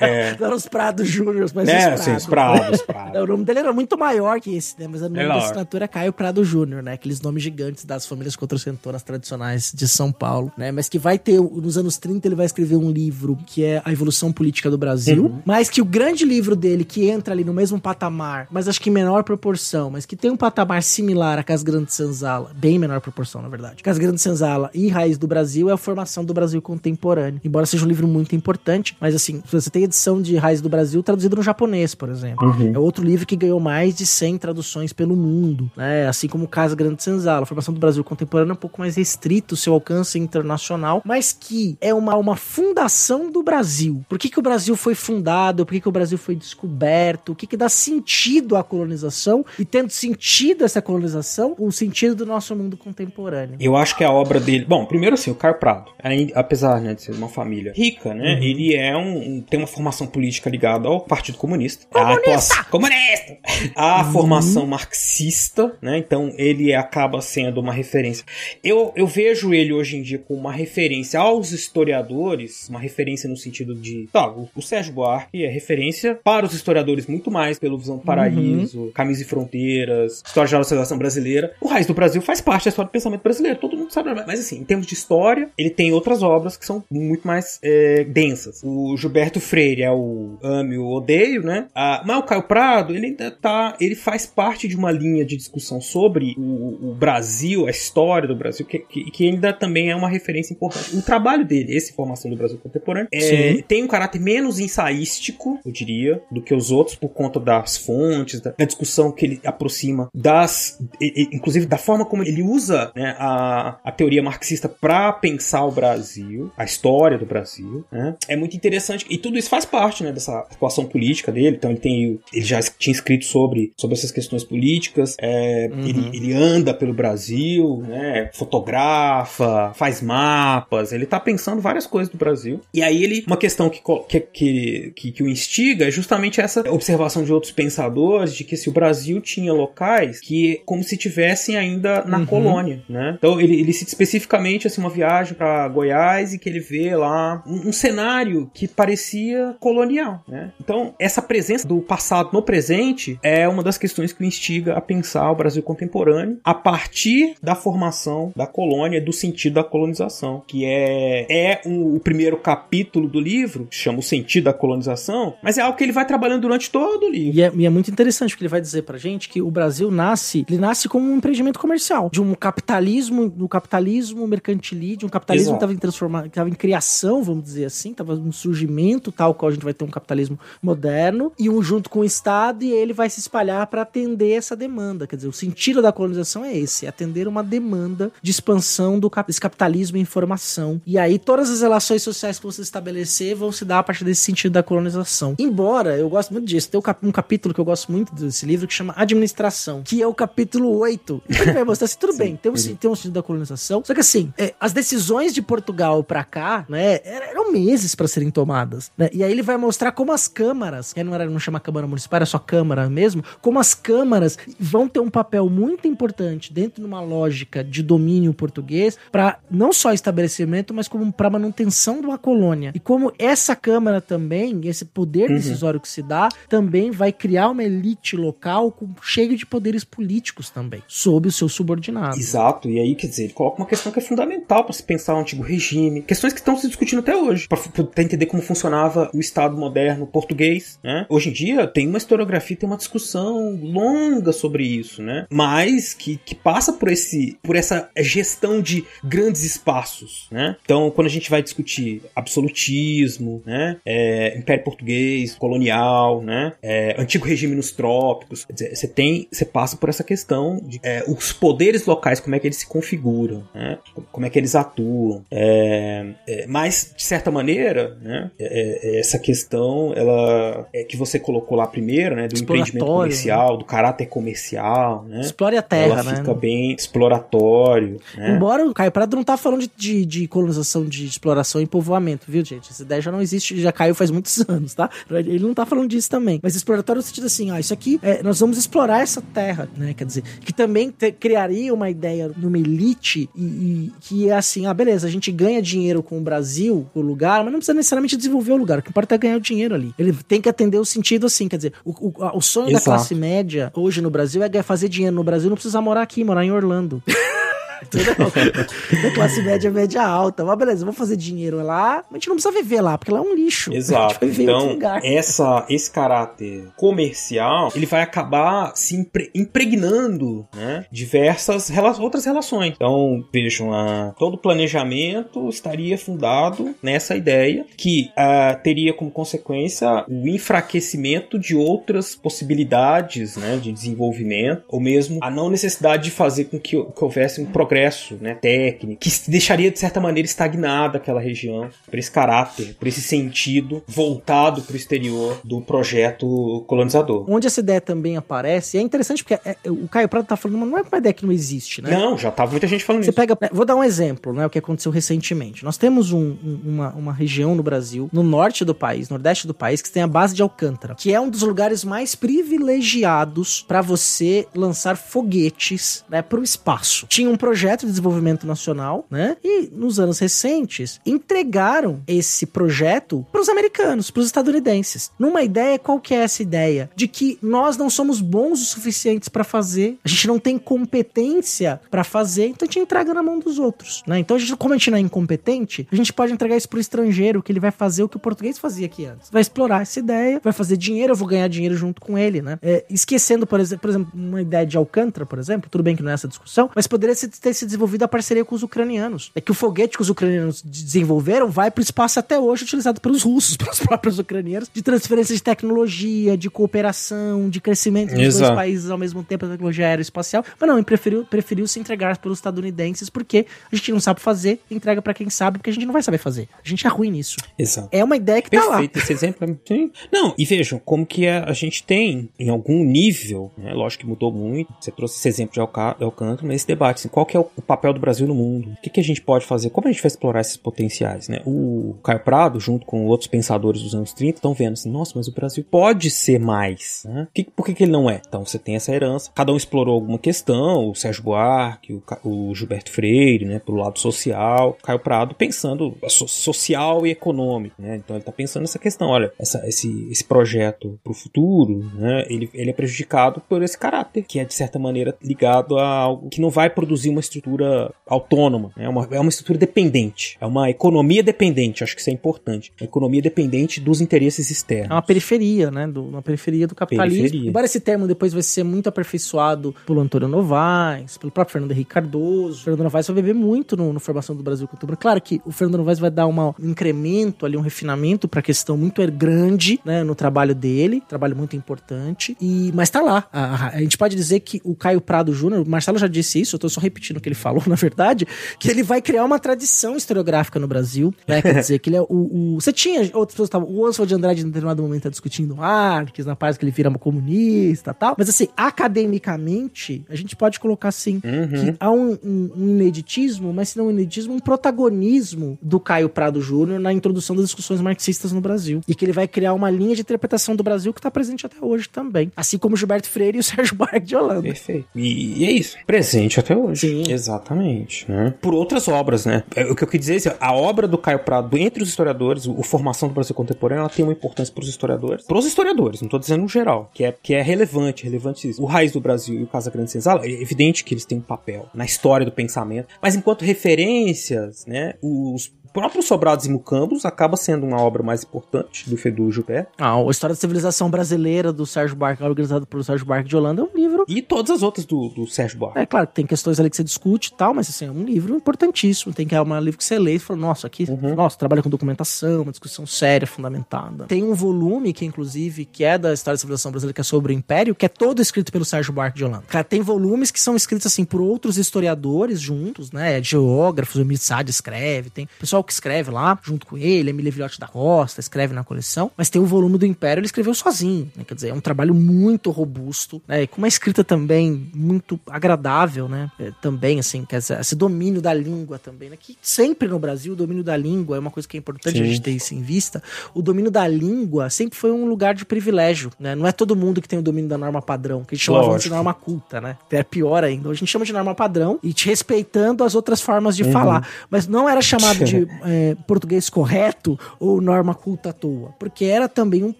É. 0.01 0.35
Não 0.39 0.47
eram 0.47 0.55
os 0.57 0.65
Prados 0.67 1.07
Júnior, 1.07 1.49
mas 1.53 1.67
É, 1.67 1.93
os 1.93 1.99
sim, 2.01 2.05
Prados. 2.05 2.23
os 2.23 2.25
Prados, 2.29 2.79
os 2.79 2.81
Prados. 2.85 3.15
É, 3.15 3.21
o 3.21 3.27
nome 3.27 3.43
dele 3.43 3.59
era 3.59 3.73
muito 3.73 3.97
maior 3.97 4.39
que 4.39 4.55
esse, 4.55 4.79
né? 4.79 4.87
Mas 4.89 5.01
o 5.01 5.05
nome 5.05 5.19
É 5.19 5.27
da 5.27 5.35
assinatura 5.37 5.85
é 5.85 5.87
Caio 5.87 6.13
Prado 6.13 6.43
Júnior, 6.43 6.81
né? 6.81 6.93
Aqueles 6.93 7.21
nomes 7.21 7.43
gigantes 7.43 7.83
das 7.85 8.05
famílias 8.05 8.35
quatrocentonas 8.35 9.03
tradicionais 9.03 9.71
de 9.73 9.87
São 9.87 10.11
Paulo, 10.11 10.51
né? 10.57 10.71
Mas 10.71 10.87
que 10.89 10.97
vai 10.97 11.17
ter, 11.19 11.39
nos 11.39 11.77
anos 11.77 11.97
30, 11.97 12.27
ele 12.27 12.35
vai 12.35 12.45
escrever 12.45 12.75
um 12.77 12.89
livro 12.89 13.37
que 13.45 13.63
é 13.63 13.81
A 13.83 13.91
Evolução 13.91 14.31
Política 14.31 14.69
do 14.69 14.77
Brasil, 14.77 15.25
Uhum. 15.25 15.41
mas 15.45 15.69
que 15.69 15.81
o 15.81 15.85
grande 15.85 16.23
livro 16.25 16.55
dele, 16.55 16.83
que 16.85 17.09
entra 17.09 17.33
ali 17.33 17.43
no 17.43 17.53
mesmo 17.53 17.79
patamar, 17.79 18.47
mas 18.49 18.67
acho 18.67 18.79
que 18.79 18.89
em 18.89 18.93
menor 18.93 19.23
proporção, 19.23 19.89
mas 19.91 20.05
que 20.05 20.15
tem 20.15 20.31
um 20.31 20.37
patamar 20.37 20.81
similar 20.83 21.37
a 21.39 21.43
Cas 21.43 21.61
Grande 21.63 21.93
Senzala, 21.93 22.51
bem 22.55 22.79
menor 22.79 23.01
proporção, 23.01 23.41
na 23.41 23.49
verdade. 23.49 23.83
Cas 23.83 23.97
Grande 23.97 24.21
Senzala 24.21 24.69
e 24.73 24.87
Raiz 24.87 25.17
do 25.17 25.26
Brasil 25.27 25.69
é 25.69 25.73
a 25.73 25.77
formação 25.77 26.23
do 26.23 26.33
Brasil 26.33 26.61
contemporâneo. 26.61 27.39
Embora 27.43 27.65
seja 27.65 27.85
um 27.85 27.87
livro 27.87 28.07
muito 28.07 28.35
importante, 28.35 28.95
mas 28.99 29.15
assim, 29.15 29.41
você 29.45 29.69
tem 29.69 29.83
edição 29.83 30.21
de 30.21 30.35
Raiz 30.35 30.61
do 30.61 30.69
Brasil 30.69 31.01
traduzido 31.03 31.35
no 31.35 31.43
japonês, 31.43 31.93
por 31.93 32.09
exemplo. 32.09 32.47
Uhum. 32.47 32.73
É 32.73 32.79
outro 32.79 33.03
livro 33.03 33.25
que 33.25 33.35
ganhou 33.35 33.59
mais 33.59 33.95
de 33.95 34.05
100 34.05 34.37
traduções 34.37 34.93
pelo 34.93 35.15
mundo, 35.15 35.69
né? 35.75 36.07
Assim 36.07 36.27
como 36.27 36.47
Casa 36.47 36.75
Grande 36.75 37.03
Senzala. 37.03 37.43
A 37.43 37.45
formação 37.45 37.73
do 37.73 37.79
Brasil 37.79 38.03
contemporâneo 38.03 38.51
é 38.51 38.53
um 38.53 38.57
pouco 38.57 38.81
mais 38.81 38.95
restrito, 38.95 39.55
seu 39.55 39.73
alcance 39.73 40.17
internacional, 40.17 41.01
mas 41.05 41.31
que 41.33 41.77
é 41.81 41.93
uma, 41.93 42.15
uma 42.15 42.35
fundação 42.35 43.31
do 43.31 43.43
Brasil. 43.43 44.05
Por 44.07 44.17
que, 44.17 44.29
que 44.29 44.39
o 44.39 44.41
Brasil 44.41 44.75
foi 44.75 44.95
fundado? 44.95 45.65
Por 45.65 45.73
que, 45.73 45.81
que 45.81 45.89
o 45.89 45.91
Brasil 45.91 46.17
foi 46.17 46.35
descoberto? 46.35 47.31
O 47.31 47.35
que, 47.35 47.47
que 47.47 47.57
dá 47.57 47.69
sentido 47.69 48.55
à 48.55 48.63
colonização? 48.63 49.45
E 49.59 49.65
tendo 49.65 49.89
sentido 49.89 50.63
essa 50.63 50.81
colonização, 50.81 51.55
o 51.57 51.71
sentido 51.71 52.15
do 52.15 52.25
nosso 52.25 52.55
mundo 52.55 52.77
contemporâneo. 52.77 53.57
Eu 53.59 53.75
acho 53.75 53.95
que 53.95 54.03
a 54.03 54.11
obra 54.11 54.39
dele. 54.39 54.65
Bom, 54.65 54.85
primeiro 54.85 55.16
assim, 55.17 55.31
o 55.31 55.35
Caio 55.35 55.55
Prado, 55.59 55.91
apesar 56.35 56.79
né, 56.81 56.93
de 56.93 57.01
ser 57.01 57.11
uma 57.11 57.29
família 57.29 57.73
rica, 57.75 58.13
né? 58.13 58.35
Uhum. 58.35 58.43
Ele 58.43 58.75
é 58.75 58.95
um, 58.97 59.17
um- 59.37 59.41
tem 59.41 59.59
uma 59.59 59.67
formação 59.67 60.07
política 60.07 60.49
ligada 60.49 60.87
ao 60.87 61.01
Partido 61.01 61.37
Comunista. 61.37 61.85
A 61.93 62.13
atuação, 62.13 62.63
comunista! 62.69 63.37
A 63.75 64.03
Uhum. 64.05 64.11
formação 64.11 64.65
marxista, 64.65 65.75
né? 65.81 65.97
Então 65.97 66.31
ele 66.37 66.73
acaba 66.73 67.21
sendo 67.21 67.59
uma 67.59 67.73
referência. 67.73 68.23
Eu, 68.63 68.91
eu 68.95 69.07
vejo 69.07 69.53
ele 69.53 69.73
hoje 69.73 69.97
em 69.97 70.01
dia 70.01 70.19
como 70.19 70.39
uma 70.39 70.51
referência 70.51 71.19
aos 71.19 71.51
historiadores, 71.51 72.67
uma 72.69 72.79
referência 72.79 73.29
no 73.29 73.35
sentido 73.37 73.73
de. 73.75 74.07
Tá, 74.11 74.29
o, 74.29 74.49
o 74.55 74.61
Sérgio 74.61 74.93
Buarque 74.93 75.43
é 75.43 75.49
referência 75.49 76.19
para 76.23 76.45
os 76.45 76.53
historiadores 76.53 77.07
muito 77.07 77.31
mais 77.31 77.57
pelo 77.59 77.77
Visão 77.77 77.97
do 77.97 78.03
Paraíso, 78.03 78.91
Caminhos 78.93 79.21
e 79.21 79.25
Fronteiras, 79.25 80.21
História 80.25 80.51
da 80.57 80.63
Civilização 80.63 80.97
Brasileira. 80.97 81.53
O 81.61 81.67
Raiz 81.67 81.85
do 81.87 81.93
Brasil 81.93 82.21
faz 82.21 82.41
parte 82.41 82.65
da 82.65 82.69
história 82.69 82.89
do 82.89 82.91
pensamento 82.91 83.21
brasileiro, 83.23 83.59
todo 83.59 83.75
mundo 83.77 83.91
sabe. 83.91 84.13
Mas 84.27 84.39
assim, 84.39 84.59
em 84.59 84.63
termos 84.63 84.85
de 84.85 84.93
história, 85.07 85.49
ele 85.57 85.69
tem 85.69 85.93
outras 85.93 86.21
obras 86.21 86.57
que 86.57 86.65
são 86.65 86.83
muito 86.91 87.25
mais 87.25 87.59
é, 87.63 88.03
densas. 88.03 88.61
O 88.63 88.95
Gilberto 88.97 89.39
Freire 89.39 89.83
é 89.83 89.91
o 89.91 90.37
ame 90.43 90.77
o 90.77 90.87
odeio, 90.89 91.41
né? 91.43 91.67
Ah, 91.73 92.03
mas 92.05 92.17
o 92.17 92.23
Caio 92.23 92.43
Prado, 92.43 92.93
ele 92.93 93.07
ainda 93.07 93.31
tá. 93.31 93.75
Ele 93.79 93.95
faz 93.95 94.25
parte 94.25 94.67
de 94.67 94.75
uma 94.75 94.91
linha 94.91 95.23
de 95.23 95.37
discussão 95.37 95.79
sobre 95.79 96.35
o, 96.37 96.89
o 96.89 96.95
Brasil, 96.95 97.67
a 97.67 97.69
história 97.71 98.27
do 98.27 98.35
Brasil, 98.35 98.65
que, 98.65 98.79
que, 98.79 99.09
que 99.11 99.29
ainda 99.29 99.53
também 99.53 99.89
é 99.89 99.95
uma 99.95 100.09
referência 100.09 100.53
importante. 100.53 100.95
O 100.95 101.01
trabalho 101.01 101.45
dele, 101.45 101.75
esse 101.75 101.93
Formação 101.93 102.29
do 102.29 102.35
Brasil 102.37 102.57
Contemporâneo, 102.61 103.07
é, 103.13 103.61
tem 103.67 103.83
um 103.83 103.87
caráter 103.87 104.19
menos 104.19 104.59
ensaístico, 104.59 105.59
eu 105.65 105.71
diria, 105.71 106.21
do 106.29 106.41
que 106.41 106.53
os 106.53 106.69
outros, 106.71 106.95
por 106.95 107.09
conta 107.09 107.39
das 107.39 107.77
fontes, 107.77 108.41
da, 108.41 108.53
da 108.57 108.65
discussão 108.65 109.11
que 109.11 109.25
ele 109.25 109.39
aproxima 109.45 110.09
das. 110.13 110.79
e- 110.99 111.23
e- 111.23 111.35
inclusive 111.35 111.65
da 111.65 111.77
forma 111.77 112.05
como 112.05 112.23
ele 112.23 112.41
usa 112.41 112.91
né, 112.95 113.15
a, 113.19 113.77
a 113.83 113.91
teoria 113.91 114.21
marxista 114.21 114.67
para 114.67 114.96
pensar 115.13 115.65
o 115.65 115.71
Brasil, 115.71 116.51
a 116.57 116.63
história 116.63 117.17
do 117.17 117.25
Brasil. 117.25 117.85
né? 117.91 118.15
É 118.27 118.35
muito 118.35 118.55
interessante. 118.55 119.05
E 119.09 119.17
tudo 119.17 119.37
isso 119.37 119.49
faz 119.49 119.65
parte 119.65 120.03
né, 120.03 120.11
dessa 120.11 120.39
atuação 120.39 120.85
política 120.85 121.31
dele. 121.31 121.55
Então 121.57 121.71
ele 121.71 121.79
tem. 121.79 122.19
Ele 122.33 122.45
já 122.45 122.59
tinha 122.61 122.91
escrito 122.93 123.25
sobre, 123.25 123.73
sobre 123.77 123.95
essas 123.97 124.11
questões 124.11 124.43
políticas. 124.43 125.15
é, 125.21 125.65
ele, 125.65 126.09
ele 126.13 126.33
anda 126.33 126.73
pelo 126.73 126.93
Brasil, 126.93 127.83
né, 127.87 128.29
fotografa, 128.33 129.73
faz 129.75 130.01
mapas. 130.01 130.91
Ele 130.91 131.05
tá 131.05 131.19
pensando 131.19 131.61
várias 131.61 131.87
coisas 131.87 132.11
do 132.11 132.17
Brasil. 132.17 132.61
E 132.73 132.81
aí 132.83 133.03
ele. 133.03 133.23
Uma 133.27 133.37
questão 133.37 133.69
que, 133.69 133.81
que, 134.07 134.19
que, 134.19 134.93
que, 134.95 135.11
que 135.11 135.23
o 135.23 135.29
instiga 135.29 135.87
é 135.87 135.91
justamente 135.91 136.39
essa 136.41 136.61
observação 136.71 137.23
de 137.23 137.33
outros 137.33 137.51
pensadores 137.51 138.33
de 138.33 138.43
que 138.43 138.55
se 138.57 138.69
o 138.69 138.71
Brasil 138.71 139.21
tinha 139.21 139.53
locais 139.53 140.19
que 140.19 140.61
como 140.65 140.83
se 140.83 140.97
tivessem 140.97 141.55
ainda 141.57 142.03
na 142.05 142.17
Uhum. 142.19 142.25
colônia, 142.25 142.81
né? 142.89 143.15
Então 143.17 143.39
ele, 143.39 143.59
ele 143.59 143.71
cita 143.71 143.89
especificamente 143.91 144.65
assim 144.67 144.81
uma 144.87 144.93
viagem 144.93 145.33
para 145.35 145.67
Goiás 145.67 146.33
e 146.33 146.39
que 146.39 146.49
ele 146.49 146.59
vê 146.59 146.95
lá 146.95 147.43
um, 147.45 147.69
um 147.69 147.71
cenário 147.73 148.49
que 148.53 148.67
parecia 148.67 149.55
colonial, 149.59 150.23
né? 150.27 150.51
Então 150.59 150.93
essa 150.99 151.21
presença 151.21 151.67
do 151.67 151.79
passado 151.81 152.29
no 152.33 152.41
presente 152.41 153.19
é 153.21 153.47
uma 153.47 153.61
das 153.63 153.77
questões 153.77 154.13
que 154.13 154.21
o 154.21 154.25
instiga 154.25 154.73
a 154.73 154.81
pensar 154.81 155.29
o 155.31 155.35
Brasil 155.35 155.61
contemporâneo 155.61 156.39
a 156.43 156.53
partir 156.53 157.35
da 157.41 157.55
formação 157.55 158.31
da 158.35 158.47
colônia, 158.47 159.01
do 159.01 159.11
sentido 159.13 159.53
da 159.55 159.63
colonização, 159.63 160.43
que 160.47 160.65
é 160.65 161.25
é 161.29 161.61
um- 161.65 161.95
o 161.95 161.99
primeiro 161.99 162.37
capítulo 162.37 163.07
do 163.07 163.19
livro, 163.19 163.65
que 163.69 163.75
chama 163.75 163.99
o 163.99 164.03
sentido 164.03 164.45
da 164.45 164.53
colonização, 164.53 165.33
mas 165.43 165.57
é 165.57 165.61
algo 165.61 165.77
que 165.77 165.83
ele 165.83 165.91
vai 165.91 166.05
trabalhando 166.05 166.41
durante 166.41 166.69
todo 166.71 167.05
o 167.05 167.09
livro. 167.09 167.37
E 167.37 167.41
é, 167.41 167.51
e 167.53 167.65
é 167.65 167.69
muito 167.69 167.91
interessante 167.91 168.31
porque 168.31 168.43
ele 168.43 168.49
vai 168.49 168.61
dizer 168.61 168.83
pra 168.83 168.97
gente 168.97 169.29
que 169.29 169.41
o 169.41 169.49
Brasil 169.51 169.89
nasce, 169.91 170.45
ele 170.49 170.59
nasce 170.59 170.87
como 170.87 171.09
um 171.09 171.17
empreendimento 171.17 171.59
comercial, 171.59 172.09
de 172.11 172.21
um 172.21 172.33
capitalismo, 172.33 173.29
do 173.29 173.47
capitalismo 173.47 174.27
mercantilista, 174.27 174.66
de 174.75 175.05
um 175.05 175.09
capitalismo 175.09 175.49
Exato. 175.49 175.55
que 175.55 175.57
estava 175.57 175.73
em 175.73 175.77
transformação, 175.77 176.27
estava 176.27 176.49
em 176.49 176.53
criação, 176.53 177.23
vamos 177.23 177.43
dizer 177.43 177.65
assim, 177.65 177.91
estava 177.91 178.13
em 178.13 178.31
surgimento, 178.31 179.11
tal 179.11 179.33
qual 179.33 179.49
a 179.49 179.53
gente 179.53 179.63
vai 179.63 179.73
ter 179.73 179.83
um 179.85 179.89
capitalismo 179.89 180.39
moderno, 180.61 181.31
e 181.37 181.49
um 181.49 181.61
junto 181.61 181.89
com 181.89 181.99
o 181.99 182.05
Estado, 182.05 182.63
e 182.63 182.71
ele 182.71 182.93
vai 182.93 183.09
se 183.09 183.19
espalhar 183.19 183.65
para 183.67 183.81
atender 183.81 184.31
essa 184.31 184.55
demanda. 184.55 185.07
Quer 185.07 185.15
dizer, 185.15 185.27
o 185.27 185.33
sentido 185.33 185.81
da 185.81 185.91
colonização 185.91 186.43
é 186.43 186.57
esse, 186.57 186.85
é 186.85 186.89
atender 186.89 187.27
uma 187.27 187.43
demanda 187.43 188.11
de 188.21 188.31
expansão 188.31 188.99
do 188.99 189.09
desse 189.25 189.41
capitalismo 189.41 189.97
em 189.97 190.05
formação. 190.05 190.81
E 190.85 190.97
aí 190.97 191.17
todas 191.17 191.49
as 191.49 191.61
relações 191.61 192.03
sociais 192.03 192.37
que 192.39 192.45
você 192.45 192.61
estabelecer 192.61 193.35
vão 193.35 193.51
se 193.51 193.65
dar 193.65 193.79
a 193.79 193.83
partir 193.83 194.03
desse 194.03 194.21
sentido 194.21 194.53
da 194.53 194.63
colonização. 194.63 195.35
Embora 195.39 195.97
eu 195.97 196.09
gosto 196.09 196.31
muito 196.31 196.45
disso, 196.45 196.69
tem 196.69 196.77
um 196.77 196.81
cap- 196.81 197.05
um 197.05 197.11
capítulo 197.11 197.53
que 197.53 197.59
eu 197.59 197.65
gosto 197.65 197.91
muito 197.91 198.13
desse 198.13 198.45
livro 198.45 198.67
que 198.67 198.73
chama 198.73 198.93
Administração, 198.95 199.81
que 199.83 200.01
é 200.01 200.07
o 200.07 200.13
capítulo 200.13 200.77
8. 200.77 201.21
E 201.29 201.35
ele 201.35 201.53
vai 201.53 201.63
mostrar 201.63 201.85
assim, 201.85 201.97
tudo 201.99 202.15
bem, 202.17 202.35
tem 202.35 202.51
um, 202.51 202.55
tem 202.55 202.89
um 202.89 202.95
sentido 202.95 203.13
da 203.13 203.23
colonização, 203.23 203.81
só 203.83 203.93
que 203.93 203.99
assim, 203.99 204.31
é, 204.37 204.53
as 204.59 204.73
decisões 204.73 205.33
de 205.33 205.41
Portugal 205.41 206.03
pra 206.03 206.23
cá, 206.23 206.65
né, 206.67 206.95
er- 207.03 207.29
eram 207.31 207.46
meses 207.57 207.95
pra 207.95 208.07
serem 208.07 208.29
tomadas, 208.29 208.91
né? 208.97 209.09
E 209.13 209.23
aí 209.23 209.31
ele 209.31 209.41
vai 209.41 209.57
mostrar 209.57 209.91
como 209.91 210.11
as 210.11 210.27
câmaras, 210.27 210.93
que 210.93 211.03
não 211.03 211.13
era 211.15 211.25
não 211.25 211.39
chama 211.39 211.59
Câmara 211.59 211.87
Municipal, 211.87 212.17
era 212.17 212.25
só 212.25 212.37
Câmara 212.39 212.89
mesmo, 212.89 213.23
como 213.41 213.59
as 213.59 213.73
câmaras 213.73 214.37
vão 214.59 214.87
ter 214.87 214.99
um 214.99 215.09
papel 215.09 215.49
muito 215.49 215.87
importante 215.87 216.53
dentro 216.53 216.81
de 216.81 216.87
uma 216.87 217.01
lógica 217.01 217.63
de 217.63 217.81
domínio 217.83 218.33
português 218.33 218.97
para 219.11 219.39
não 219.49 219.73
só 219.73 219.91
estabelecimento, 219.93 220.73
mas 220.73 220.87
como 220.87 221.11
para 221.11 221.29
manutenção 221.29 221.99
de 221.99 222.05
uma 222.07 222.17
colônia. 222.17 222.71
E 222.75 222.79
como 222.79 223.11
essa 223.17 223.55
câmara 223.55 223.99
também, 224.01 224.61
esse 224.65 224.85
poder 224.85 225.29
Uhum. 225.29 225.35
decisório 225.35 225.79
que 225.79 225.89
se 225.89 226.01
dá, 226.03 226.29
também 226.47 226.91
vai 226.91 227.11
criar 227.11 227.49
uma 227.49 227.63
elite 227.63 228.15
local 228.15 228.71
com, 228.71 228.89
cheio 229.01 229.35
de 229.35 229.45
poderes 229.45 229.83
políticos 229.83 230.49
também, 230.49 230.81
sob 230.87 231.27
os 231.27 231.35
seus 231.35 231.53
subordinados. 231.53 232.17
Exato, 232.19 232.69
e 232.69 232.79
aí, 232.79 232.95
quer 232.95 233.07
dizer, 233.07 233.23
ele 233.25 233.33
coloca 233.33 233.57
uma 233.61 233.65
questão 233.67 233.91
que 233.91 233.99
é 233.99 234.01
fundamental 234.01 234.63
para 234.63 234.73
se 234.73 234.83
pensar 234.83 235.15
o 235.15 235.19
antigo 235.19 235.43
regime, 235.43 236.01
questões 236.01 236.33
que 236.33 236.39
estão 236.39 236.55
se 236.57 236.67
discutindo 236.67 236.99
até 236.99 237.15
hoje, 237.15 237.46
para 237.47 238.03
entender 238.03 238.25
como 238.25 238.41
funcionava 238.41 239.09
o 239.13 239.19
Estado 239.19 239.57
moderno 239.57 240.07
português, 240.07 240.79
né? 240.83 241.05
Hoje 241.09 241.29
em 241.29 241.33
dia 241.33 241.67
tem 241.67 241.87
uma 241.87 241.97
historiografia, 241.97 242.57
tem 242.57 242.67
uma 242.67 242.77
discussão 242.77 243.57
longa 243.61 244.31
sobre 244.31 244.63
isso, 244.63 245.01
né? 245.01 245.25
Mas 245.29 245.93
que, 245.93 246.19
que 246.23 246.35
passa 246.35 246.73
por 246.73 246.89
esse 246.89 247.37
por 247.41 247.55
essa 247.55 247.89
gestão 247.97 248.61
de 248.61 248.85
grandes 249.03 249.43
espaços, 249.43 250.27
né? 250.31 250.55
Então, 250.63 250.89
quando 250.91 251.07
a 251.07 251.09
gente 251.09 251.29
vai 251.29 251.41
discutir 251.41 252.01
absolutismo, 252.15 253.41
né? 253.45 253.77
É, 253.85 254.37
Império 254.37 254.63
Português, 254.63 255.35
colonial, 255.35 256.21
né? 256.21 256.53
É, 256.61 256.95
antigo 256.99 257.25
regime 257.25 257.55
nos 257.55 257.71
trópicos, 257.71 258.45
você 258.49 258.87
tem, 258.87 259.27
você 259.31 259.45
passa 259.45 259.77
por 259.77 259.89
essa 259.89 260.03
questão 260.03 260.59
de 260.63 260.79
é, 260.83 261.03
os 261.07 261.31
poderes 261.31 261.85
locais, 261.85 262.19
como 262.19 262.35
é 262.35 262.39
que 262.39 262.47
eles 262.47 262.57
se 262.57 262.67
configuram, 262.67 263.47
né? 263.53 263.77
Como 264.11 264.25
é 264.25 264.29
que 264.29 264.37
eles 264.37 264.55
atuam. 264.55 265.23
É, 265.31 266.05
é, 266.27 266.47
mas, 266.47 266.93
de 266.95 267.03
certa 267.03 267.26
maneira, 267.31 267.97
né? 268.01 268.31
é, 268.39 268.95
é, 268.95 268.99
essa 268.99 269.19
questão, 269.19 269.93
ela 269.95 270.67
é 270.73 270.83
que 270.83 270.97
você 270.97 271.19
colocou 271.19 271.57
lá 271.57 271.67
primeiro, 271.67 272.15
né? 272.15 272.27
Do 272.27 272.37
empreendimento 272.39 272.77
Exploratório, 272.77 273.11
comercial, 273.11 273.57
do 273.57 273.65
caráter 273.65 274.05
comercial, 274.07 275.05
né? 275.07 275.21
Explore 275.21 275.57
a 275.57 275.61
terra, 275.61 276.01
ela 276.01 276.03
né? 276.03 276.15
fica 276.17 276.33
bem 276.33 276.73
exploratório. 276.73 277.99
Né? 278.15 278.35
Embora 278.35 278.65
o 278.65 278.73
Caio 278.73 278.91
Prado 278.91 279.15
não 279.15 279.23
tá 279.23 279.37
falando 279.37 279.61
de, 279.61 279.71
de, 279.75 280.05
de, 280.05 280.27
colonização, 280.27 280.85
de 280.85 281.05
exploração 281.05 281.61
e 281.61 281.65
povoamento, 281.65 282.25
viu, 282.27 282.43
gente? 282.43 282.69
Essa 282.71 282.83
ideia 282.83 283.01
já 283.01 283.11
não 283.11 283.21
existe, 283.21 283.59
já 283.59 283.71
caiu 283.71 283.95
faz 283.95 284.11
muitos 284.11 284.43
anos, 284.47 284.73
tá? 284.73 284.89
Ele 285.09 285.39
não 285.39 285.53
tá 285.53 285.65
falando 285.65 285.87
disso 285.87 286.09
também. 286.09 286.39
Mas 286.41 286.55
exploratório 286.55 286.99
no 286.99 287.03
sentido 287.03 287.25
assim, 287.25 287.51
ah, 287.51 287.59
isso 287.59 287.73
aqui, 287.73 287.99
é, 288.01 288.21
nós 288.23 288.39
vamos 288.39 288.57
explorar 288.57 289.01
essa 289.01 289.21
terra, 289.21 289.69
né? 289.75 289.93
Quer 289.93 290.05
dizer, 290.05 290.23
que 290.41 290.53
também 290.53 290.89
te, 290.89 291.11
criaria 291.11 291.73
uma 291.73 291.89
ideia 291.89 292.31
numa 292.37 292.57
elite 292.57 293.29
e, 293.35 293.43
e, 293.43 293.91
que 294.01 294.29
é 294.29 294.33
assim, 294.33 294.65
ah, 294.65 294.73
beleza, 294.73 295.07
a 295.07 295.09
gente 295.09 295.31
ganha 295.31 295.61
dinheiro 295.61 296.01
com 296.01 296.17
o 296.17 296.21
Brasil, 296.21 296.87
o 296.93 297.01
lugar, 297.17 297.43
mas 297.43 297.51
não 297.51 297.59
precisa 297.59 297.73
necessariamente 297.73 298.15
desenvolver 298.15 298.51
o 298.51 298.57
lugar. 298.57 298.77
O 298.77 298.81
que 298.83 298.89
importa 298.89 299.15
é 299.15 299.17
ganhar 299.17 299.37
o 299.37 299.41
dinheiro 299.41 299.73
ali. 299.73 299.93
Ele 299.97 300.13
tem 300.27 300.39
que 300.39 300.47
atender 300.47 300.77
o 300.77 300.85
sentido 300.85 301.25
assim, 301.25 301.47
quer 301.47 301.57
dizer, 301.57 301.73
o, 301.83 301.91
o, 301.91 302.37
o 302.37 302.41
sonho 302.41 302.69
Exato. 302.69 302.85
da 302.85 302.91
classe 302.91 303.15
média 303.15 303.71
hoje 303.75 304.01
no 304.01 304.11
Brasil 304.11 304.43
é 304.43 304.63
fazer 304.63 304.87
dinheiro 304.87 305.15
no 305.15 305.23
Brasil, 305.23 305.49
não 305.49 305.55
precisa 305.55 305.81
morar 305.81 306.03
aqui, 306.03 306.23
morar 306.23 306.45
em 306.45 306.51
Orlando. 306.51 307.01
Da 309.01 309.11
classe 309.13 309.41
média, 309.41 309.69
média 309.69 310.03
alta. 310.03 310.43
Mas 310.43 310.57
beleza, 310.57 310.85
vamos 310.85 310.97
fazer 310.97 311.15
dinheiro 311.15 311.61
lá, 311.63 312.03
mas 312.09 312.13
a 312.13 312.15
gente 312.15 312.29
não 312.29 312.35
precisa 312.35 312.53
viver 312.53 312.81
lá, 312.81 312.97
porque 312.97 313.11
lá 313.11 313.19
é 313.19 313.21
um 313.21 313.35
lixo. 313.35 313.73
Exato. 313.73 314.25
Então, 314.47 314.77
essa, 315.03 315.65
esse 315.69 315.91
caráter 315.91 316.69
comercial, 316.77 317.71
ele 317.75 317.85
vai 317.85 318.01
acabar 318.01 318.71
se 318.75 318.95
impre 318.95 319.29
impregnando, 319.33 320.47
né? 320.55 320.85
Diversas 320.91 321.67
rela 321.69 321.95
outras 321.99 322.25
relações. 322.25 322.73
Então, 322.75 323.25
vejam, 323.33 323.69
uh, 323.69 324.13
todo 324.17 324.37
planejamento 324.37 325.49
estaria 325.49 325.97
fundado 325.97 326.75
nessa 326.81 327.15
ideia 327.15 327.65
que 327.75 328.09
uh, 328.11 328.61
teria 328.61 328.93
como 328.93 329.11
consequência 329.11 330.05
o 330.07 330.27
enfraquecimento 330.27 331.39
de 331.39 331.55
outras 331.55 332.15
possibilidades 332.15 333.35
né, 333.37 333.57
de 333.57 333.71
desenvolvimento, 333.71 334.63
ou 334.67 334.79
mesmo 334.79 335.19
a 335.21 335.29
não 335.29 335.49
necessidade 335.49 336.05
de 336.05 336.11
fazer 336.11 336.45
com 336.45 336.59
que, 336.59 336.81
que 336.83 337.03
houvesse 337.03 337.41
um 337.41 337.45
progresso 337.45 337.66
progresso 337.67 338.17
né, 338.21 338.33
técnico, 338.33 338.99
que 338.99 339.11
deixaria 339.27 339.69
de 339.69 339.77
certa 339.77 339.99
maneira 339.99 340.25
estagnada 340.25 340.97
aquela 340.97 341.19
região, 341.19 341.69
por 341.85 341.99
esse 341.99 342.09
caráter, 342.09 342.75
por 342.79 342.87
esse 342.87 343.01
sentido 343.01 343.83
voltado 343.87 344.61
para 344.61 344.73
o 344.73 344.77
exterior 344.77 345.39
do 345.43 345.61
projeto 345.61 346.63
colonizador. 346.67 347.25
Onde 347.29 347.47
essa 347.47 347.59
ideia 347.59 347.81
também 347.81 348.17
aparece, 348.17 348.77
é 348.77 348.81
interessante 348.81 349.23
porque 349.23 349.35
é, 349.35 349.55
é, 349.63 349.69
o 349.69 349.87
Caio 349.87 350.07
Prado 350.07 350.23
está 350.23 350.37
falando, 350.37 350.59
mas 350.59 350.69
não 350.69 350.77
é 350.77 350.81
uma 350.81 350.97
ideia 350.97 351.13
que 351.13 351.25
não 351.25 351.31
existe, 351.31 351.81
né? 351.81 351.91
Não, 351.91 352.17
já 352.17 352.29
estava 352.29 352.51
muita 352.51 352.67
gente 352.67 352.83
falando 352.83 353.03
Você 353.03 353.09
isso. 353.09 353.15
pega, 353.15 353.37
vou 353.51 353.65
dar 353.65 353.75
um 353.75 353.83
exemplo, 353.83 354.33
né, 354.33 354.45
o 354.45 354.49
que 354.49 354.59
aconteceu 354.59 354.91
recentemente. 354.91 355.63
Nós 355.63 355.77
temos 355.77 356.11
um, 356.11 356.35
um, 356.43 356.61
uma, 356.65 356.89
uma 356.93 357.13
região 357.13 357.53
no 357.53 357.63
Brasil, 357.63 358.09
no 358.11 358.23
norte 358.23 358.63
do 358.63 358.73
país, 358.73 359.09
nordeste 359.09 359.45
do 359.45 359.53
país, 359.53 359.81
que 359.81 359.91
tem 359.91 360.03
a 360.03 360.07
base 360.07 360.33
de 360.33 360.41
Alcântara, 360.41 360.95
que 360.95 361.13
é 361.13 361.19
um 361.19 361.29
dos 361.29 361.41
lugares 361.41 361.83
mais 361.83 362.15
privilegiados 362.15 363.63
para 363.67 363.81
você 363.81 364.47
lançar 364.55 364.95
foguetes 364.95 366.03
né, 366.09 366.21
para 366.21 366.39
o 366.39 366.43
espaço. 366.43 367.05
Tinha 367.07 367.29
um 367.29 367.35
projeto 367.35 367.56
projeto 367.57 367.87
de 367.87 367.87
desenvolvimento 367.87 368.45
nacional, 368.45 369.07
né? 369.09 369.35
E 369.43 369.67
nos 369.73 369.99
anos 369.99 370.19
recentes 370.19 371.01
entregaram 371.03 372.03
esse 372.07 372.45
projeto 372.45 373.25
para 373.31 373.41
os 373.41 373.49
americanos, 373.49 374.11
para 374.11 374.19
os 374.19 374.27
estadunidenses. 374.27 375.09
Numa 375.17 375.41
ideia, 375.41 375.79
qual 375.79 375.99
que 375.99 376.13
é 376.13 376.17
essa 376.17 376.43
ideia? 376.43 376.87
De 376.95 377.07
que 377.07 377.39
nós 377.41 377.75
não 377.75 377.89
somos 377.89 378.21
bons 378.21 378.61
o 378.61 378.65
suficientes 378.65 379.27
para 379.27 379.43
fazer, 379.43 379.97
a 380.05 380.07
gente 380.07 380.27
não 380.27 380.37
tem 380.37 380.59
competência 380.59 381.81
para 381.89 382.03
fazer, 382.03 382.45
então 382.45 382.67
a 382.67 382.71
gente 382.71 382.79
entrega 382.79 383.11
na 383.11 383.23
mão 383.23 383.39
dos 383.39 383.57
outros, 383.57 384.03
né? 384.05 384.19
Então 384.19 384.37
a 384.37 384.39
gente, 384.39 384.55
como 384.55 384.75
a 384.75 384.77
gente 384.77 384.91
não 384.91 384.99
é 384.99 385.01
incompetente, 385.01 385.87
a 385.91 385.95
gente 385.95 386.13
pode 386.13 386.31
entregar 386.31 386.55
isso 386.55 386.69
pro 386.69 386.79
estrangeiro, 386.79 387.41
que 387.41 387.51
ele 387.51 387.59
vai 387.59 387.71
fazer 387.71 388.03
o 388.03 388.09
que 388.09 388.17
o 388.17 388.19
português 388.19 388.59
fazia 388.59 388.85
aqui 388.85 389.03
antes. 389.03 389.31
Vai 389.31 389.41
explorar 389.41 389.81
essa 389.81 389.97
ideia, 389.97 390.39
vai 390.43 390.53
fazer 390.53 390.77
dinheiro, 390.77 391.13
eu 391.13 391.17
vou 391.17 391.27
ganhar 391.27 391.47
dinheiro 391.47 391.75
junto 391.75 391.99
com 391.99 392.19
ele, 392.19 392.39
né? 392.39 392.59
É, 392.61 392.85
esquecendo, 392.87 393.47
por 393.47 393.59
exemplo, 393.59 393.81
por 393.81 393.89
exemplo, 393.89 394.11
uma 394.13 394.43
ideia 394.43 394.63
de 394.63 394.77
Alcântara, 394.77 395.25
por 395.25 395.39
exemplo, 395.39 395.67
tudo 395.71 395.83
bem 395.83 395.95
que 395.95 396.03
não 396.03 396.11
é 396.11 396.13
essa 396.13 396.27
discussão, 396.27 396.69
mas 396.75 396.85
poderia 396.85 397.15
ser 397.15 397.27
ter 397.47 397.53
se 397.53 397.65
desenvolvido 397.65 398.03
a 398.03 398.07
parceria 398.07 398.43
com 398.43 398.55
os 398.55 398.63
ucranianos. 398.63 399.31
É 399.33 399.41
que 399.41 399.51
o 399.51 399.53
foguete 399.53 399.95
que 399.95 400.01
os 400.01 400.09
ucranianos 400.09 400.61
desenvolveram 400.61 401.49
vai 401.49 401.71
para 401.71 401.81
o 401.81 401.83
espaço 401.83 402.19
até 402.19 402.37
hoje 402.39 402.63
utilizado 402.63 402.99
pelos 402.99 403.23
russos, 403.23 403.55
pelos 403.57 403.79
próprios 403.79 404.19
ucranianos, 404.19 404.69
de 404.73 404.81
transferência 404.81 405.33
de 405.33 405.41
tecnologia, 405.41 406.37
de 406.37 406.49
cooperação, 406.49 407.49
de 407.49 407.61
crescimento 407.61 408.13
dos 408.13 408.39
dois 408.39 408.51
países 408.51 408.89
ao 408.89 408.97
mesmo 408.97 409.23
tempo, 409.23 409.45
da 409.45 409.53
tecnologia 409.53 409.87
aeroespacial. 409.87 410.43
Mas 410.59 410.67
não, 410.67 410.75
ele 410.75 410.85
preferiu, 410.85 411.25
preferiu 411.25 411.67
se 411.67 411.79
entregar 411.79 412.17
pelos 412.17 412.39
estadunidenses 412.39 413.09
porque 413.09 413.45
a 413.71 413.75
gente 413.75 413.91
não 413.91 413.99
sabe 413.99 414.19
fazer, 414.19 414.59
entrega 414.69 415.01
para 415.01 415.13
quem 415.13 415.29
sabe, 415.29 415.59
porque 415.59 415.69
a 415.69 415.73
gente 415.73 415.85
não 415.85 415.93
vai 415.93 416.03
saber 416.03 416.17
fazer. 416.17 416.49
A 416.63 416.67
gente 416.67 416.85
é 416.85 416.89
ruim 416.89 417.11
nisso. 417.11 417.37
Exato. 417.57 417.89
É 417.91 418.03
uma 418.03 418.15
ideia 418.15 418.41
que 418.41 418.49
Perfeito, 418.49 418.69
tá 418.69 418.75
lá. 418.75 418.81
Perfeito, 418.81 419.03
esse 419.03 419.13
exemplo 419.13 419.49
é 419.49 419.55
sim. 419.67 419.91
Não, 420.11 420.33
e 420.37 420.45
vejam, 420.45 420.79
como 420.83 421.05
que 421.05 421.27
a, 421.27 421.45
a 421.45 421.53
gente 421.53 421.83
tem, 421.83 422.29
em 422.39 422.49
algum 422.49 422.83
nível, 422.83 423.51
né, 423.57 423.73
lógico 423.73 424.03
que 424.03 424.09
mudou 424.09 424.31
muito, 424.31 424.73
você 424.79 424.91
trouxe 424.91 425.17
esse 425.17 425.27
exemplo 425.27 425.53
de 425.53 425.59
Alcântara, 425.59 426.45
mas 426.45 426.57
esse 426.57 426.67
debate, 426.67 426.99
assim, 426.99 427.09
qual 427.09 427.25
que 427.25 427.36
é 427.36 427.36
o 427.39 427.61
papel 427.61 427.93
do 427.93 427.99
Brasil 427.99 428.27
no 428.27 428.35
mundo? 428.35 428.71
O 428.71 428.81
que, 428.81 428.89
que 428.89 428.99
a 428.99 429.03
gente 429.03 429.21
pode 429.21 429.45
fazer? 429.45 429.69
Como 429.69 429.87
a 429.87 429.91
gente 429.91 430.01
vai 430.01 430.07
explorar 430.07 430.41
esses 430.41 430.57
potenciais? 430.57 431.27
Né? 431.27 431.41
O 431.45 431.95
Caio 432.03 432.19
Prado, 432.19 432.59
junto 432.59 432.85
com 432.85 433.05
outros 433.05 433.27
pensadores 433.27 433.81
dos 433.81 433.93
anos 433.93 434.13
30, 434.13 434.37
estão 434.37 434.53
vendo 434.53 434.73
assim, 434.73 434.89
nossa, 434.89 435.13
mas 435.15 435.27
o 435.27 435.33
Brasil 435.33 435.65
pode 435.69 436.09
ser 436.09 436.39
mais. 436.39 437.03
Né? 437.05 437.27
Que, 437.33 437.43
por 437.43 437.65
que, 437.65 437.73
que 437.73 437.83
ele 437.83 437.91
não 437.91 438.09
é? 438.09 438.21
Então 438.27 438.45
você 438.45 438.59
tem 438.59 438.75
essa 438.75 438.93
herança. 438.93 439.31
Cada 439.33 439.51
um 439.51 439.57
explorou 439.57 439.95
alguma 439.95 440.17
questão, 440.17 440.89
o 440.89 440.95
Sérgio 440.95 441.23
Buarque, 441.23 441.93
o, 441.93 442.03
o 442.23 442.55
Gilberto 442.55 442.91
Freire, 442.91 443.45
né, 443.45 443.59
pro 443.59 443.75
lado 443.75 443.99
social, 443.99 444.77
Caio 444.83 444.99
Prado 444.99 445.35
pensando 445.35 445.95
so, 446.07 446.27
social 446.27 447.05
e 447.05 447.11
econômico, 447.11 447.81
né? 447.81 447.95
Então 447.95 448.15
ele 448.15 448.21
está 448.21 448.31
pensando 448.31 448.61
nessa 448.61 448.79
questão, 448.79 449.09
olha, 449.09 449.31
essa, 449.39 449.65
esse, 449.67 450.07
esse 450.09 450.23
projeto 450.23 450.99
para 451.03 451.11
o 451.11 451.15
futuro, 451.15 451.89
né, 451.93 452.25
ele, 452.29 452.49
ele 452.53 452.69
é 452.69 452.73
prejudicado 452.73 453.41
por 453.47 453.61
esse 453.61 453.77
caráter, 453.77 454.23
que 454.23 454.39
é 454.39 454.45
de 454.45 454.53
certa 454.53 454.79
maneira 454.79 455.15
ligado 455.21 455.77
a 455.77 455.87
algo 455.87 456.29
que 456.29 456.41
não 456.41 456.49
vai 456.49 456.69
produzir 456.69 457.09
uma 457.09 457.19
estrutura 457.27 457.93
autônoma, 458.05 458.71
né? 458.75 458.85
é, 458.85 458.89
uma, 458.89 459.07
é 459.11 459.19
uma 459.19 459.29
estrutura 459.29 459.57
dependente, 459.59 460.37
é 460.39 460.45
uma 460.45 460.69
economia 460.69 461.21
dependente, 461.21 461.83
acho 461.83 461.95
que 461.95 462.01
isso 462.01 462.09
é 462.09 462.13
importante. 462.13 462.71
Uma 462.79 462.85
economia 462.85 463.21
dependente 463.21 463.79
dos 463.79 464.01
interesses 464.01 464.49
externos. 464.49 464.89
É 464.91 464.93
uma 464.93 465.01
periferia, 465.01 465.69
né? 465.71 465.87
Do, 465.87 466.03
uma 466.03 466.21
periferia 466.21 466.67
do 466.67 466.75
capitalismo. 466.75 467.21
Periferia. 467.21 467.49
Embora 467.49 467.65
esse 467.65 467.79
termo 467.79 468.07
depois 468.07 468.33
vai 468.33 468.43
ser 468.43 468.63
muito 468.63 468.87
aperfeiçoado 468.87 469.75
pelo 469.85 469.99
Antônio 469.99 470.27
Novaes, 470.27 471.17
pelo 471.17 471.31
próprio 471.31 471.53
Fernando 471.53 471.71
Henrique 471.71 471.91
Cardoso. 471.91 472.61
O 472.61 472.63
Fernando 472.63 472.83
Novaes 472.83 473.07
vai 473.07 473.15
beber 473.15 473.33
muito 473.33 473.75
no, 473.75 473.93
no 473.93 473.99
Formação 473.99 474.35
do 474.35 474.43
Brasil 474.43 474.67
Contemporâneo. 474.67 474.99
Claro 474.99 475.21
que 475.21 475.41
o 475.45 475.51
Fernando 475.51 475.77
Novaes 475.77 475.99
vai 475.99 476.09
dar 476.09 476.27
uma, 476.27 476.55
um 476.59 476.69
incremento 476.69 477.45
ali, 477.45 477.57
um 477.57 477.61
refinamento 477.61 478.27
para 478.27 478.39
a 478.39 478.43
questão 478.43 478.77
muito 478.77 479.01
grande, 479.11 479.79
né? 479.83 480.03
No 480.03 480.15
trabalho 480.15 480.55
dele, 480.55 481.01
trabalho 481.07 481.35
muito 481.35 481.55
importante. 481.55 482.35
E, 482.41 482.71
mas 482.73 482.89
tá 482.89 483.01
lá. 483.01 483.27
A, 483.31 483.69
a, 483.69 483.79
gente 483.79 483.97
pode 483.97 484.15
dizer 484.15 484.39
que 484.41 484.61
o 484.63 484.75
Caio 484.75 485.01
Prado 485.01 485.33
Júnior, 485.33 485.65
o 485.65 485.69
Marcelo 485.69 485.97
já 485.97 486.07
disse 486.07 486.41
isso, 486.41 486.55
eu 486.55 486.59
tô 486.59 486.69
só 486.69 486.79
repetindo 486.79 487.16
o 487.17 487.21
que 487.21 487.29
ele 487.29 487.35
falou, 487.35 487.63
na 487.67 487.75
verdade, 487.75 488.27
que 488.59 488.69
ele 488.69 488.83
vai 488.83 489.01
criar 489.01 489.25
uma 489.25 489.39
tradição 489.39 489.95
historiográfica 489.95 490.59
no 490.59 490.67
Brasil, 490.67 491.13
né? 491.27 491.41
Quer 491.41 491.53
dizer, 491.59 491.79
que 491.79 491.89
ele 491.89 491.97
é 491.97 492.01
o. 492.01 492.05
o... 492.09 492.55
Você 492.59 492.73
tinha 492.73 493.01
outras 493.13 493.33
pessoas 493.33 493.47
estavam. 493.47 493.67
O 493.67 493.81
Oswald 493.81 494.09
de 494.09 494.15
Andrade, 494.15 494.41
em 494.41 494.47
determinado 494.47 494.81
momento, 494.81 495.03
tá 495.03 495.09
discutindo 495.09 495.55
Marx, 495.55 496.25
na 496.25 496.35
parte 496.35 496.59
que 496.59 496.65
ele 496.65 496.71
vira 496.71 496.89
comunista 496.97 497.93
tal. 497.93 498.15
Mas 498.17 498.29
assim, 498.29 498.47
academicamente, 498.55 500.05
a 500.09 500.15
gente 500.15 500.35
pode 500.35 500.59
colocar 500.59 500.89
assim 500.89 501.21
uhum. 501.23 501.47
que 501.47 501.75
há 501.79 501.91
um, 501.91 502.17
um, 502.23 502.51
um, 502.55 502.69
ineditismo, 502.69 503.53
mas 503.53 503.69
se 503.69 503.77
não 503.77 503.87
um 503.87 503.91
ineditismo, 503.91 504.33
um 504.33 504.39
protagonismo 504.39 505.57
do 505.61 505.79
Caio 505.79 506.09
Prado 506.09 506.41
Júnior 506.41 506.79
na 506.79 506.91
introdução 506.91 507.35
das 507.35 507.45
discussões 507.45 507.81
marxistas 507.81 508.31
no 508.31 508.41
Brasil. 508.41 508.81
E 508.87 508.93
que 508.93 509.05
ele 509.05 509.11
vai 509.11 509.27
criar 509.27 509.53
uma 509.53 509.69
linha 509.69 509.95
de 509.95 510.01
interpretação 510.01 510.55
do 510.55 510.63
Brasil 510.63 510.93
que 510.93 510.99
está 510.99 511.09
presente 511.09 511.45
até 511.45 511.57
hoje 511.61 511.87
também. 511.89 512.31
Assim 512.35 512.57
como 512.57 512.75
Gilberto 512.75 513.09
Freire 513.09 513.37
e 513.37 513.39
o 513.39 513.43
Sérgio 513.43 513.75
Buarque 513.75 514.01
de 514.01 514.15
Holanda. 514.15 514.41
Perfeito. 514.41 514.87
E, 514.95 515.43
e 515.43 515.45
é 515.45 515.51
isso. 515.51 515.77
Presente 515.85 516.39
até 516.39 516.55
hoje. 516.55 516.81
Sim. 516.81 517.06
Exatamente. 517.11 518.09
Né? 518.09 518.33
Por 518.41 518.53
outras 518.53 518.87
obras, 518.87 519.25
né? 519.25 519.43
É, 519.55 519.65
o 519.65 519.75
que 519.75 519.83
eu 519.83 519.87
quis 519.87 519.99
dizer 519.99 520.13
é 520.13 520.17
assim, 520.17 520.29
a 520.39 520.53
obra 520.53 520.87
do 520.87 520.97
Caio 520.97 521.19
Prado, 521.19 521.57
entre 521.57 521.83
os 521.83 521.89
historiadores, 521.89 522.45
o, 522.45 522.63
Formação 522.63 523.07
do 523.07 523.13
Brasil 523.13 523.33
Contemporâneo, 523.33 523.81
ela 523.81 523.89
tem 523.89 524.03
uma 524.03 524.11
importância 524.11 524.53
para 524.53 524.61
os 524.61 524.69
historiadores. 524.69 525.25
Para 525.25 525.37
os 525.37 525.45
historiadores, 525.45 526.01
não 526.01 526.07
estou 526.07 526.19
dizendo 526.19 526.41
no 526.41 526.49
geral, 526.49 526.91
que 526.93 527.03
é, 527.03 527.11
que 527.11 527.33
é 527.33 527.41
relevante, 527.41 528.03
relevante 528.03 528.49
isso. 528.49 528.61
O 528.61 528.65
Raiz 528.65 528.91
do 528.91 528.99
Brasil 528.99 529.39
e 529.39 529.43
o 529.43 529.47
Casa 529.47 529.71
Grande 529.71 529.91
Senzala, 529.91 530.25
é 530.25 530.29
evidente 530.29 530.83
que 530.83 530.93
eles 530.93 531.05
têm 531.05 531.19
um 531.19 531.21
papel 531.21 531.67
na 531.73 531.85
história 531.85 532.25
do 532.25 532.31
pensamento, 532.31 532.87
mas 533.01 533.15
enquanto 533.15 533.43
referências, 533.43 534.65
né, 534.65 534.95
os 535.01 535.51
próprio 535.77 536.01
Sobrados 536.01 536.47
e 536.47 536.49
Mucambos 536.49 537.05
acaba 537.05 537.37
sendo 537.37 537.63
uma 537.63 537.79
obra 537.79 538.01
mais 538.01 538.23
importante 538.23 538.89
do 538.89 538.97
Fedu 538.97 539.31
Gilberto. 539.31 539.73
Ah, 539.77 539.93
a 539.93 540.09
História 540.09 540.33
da 540.33 540.39
Civilização 540.39 540.89
Brasileira 540.89 541.53
do 541.53 541.67
Sérgio 541.67 541.95
Buarque, 541.95 542.23
organizado 542.23 542.65
pelo 542.65 542.83
Sérgio 542.83 543.05
Buarque 543.05 543.29
de 543.29 543.37
Holanda, 543.37 543.61
é 543.61 543.63
um 543.63 543.79
livro... 543.79 544.03
E 544.07 544.23
todas 544.23 544.49
as 544.49 544.63
outras 544.63 544.87
do, 544.87 545.09
do 545.09 545.27
Sérgio 545.27 545.59
Buarque. 545.59 545.77
É 545.77 545.85
claro, 545.85 546.07
tem 546.07 546.25
questões 546.25 546.59
ali 546.59 546.71
que 546.71 546.75
você 546.75 546.83
discute 546.83 547.29
e 547.31 547.37
tal, 547.37 547.53
mas 547.53 547.69
assim, 547.69 547.85
é 547.85 547.91
um 547.91 548.03
livro 548.03 548.35
importantíssimo. 548.35 549.13
Tem 549.13 549.27
que 549.27 549.35
é 549.35 549.41
um 549.41 549.59
livro 549.59 549.77
que 549.77 549.83
você 549.83 549.99
lê 549.99 550.15
e 550.15 550.19
fala, 550.19 550.39
nossa, 550.39 550.65
aqui, 550.65 550.87
uhum. 550.89 551.13
nossa, 551.13 551.37
trabalha 551.37 551.61
com 551.61 551.69
documentação, 551.69 552.41
uma 552.41 552.51
discussão 552.51 552.87
séria, 552.87 553.27
fundamentada. 553.27 554.05
Tem 554.05 554.23
um 554.23 554.33
volume 554.33 554.91
que, 554.93 555.05
inclusive, 555.05 555.63
que 555.63 555.83
é 555.83 555.95
da 555.95 556.11
História 556.11 556.37
da 556.37 556.39
Civilização 556.39 556.71
Brasileira, 556.71 556.95
que 556.95 557.01
é 557.01 557.03
sobre 557.03 557.33
o 557.33 557.35
Império, 557.35 557.75
que 557.75 557.85
é 557.85 557.89
todo 557.89 558.19
escrito 558.19 558.51
pelo 558.51 558.65
Sérgio 558.65 558.91
Buarque 558.91 559.19
de 559.19 559.25
Holanda. 559.25 559.43
Cara, 559.47 559.63
tem 559.63 559.81
volumes 559.81 560.31
que 560.31 560.39
são 560.39 560.55
escritos, 560.55 560.87
assim, 560.87 561.05
por 561.05 561.21
outros 561.21 561.55
historiadores 561.55 562.41
juntos, 562.41 562.91
né? 562.91 563.21
Geógrafos, 563.21 563.97
o 563.97 564.01
Emir 564.01 564.17
Saad 564.17 564.49
escreve, 564.49 565.11
tem 565.11 565.29
pessoal 565.39 565.66
que 565.67 565.73
escreve 565.73 566.09
lá, 566.09 566.39
junto 566.41 566.65
com 566.65 566.77
ele, 566.77 567.11
Emília 567.11 567.31
Vilhote 567.31 567.59
da 567.59 567.67
Costa, 567.67 568.19
escreve 568.19 568.53
na 568.53 568.63
coleção, 568.63 569.11
mas 569.15 569.29
tem 569.29 569.41
o 569.41 569.45
volume 569.45 569.77
do 569.77 569.85
Império, 569.85 570.21
ele 570.21 570.25
escreveu 570.25 570.53
sozinho, 570.53 571.11
né? 571.15 571.23
Quer 571.27 571.35
dizer, 571.35 571.49
é 571.49 571.53
um 571.53 571.59
trabalho 571.59 571.93
muito 571.93 572.49
robusto, 572.49 573.21
né? 573.27 573.43
E 573.43 573.47
com 573.47 573.57
uma 573.57 573.67
escrita 573.67 574.03
também 574.03 574.71
muito 574.73 575.19
agradável, 575.29 576.07
né? 576.07 576.31
É, 576.39 576.51
também, 576.61 576.99
assim, 576.99 577.25
quer 577.25 577.39
dizer, 577.39 577.59
esse 577.59 577.75
domínio 577.75 578.21
da 578.21 578.33
língua 578.33 578.79
também, 578.79 579.09
né? 579.09 579.17
Que 579.19 579.37
sempre 579.41 579.87
no 579.87 579.99
Brasil, 579.99 580.33
o 580.33 580.35
domínio 580.35 580.63
da 580.63 580.75
língua 580.75 581.17
é 581.17 581.19
uma 581.19 581.31
coisa 581.31 581.47
que 581.47 581.57
é 581.57 581.59
importante 581.59 581.97
Sim. 581.97 582.03
a 582.03 582.07
gente 582.07 582.21
ter 582.21 582.31
isso 582.31 582.55
em 582.55 582.61
vista. 582.61 583.03
O 583.33 583.41
domínio 583.41 583.69
da 583.69 583.87
língua 583.87 584.49
sempre 584.49 584.77
foi 584.77 584.91
um 584.91 585.05
lugar 585.05 585.35
de 585.35 585.45
privilégio, 585.45 586.11
né? 586.19 586.33
Não 586.35 586.47
é 586.47 586.51
todo 586.51 586.75
mundo 586.75 587.01
que 587.01 587.07
tem 587.07 587.19
o 587.19 587.21
domínio 587.21 587.49
da 587.49 587.57
norma 587.57 587.81
padrão, 587.81 588.23
que 588.23 588.35
a 588.35 588.37
gente 588.37 588.45
chama 588.45 588.79
de 588.79 588.89
norma 588.89 589.13
culta, 589.13 589.59
né? 589.59 589.77
É 589.91 590.03
pior 590.03 590.43
ainda. 590.43 590.69
A 590.69 590.73
gente 590.73 590.89
chama 590.89 591.05
de 591.05 591.13
norma 591.13 591.35
padrão 591.35 591.79
e 591.83 591.93
te 591.93 592.07
respeitando 592.07 592.83
as 592.83 592.95
outras 592.95 593.21
formas 593.21 593.55
de 593.55 593.63
uhum. 593.63 593.71
falar. 593.71 594.07
Mas 594.29 594.47
não 594.47 594.67
era 594.69 594.81
chamado 594.81 595.23
de 595.23 595.46
é, 595.63 595.95
português 596.07 596.49
correto 596.49 597.19
ou 597.39 597.61
norma 597.61 597.93
culta 597.93 598.29
à 598.29 598.33
toa, 598.33 598.73
porque 598.79 599.05
era 599.05 599.27
também 599.27 599.63
um 599.63 599.73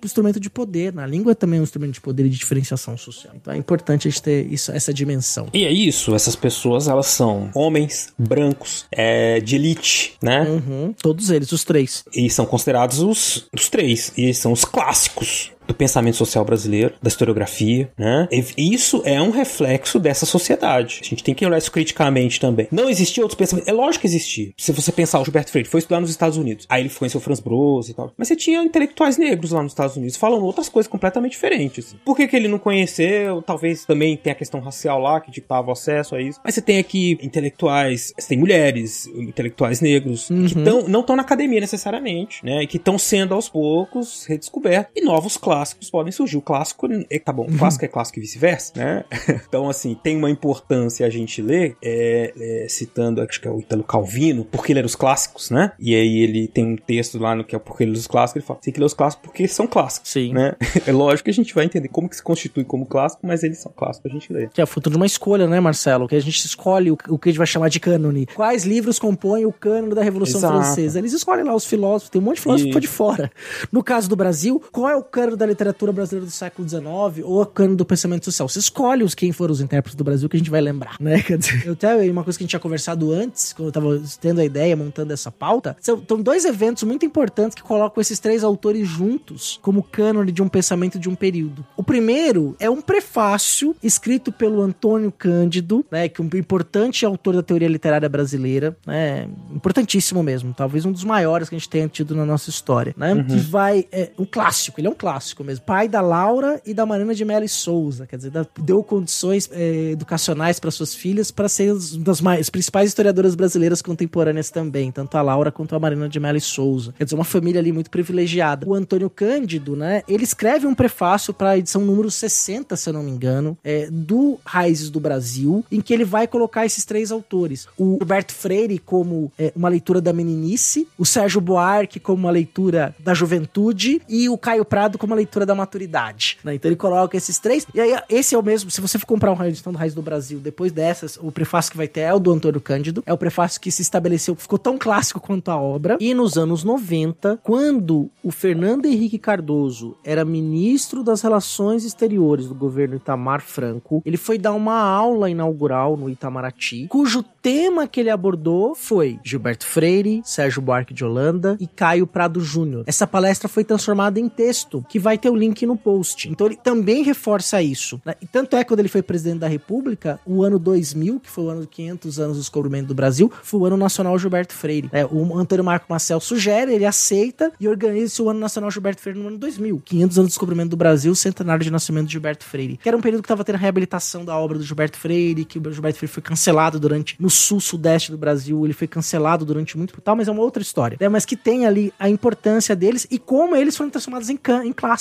instrumento 0.03 0.39
de 0.39 0.49
poder. 0.49 0.93
Na 0.93 1.05
língua 1.05 1.31
é 1.31 1.35
também 1.35 1.59
um 1.59 1.63
instrumento 1.63 1.93
de 1.93 2.01
poder 2.01 2.25
e 2.25 2.29
de 2.29 2.37
diferenciação 2.37 2.97
social. 2.97 3.33
Então 3.35 3.53
é 3.53 3.57
importante 3.57 4.07
a 4.07 4.11
gente 4.11 4.21
ter 4.21 4.51
isso, 4.51 4.71
essa 4.71 4.93
dimensão. 4.93 5.47
E 5.53 5.65
é 5.65 5.71
isso, 5.71 6.15
essas 6.15 6.35
pessoas, 6.35 6.87
elas 6.87 7.07
são 7.07 7.49
homens 7.53 8.13
brancos, 8.17 8.85
é, 8.91 9.39
de 9.39 9.55
elite, 9.55 10.15
né? 10.21 10.43
Uhum, 10.43 10.93
todos 11.01 11.29
eles, 11.29 11.51
os 11.51 11.63
três. 11.63 12.03
E 12.13 12.29
são 12.29 12.45
considerados 12.45 12.99
os, 12.99 13.47
os 13.53 13.69
três, 13.69 14.11
e 14.17 14.33
são 14.33 14.51
os 14.51 14.65
clássicos 14.65 15.51
do 15.67 15.73
pensamento 15.73 16.15
social 16.15 16.43
brasileiro, 16.45 16.93
da 17.01 17.07
historiografia, 17.07 17.91
né? 17.97 18.27
E 18.31 18.73
isso 18.73 19.01
é 19.05 19.21
um 19.21 19.29
reflexo 19.29 19.99
dessa 19.99 20.25
sociedade. 20.25 21.01
A 21.01 21.05
gente 21.05 21.23
tem 21.23 21.35
que 21.35 21.45
olhar 21.45 21.57
isso 21.57 21.71
criticamente 21.71 22.39
também. 22.39 22.67
Não 22.71 22.89
existia 22.89 23.23
outros 23.23 23.37
pensamentos. 23.37 23.67
É 23.67 23.73
lógico 23.73 24.01
que 24.01 24.07
existia. 24.07 24.51
Se 24.57 24.71
você 24.71 24.91
pensar, 24.91 25.19
o 25.19 25.25
Gilberto 25.25 25.51
Freire 25.51 25.69
foi 25.69 25.79
estudar 25.79 25.99
nos 25.99 26.09
Estados 26.09 26.37
Unidos. 26.37 26.65
Aí 26.69 26.83
ele 26.83 26.89
conheceu 26.89 27.19
Franz 27.19 27.39
Bros 27.39 27.89
e 27.89 27.93
tal. 27.93 28.13
Mas 28.17 28.27
você 28.27 28.35
tinha 28.35 28.63
intelectuais 28.63 29.17
negros 29.17 29.51
lá 29.51 29.61
nos 29.61 29.73
Estados 29.73 29.95
Unidos 29.97 30.15
falando 30.15 30.45
outras 30.45 30.69
coisas 30.69 30.89
completamente 30.89 31.33
diferentes. 31.33 31.95
Por 32.05 32.15
que, 32.15 32.27
que 32.27 32.35
ele 32.35 32.47
não 32.47 32.59
conheceu? 32.59 33.41
Talvez 33.41 33.85
também 33.85 34.15
tem 34.15 34.31
a 34.31 34.35
questão 34.35 34.59
racial 34.59 34.99
lá 34.99 35.19
que 35.19 35.31
ditava 35.31 35.71
acesso 35.71 36.15
a 36.15 36.21
isso. 36.21 36.39
Mas 36.43 36.55
você 36.55 36.61
tem 36.61 36.77
aqui 36.77 37.17
intelectuais, 37.21 38.13
você 38.17 38.29
tem 38.29 38.37
mulheres, 38.37 39.07
intelectuais 39.07 39.81
negros, 39.81 40.29
uhum. 40.29 40.45
que 40.45 40.55
tão, 40.55 40.87
não 40.87 41.01
estão 41.01 41.15
na 41.15 41.23
academia 41.23 41.59
necessariamente, 41.59 42.43
né? 42.43 42.63
E 42.63 42.67
que 42.67 42.77
estão 42.77 42.97
sendo 42.97 43.33
aos 43.33 43.49
poucos 43.49 44.25
redescobertos. 44.25 44.91
E 44.95 45.01
novos 45.01 45.35
clássicos 45.37 45.56
clássicos 45.57 45.89
podem 45.89 46.11
surgir. 46.11 46.37
O 46.37 46.41
clássico, 46.41 46.87
é, 47.09 47.19
tá 47.19 47.33
bom, 47.33 47.45
o 47.45 47.57
clássico 47.57 47.85
é 47.85 47.87
clássico 47.87 48.19
e 48.19 48.21
vice-versa, 48.21 48.73
né? 48.75 49.03
então, 49.47 49.69
assim, 49.69 49.97
tem 50.03 50.15
uma 50.15 50.29
importância 50.29 51.05
a 51.05 51.09
gente 51.09 51.41
ler, 51.41 51.75
é, 51.83 52.33
é, 52.39 52.67
citando, 52.69 53.21
acho 53.21 53.41
que 53.41 53.47
é 53.47 53.51
o 53.51 53.59
Italo 53.59 53.83
Calvino, 53.83 54.45
porque 54.45 54.71
ele 54.71 54.79
era 54.79 54.85
os 54.85 54.95
clássicos, 54.95 55.49
né? 55.49 55.71
E 55.79 55.95
aí 55.95 56.19
ele 56.19 56.47
tem 56.47 56.65
um 56.65 56.75
texto 56.75 57.17
lá 57.17 57.35
no 57.35 57.43
que 57.43 57.55
é 57.55 57.59
porque 57.59 57.83
ele 57.83 57.95
é 57.95 57.97
os 57.97 58.07
clássicos, 58.07 58.41
ele 58.41 58.45
fala, 58.45 58.59
tem 58.61 58.73
que 58.73 58.79
ler 58.79 58.85
os 58.85 58.93
clássicos 58.93 59.25
porque 59.25 59.47
são 59.47 59.65
clássicos, 59.65 60.11
Sim. 60.11 60.33
né? 60.33 60.55
é 60.85 60.91
lógico 60.91 61.25
que 61.25 61.31
a 61.31 61.33
gente 61.33 61.55
vai 61.55 61.65
entender 61.65 61.87
como 61.87 62.07
que 62.07 62.15
se 62.15 62.23
constitui 62.23 62.63
como 62.63 62.85
clássico, 62.85 63.25
mas 63.25 63.43
eles 63.43 63.57
são 63.57 63.71
clássicos 63.75 64.11
a 64.11 64.13
gente 64.13 64.31
lê. 64.31 64.47
Que 64.47 64.61
é 64.61 64.65
fruto 64.65 64.89
de 64.89 64.95
uma 64.95 65.05
escolha, 65.05 65.47
né, 65.47 65.59
Marcelo? 65.59 66.07
Que 66.07 66.15
a 66.15 66.21
gente 66.21 66.45
escolhe 66.45 66.91
o, 66.91 66.97
o 67.09 67.17
que 67.17 67.29
a 67.29 67.31
gente 67.31 67.39
vai 67.39 67.47
chamar 67.47 67.69
de 67.69 67.79
cânone. 67.79 68.27
Quais 68.27 68.63
livros 68.63 68.99
compõem 68.99 69.45
o 69.45 69.51
cânone 69.51 69.95
da 69.95 70.03
Revolução 70.03 70.39
Exato. 70.39 70.53
Francesa? 70.53 70.99
Eles 70.99 71.13
escolhem 71.13 71.43
lá 71.43 71.55
os 71.55 71.65
filósofos, 71.65 72.09
tem 72.09 72.21
um 72.21 72.25
monte 72.25 72.35
de 72.35 72.41
filósofo 72.41 72.77
e... 72.77 72.79
de 72.79 72.87
fora. 72.87 73.31
No 73.71 73.83
caso 73.83 74.07
do 74.07 74.15
Brasil, 74.15 74.61
qual 74.71 74.89
é 74.89 74.95
o 74.95 75.03
cânone 75.03 75.37
da 75.37 75.46
literatura 75.47 75.91
brasileira 75.91 76.25
do 76.25 76.31
século 76.31 76.67
XIX 76.67 76.83
ou 77.23 77.41
a 77.41 77.45
cano 77.45 77.75
do 77.75 77.85
pensamento 77.85 78.25
social. 78.25 78.47
Você 78.47 78.59
escolhe 78.59 79.03
os 79.03 79.15
quem 79.15 79.31
foram 79.31 79.53
os 79.53 79.61
intérpretes 79.61 79.95
do 79.95 80.03
Brasil 80.03 80.29
que 80.29 80.37
a 80.37 80.39
gente 80.39 80.51
vai 80.51 80.61
lembrar, 80.61 80.95
né? 80.99 81.21
Quer 81.23 81.37
dizer, 81.37 81.65
eu 81.65 81.73
até 81.73 81.95
uma 82.09 82.23
coisa 82.23 82.37
que 82.37 82.43
a 82.43 82.45
gente 82.45 82.51
tinha 82.51 82.59
conversado 82.59 83.11
antes, 83.11 83.53
quando 83.53 83.67
eu 83.67 83.71
tava 83.71 84.01
tendo 84.19 84.41
a 84.41 84.45
ideia, 84.45 84.75
montando 84.75 85.13
essa 85.13 85.31
pauta, 85.31 85.75
são, 85.81 86.01
são 86.07 86.21
dois 86.21 86.45
eventos 86.45 86.83
muito 86.83 87.05
importantes 87.05 87.55
que 87.55 87.63
colocam 87.63 88.01
esses 88.01 88.19
três 88.19 88.43
autores 88.43 88.87
juntos 88.87 89.59
como 89.61 89.83
cânone 89.83 90.31
de 90.31 90.41
um 90.41 90.47
pensamento 90.47 90.99
de 90.99 91.09
um 91.09 91.15
período. 91.15 91.65
O 91.75 91.83
primeiro 91.83 92.55
é 92.59 92.69
um 92.69 92.81
prefácio 92.81 93.75
escrito 93.81 94.31
pelo 94.31 94.61
Antônio 94.61 95.11
Cândido, 95.11 95.85
né, 95.91 96.07
que 96.07 96.21
é 96.21 96.23
um 96.23 96.29
importante 96.37 97.05
autor 97.05 97.35
da 97.35 97.43
teoria 97.43 97.67
literária 97.67 98.07
brasileira, 98.09 98.75
né, 98.85 99.27
importantíssimo 99.53 100.21
mesmo, 100.23 100.53
talvez 100.53 100.85
um 100.85 100.91
dos 100.91 101.03
maiores 101.03 101.49
que 101.49 101.55
a 101.55 101.57
gente 101.57 101.69
tenha 101.69 101.87
tido 101.87 102.15
na 102.15 102.25
nossa 102.25 102.49
história, 102.49 102.93
né, 102.97 103.13
uhum. 103.13 103.23
que 103.23 103.37
vai, 103.37 103.85
é 103.91 104.11
um 104.17 104.25
clássico, 104.25 104.79
ele 104.79 104.87
é 104.87 104.89
um 104.89 104.95
clássico 104.95 105.36
mesmo, 105.43 105.65
pai 105.65 105.87
da 105.87 106.01
Laura 106.01 106.61
e 106.65 106.73
da 106.73 106.85
Marina 106.85 107.13
de 107.13 107.23
Mello 107.25 107.47
Souza, 107.47 108.05
quer 108.05 108.17
dizer, 108.17 108.31
deu 108.59 108.83
condições 108.83 109.49
é, 109.51 109.91
educacionais 109.91 110.59
para 110.59 110.71
suas 110.71 110.93
filhas 110.93 111.31
para 111.31 111.47
ser 111.47 111.71
uma 111.71 112.03
das 112.03 112.21
mais, 112.21 112.49
principais 112.49 112.89
historiadoras 112.89 113.35
brasileiras 113.35 113.81
contemporâneas 113.81 114.49
também, 114.49 114.91
tanto 114.91 115.17
a 115.17 115.21
Laura 115.21 115.51
quanto 115.51 115.75
a 115.75 115.79
Marina 115.79 116.09
de 116.09 116.19
Mello 116.19 116.39
Souza. 116.41 116.93
Quer 116.97 117.03
dizer, 117.03 117.15
uma 117.15 117.23
família 117.23 117.59
ali 117.59 117.71
muito 117.71 117.89
privilegiada. 117.89 118.67
O 118.67 118.73
Antônio 118.73 119.09
Cândido, 119.09 119.75
né, 119.75 120.01
ele 120.07 120.23
escreve 120.23 120.67
um 120.67 120.75
prefácio 120.75 121.33
para 121.33 121.51
a 121.51 121.57
edição 121.57 121.81
número 121.83 122.09
60, 122.09 122.75
se 122.75 122.89
eu 122.89 122.93
não 122.93 123.03
me 123.03 123.11
engano, 123.11 123.57
é, 123.63 123.87
do 123.91 124.39
Raízes 124.45 124.89
do 124.89 124.99
Brasil, 124.99 125.63
em 125.71 125.81
que 125.81 125.93
ele 125.93 126.05
vai 126.05 126.27
colocar 126.27 126.65
esses 126.65 126.85
três 126.85 127.11
autores. 127.11 127.67
O 127.77 127.97
Roberto 127.97 128.33
Freire 128.33 128.79
como 128.79 129.31
é, 129.37 129.51
uma 129.55 129.69
leitura 129.69 130.01
da 130.01 130.13
meninice, 130.13 130.87
o 130.97 131.05
Sérgio 131.05 131.41
Buarque 131.41 131.99
como 131.99 132.23
uma 132.23 132.31
leitura 132.31 132.95
da 132.99 133.13
juventude 133.13 134.01
e 134.07 134.29
o 134.29 134.37
Caio 134.37 134.65
Prado 134.65 134.97
como 134.97 135.11
uma 135.11 135.17
leitura 135.17 135.26
da 135.45 135.55
maturidade. 135.55 136.37
Né? 136.43 136.55
Então 136.55 136.69
ele 136.69 136.75
coloca 136.75 137.15
esses 137.15 137.39
três. 137.39 137.65
E 137.73 137.79
aí, 137.79 137.97
esse 138.09 138.35
é 138.35 138.37
o 138.37 138.43
mesmo. 138.43 138.71
Se 138.71 138.81
você 138.81 138.97
for 138.97 139.05
comprar 139.05 139.31
uma 139.31 139.47
edição 139.47 139.71
do 139.71 139.79
Raiz 139.79 139.93
do 139.93 140.01
Brasil, 140.01 140.39
depois 140.39 140.71
dessas, 140.71 141.17
o 141.21 141.31
prefácio 141.31 141.71
que 141.71 141.77
vai 141.77 141.87
ter 141.87 142.01
é 142.01 142.13
o 142.13 142.19
do 142.19 142.31
Antônio 142.31 142.61
Cândido. 142.61 143.03
É 143.05 143.13
o 143.13 143.17
prefácio 143.17 143.59
que 143.61 143.71
se 143.71 143.81
estabeleceu, 143.81 144.35
ficou 144.35 144.59
tão 144.59 144.77
clássico 144.77 145.19
quanto 145.19 145.49
a 145.49 145.57
obra. 145.57 145.97
E 145.99 146.13
nos 146.13 146.37
anos 146.37 146.63
90, 146.63 147.39
quando 147.43 148.09
o 148.23 148.31
Fernando 148.31 148.85
Henrique 148.85 149.17
Cardoso 149.17 149.95
era 150.03 150.25
ministro 150.25 151.03
das 151.03 151.21
Relações 151.21 151.83
Exteriores 151.83 152.47
do 152.47 152.55
governo 152.55 152.95
Itamar 152.95 153.41
Franco, 153.41 154.01
ele 154.05 154.17
foi 154.17 154.37
dar 154.37 154.53
uma 154.53 154.79
aula 154.79 155.29
inaugural 155.29 155.97
no 155.97 156.09
Itamaraty, 156.09 156.87
cujo 156.87 157.23
tema 157.41 157.87
que 157.87 157.99
ele 157.99 158.09
abordou 158.09 158.75
foi 158.75 159.19
Gilberto 159.23 159.65
Freire, 159.65 160.21
Sérgio 160.23 160.61
Buarque 160.61 160.93
de 160.93 161.05
Holanda 161.05 161.57
e 161.59 161.67
Caio 161.67 162.05
Prado 162.05 162.41
Júnior. 162.41 162.83
Essa 162.85 163.07
palestra 163.07 163.47
foi 163.47 163.63
transformada 163.63 164.19
em 164.19 164.27
texto, 164.27 164.85
que 164.89 164.99
vai 165.07 165.17
ter 165.17 165.29
o 165.29 165.35
link 165.35 165.65
no 165.65 165.77
post. 165.77 166.27
Então 166.27 166.47
ele 166.47 166.57
também 166.57 167.01
reforça 167.01 167.61
isso. 167.61 168.01
Né? 168.05 168.13
Tanto 168.29 168.57
é 168.57 168.63
que 168.63 168.67
quando 168.67 168.81
ele 168.81 168.89
foi 168.89 169.01
presidente 169.01 169.39
da 169.39 169.47
República, 169.47 170.19
o 170.25 170.43
ano 170.43 170.59
2000, 170.59 171.21
que 171.21 171.29
foi 171.29 171.45
o 171.45 171.49
ano 171.49 171.61
de 171.61 171.67
500 171.67 172.19
anos 172.19 172.37
do 172.37 172.39
descobrimento 172.41 172.87
do 172.87 172.93
Brasil, 172.93 173.31
foi 173.41 173.61
o 173.61 173.65
ano 173.65 173.77
nacional 173.77 174.19
Gilberto 174.19 174.53
Freire. 174.53 174.89
É, 174.91 175.05
o 175.05 175.37
Antônio 175.37 175.63
Marco 175.63 175.85
Marcel 175.89 176.19
sugere, 176.19 176.73
ele 176.73 176.85
aceita 176.85 177.53
e 177.57 177.69
organiza 177.69 178.21
o 178.21 178.29
ano 178.29 178.37
nacional 178.37 178.69
Gilberto 178.69 179.01
Freire 179.01 179.17
no 179.17 179.29
ano 179.29 179.37
2000. 179.37 179.81
500 179.85 180.19
anos 180.19 180.27
do 180.27 180.31
descobrimento 180.31 180.71
do 180.71 180.77
Brasil, 180.77 181.15
centenário 181.15 181.63
de 181.63 181.71
nascimento 181.71 182.07
de 182.07 182.11
Gilberto 182.11 182.43
Freire. 182.43 182.75
Que 182.75 182.89
era 182.89 182.97
um 182.97 183.01
período 183.01 183.21
que 183.21 183.27
estava 183.27 183.45
tendo 183.45 183.55
a 183.55 183.59
reabilitação 183.59 184.25
da 184.25 184.37
obra 184.37 184.57
do 184.57 184.63
Gilberto 184.65 184.97
Freire, 184.97 185.45
que 185.45 185.57
o 185.57 185.71
Gilberto 185.71 185.99
Freire 185.99 186.13
foi 186.13 186.21
cancelado 186.21 186.81
durante, 186.81 187.15
no 187.17 187.29
sul-sudeste 187.29 188.11
do 188.11 188.17
Brasil, 188.17 188.65
ele 188.65 188.73
foi 188.73 188.87
cancelado 188.87 189.45
durante 189.45 189.77
muito 189.77 190.01
tal, 190.01 190.17
mas 190.17 190.27
é 190.27 190.31
uma 190.31 190.41
outra 190.41 190.61
história. 190.61 190.97
Né? 190.99 191.07
Mas 191.07 191.23
que 191.23 191.37
tem 191.37 191.65
ali 191.65 191.93
a 191.97 192.09
importância 192.09 192.75
deles 192.75 193.07
e 193.09 193.17
como 193.17 193.55
eles 193.55 193.77
foram 193.77 193.89
transformados 193.89 194.29
em, 194.29 194.37
em 194.65 194.73
clássicos. 194.73 194.96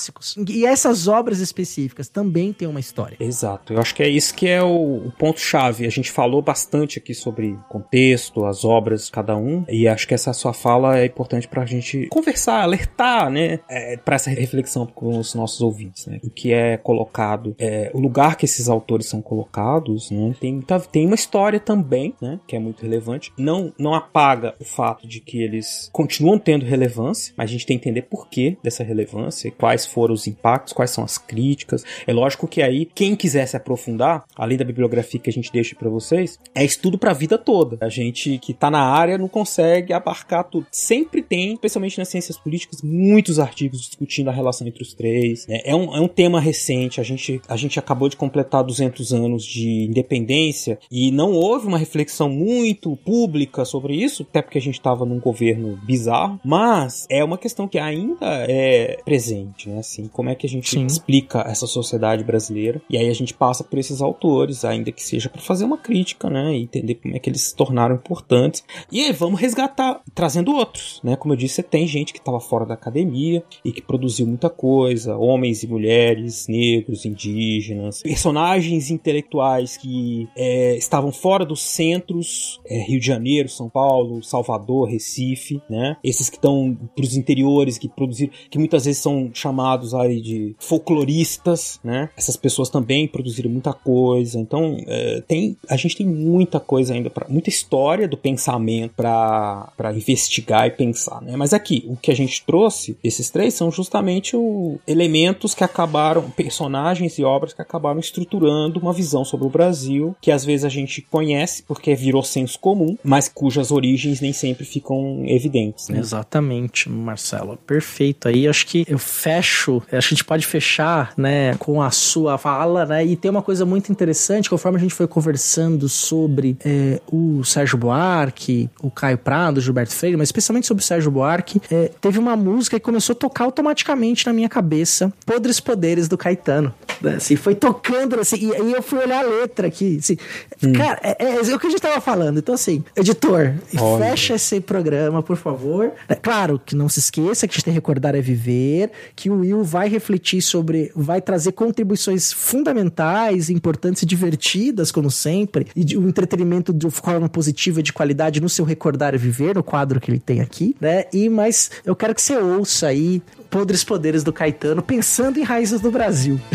E 0.49 0.65
essa 0.65 0.87
essas 0.87 1.09
obras 1.09 1.41
específicas 1.41 2.09
também 2.09 2.53
têm 2.53 2.69
uma 2.69 2.79
história. 2.79 3.17
Exato. 3.19 3.73
Eu 3.73 3.81
acho 3.81 3.95
que 3.95 4.03
é 4.03 4.09
isso 4.09 4.35
que 4.35 4.47
é 4.47 4.63
o, 4.63 5.07
o 5.07 5.13
ponto-chave. 5.19 5.87
A 5.87 5.91
gente 5.91 6.11
falou 6.11 6.41
bastante 6.41 6.99
aqui 6.99 7.15
sobre 7.15 7.59
contexto, 7.69 8.45
as 8.45 8.65
obras, 8.65 9.11
cada 9.11 9.37
um, 9.37 9.65
e 9.69 9.89
acho 9.89 10.07
que 10.07 10.15
essa 10.15 10.33
sua 10.33 10.53
fala 10.53 10.99
é 10.99 11.07
importante 11.07 11.49
pra 11.49 11.67
gente 11.67 12.07
conversar, 12.09 12.63
alertar, 12.63 13.31
né, 13.31 13.61
é, 13.69 13.97
para 13.97 14.17
essa 14.17 14.31
reflexão 14.31 14.87
com 14.87 15.19
os 15.19 15.35
nossos 15.35 15.61
ouvintes, 15.61 16.07
né? 16.07 16.21
O 16.23 16.31
que 16.31 16.53
é 16.53 16.77
colocado, 16.77 17.55
é, 17.59 17.91
o 17.93 18.01
lugar 18.01 18.37
que 18.37 18.45
esses 18.45 18.69
autores 18.69 19.07
são 19.07 19.21
colocados, 19.21 20.11
né? 20.11 20.35
Tem, 20.41 20.61
tem 20.93 21.07
uma 21.07 21.15
história 21.15 21.59
também, 21.59 22.15
né, 22.21 22.39
que 22.47 22.55
é 22.55 22.59
muito 22.59 22.83
relevante. 22.83 23.33
Não, 23.37 23.73
não 23.79 23.95
apaga 23.95 24.55
o 24.61 24.65
fato 24.65 25.07
de 25.07 25.21
que 25.21 25.43
eles 25.43 25.89
continuam 25.93 26.39
tendo 26.39 26.65
relevância, 26.65 27.35
mas 27.37 27.51
a 27.51 27.53
gente 27.53 27.67
tem 27.67 27.79
que 27.79 27.89
entender 27.89 28.03
por 28.03 28.29
que 28.29 28.57
dessa 28.63 28.85
relevância, 28.85 29.51
quais 29.51 29.86
foram 29.87 30.15
os 30.15 30.27
impactos, 30.27 30.73
quais 30.73 30.91
são 30.91 31.05
as 31.05 31.19
críticas. 31.19 31.85
É 32.07 32.13
lógico 32.13 32.49
que 32.49 32.63
aí, 32.63 32.87
quem 32.87 33.15
quiser 33.15 33.47
se 33.47 33.57
aprofundar, 33.57 34.25
além 34.37 34.59
da 34.59 34.65
bibliografia 34.65 35.21
que 35.21 35.31
a 35.31 35.33
gente 35.33 35.53
deixa 35.53 35.75
para 35.75 35.89
vocês, 35.89 36.39
é 36.55 36.65
estudo 36.65 36.99
para 36.99 37.11
a 37.11 37.15
vida 37.15 37.39
toda. 37.39 37.79
A 37.81 37.89
gente 37.89 38.39
que 38.39 38.53
tá 38.53 38.71
na 38.71 38.83
área 38.83 39.19
não 39.19 39.29
consegue 39.29 39.93
abarcar 39.93 40.45
tudo. 40.45 40.67
Sempre 40.71 41.23
tem, 41.23 41.55
especialmente 41.55 41.99
nas 41.99 42.09
ciências 42.09 42.39
políticas, 42.39 42.83
muitos 42.83 43.39
artigos 43.39 43.81
discutindo 43.81 44.29
a 44.29 44.33
relação 44.33 44.67
entre 44.67 44.83
os 44.83 44.95
três. 44.95 45.47
Né? 45.47 45.61
É, 45.65 45.75
um, 45.75 45.95
é 45.95 46.01
um 46.01 46.09
tema 46.09 46.41
recente. 46.41 47.01
A 47.01 47.05
gente, 47.05 47.41
a 47.49 47.57
gente 47.57 47.79
acabou 47.79 48.09
de 48.09 48.17
completar 48.17 48.65
200 48.65 49.13
anos 49.13 49.45
de 49.45 49.85
independência 49.85 50.79
e 50.91 51.11
não 51.11 51.33
houve 51.33 51.67
uma 51.67 51.79
reflexão 51.79 52.29
muito 52.29 52.97
pública 52.97 53.65
sobre 53.65 53.95
isso, 53.95 54.27
até 54.29 54.43
porque 54.43 54.59
a 54.59 54.61
gente 54.61 54.75
estava 54.75 55.05
num 55.05 55.19
governo 55.19 55.79
bizarro, 55.85 56.41
mas 56.45 57.07
é 57.11 57.23
uma 57.23 57.39
questão 57.39 57.69
que 57.69 57.79
ainda 57.79 58.47
é 58.49 58.99
presente. 59.05 59.69
Né? 59.69 59.76
Né? 59.77 59.81
Assim, 59.81 60.09
como 60.09 60.31
é 60.31 60.35
que 60.35 60.47
a 60.47 60.49
gente 60.49 60.71
Sim. 60.71 60.87
explica 60.87 61.41
essa 61.41 61.67
sociedade 61.67 62.25
brasileira? 62.25 62.81
E 62.89 62.97
aí 62.97 63.09
a 63.09 63.15
gente 63.15 63.35
passa 63.35 63.63
por 63.63 63.79
esses 63.79 64.01
autores, 64.01 64.65
ainda 64.65 64.91
que 64.91 65.05
seja 65.05 65.29
para 65.29 65.41
fazer 65.41 65.65
uma 65.65 65.79
crítica, 65.79 66.29
né? 66.31 66.57
E 66.57 66.63
entender 66.63 66.95
como 66.97 67.15
é 67.15 67.19
que 67.19 67.29
eles 67.29 67.43
se 67.43 67.55
tornaram 67.55 67.95
importantes. 67.95 68.65
E 68.91 69.03
aí 69.03 69.13
vamos 69.13 69.41
resgatar, 69.41 70.01
trazendo 70.15 70.53
outros, 70.53 71.01
né? 71.05 71.17
Como 71.17 71.35
eu 71.35 71.37
disse, 71.37 71.57
você 71.57 71.63
tem 71.63 71.87
gente 71.87 72.13
que 72.13 72.19
estava 72.19 72.41
fora 72.41 72.65
da 72.65 72.75
academia 72.75 73.45
e 73.65 73.71
que 73.71 73.83
produziu 73.83 74.27
muita 74.27 74.49
coisa, 74.49 75.17
homens 75.17 75.63
e 75.63 75.69
mulheres, 75.69 76.47
negros, 76.49 77.05
indígenas, 77.05 78.03
personagens 78.03 78.91
intelectuais 78.91 79.77
que 79.77 80.29
é, 80.37 80.77
estavam 80.77 81.13
fora 81.13 81.45
dos 81.45 81.61
centros, 81.63 82.61
é, 82.67 82.79
Rio 82.83 82.99
de 82.99 83.07
Janeiro, 83.07 83.49
São 83.49 83.69
Paulo, 83.69 84.23
Salvador, 84.23 84.89
Recife, 84.89 85.61
né? 85.69 85.97
Esses 86.03 86.31
que 86.31 86.37
estão 86.37 86.77
para 86.95 87.05
os 87.05 87.17
interiores, 87.17 87.79
que 87.79 87.89
produziram, 87.89 88.33
que 88.51 88.59
muitas 88.59 88.85
vezes 88.85 89.03
são 89.03 89.31
chamados 89.35 89.66
aí 89.95 90.21
de 90.21 90.55
folcloristas, 90.59 91.81
né? 91.83 92.09
Essas 92.17 92.37
pessoas 92.37 92.69
também 92.69 93.07
produziram 93.09 93.51
muita 93.51 93.73
coisa. 93.73 94.39
Então, 94.39 94.77
é, 94.87 95.23
tem, 95.27 95.57
a 95.69 95.77
gente 95.77 95.97
tem 95.97 96.07
muita 96.07 96.61
coisa 96.61 96.95
ainda 96.95 97.11
para 97.11 97.27
muita 97.29 97.49
história 97.49 98.09
do 98.09 98.17
pensamento 98.17 98.95
para 98.97 99.93
investigar 99.95 100.67
e 100.67 100.71
pensar, 100.71 101.21
né? 101.23 101.37
Mas 101.37 101.53
aqui, 101.53 101.85
o 101.89 101.97
que 101.97 102.11
a 102.11 102.17
gente 102.17 102.45
trouxe, 102.45 102.97
esses 103.03 103.31
três 103.31 103.55
são 103.55 103.71
justamente 103.71 104.37
o 104.37 104.79
elementos 104.87 105.55
que 105.55 105.65
acabaram, 105.65 106.31
personagens 106.31 107.19
e 107.19 107.25
obras 107.25 107.53
que 107.53 107.63
acabaram 107.63 108.01
estruturando 108.01 108.81
uma 108.81 108.93
visão 108.93 109.25
sobre 109.25 109.47
o 109.47 109.51
Brasil, 109.51 110.17
que 110.21 110.31
às 110.31 110.45
vezes 110.45 110.65
a 110.65 110.69
gente 110.69 111.03
conhece 111.03 111.63
porque 111.63 111.95
virou 111.95 112.23
senso 112.23 112.59
comum, 112.59 112.97
mas 113.03 113.29
cujas 113.29 113.71
origens 113.71 114.21
nem 114.21 114.33
sempre 114.33 114.65
ficam 114.65 115.23
evidentes, 115.27 115.89
né? 115.89 115.99
Exatamente, 115.99 116.89
Marcelo. 116.89 117.57
Perfeito. 117.67 118.29
Aí 118.29 118.47
acho 118.47 118.67
que 118.67 118.85
eu 118.89 118.99
fecho, 118.99 119.56
acho 119.57 119.83
a 119.91 120.01
gente 120.01 120.25
pode 120.25 120.47
fechar, 120.47 121.13
né, 121.17 121.55
com 121.55 121.83
a 121.83 121.91
sua 121.91 122.39
fala, 122.39 122.85
né? 122.85 123.05
E 123.05 123.17
tem 123.17 123.31
uma 123.31 123.43
coisa 123.43 123.65
muito 123.65 123.91
interessante, 123.91 124.51
conforme 124.51 124.79
a 124.79 124.81
gente 124.81 124.95
foi 124.95 125.07
conversando 125.07 125.89
sobre 125.89 126.57
é, 126.65 127.01
o 127.11 127.43
Sérgio 127.45 127.79
Buarque, 127.79 128.69
o 128.81 128.91
Caio 128.91 129.19
Prado, 129.19 129.59
o 129.59 129.61
Gilberto 129.61 129.95
Freire, 129.95 130.17
mas 130.17 130.29
especialmente 130.29 130.67
sobre 130.67 130.83
o 130.83 130.87
Sérgio 130.87 131.11
Buarque, 131.11 131.61
é, 131.71 131.91
teve 132.01 132.19
uma 132.19 132.37
música 132.37 132.79
que 132.79 132.85
começou 132.85 133.15
a 133.15 133.17
tocar 133.17 133.45
automaticamente 133.45 134.27
na 134.27 134.33
minha 134.33 134.49
cabeça, 134.49 135.13
Podres 135.25 135.59
Poderes 135.59 136.09
do 136.09 136.19
Caetano. 136.19 136.73
Né? 137.01 137.15
Assim, 137.17 137.37
foi 137.37 137.55
tocando, 137.55 138.19
assim, 138.21 138.37
e 138.37 138.55
aí 138.55 138.73
eu 138.73 138.83
fui 138.83 138.99
olhar 138.99 139.25
a 139.25 139.29
letra 139.29 139.67
aqui. 139.67 139.99
Assim, 139.99 140.17
hum. 140.63 140.73
Cara, 140.73 140.99
é, 141.03 141.17
é, 141.25 141.35
é, 141.37 141.55
o 141.55 141.59
que 141.59 141.67
a 141.67 141.71
gente 141.71 141.81
tava 141.81 142.01
falando. 142.01 142.39
Então, 142.39 142.55
assim, 142.55 142.85
editor, 142.95 143.55
Olha. 143.79 144.07
fecha 144.07 144.35
esse 144.35 144.61
programa, 144.61 145.23
por 145.23 145.37
favor. 145.37 145.93
É, 146.09 146.15
claro 146.15 146.61
que 146.65 146.75
não 146.75 146.89
se 146.89 146.99
esqueça 146.99 147.47
que 147.47 147.53
a 147.53 147.57
gente 147.57 147.65
tem 147.65 147.73
que 147.73 147.79
recordar 147.79 148.15
é 148.15 148.21
viver, 148.21 148.91
que 149.15 149.31
o 149.31 149.45
Will 149.55 149.65
vai 149.65 149.89
refletir 149.89 150.43
sobre, 150.43 150.93
vai 150.95 151.21
trazer 151.21 151.53
contribuições 151.53 152.33
fundamentais, 152.33 153.51
importantes 153.51 154.03
e 154.03 154.07
divertidas, 154.07 154.93
como 154.93 155.11
sempre, 155.11 155.67
e 155.75 155.97
o 155.97 156.09
entretenimento 156.09 156.73
de 156.73 156.89
forma 156.91 157.29
positiva 157.29 157.81
e 157.81 157.83
de 157.83 157.93
qualidade 157.93 158.41
no 158.41 158.49
seu 158.49 158.65
recordar 158.65 159.15
é 159.15 159.19
viver, 159.19 159.55
no 159.55 159.63
quadro 159.63 160.01
que 160.01 160.11
ele 160.11 160.21
tem 160.21 160.41
aqui, 160.41 160.77
né? 160.81 161.05
E, 161.13 161.29
mas 161.29 161.71
eu 161.85 161.95
quero 161.95 162.15
que 162.15 162.23
você 162.23 162.37
ouça 162.37 162.89
aí 162.89 163.23
Podres 163.51 163.85
Poderes 163.85 164.23
do 164.23 164.33
Caetano, 164.33 164.83
pensando 164.83 165.39
em 165.39 165.43
raízes 165.43 165.81
do 165.81 165.91
Brasil. 165.91 166.41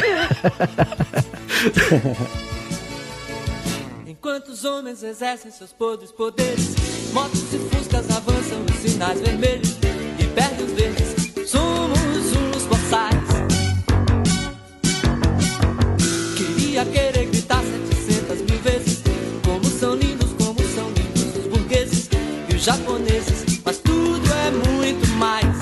Enquanto 4.07 4.49
os 4.49 4.65
homens 4.65 5.01
exercem 5.01 5.51
seus 5.51 5.71
podres 5.71 6.11
poderes, 6.11 6.75
motos 7.11 7.41
e 7.53 7.57
fuscas 7.57 8.09
avançam 8.11 8.63
os 8.69 8.91
sinais 8.91 9.19
vermelhos 9.19 9.77
e 10.19 10.27
perdem 10.35 10.65
os 10.65 10.71
verdes. 10.73 11.49
Somos 11.49 12.00
Querer 16.85 17.25
gritar 17.25 17.61
700 17.63 18.41
mil 18.41 18.59
vezes 18.59 19.01
como 19.45 19.63
são 19.65 19.95
lindos, 19.95 20.33
como 20.33 20.59
são 20.75 20.89
lindos 20.89 21.37
os 21.37 21.47
burgueses 21.47 22.09
e 22.49 22.55
os 22.55 22.63
japoneses, 22.63 23.59
mas 23.63 23.77
tudo 23.77 24.27
é 24.33 24.51
muito 24.51 25.07
mais. 25.17 25.55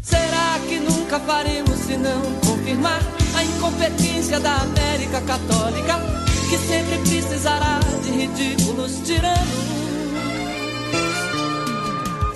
Será 0.00 0.58
que 0.68 0.80
nunca 0.80 1.18
faremos 1.20 1.78
se 1.80 1.96
não 1.96 2.22
confirmar? 2.46 3.16
a 3.36 3.44
incompetência 3.44 4.40
da 4.40 4.62
América 4.62 5.20
Católica, 5.20 6.00
que 6.48 6.56
sempre 6.56 6.98
precisará 7.00 7.78
de 8.02 8.10
ridículos 8.10 9.00
tiranos. 9.04 9.46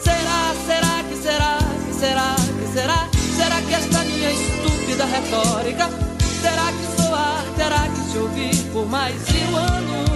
Será, 0.02 0.54
será 0.66 1.04
que 1.08 1.16
será, 1.16 1.58
que 1.86 1.94
será, 1.94 2.36
que 2.36 2.72
será? 2.74 3.19
Será 3.40 3.62
que 3.62 3.72
esta 3.72 4.04
minha 4.04 4.30
estúpida 4.30 5.06
retórica 5.06 5.88
terá 6.42 6.70
que 6.72 7.02
soar, 7.02 7.42
terá 7.56 7.88
que 7.88 8.12
se 8.12 8.18
ouvir 8.18 8.54
por 8.70 8.86
mais 8.86 9.14
mil 9.32 9.56
anos? 9.56 10.10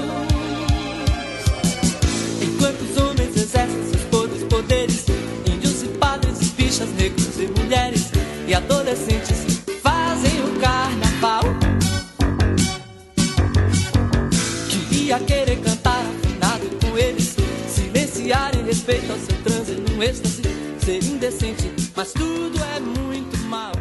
Enquanto 2.42 2.82
os 2.82 2.96
homens 2.98 3.34
exercem 3.34 3.82
seus 3.90 4.02
podres 4.10 4.42
poderes, 4.42 5.06
índios 5.46 5.82
e 5.82 5.88
padres, 5.96 6.50
bichas, 6.50 6.90
negros 6.98 7.38
e 7.38 7.46
mulheres 7.58 8.10
e 8.46 8.52
adolescentes 8.52 9.62
fazem 9.82 10.44
o 10.44 10.60
carnaval. 10.60 11.44
Queria 14.68 15.18
querer 15.20 15.56
cantar 15.62 15.98
afinado 15.98 16.68
com 16.78 16.98
eles, 16.98 17.34
silenciar 17.68 18.54
em 18.54 18.66
respeito 18.66 19.10
ao 19.10 19.18
seu 19.18 19.42
transe 19.42 19.72
num 19.72 20.02
êxtase, 20.02 20.42
ser 20.84 21.02
indecente, 21.02 21.72
mas 21.96 22.12
tudo 22.12 22.62
é 22.62 22.78
muito 22.78 23.38
mal. 23.48 23.72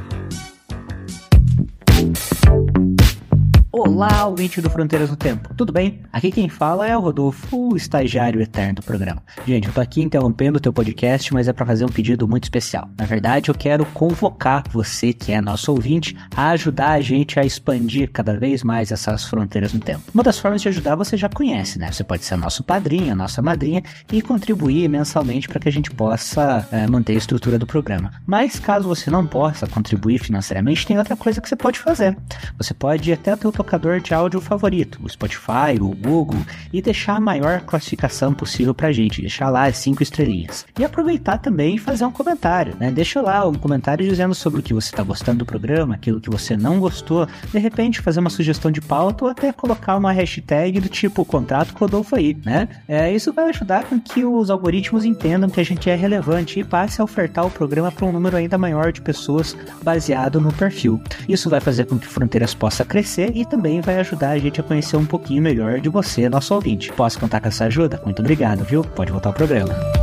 Olá, 3.75 4.27
ouvinte 4.27 4.61
do 4.61 4.69
Fronteiras 4.69 5.09
no 5.09 5.15
Tempo. 5.15 5.51
Tudo 5.55 5.73
bem? 5.73 5.99
Aqui 6.13 6.29
quem 6.29 6.47
fala 6.47 6.87
é 6.87 6.95
o 6.95 6.99
Rodolfo, 6.99 7.71
o 7.71 7.75
estagiário 7.75 8.39
eterno 8.39 8.75
do 8.75 8.83
programa. 8.83 9.23
Gente, 9.47 9.67
eu 9.67 9.73
tô 9.73 9.81
aqui 9.81 9.99
interrompendo 9.99 10.59
o 10.59 10.61
teu 10.61 10.71
podcast, 10.71 11.33
mas 11.33 11.47
é 11.47 11.53
para 11.53 11.65
fazer 11.65 11.83
um 11.83 11.89
pedido 11.89 12.27
muito 12.27 12.43
especial. 12.43 12.87
Na 12.95 13.05
verdade, 13.05 13.49
eu 13.49 13.55
quero 13.55 13.83
convocar 13.87 14.63
você, 14.69 15.11
que 15.11 15.31
é 15.31 15.41
nosso 15.41 15.71
ouvinte, 15.71 16.15
a 16.35 16.49
ajudar 16.49 16.91
a 16.91 17.01
gente 17.01 17.39
a 17.39 17.43
expandir 17.43 18.11
cada 18.11 18.37
vez 18.37 18.61
mais 18.61 18.91
essas 18.91 19.25
fronteiras 19.25 19.73
no 19.73 19.79
tempo. 19.79 20.03
Uma 20.13 20.21
das 20.21 20.37
formas 20.37 20.61
de 20.61 20.67
ajudar 20.67 20.95
você 20.95 21.17
já 21.17 21.27
conhece, 21.27 21.79
né? 21.79 21.91
Você 21.91 22.03
pode 22.03 22.23
ser 22.25 22.35
nosso 22.35 22.63
padrinho, 22.63 23.15
nossa 23.15 23.41
madrinha 23.41 23.81
e 24.11 24.21
contribuir 24.21 24.87
mensalmente 24.87 25.47
para 25.47 25.59
que 25.59 25.67
a 25.67 25.71
gente 25.71 25.89
possa 25.89 26.67
é, 26.71 26.85
manter 26.85 27.13
a 27.13 27.17
estrutura 27.17 27.57
do 27.57 27.65
programa. 27.65 28.11
Mas 28.27 28.59
caso 28.59 28.87
você 28.87 29.09
não 29.09 29.25
possa 29.25 29.65
contribuir 29.65 30.19
financeiramente, 30.19 30.85
tem 30.85 30.99
outra 30.99 31.17
coisa 31.17 31.41
que 31.41 31.49
você 31.49 31.55
pode 31.55 31.79
fazer. 31.79 32.15
Você 32.59 32.75
pode 32.75 33.09
ir 33.09 33.13
até 33.13 33.33
o 33.33 33.37
teu 33.37 33.62
tocador 33.63 34.01
de 34.01 34.13
áudio 34.13 34.41
favorito, 34.41 34.99
o 35.01 35.09
Spotify, 35.09 35.79
o 35.79 35.95
Google, 35.95 36.41
e 36.71 36.81
deixar 36.81 37.15
a 37.15 37.19
maior 37.19 37.61
classificação 37.61 38.33
possível 38.33 38.73
pra 38.73 38.91
gente, 38.91 39.21
deixar 39.21 39.49
lá 39.49 39.65
as 39.65 39.77
5 39.77 40.03
estrelinhas. 40.03 40.65
E 40.77 40.83
aproveitar 40.83 41.37
também 41.37 41.75
e 41.75 41.79
fazer 41.79 42.03
um 42.05 42.11
comentário, 42.11 42.75
né? 42.77 42.91
Deixa 42.91 43.21
lá 43.21 43.47
um 43.47 43.53
comentário 43.53 44.07
dizendo 44.07 44.35
sobre 44.35 44.59
o 44.59 44.63
que 44.63 44.73
você 44.73 44.89
está 44.89 45.01
gostando 45.01 45.39
do 45.39 45.45
programa, 45.45 45.95
aquilo 45.95 46.19
que 46.19 46.29
você 46.29 46.57
não 46.57 46.77
gostou, 46.77 47.25
de 47.51 47.57
repente 47.57 48.01
fazer 48.01 48.19
uma 48.19 48.29
sugestão 48.29 48.69
de 48.69 48.81
pauta 48.81 49.23
ou 49.23 49.31
até 49.31 49.53
colocar 49.53 49.95
uma 49.95 50.11
hashtag 50.11 50.81
do 50.81 50.89
tipo 50.89 51.23
contrato 51.23 51.73
Rodolfo 51.73 52.15
aí, 52.15 52.35
né? 52.45 52.67
É, 52.87 53.13
isso 53.13 53.31
vai 53.31 53.49
ajudar 53.49 53.85
com 53.85 53.99
que 53.99 54.25
os 54.25 54.49
algoritmos 54.49 55.05
entendam 55.05 55.49
que 55.49 55.61
a 55.61 55.65
gente 55.65 55.89
é 55.89 55.95
relevante 55.95 56.59
e 56.59 56.63
passe 56.63 56.99
a 56.99 57.03
ofertar 57.03 57.45
o 57.45 57.51
programa 57.51 57.91
para 57.91 58.05
um 58.05 58.11
número 58.11 58.35
ainda 58.35 58.57
maior 58.57 58.91
de 58.91 59.01
pessoas 59.01 59.55
baseado 59.81 60.41
no 60.41 60.51
perfil. 60.51 61.01
Isso 61.29 61.49
vai 61.49 61.61
fazer 61.61 61.85
com 61.85 61.97
que 61.97 62.07
Fronteiras 62.07 62.53
possa 62.53 62.83
crescer 62.83 63.31
e 63.35 63.45
também 63.53 63.81
vai 63.81 63.99
ajudar 63.99 64.31
a 64.31 64.39
gente 64.39 64.59
a 64.59 64.63
conhecer 64.63 64.97
um 64.97 65.05
pouquinho 65.05 65.43
melhor 65.43 65.79
de 65.79 65.87
você, 65.87 66.27
nosso 66.27 66.55
ouvinte. 66.55 66.91
Posso 66.91 67.19
contar 67.19 67.39
com 67.39 67.49
essa 67.49 67.65
ajuda? 67.65 68.01
Muito 68.03 68.19
obrigado, 68.19 68.63
viu? 68.63 68.83
Pode 68.83 69.11
voltar 69.11 69.29
ao 69.29 69.33
programa. 69.33 70.02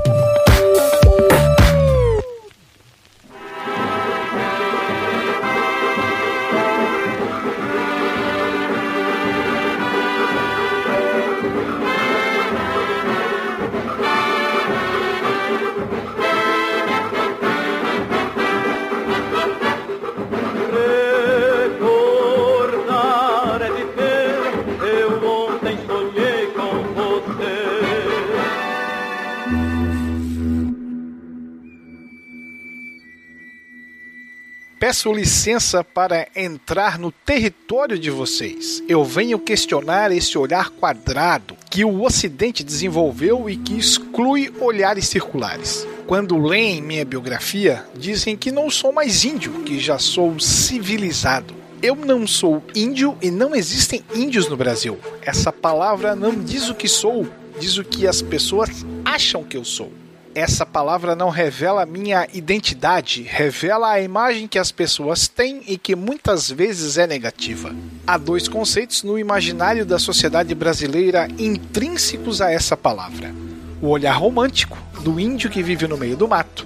Peço 34.90 35.12
licença 35.12 35.84
para 35.84 36.26
entrar 36.34 36.98
no 36.98 37.12
território 37.12 37.96
de 37.96 38.10
vocês. 38.10 38.82
Eu 38.88 39.04
venho 39.04 39.38
questionar 39.38 40.10
esse 40.10 40.36
olhar 40.36 40.68
quadrado 40.70 41.56
que 41.70 41.84
o 41.84 42.02
Ocidente 42.02 42.64
desenvolveu 42.64 43.48
e 43.48 43.56
que 43.56 43.78
exclui 43.78 44.52
olhares 44.58 45.06
circulares. 45.06 45.86
Quando 46.08 46.36
leem 46.36 46.82
minha 46.82 47.04
biografia, 47.04 47.84
dizem 47.96 48.36
que 48.36 48.50
não 48.50 48.68
sou 48.68 48.90
mais 48.92 49.24
índio, 49.24 49.62
que 49.62 49.78
já 49.78 49.96
sou 49.96 50.40
civilizado. 50.40 51.54
Eu 51.80 51.94
não 51.94 52.26
sou 52.26 52.60
índio 52.74 53.16
e 53.22 53.30
não 53.30 53.54
existem 53.54 54.02
índios 54.12 54.48
no 54.48 54.56
Brasil. 54.56 54.98
Essa 55.22 55.52
palavra 55.52 56.16
não 56.16 56.34
diz 56.34 56.68
o 56.68 56.74
que 56.74 56.88
sou, 56.88 57.28
diz 57.60 57.78
o 57.78 57.84
que 57.84 58.08
as 58.08 58.20
pessoas 58.20 58.84
acham 59.04 59.44
que 59.44 59.56
eu 59.56 59.64
sou. 59.64 59.99
Essa 60.32 60.64
palavra 60.64 61.16
não 61.16 61.28
revela 61.28 61.84
minha 61.84 62.28
identidade, 62.32 63.22
revela 63.22 63.90
a 63.90 64.00
imagem 64.00 64.46
que 64.46 64.60
as 64.60 64.70
pessoas 64.70 65.26
têm 65.26 65.60
e 65.66 65.76
que 65.76 65.96
muitas 65.96 66.48
vezes 66.48 66.96
é 66.96 67.06
negativa. 67.06 67.74
Há 68.06 68.16
dois 68.16 68.46
conceitos 68.46 69.02
no 69.02 69.18
imaginário 69.18 69.84
da 69.84 69.98
sociedade 69.98 70.54
brasileira 70.54 71.26
intrínsecos 71.36 72.40
a 72.40 72.50
essa 72.50 72.76
palavra: 72.76 73.34
o 73.82 73.88
olhar 73.88 74.12
romântico, 74.12 74.78
do 75.00 75.18
índio 75.18 75.50
que 75.50 75.64
vive 75.64 75.88
no 75.88 75.98
meio 75.98 76.16
do 76.16 76.28
mato, 76.28 76.64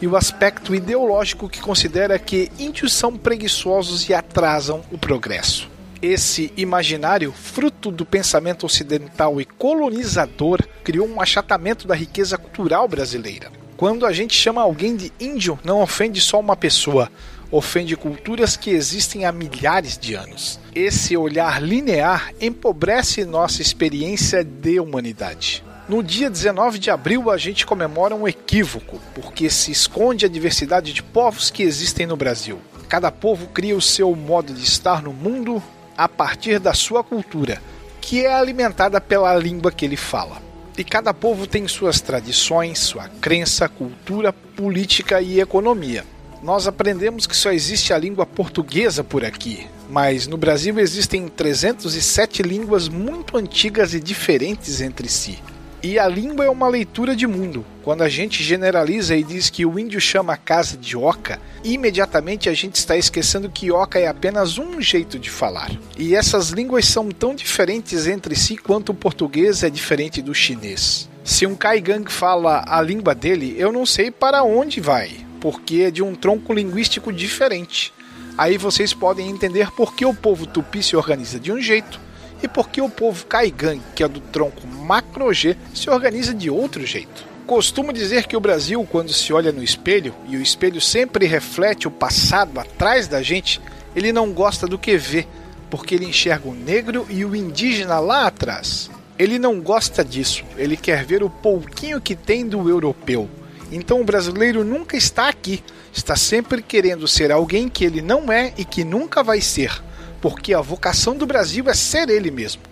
e 0.00 0.06
o 0.06 0.16
aspecto 0.16 0.74
ideológico 0.74 1.50
que 1.50 1.60
considera 1.60 2.18
que 2.18 2.50
índios 2.58 2.94
são 2.94 3.16
preguiçosos 3.16 4.08
e 4.08 4.14
atrasam 4.14 4.82
o 4.90 4.96
progresso. 4.96 5.71
Esse 6.02 6.52
imaginário, 6.56 7.30
fruto 7.30 7.88
do 7.88 8.04
pensamento 8.04 8.66
ocidental 8.66 9.40
e 9.40 9.44
colonizador, 9.44 10.58
criou 10.82 11.06
um 11.06 11.20
achatamento 11.20 11.86
da 11.86 11.94
riqueza 11.94 12.36
cultural 12.36 12.88
brasileira. 12.88 13.52
Quando 13.76 14.04
a 14.04 14.12
gente 14.12 14.34
chama 14.34 14.60
alguém 14.60 14.96
de 14.96 15.12
índio, 15.20 15.56
não 15.62 15.80
ofende 15.80 16.20
só 16.20 16.40
uma 16.40 16.56
pessoa, 16.56 17.08
ofende 17.52 17.96
culturas 17.96 18.56
que 18.56 18.70
existem 18.70 19.24
há 19.24 19.30
milhares 19.30 19.96
de 19.96 20.14
anos. 20.14 20.58
Esse 20.74 21.16
olhar 21.16 21.62
linear 21.62 22.32
empobrece 22.40 23.24
nossa 23.24 23.62
experiência 23.62 24.42
de 24.42 24.80
humanidade. 24.80 25.62
No 25.88 26.02
dia 26.02 26.28
19 26.28 26.80
de 26.80 26.90
abril, 26.90 27.30
a 27.30 27.36
gente 27.36 27.64
comemora 27.64 28.12
um 28.12 28.26
equívoco, 28.26 29.00
porque 29.14 29.48
se 29.48 29.70
esconde 29.70 30.26
a 30.26 30.28
diversidade 30.28 30.92
de 30.92 31.02
povos 31.02 31.48
que 31.48 31.62
existem 31.62 32.06
no 32.06 32.16
Brasil. 32.16 32.58
Cada 32.88 33.12
povo 33.12 33.46
cria 33.48 33.76
o 33.76 33.80
seu 33.80 34.16
modo 34.16 34.52
de 34.52 34.64
estar 34.64 35.00
no 35.00 35.12
mundo, 35.12 35.62
a 35.96 36.08
partir 36.08 36.58
da 36.58 36.74
sua 36.74 37.02
cultura, 37.02 37.60
que 38.00 38.24
é 38.24 38.32
alimentada 38.32 39.00
pela 39.00 39.34
língua 39.34 39.72
que 39.72 39.84
ele 39.84 39.96
fala. 39.96 40.40
E 40.76 40.82
cada 40.82 41.12
povo 41.12 41.46
tem 41.46 41.68
suas 41.68 42.00
tradições, 42.00 42.78
sua 42.78 43.08
crença, 43.20 43.68
cultura, 43.68 44.32
política 44.32 45.20
e 45.20 45.40
economia. 45.40 46.04
Nós 46.42 46.66
aprendemos 46.66 47.26
que 47.26 47.36
só 47.36 47.52
existe 47.52 47.92
a 47.92 47.98
língua 47.98 48.26
portuguesa 48.26 49.04
por 49.04 49.24
aqui, 49.24 49.66
mas 49.88 50.26
no 50.26 50.36
Brasil 50.36 50.78
existem 50.78 51.28
307 51.28 52.42
línguas 52.42 52.88
muito 52.88 53.36
antigas 53.36 53.94
e 53.94 54.00
diferentes 54.00 54.80
entre 54.80 55.08
si. 55.08 55.38
E 55.82 55.98
a 55.98 56.06
língua 56.06 56.44
é 56.44 56.48
uma 56.48 56.68
leitura 56.68 57.16
de 57.16 57.26
mundo. 57.26 57.66
Quando 57.82 58.02
a 58.02 58.08
gente 58.08 58.40
generaliza 58.40 59.16
e 59.16 59.24
diz 59.24 59.50
que 59.50 59.66
o 59.66 59.76
índio 59.76 60.00
chama 60.00 60.34
a 60.34 60.36
casa 60.36 60.76
de 60.76 60.96
oca, 60.96 61.40
imediatamente 61.64 62.48
a 62.48 62.54
gente 62.54 62.76
está 62.76 62.96
esquecendo 62.96 63.50
que 63.50 63.72
oca 63.72 63.98
é 63.98 64.06
apenas 64.06 64.58
um 64.58 64.80
jeito 64.80 65.18
de 65.18 65.28
falar. 65.28 65.72
E 65.98 66.14
essas 66.14 66.50
línguas 66.50 66.84
são 66.84 67.08
tão 67.08 67.34
diferentes 67.34 68.06
entre 68.06 68.36
si 68.36 68.56
quanto 68.56 68.90
o 68.92 68.94
português 68.94 69.64
é 69.64 69.70
diferente 69.70 70.22
do 70.22 70.32
chinês. 70.32 71.10
Se 71.24 71.46
um 71.46 71.56
Kaigang 71.56 72.08
fala 72.08 72.64
a 72.64 72.80
língua 72.80 73.12
dele, 73.12 73.56
eu 73.58 73.72
não 73.72 73.84
sei 73.84 74.08
para 74.12 74.44
onde 74.44 74.80
vai, 74.80 75.10
porque 75.40 75.82
é 75.88 75.90
de 75.90 76.00
um 76.00 76.14
tronco 76.14 76.54
linguístico 76.54 77.12
diferente. 77.12 77.92
Aí 78.38 78.56
vocês 78.56 78.94
podem 78.94 79.28
entender 79.28 79.72
por 79.72 79.96
que 79.96 80.06
o 80.06 80.14
povo 80.14 80.46
tupi 80.46 80.80
se 80.80 80.94
organiza 80.94 81.40
de 81.40 81.50
um 81.50 81.60
jeito 81.60 82.00
e 82.42 82.48
por 82.48 82.68
que 82.68 82.80
o 82.80 82.88
povo 82.88 83.24
Caigan, 83.26 83.78
que 83.94 84.02
é 84.02 84.08
do 84.08 84.20
tronco 84.20 84.66
Macro-G, 84.66 85.56
se 85.72 85.88
organiza 85.88 86.34
de 86.34 86.50
outro 86.50 86.84
jeito. 86.84 87.24
Costumo 87.46 87.92
dizer 87.92 88.26
que 88.26 88.36
o 88.36 88.40
Brasil, 88.40 88.86
quando 88.90 89.12
se 89.12 89.32
olha 89.32 89.52
no 89.52 89.62
espelho, 89.62 90.14
e 90.28 90.36
o 90.36 90.42
espelho 90.42 90.80
sempre 90.80 91.26
reflete 91.26 91.86
o 91.86 91.90
passado 91.90 92.58
atrás 92.58 93.06
da 93.06 93.22
gente, 93.22 93.60
ele 93.94 94.12
não 94.12 94.32
gosta 94.32 94.66
do 94.66 94.78
que 94.78 94.96
vê, 94.96 95.26
porque 95.70 95.94
ele 95.94 96.06
enxerga 96.06 96.48
o 96.48 96.54
negro 96.54 97.06
e 97.08 97.24
o 97.24 97.36
indígena 97.36 97.98
lá 97.98 98.26
atrás. 98.26 98.90
Ele 99.18 99.38
não 99.38 99.60
gosta 99.60 100.04
disso, 100.04 100.44
ele 100.56 100.76
quer 100.76 101.04
ver 101.04 101.22
o 101.22 101.30
pouquinho 101.30 102.00
que 102.00 102.16
tem 102.16 102.46
do 102.46 102.68
europeu. 102.68 103.28
Então 103.70 104.00
o 104.00 104.04
brasileiro 104.04 104.64
nunca 104.64 104.96
está 104.96 105.28
aqui, 105.28 105.62
está 105.92 106.16
sempre 106.16 106.62
querendo 106.62 107.06
ser 107.06 107.30
alguém 107.30 107.68
que 107.68 107.84
ele 107.84 108.02
não 108.02 108.32
é 108.32 108.52
e 108.56 108.64
que 108.64 108.84
nunca 108.84 109.22
vai 109.22 109.40
ser 109.40 109.82
porque 110.22 110.54
a 110.54 110.60
vocação 110.60 111.16
do 111.16 111.26
Brasil 111.26 111.68
é 111.68 111.74
ser 111.74 112.08
ele 112.08 112.30
mesmo. 112.30 112.62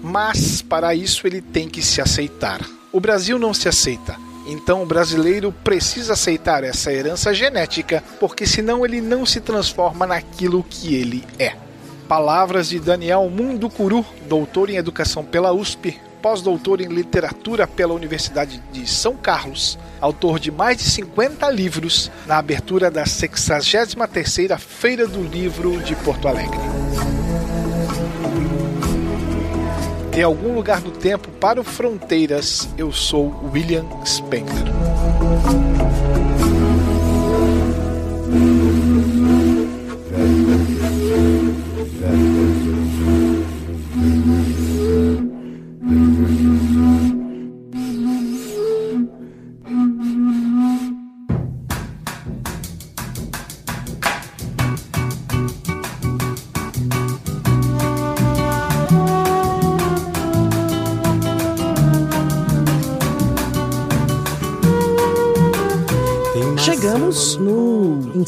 Mas 0.00 0.62
para 0.62 0.94
isso 0.94 1.26
ele 1.26 1.42
tem 1.42 1.68
que 1.68 1.82
se 1.82 2.00
aceitar. 2.00 2.64
O 2.92 3.00
Brasil 3.00 3.38
não 3.38 3.52
se 3.52 3.68
aceita. 3.68 4.16
Então 4.46 4.82
o 4.82 4.86
brasileiro 4.86 5.52
precisa 5.64 6.12
aceitar 6.12 6.62
essa 6.62 6.92
herança 6.92 7.34
genética, 7.34 8.04
porque 8.20 8.46
senão 8.46 8.84
ele 8.84 9.00
não 9.00 9.26
se 9.26 9.40
transforma 9.40 10.06
naquilo 10.06 10.62
que 10.62 10.94
ele 10.94 11.24
é. 11.38 11.56
Palavras 12.06 12.68
de 12.68 12.78
Daniel 12.78 13.28
Munducuru, 13.28 14.04
doutor 14.28 14.70
em 14.70 14.76
educação 14.76 15.24
pela 15.24 15.52
USP, 15.52 15.98
pós-doutor 16.22 16.80
em 16.80 16.88
literatura 16.88 17.66
pela 17.66 17.94
Universidade 17.94 18.62
de 18.70 18.86
São 18.86 19.16
Carlos, 19.16 19.78
autor 20.04 20.38
de 20.38 20.50
mais 20.50 20.76
de 20.76 20.84
50 20.84 21.48
livros, 21.50 22.10
na 22.26 22.36
abertura 22.36 22.90
da 22.90 23.04
63ª 23.04 24.58
Feira 24.58 25.06
do 25.06 25.22
Livro 25.22 25.80
de 25.80 25.94
Porto 25.96 26.28
Alegre. 26.28 26.58
De 30.12 30.22
algum 30.22 30.54
lugar 30.54 30.82
do 30.82 30.90
tempo 30.90 31.30
para 31.40 31.58
o 31.58 31.64
Fronteiras, 31.64 32.68
eu 32.76 32.92
sou 32.92 33.50
William 33.52 33.86
Spengler. 34.04 35.73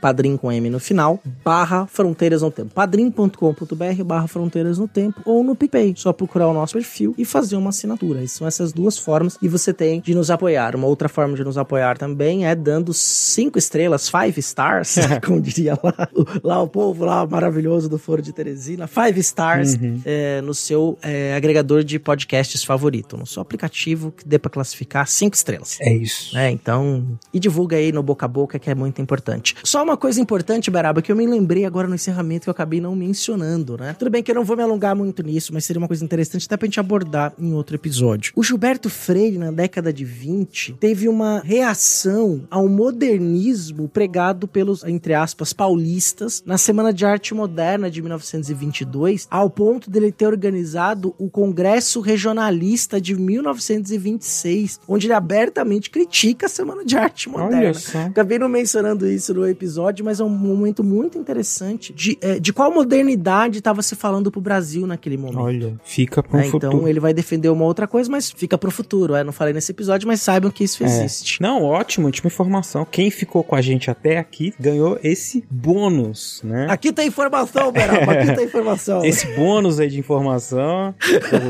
padrim 0.00 0.36
com 0.36 0.52
M 0.52 0.68
no 0.70 0.78
final, 0.78 1.20
barra 1.44 1.86
Fronteiras 1.86 2.42
no 2.42 2.50
Tempo. 2.50 2.70
padrim.com.br 2.74 4.04
barra 4.04 4.26
Fronteiras 4.28 4.78
no 4.78 4.86
Tempo 4.86 5.20
ou 5.24 5.42
no 5.42 5.54
PicPay. 5.56 5.94
Só 5.96 6.12
procurar 6.12 6.48
o 6.48 6.52
nosso 6.54 6.74
perfil 6.74 7.14
e 7.16 7.24
fazer 7.24 7.56
uma 7.56 7.70
assinatura. 7.70 8.26
São 8.28 8.46
essas 8.46 8.72
duas 8.72 8.98
formas 8.98 9.38
e 9.40 9.48
você 9.48 9.72
tem 9.72 10.00
de 10.00 10.14
nos 10.14 10.30
apoiar. 10.30 10.76
Uma 10.76 10.86
outra 10.86 11.08
forma 11.08 11.34
de 11.36 11.44
nos 11.44 11.56
apoiar 11.58 11.96
também 11.98 12.46
é 12.46 12.54
dando 12.54 12.92
cinco 12.92 13.58
estrelas, 13.58 14.08
five 14.08 14.38
stars, 14.40 14.96
como 15.24 15.40
diria 15.40 15.78
lá, 15.82 16.08
lá 16.42 16.62
o 16.62 16.68
povo 16.68 17.04
lá 17.04 17.26
maravilhoso 17.26 17.88
do 17.88 17.98
Foro 17.98 18.20
de 18.22 18.32
Teresina, 18.32 18.86
five 18.86 19.18
stars 19.20 19.74
Uhum. 19.76 20.00
é, 20.04 20.40
no 20.42 20.54
seu 20.54 20.98
é, 21.02 21.34
agregador 21.34 21.82
de 21.82 21.98
podcasts 21.98 22.62
favorito, 22.64 23.16
no 23.16 23.26
seu 23.26 23.40
aplicativo 23.42 24.12
que 24.12 24.26
dê 24.26 24.38
pra 24.38 24.50
classificar 24.50 25.06
cinco 25.06 25.34
estrelas. 25.36 25.78
É 25.80 25.92
isso. 25.92 26.36
É, 26.36 26.50
então. 26.50 27.18
E 27.32 27.38
divulga 27.38 27.76
aí 27.76 27.92
no 27.92 28.02
boca 28.02 28.26
a 28.26 28.28
boca, 28.28 28.58
que 28.58 28.70
é 28.70 28.74
muito 28.74 29.00
importante. 29.00 29.15
Só 29.62 29.82
uma 29.82 29.96
coisa 29.96 30.20
importante, 30.20 30.70
Baraba, 30.70 31.02
que 31.02 31.10
eu 31.10 31.16
me 31.16 31.26
lembrei 31.26 31.64
agora 31.64 31.88
no 31.88 31.94
encerramento 31.94 32.44
que 32.44 32.48
eu 32.48 32.52
acabei 32.52 32.80
não 32.80 32.94
mencionando, 32.94 33.76
né? 33.76 33.94
Tudo 33.98 34.10
bem 34.10 34.22
que 34.22 34.30
eu 34.30 34.34
não 34.34 34.44
vou 34.44 34.56
me 34.56 34.62
alongar 34.62 34.94
muito 34.94 35.22
nisso, 35.22 35.52
mas 35.52 35.64
seria 35.64 35.78
uma 35.78 35.88
coisa 35.88 36.04
interessante 36.04 36.46
até 36.46 36.56
pra 36.56 36.66
gente 36.66 36.80
abordar 36.80 37.32
em 37.38 37.52
outro 37.52 37.76
episódio. 37.76 38.32
O 38.34 38.42
Gilberto 38.42 38.88
Freire, 38.88 39.38
na 39.38 39.50
década 39.50 39.92
de 39.92 40.04
20, 40.04 40.74
teve 40.74 41.08
uma 41.08 41.40
reação 41.40 42.46
ao 42.50 42.68
modernismo 42.68 43.88
pregado 43.88 44.46
pelos, 44.46 44.84
entre 44.84 45.14
aspas, 45.14 45.52
paulistas 45.52 46.42
na 46.44 46.58
Semana 46.58 46.92
de 46.92 47.04
Arte 47.04 47.34
Moderna 47.34 47.90
de 47.90 48.00
1922, 48.02 49.26
ao 49.30 49.48
ponto 49.48 49.90
dele 49.90 50.12
ter 50.12 50.26
organizado 50.26 51.14
o 51.18 51.30
Congresso 51.30 52.00
Regionalista 52.00 53.00
de 53.00 53.14
1926, 53.14 54.80
onde 54.86 55.06
ele 55.06 55.14
abertamente 55.14 55.90
critica 55.90 56.46
a 56.46 56.48
Semana 56.48 56.84
de 56.84 56.96
Arte 56.96 57.28
Moderna. 57.28 57.78
Acabei 58.06 58.38
não 58.38 58.48
mencionando 58.48 59.05
isso 59.14 59.32
no 59.34 59.46
episódio, 59.48 60.04
mas 60.04 60.20
é 60.20 60.24
um 60.24 60.28
momento 60.28 60.82
muito 60.84 61.18
interessante 61.18 61.92
de, 61.92 62.18
é, 62.20 62.38
de 62.38 62.52
qual 62.52 62.72
modernidade 62.72 63.58
estava 63.58 63.82
se 63.82 63.94
falando 63.94 64.30
pro 64.30 64.40
Brasil 64.40 64.86
naquele 64.86 65.16
momento. 65.16 65.38
Olha, 65.40 65.74
fica 65.84 66.22
pro 66.22 66.38
É, 66.38 66.44
futuro. 66.44 66.74
então 66.74 66.88
ele 66.88 67.00
vai 67.00 67.12
defender 67.14 67.48
uma 67.48 67.64
outra 67.64 67.86
coisa, 67.86 68.10
mas 68.10 68.30
fica 68.30 68.56
pro 68.58 68.70
futuro. 68.70 69.14
É, 69.14 69.22
não 69.24 69.32
falei 69.32 69.52
nesse 69.52 69.72
episódio, 69.72 70.06
mas 70.08 70.20
saibam 70.20 70.50
que 70.50 70.64
isso 70.64 70.82
É. 70.82 70.86
existe. 70.86 71.40
Não, 71.40 71.62
ótimo, 71.62 72.06
última 72.06 72.28
informação. 72.28 72.84
Quem 72.90 73.10
ficou 73.10 73.42
com 73.44 73.54
a 73.54 73.60
gente 73.60 73.90
até 73.90 74.18
aqui 74.18 74.52
ganhou 74.58 74.98
esse 75.02 75.44
bônus, 75.50 76.40
né? 76.44 76.66
Aqui 76.70 76.92
tem 76.92 77.08
informação, 77.08 77.70
Beraba, 77.72 78.12
aqui 78.12 78.34
tem 78.34 78.44
informação. 78.44 79.04
Esse 79.04 79.26
bônus 79.34 79.78
aí 79.80 79.88
de 79.88 79.98
informação 79.98 80.94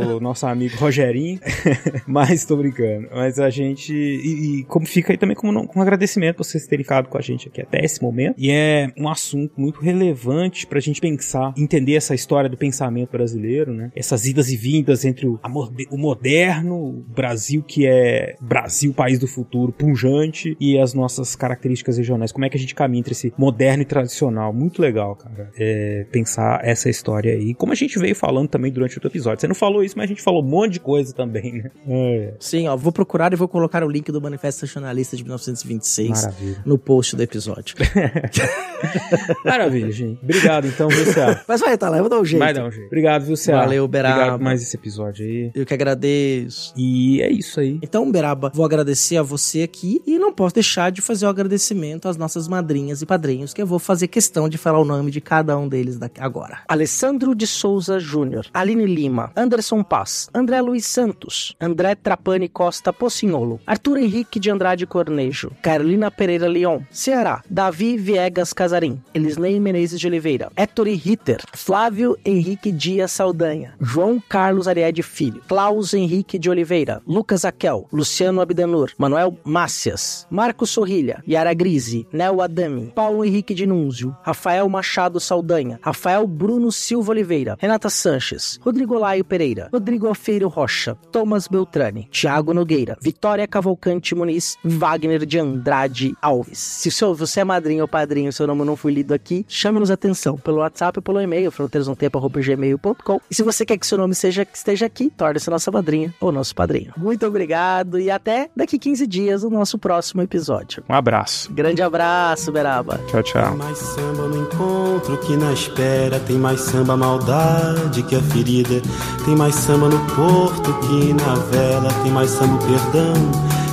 do 0.08 0.20
nosso 0.20 0.46
amigo 0.46 0.76
Rogerinho. 0.76 1.38
Mas 2.06 2.44
tô 2.44 2.56
brincando. 2.56 3.08
Mas 3.14 3.38
a 3.38 3.50
gente. 3.50 3.92
E, 3.94 4.60
e 4.60 4.64
como 4.64 4.86
fica 4.86 5.12
aí 5.12 5.18
também 5.18 5.36
como 5.36 5.52
não- 5.52 5.68
um 5.74 5.80
agradecimento 5.82 6.36
por 6.36 6.44
vocês 6.44 6.66
terem 6.66 6.84
ficado 6.84 7.08
com 7.08 7.18
a 7.18 7.20
gente 7.20 7.45
aqui 7.48 7.60
até 7.60 7.84
esse 7.84 8.02
momento. 8.02 8.34
E 8.38 8.50
é 8.50 8.92
um 8.96 9.08
assunto 9.08 9.52
muito 9.56 9.80
relevante 9.80 10.66
pra 10.66 10.80
gente 10.80 11.00
pensar, 11.00 11.52
entender 11.56 11.94
essa 11.94 12.14
história 12.14 12.48
do 12.48 12.56
pensamento 12.56 13.10
brasileiro, 13.10 13.72
né? 13.72 13.90
Essas 13.94 14.26
idas 14.26 14.50
e 14.50 14.56
vindas 14.56 15.04
entre 15.04 15.26
o, 15.26 15.38
a 15.42 15.48
morde- 15.48 15.86
o 15.90 15.96
moderno, 15.98 16.76
o 16.76 16.92
Brasil 17.08 17.62
que 17.62 17.86
é 17.86 18.36
Brasil, 18.40 18.92
país 18.92 19.18
do 19.18 19.26
futuro, 19.26 19.72
punjante, 19.72 20.56
e 20.60 20.78
as 20.78 20.94
nossas 20.94 21.34
características 21.36 21.96
regionais. 21.98 22.32
Como 22.32 22.44
é 22.44 22.48
que 22.50 22.56
a 22.56 22.60
gente 22.60 22.74
caminha 22.74 23.00
entre 23.00 23.12
esse 23.12 23.32
moderno 23.36 23.82
e 23.82 23.86
tradicional? 23.86 24.52
Muito 24.52 24.80
legal, 24.80 25.16
cara. 25.16 25.50
É, 25.58 26.06
pensar 26.10 26.60
essa 26.64 26.88
história 26.88 27.32
aí. 27.32 27.54
Como 27.54 27.72
a 27.72 27.74
gente 27.76 27.98
veio 27.98 28.14
falando 28.14 28.48
também 28.48 28.70
durante 28.72 28.98
o 28.98 29.06
episódio. 29.06 29.40
Você 29.40 29.48
não 29.48 29.54
falou 29.54 29.82
isso, 29.84 29.96
mas 29.96 30.04
a 30.04 30.08
gente 30.08 30.22
falou 30.22 30.42
um 30.42 30.46
monte 30.48 30.74
de 30.74 30.80
coisa 30.80 31.14
também, 31.14 31.62
né? 31.62 31.70
É. 31.88 32.34
Sim, 32.40 32.68
ó, 32.68 32.76
vou 32.76 32.92
procurar 32.92 33.32
e 33.32 33.36
vou 33.36 33.48
colocar 33.48 33.82
o 33.84 33.88
link 33.88 34.10
do 34.10 34.20
Manifesto 34.20 34.64
Nacionalista 34.64 35.16
de 35.16 35.22
1926 35.24 36.10
Maravilha. 36.10 36.62
no 36.64 36.78
post 36.78 37.16
do 37.16 37.22
episódio. 37.26 37.76
Maravilha, 39.44 39.90
gente. 39.90 40.18
Obrigado, 40.22 40.66
então, 40.66 40.88
viu, 40.88 41.04
Céu? 41.06 41.36
mas 41.46 41.60
vai, 41.60 41.76
tá 41.76 41.88
lá, 41.88 41.98
eu 41.98 42.02
vou 42.02 42.10
dar 42.10 42.20
um 42.20 42.24
jeito. 42.24 42.40
Vai 42.40 42.54
dar 42.54 42.64
um 42.64 42.70
jeito. 42.70 42.86
Obrigado, 42.86 43.24
viu, 43.24 43.36
Céu? 43.36 43.56
Valeu, 43.56 43.86
Beraba. 43.86 44.14
Obrigado 44.16 44.38
por 44.38 44.44
mais 44.44 44.62
esse 44.62 44.76
episódio 44.76 45.26
aí. 45.26 45.50
Eu 45.54 45.64
que 45.64 45.74
agradeço. 45.74 46.72
E 46.76 47.20
é 47.22 47.30
isso 47.30 47.60
aí. 47.60 47.78
Então, 47.82 48.10
Beraba, 48.10 48.50
vou 48.54 48.64
agradecer 48.64 49.16
a 49.16 49.22
você 49.22 49.62
aqui 49.62 50.02
e 50.06 50.18
não 50.18 50.32
posso 50.32 50.54
deixar 50.54 50.90
de 50.90 51.00
fazer 51.00 51.26
o 51.26 51.28
agradecimento 51.28 52.08
às 52.08 52.16
nossas 52.16 52.48
madrinhas 52.48 53.02
e 53.02 53.06
padrinhos, 53.06 53.52
que 53.52 53.62
eu 53.62 53.66
vou 53.66 53.78
fazer 53.78 54.08
questão 54.08 54.48
de 54.48 54.58
falar 54.58 54.78
o 54.78 54.84
nome 54.84 55.10
de 55.10 55.20
cada 55.20 55.56
um 55.58 55.68
deles 55.68 55.98
daqui 55.98 56.20
agora. 56.20 56.60
Alessandro 56.68 57.34
de 57.34 57.46
Souza 57.46 57.98
Júnior, 57.98 58.46
Aline 58.52 58.86
Lima, 58.86 59.32
Anderson 59.36 59.82
Paz, 59.82 60.28
André 60.34 60.60
Luiz 60.60 60.86
Santos, 60.86 61.56
André 61.60 61.94
Trapani 61.94 62.48
Costa 62.48 62.92
Pocinholo, 62.92 63.60
Arthur 63.66 63.98
Henrique 63.98 64.38
de 64.38 64.50
Andrade 64.50 64.86
Cornejo, 64.86 65.50
Carolina 65.62 66.10
Pereira 66.10 66.48
Leon, 66.48 66.80
Ceará, 67.16 67.42
Davi 67.48 67.96
Viegas 67.96 68.52
Casarim, 68.52 69.00
Elisley 69.14 69.58
Menezes 69.58 69.98
de 69.98 70.06
Oliveira, 70.06 70.50
Héctor 70.54 70.86
Ritter, 70.86 71.40
Flávio 71.54 72.14
Henrique 72.22 72.70
Dias 72.70 73.10
Saldanha, 73.10 73.72
João 73.80 74.22
Carlos 74.28 74.68
Ariade 74.68 75.02
Filho, 75.02 75.40
Klaus 75.48 75.94
Henrique 75.94 76.38
de 76.38 76.50
Oliveira, 76.50 77.00
Lucas 77.06 77.46
Aquel, 77.46 77.86
Luciano 77.90 78.42
Abdanur, 78.42 78.92
Manuel 78.98 79.34
Mácias, 79.42 80.26
Marcos 80.30 80.68
Sorrilha, 80.68 81.22
Yara 81.26 81.54
Grise, 81.54 82.06
Nel 82.12 82.42
Adami, 82.42 82.92
Paulo 82.94 83.24
Henrique 83.24 83.54
de 83.54 83.66
Núnzio, 83.66 84.14
Rafael 84.22 84.68
Machado 84.68 85.18
Saldanha, 85.18 85.80
Rafael 85.82 86.26
Bruno 86.26 86.70
Silva 86.70 87.12
Oliveira, 87.12 87.56
Renata 87.58 87.88
Sanches, 87.88 88.60
Rodrigo 88.62 88.98
Laio 88.98 89.24
Pereira, 89.24 89.70
Rodrigo 89.72 90.06
Alfeiro 90.06 90.48
Rocha, 90.48 90.98
Thomas 91.10 91.48
Beltrani, 91.48 92.10
Thiago 92.12 92.52
Nogueira, 92.52 92.98
Vitória 93.00 93.48
Cavalcante 93.48 94.14
Muniz, 94.14 94.58
Wagner 94.62 95.24
de 95.24 95.38
Andrade 95.38 96.14
Alves. 96.20 96.58
Se 96.58 96.90
o 96.90 96.92
seu, 96.92 97.05
você 97.14 97.40
é 97.40 97.44
madrinho 97.44 97.82
ou 97.82 97.88
padrinho, 97.88 98.32
seu 98.32 98.46
nome 98.46 98.64
não 98.64 98.76
foi 98.76 98.92
lido 98.92 99.12
aqui, 99.12 99.44
chame-nos 99.48 99.90
atenção 99.90 100.36
pelo 100.36 100.58
WhatsApp 100.58 100.98
ou 100.98 101.02
pelo 101.02 101.20
e-mail, 101.20 101.50
fronteirasnotempo.gmail.com. 101.50 103.20
E 103.30 103.34
se 103.34 103.42
você 103.42 103.64
quer 103.64 103.76
que 103.78 103.86
seu 103.86 103.98
nome 103.98 104.14
seja, 104.14 104.46
esteja 104.52 104.86
aqui, 104.86 105.10
torne-se 105.10 105.50
nossa 105.50 105.70
madrinha 105.70 106.14
ou 106.20 106.32
nosso 106.32 106.54
padrinho. 106.54 106.92
Muito 106.96 107.26
obrigado 107.26 107.98
e 107.98 108.10
até 108.10 108.50
daqui 108.54 108.78
15 108.78 109.06
dias 109.06 109.42
no 109.42 109.50
nosso 109.50 109.78
próximo 109.78 110.22
episódio. 110.22 110.82
Um 110.88 110.94
abraço. 110.94 111.52
Grande 111.52 111.82
abraço, 111.82 112.50
Beraba. 112.52 113.00
Tchau, 113.08 113.22
tchau. 113.22 113.48
Tem 113.50 113.58
mais 113.58 113.78
samba 113.78 114.28
no 114.28 114.42
encontro 114.42 115.16
que 115.18 115.36
na 115.36 115.52
espera. 115.52 116.18
Tem 116.20 116.36
mais 116.36 116.60
samba 116.60 116.96
maldade 116.96 118.02
que 118.02 118.16
a 118.16 118.22
ferida. 118.22 118.80
Tem 119.24 119.36
mais 119.36 119.54
samba 119.54 119.88
no 119.88 119.98
porto 120.14 120.72
que 120.80 121.12
na 121.12 121.34
vela. 121.50 121.92
Tem 122.02 122.12
mais 122.12 122.30
samba 122.30 122.54
o 122.54 122.58
perdão 122.58 123.14
que. 123.60 123.65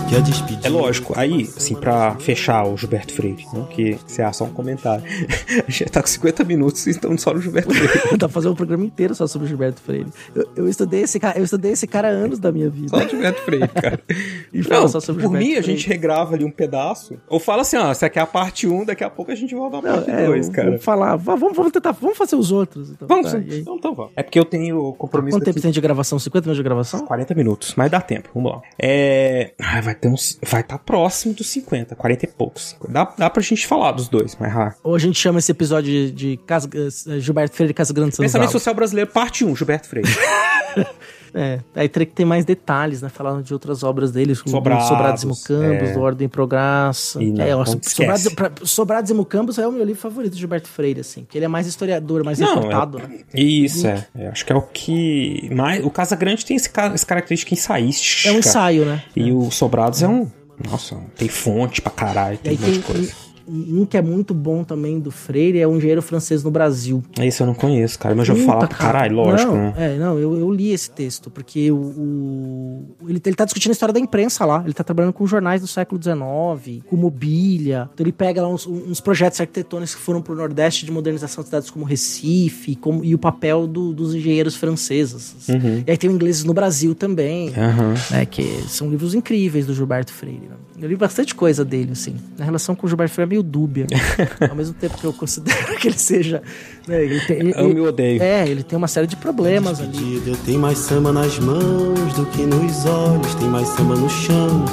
É 0.63 0.69
lógico, 0.69 1.13
aí, 1.17 1.49
assim, 1.57 1.73
pra 1.75 2.15
fechar 2.19 2.67
o 2.67 2.77
Gilberto 2.77 3.11
Freire, 3.13 3.45
né, 3.51 3.65
que 3.71 3.97
se 4.05 4.21
há 4.21 4.31
só 4.31 4.43
um 4.45 4.51
comentário. 4.51 5.03
A 5.67 5.71
gente 5.71 5.85
tá 5.89 6.01
com 6.01 6.07
50 6.07 6.43
minutos 6.43 6.85
e 6.85 6.91
estamos 6.91 7.19
só 7.21 7.33
no 7.33 7.41
Gilberto 7.41 7.73
Freire. 7.73 8.09
Dá 8.17 8.27
pra 8.27 8.29
fazer 8.29 8.47
um 8.49 8.53
programa 8.53 8.85
inteiro 8.85 9.15
só 9.15 9.25
sobre 9.25 9.45
o 9.45 9.49
Gilberto 9.49 9.81
Freire. 9.81 10.05
Eu, 10.35 10.47
eu 10.55 10.67
estudei 10.69 11.01
esse 11.01 11.19
cara, 11.19 11.39
eu 11.39 11.43
estudei 11.43 11.71
esse 11.71 11.87
cara 11.87 12.09
há 12.09 12.11
anos 12.11 12.37
da 12.37 12.51
minha 12.51 12.69
vida. 12.69 12.89
Só 12.89 12.97
o 13.03 13.09
Gilberto 13.09 13.41
Freire, 13.41 13.67
cara. 13.69 13.99
E 14.53 14.61
fala 14.61 14.81
Não, 14.81 14.87
só 14.87 14.99
sobre 14.99 15.25
o 15.25 15.29
por 15.29 15.35
Gilberto 15.39 15.47
mim, 15.47 15.57
a 15.57 15.63
Freire. 15.63 15.79
gente 15.79 15.89
regrava 15.89 16.35
ali 16.35 16.45
um 16.45 16.51
pedaço. 16.51 17.15
Ou 17.27 17.39
fala 17.39 17.63
assim, 17.63 17.75
ó, 17.75 17.89
essa 17.89 18.05
aqui 18.05 18.19
é 18.19 18.21
a 18.21 18.27
parte 18.27 18.67
1, 18.67 18.85
daqui 18.85 19.03
a 19.03 19.09
pouco 19.09 19.31
a 19.31 19.35
gente 19.35 19.55
volta 19.55 19.81
pra 19.81 19.93
parte 19.93 20.11
É, 20.11 20.27
2, 20.27 20.47
eu- 20.47 20.53
cara. 20.53 20.67
Vamos 20.69 20.83
falar, 20.85 21.15
va- 21.15 21.35
vamos, 21.35 21.57
vamos 21.57 21.71
tentar, 21.71 21.91
vamos 21.93 22.15
fazer 22.17 22.35
os 22.35 22.51
outros. 22.51 22.91
Então, 22.91 23.07
Vamos, 23.07 23.31
tá, 23.31 23.39
então, 23.39 23.75
então 23.77 23.95
vamos. 23.95 24.11
É 24.15 24.21
porque 24.21 24.37
eu 24.37 24.45
tenho 24.45 24.93
compromisso 24.93 25.37
Quanto 25.37 25.45
tempo 25.45 25.59
tem 25.59 25.71
de 25.71 25.81
gravação? 25.81 26.19
50 26.19 26.45
minutos 26.45 26.57
de 26.57 26.63
gravação? 26.63 26.99
40 27.05 27.33
minutos, 27.33 27.73
mas 27.75 27.89
dá 27.89 27.99
tempo, 27.99 28.29
vamos 28.35 28.51
lá. 28.51 28.61
É. 28.79 29.53
Ah, 29.59 29.81
vai 29.81 29.95
ter 30.03 30.09
uns. 30.09 30.37
Vai 30.45 30.61
estar 30.61 30.77
próximo 30.79 31.33
dos 31.33 31.47
50, 31.47 31.95
40 31.95 32.25
e 32.25 32.27
poucos. 32.27 32.75
Dá, 32.89 33.13
dá 33.17 33.29
pra 33.29 33.41
gente 33.41 33.65
falar 33.65 33.93
dos 33.93 34.07
dois, 34.09 34.35
mas 34.39 34.55
ah. 34.55 34.75
Ou 34.83 34.93
a 34.95 34.99
gente 34.99 35.17
chama 35.17 35.39
esse 35.39 35.51
episódio 35.51 35.91
de, 35.91 36.11
de 36.11 36.37
Casa- 36.45 36.69
eh, 36.75 37.19
Gilberto 37.19 37.55
Freire 37.55 37.71
e 37.71 37.73
Casa 37.73 37.93
Grande 37.93 38.15
São 38.15 38.23
Pensamento. 38.23 38.51
Social 38.51 38.75
Brasileiro, 38.75 39.09
parte 39.11 39.45
1, 39.45 39.55
Gilberto 39.55 39.87
Freire. 39.87 40.09
É, 41.35 41.59
aí 41.75 41.89
teria 41.89 42.05
que 42.05 42.13
ter 42.13 42.25
mais 42.25 42.45
detalhes, 42.45 43.01
né? 43.01 43.09
Falando 43.09 43.41
de 43.43 43.51
outras 43.53 43.81
obras 43.83 44.11
deles, 44.11 44.39
como 44.41 44.55
Sobrados, 44.55 44.87
Sobrados 44.87 45.23
e 45.23 45.25
Mucambos, 45.25 45.89
é. 45.89 45.93
do 45.93 45.99
Ordem 46.01 46.25
e 46.25 46.29
Prograssa. 46.29 47.23
E 47.23 47.31
não, 47.31 47.43
é, 47.43 47.55
ó, 47.55 47.65
Sobrados, 47.65 48.27
pra- 48.33 48.51
Sobrados 48.63 49.09
e 49.09 49.13
Mucambos 49.15 49.57
é 49.57 49.67
o 49.67 49.71
meu 49.71 49.83
livro 49.83 49.99
favorito 50.01 50.33
do 50.33 50.37
Gilberto 50.37 50.67
Freire, 50.69 50.99
assim. 51.01 51.25
Que 51.27 51.37
ele 51.37 51.45
é 51.45 51.47
mais 51.47 51.65
historiador, 51.65 52.23
mais 52.23 52.37
Não, 52.39 52.53
reportado, 52.53 52.99
é- 52.99 53.07
né? 53.07 53.19
Isso, 53.33 53.87
é. 53.87 54.05
É, 54.15 54.27
Acho 54.27 54.45
que 54.45 54.53
é 54.53 54.55
o 54.55 54.61
que. 54.61 55.49
Mais, 55.53 55.83
o 55.83 55.89
Casa 55.89 56.15
Grande 56.15 56.45
tem 56.45 56.55
esse, 56.55 56.69
essa 56.71 57.05
característica 57.05 57.53
ensaística. 57.53 58.29
É 58.29 58.31
um 58.31 58.37
ensaio, 58.39 58.85
né? 58.85 59.01
E 59.15 59.31
o 59.31 59.49
Sobrados 59.49 60.03
é 60.03 60.07
um. 60.07 60.29
Nossa, 60.69 60.95
tem 61.17 61.27
fonte 61.27 61.81
pra 61.81 61.91
caralho, 61.91 62.35
E 62.35 62.37
tem 62.37 62.53
um 62.57 62.61
monte 62.61 62.71
de 62.73 62.79
coisa. 62.79 63.11
um, 63.11 63.32
um 63.47 63.85
que 63.85 63.97
é 63.97 64.01
muito 64.01 64.33
bom 64.33 64.63
também 64.63 64.99
do 64.99 65.11
Freire, 65.11 65.59
é 65.59 65.67
o 65.67 65.75
Engenheiro 65.75 66.01
Francês 66.01 66.43
no 66.43 66.51
Brasil. 66.51 67.03
Esse 67.19 67.41
eu 67.41 67.47
não 67.47 67.53
conheço, 67.53 67.97
cara. 67.99 68.15
Mas 68.15 68.27
eu 68.29 68.35
falar 68.37 68.59
pra 68.59 68.67
cara. 68.69 68.93
caralho, 68.93 69.15
lógico, 69.17 69.51
não, 69.51 69.57
né? 69.57 69.73
É, 69.77 69.97
não, 69.97 70.17
eu, 70.19 70.37
eu 70.37 70.51
li 70.51 70.71
esse 70.71 70.89
texto, 70.91 71.29
porque 71.29 71.71
o, 71.71 71.75
o- 71.75 73.09
ele, 73.09 73.21
ele 73.25 73.35
tá 73.35 73.45
discutindo 73.45 73.71
a 73.71 73.73
história 73.73 73.93
da 73.93 73.99
imprensa 73.99 74.45
lá. 74.45 74.61
Ele 74.63 74.73
tá 74.73 74.83
trabalhando 74.83 75.13
com 75.13 75.25
jornais 75.27 75.61
do 75.61 75.67
século 75.67 76.01
XIX, 76.01 76.83
com 76.85 76.95
mobília. 76.95 77.89
Então 77.93 78.03
ele 78.03 78.11
pega 78.11 78.41
lá 78.41 78.49
uns, 78.49 78.65
uns 78.67 78.99
projetos 79.01 79.39
arquitetônicos 79.39 79.95
que 79.95 80.01
foram 80.01 80.21
pro 80.21 80.35
Nordeste 80.35 80.85
de 80.85 80.91
modernização 80.91 81.41
de 81.43 81.49
cidades 81.49 81.69
como 81.69 81.85
Recife, 81.85 82.75
como, 82.75 83.03
e 83.03 83.13
o 83.13 83.17
papel 83.17 83.67
do- 83.67 83.93
dos 83.93 84.13
engenheiros 84.15 84.55
franceses. 84.55 85.35
Uhum. 85.49 85.83
E 85.85 85.91
aí 85.91 85.97
tem 85.97 86.09
o 86.09 86.13
Ingleses 86.13 86.43
no 86.43 86.53
Brasil 86.53 86.93
também. 86.95 87.49
Aham. 87.55 87.93
Né, 88.11 88.25
que 88.25 88.43
são 88.67 88.89
livros 88.89 89.13
incríveis 89.13 89.65
do 89.65 89.73
Gilberto 89.73 90.11
Freire. 90.13 90.41
né? 90.49 90.55
Eu 90.79 90.89
li 90.89 90.95
bastante 90.95 91.35
coisa 91.35 91.63
dele, 91.63 91.91
assim. 91.91 92.15
A 92.39 92.43
relação 92.43 92.75
com 92.75 92.85
o 92.85 92.89
Gilberto 92.89 93.13
Freire 93.13 93.29
é 93.29 93.31
meio 93.31 93.43
dúbia. 93.43 93.85
Ao 94.49 94.55
mesmo 94.55 94.73
tempo 94.73 94.97
que 94.97 95.05
eu 95.05 95.13
considero 95.13 95.77
que 95.77 95.87
ele 95.87 95.97
seja. 95.97 96.41
Né, 96.87 97.03
ele 97.03 97.19
tem, 97.21 97.37
ele, 97.37 97.53
Amo 97.55 97.77
e 97.77 97.81
odeio. 97.81 98.21
É, 98.21 98.47
ele 98.47 98.63
tem 98.63 98.77
uma 98.77 98.87
série 98.87 99.05
de 99.07 99.15
problemas 99.15 99.79
ali. 99.79 100.21
Eu 100.25 100.35
tenho 100.37 100.59
mais 100.59 100.79
samba 100.79 101.13
nas 101.13 101.37
mãos 101.39 102.13
do 102.15 102.25
que 102.27 102.43
nos 102.43 102.85
olhos, 102.85 103.35
tem 103.35 103.47
mais 103.47 103.67
samba 103.69 103.95
no 103.95 104.09
chão. 104.09 104.65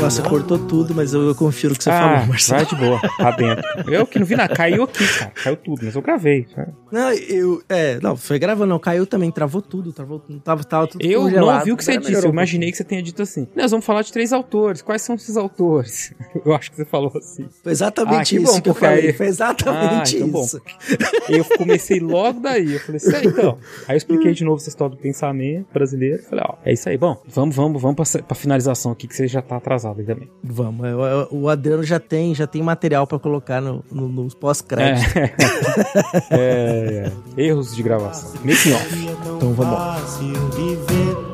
Nossa, 0.00 0.22
cortou 0.22 0.58
tudo, 0.58 0.94
mas 0.94 1.14
eu, 1.14 1.22
eu 1.22 1.34
confio 1.34 1.70
no 1.70 1.76
que 1.76 1.82
você 1.84 1.90
ah, 1.90 1.98
falou, 2.16 2.26
Marcelo. 2.28 2.64
vai 2.64 2.66
de 2.68 2.76
boa, 2.76 3.00
tá 3.16 3.30
dentro. 3.30 3.64
Eu 3.90 4.06
que 4.06 4.18
não 4.18 4.26
vi 4.26 4.36
nada, 4.36 4.54
caiu 4.54 4.82
aqui, 4.82 5.06
cara. 5.18 5.30
Caiu 5.30 5.56
tudo, 5.56 5.80
mas 5.84 5.94
eu 5.94 6.02
gravei. 6.02 6.46
sabe? 6.54 6.72
Não, 6.92 7.12
eu. 7.12 7.62
É, 7.68 7.98
não, 8.00 8.16
foi 8.16 8.38
gravando, 8.38 8.66
não. 8.70 8.78
Caiu 8.78 9.06
também, 9.06 9.30
travou 9.30 9.62
tudo, 9.62 9.92
travou 9.92 10.18
tudo. 10.18 10.40
Tava, 10.40 10.62
tava 10.64 10.86
tudo 10.86 11.04
Eu 11.04 11.22
congelado, 11.22 11.46
não 11.46 11.58
ouvi 11.58 11.72
o 11.72 11.76
que 11.76 11.84
você 11.84 11.96
disse, 11.96 12.24
eu 12.24 12.30
imaginei 12.30 12.70
que 12.70 12.76
você 12.76 12.84
tenha 12.84 13.02
dito 13.02 13.22
assim. 13.22 13.46
Nós 13.54 13.70
vamos 13.70 13.84
falar 13.86 14.02
de 14.02 14.12
três 14.12 14.32
autores. 14.32 14.82
Quais 14.82 15.02
são 15.02 15.14
esses 15.14 15.36
autores? 15.36 16.12
Eu 16.44 16.54
acho 16.54 16.70
que 16.70 16.76
você 16.76 16.84
falou 16.84 17.12
assim. 17.16 17.48
Foi 17.62 17.72
exatamente 17.72 18.36
Ah, 18.36 18.38
que 18.38 18.44
isso 18.44 18.52
bom, 18.54 18.60
que 18.60 18.68
eu 18.68 18.74
porque 18.74 18.86
falei. 18.86 19.12
Foi 19.12 19.26
exatamente 19.26 20.16
Ah, 20.16 20.18
então 20.18 20.28
bom. 20.28 20.42
isso. 20.42 20.60
Eu 21.28 21.44
comecei 21.56 22.00
logo 22.00 22.40
daí. 22.40 22.74
Eu 22.74 22.80
falei, 22.80 22.98
sério, 22.98 23.30
então. 23.30 23.58
Aí 23.88 23.94
eu 23.94 23.96
expliquei 23.96 24.32
de 24.34 24.44
novo 24.44 24.60
essa 24.60 24.68
história 24.68 24.94
do 24.94 25.00
pensamento 25.00 25.66
brasileiro. 25.72 26.22
Falei, 26.24 26.44
ó, 26.46 26.54
é 26.64 26.72
isso 26.72 26.88
aí. 26.88 26.98
Bom, 26.98 27.20
vamos, 27.26 27.54
vamos, 27.56 27.80
vamos 27.80 28.10
pra, 28.12 28.22
pra 28.22 28.34
finalização 28.34 28.92
aqui, 28.92 29.06
que 29.08 29.16
você 29.16 29.26
já 29.26 29.40
tá 29.40 29.58
atrasado 29.64 29.98
aí 30.00 30.06
também. 30.06 30.30
Vamos, 30.42 30.86
eu- 30.86 31.00
eu- 31.02 31.28
o 31.30 31.48
Adriano 31.48 31.82
já 31.82 31.98
tem, 31.98 32.34
já 32.34 32.46
tem 32.46 32.62
material 32.62 33.06
pra 33.06 33.18
colocar 33.18 33.60
no, 33.60 33.82
no- 33.90 34.08
nos 34.08 34.34
pós-créditos. 34.34 35.16
É, 35.16 35.34
é, 36.30 37.12
erros 37.36 37.74
de 37.74 37.82
gravação. 37.82 38.30
Making 38.44 38.72
off. 38.74 39.06
Então 39.36 39.52
vamos 39.54 39.74
lá. 39.74 41.33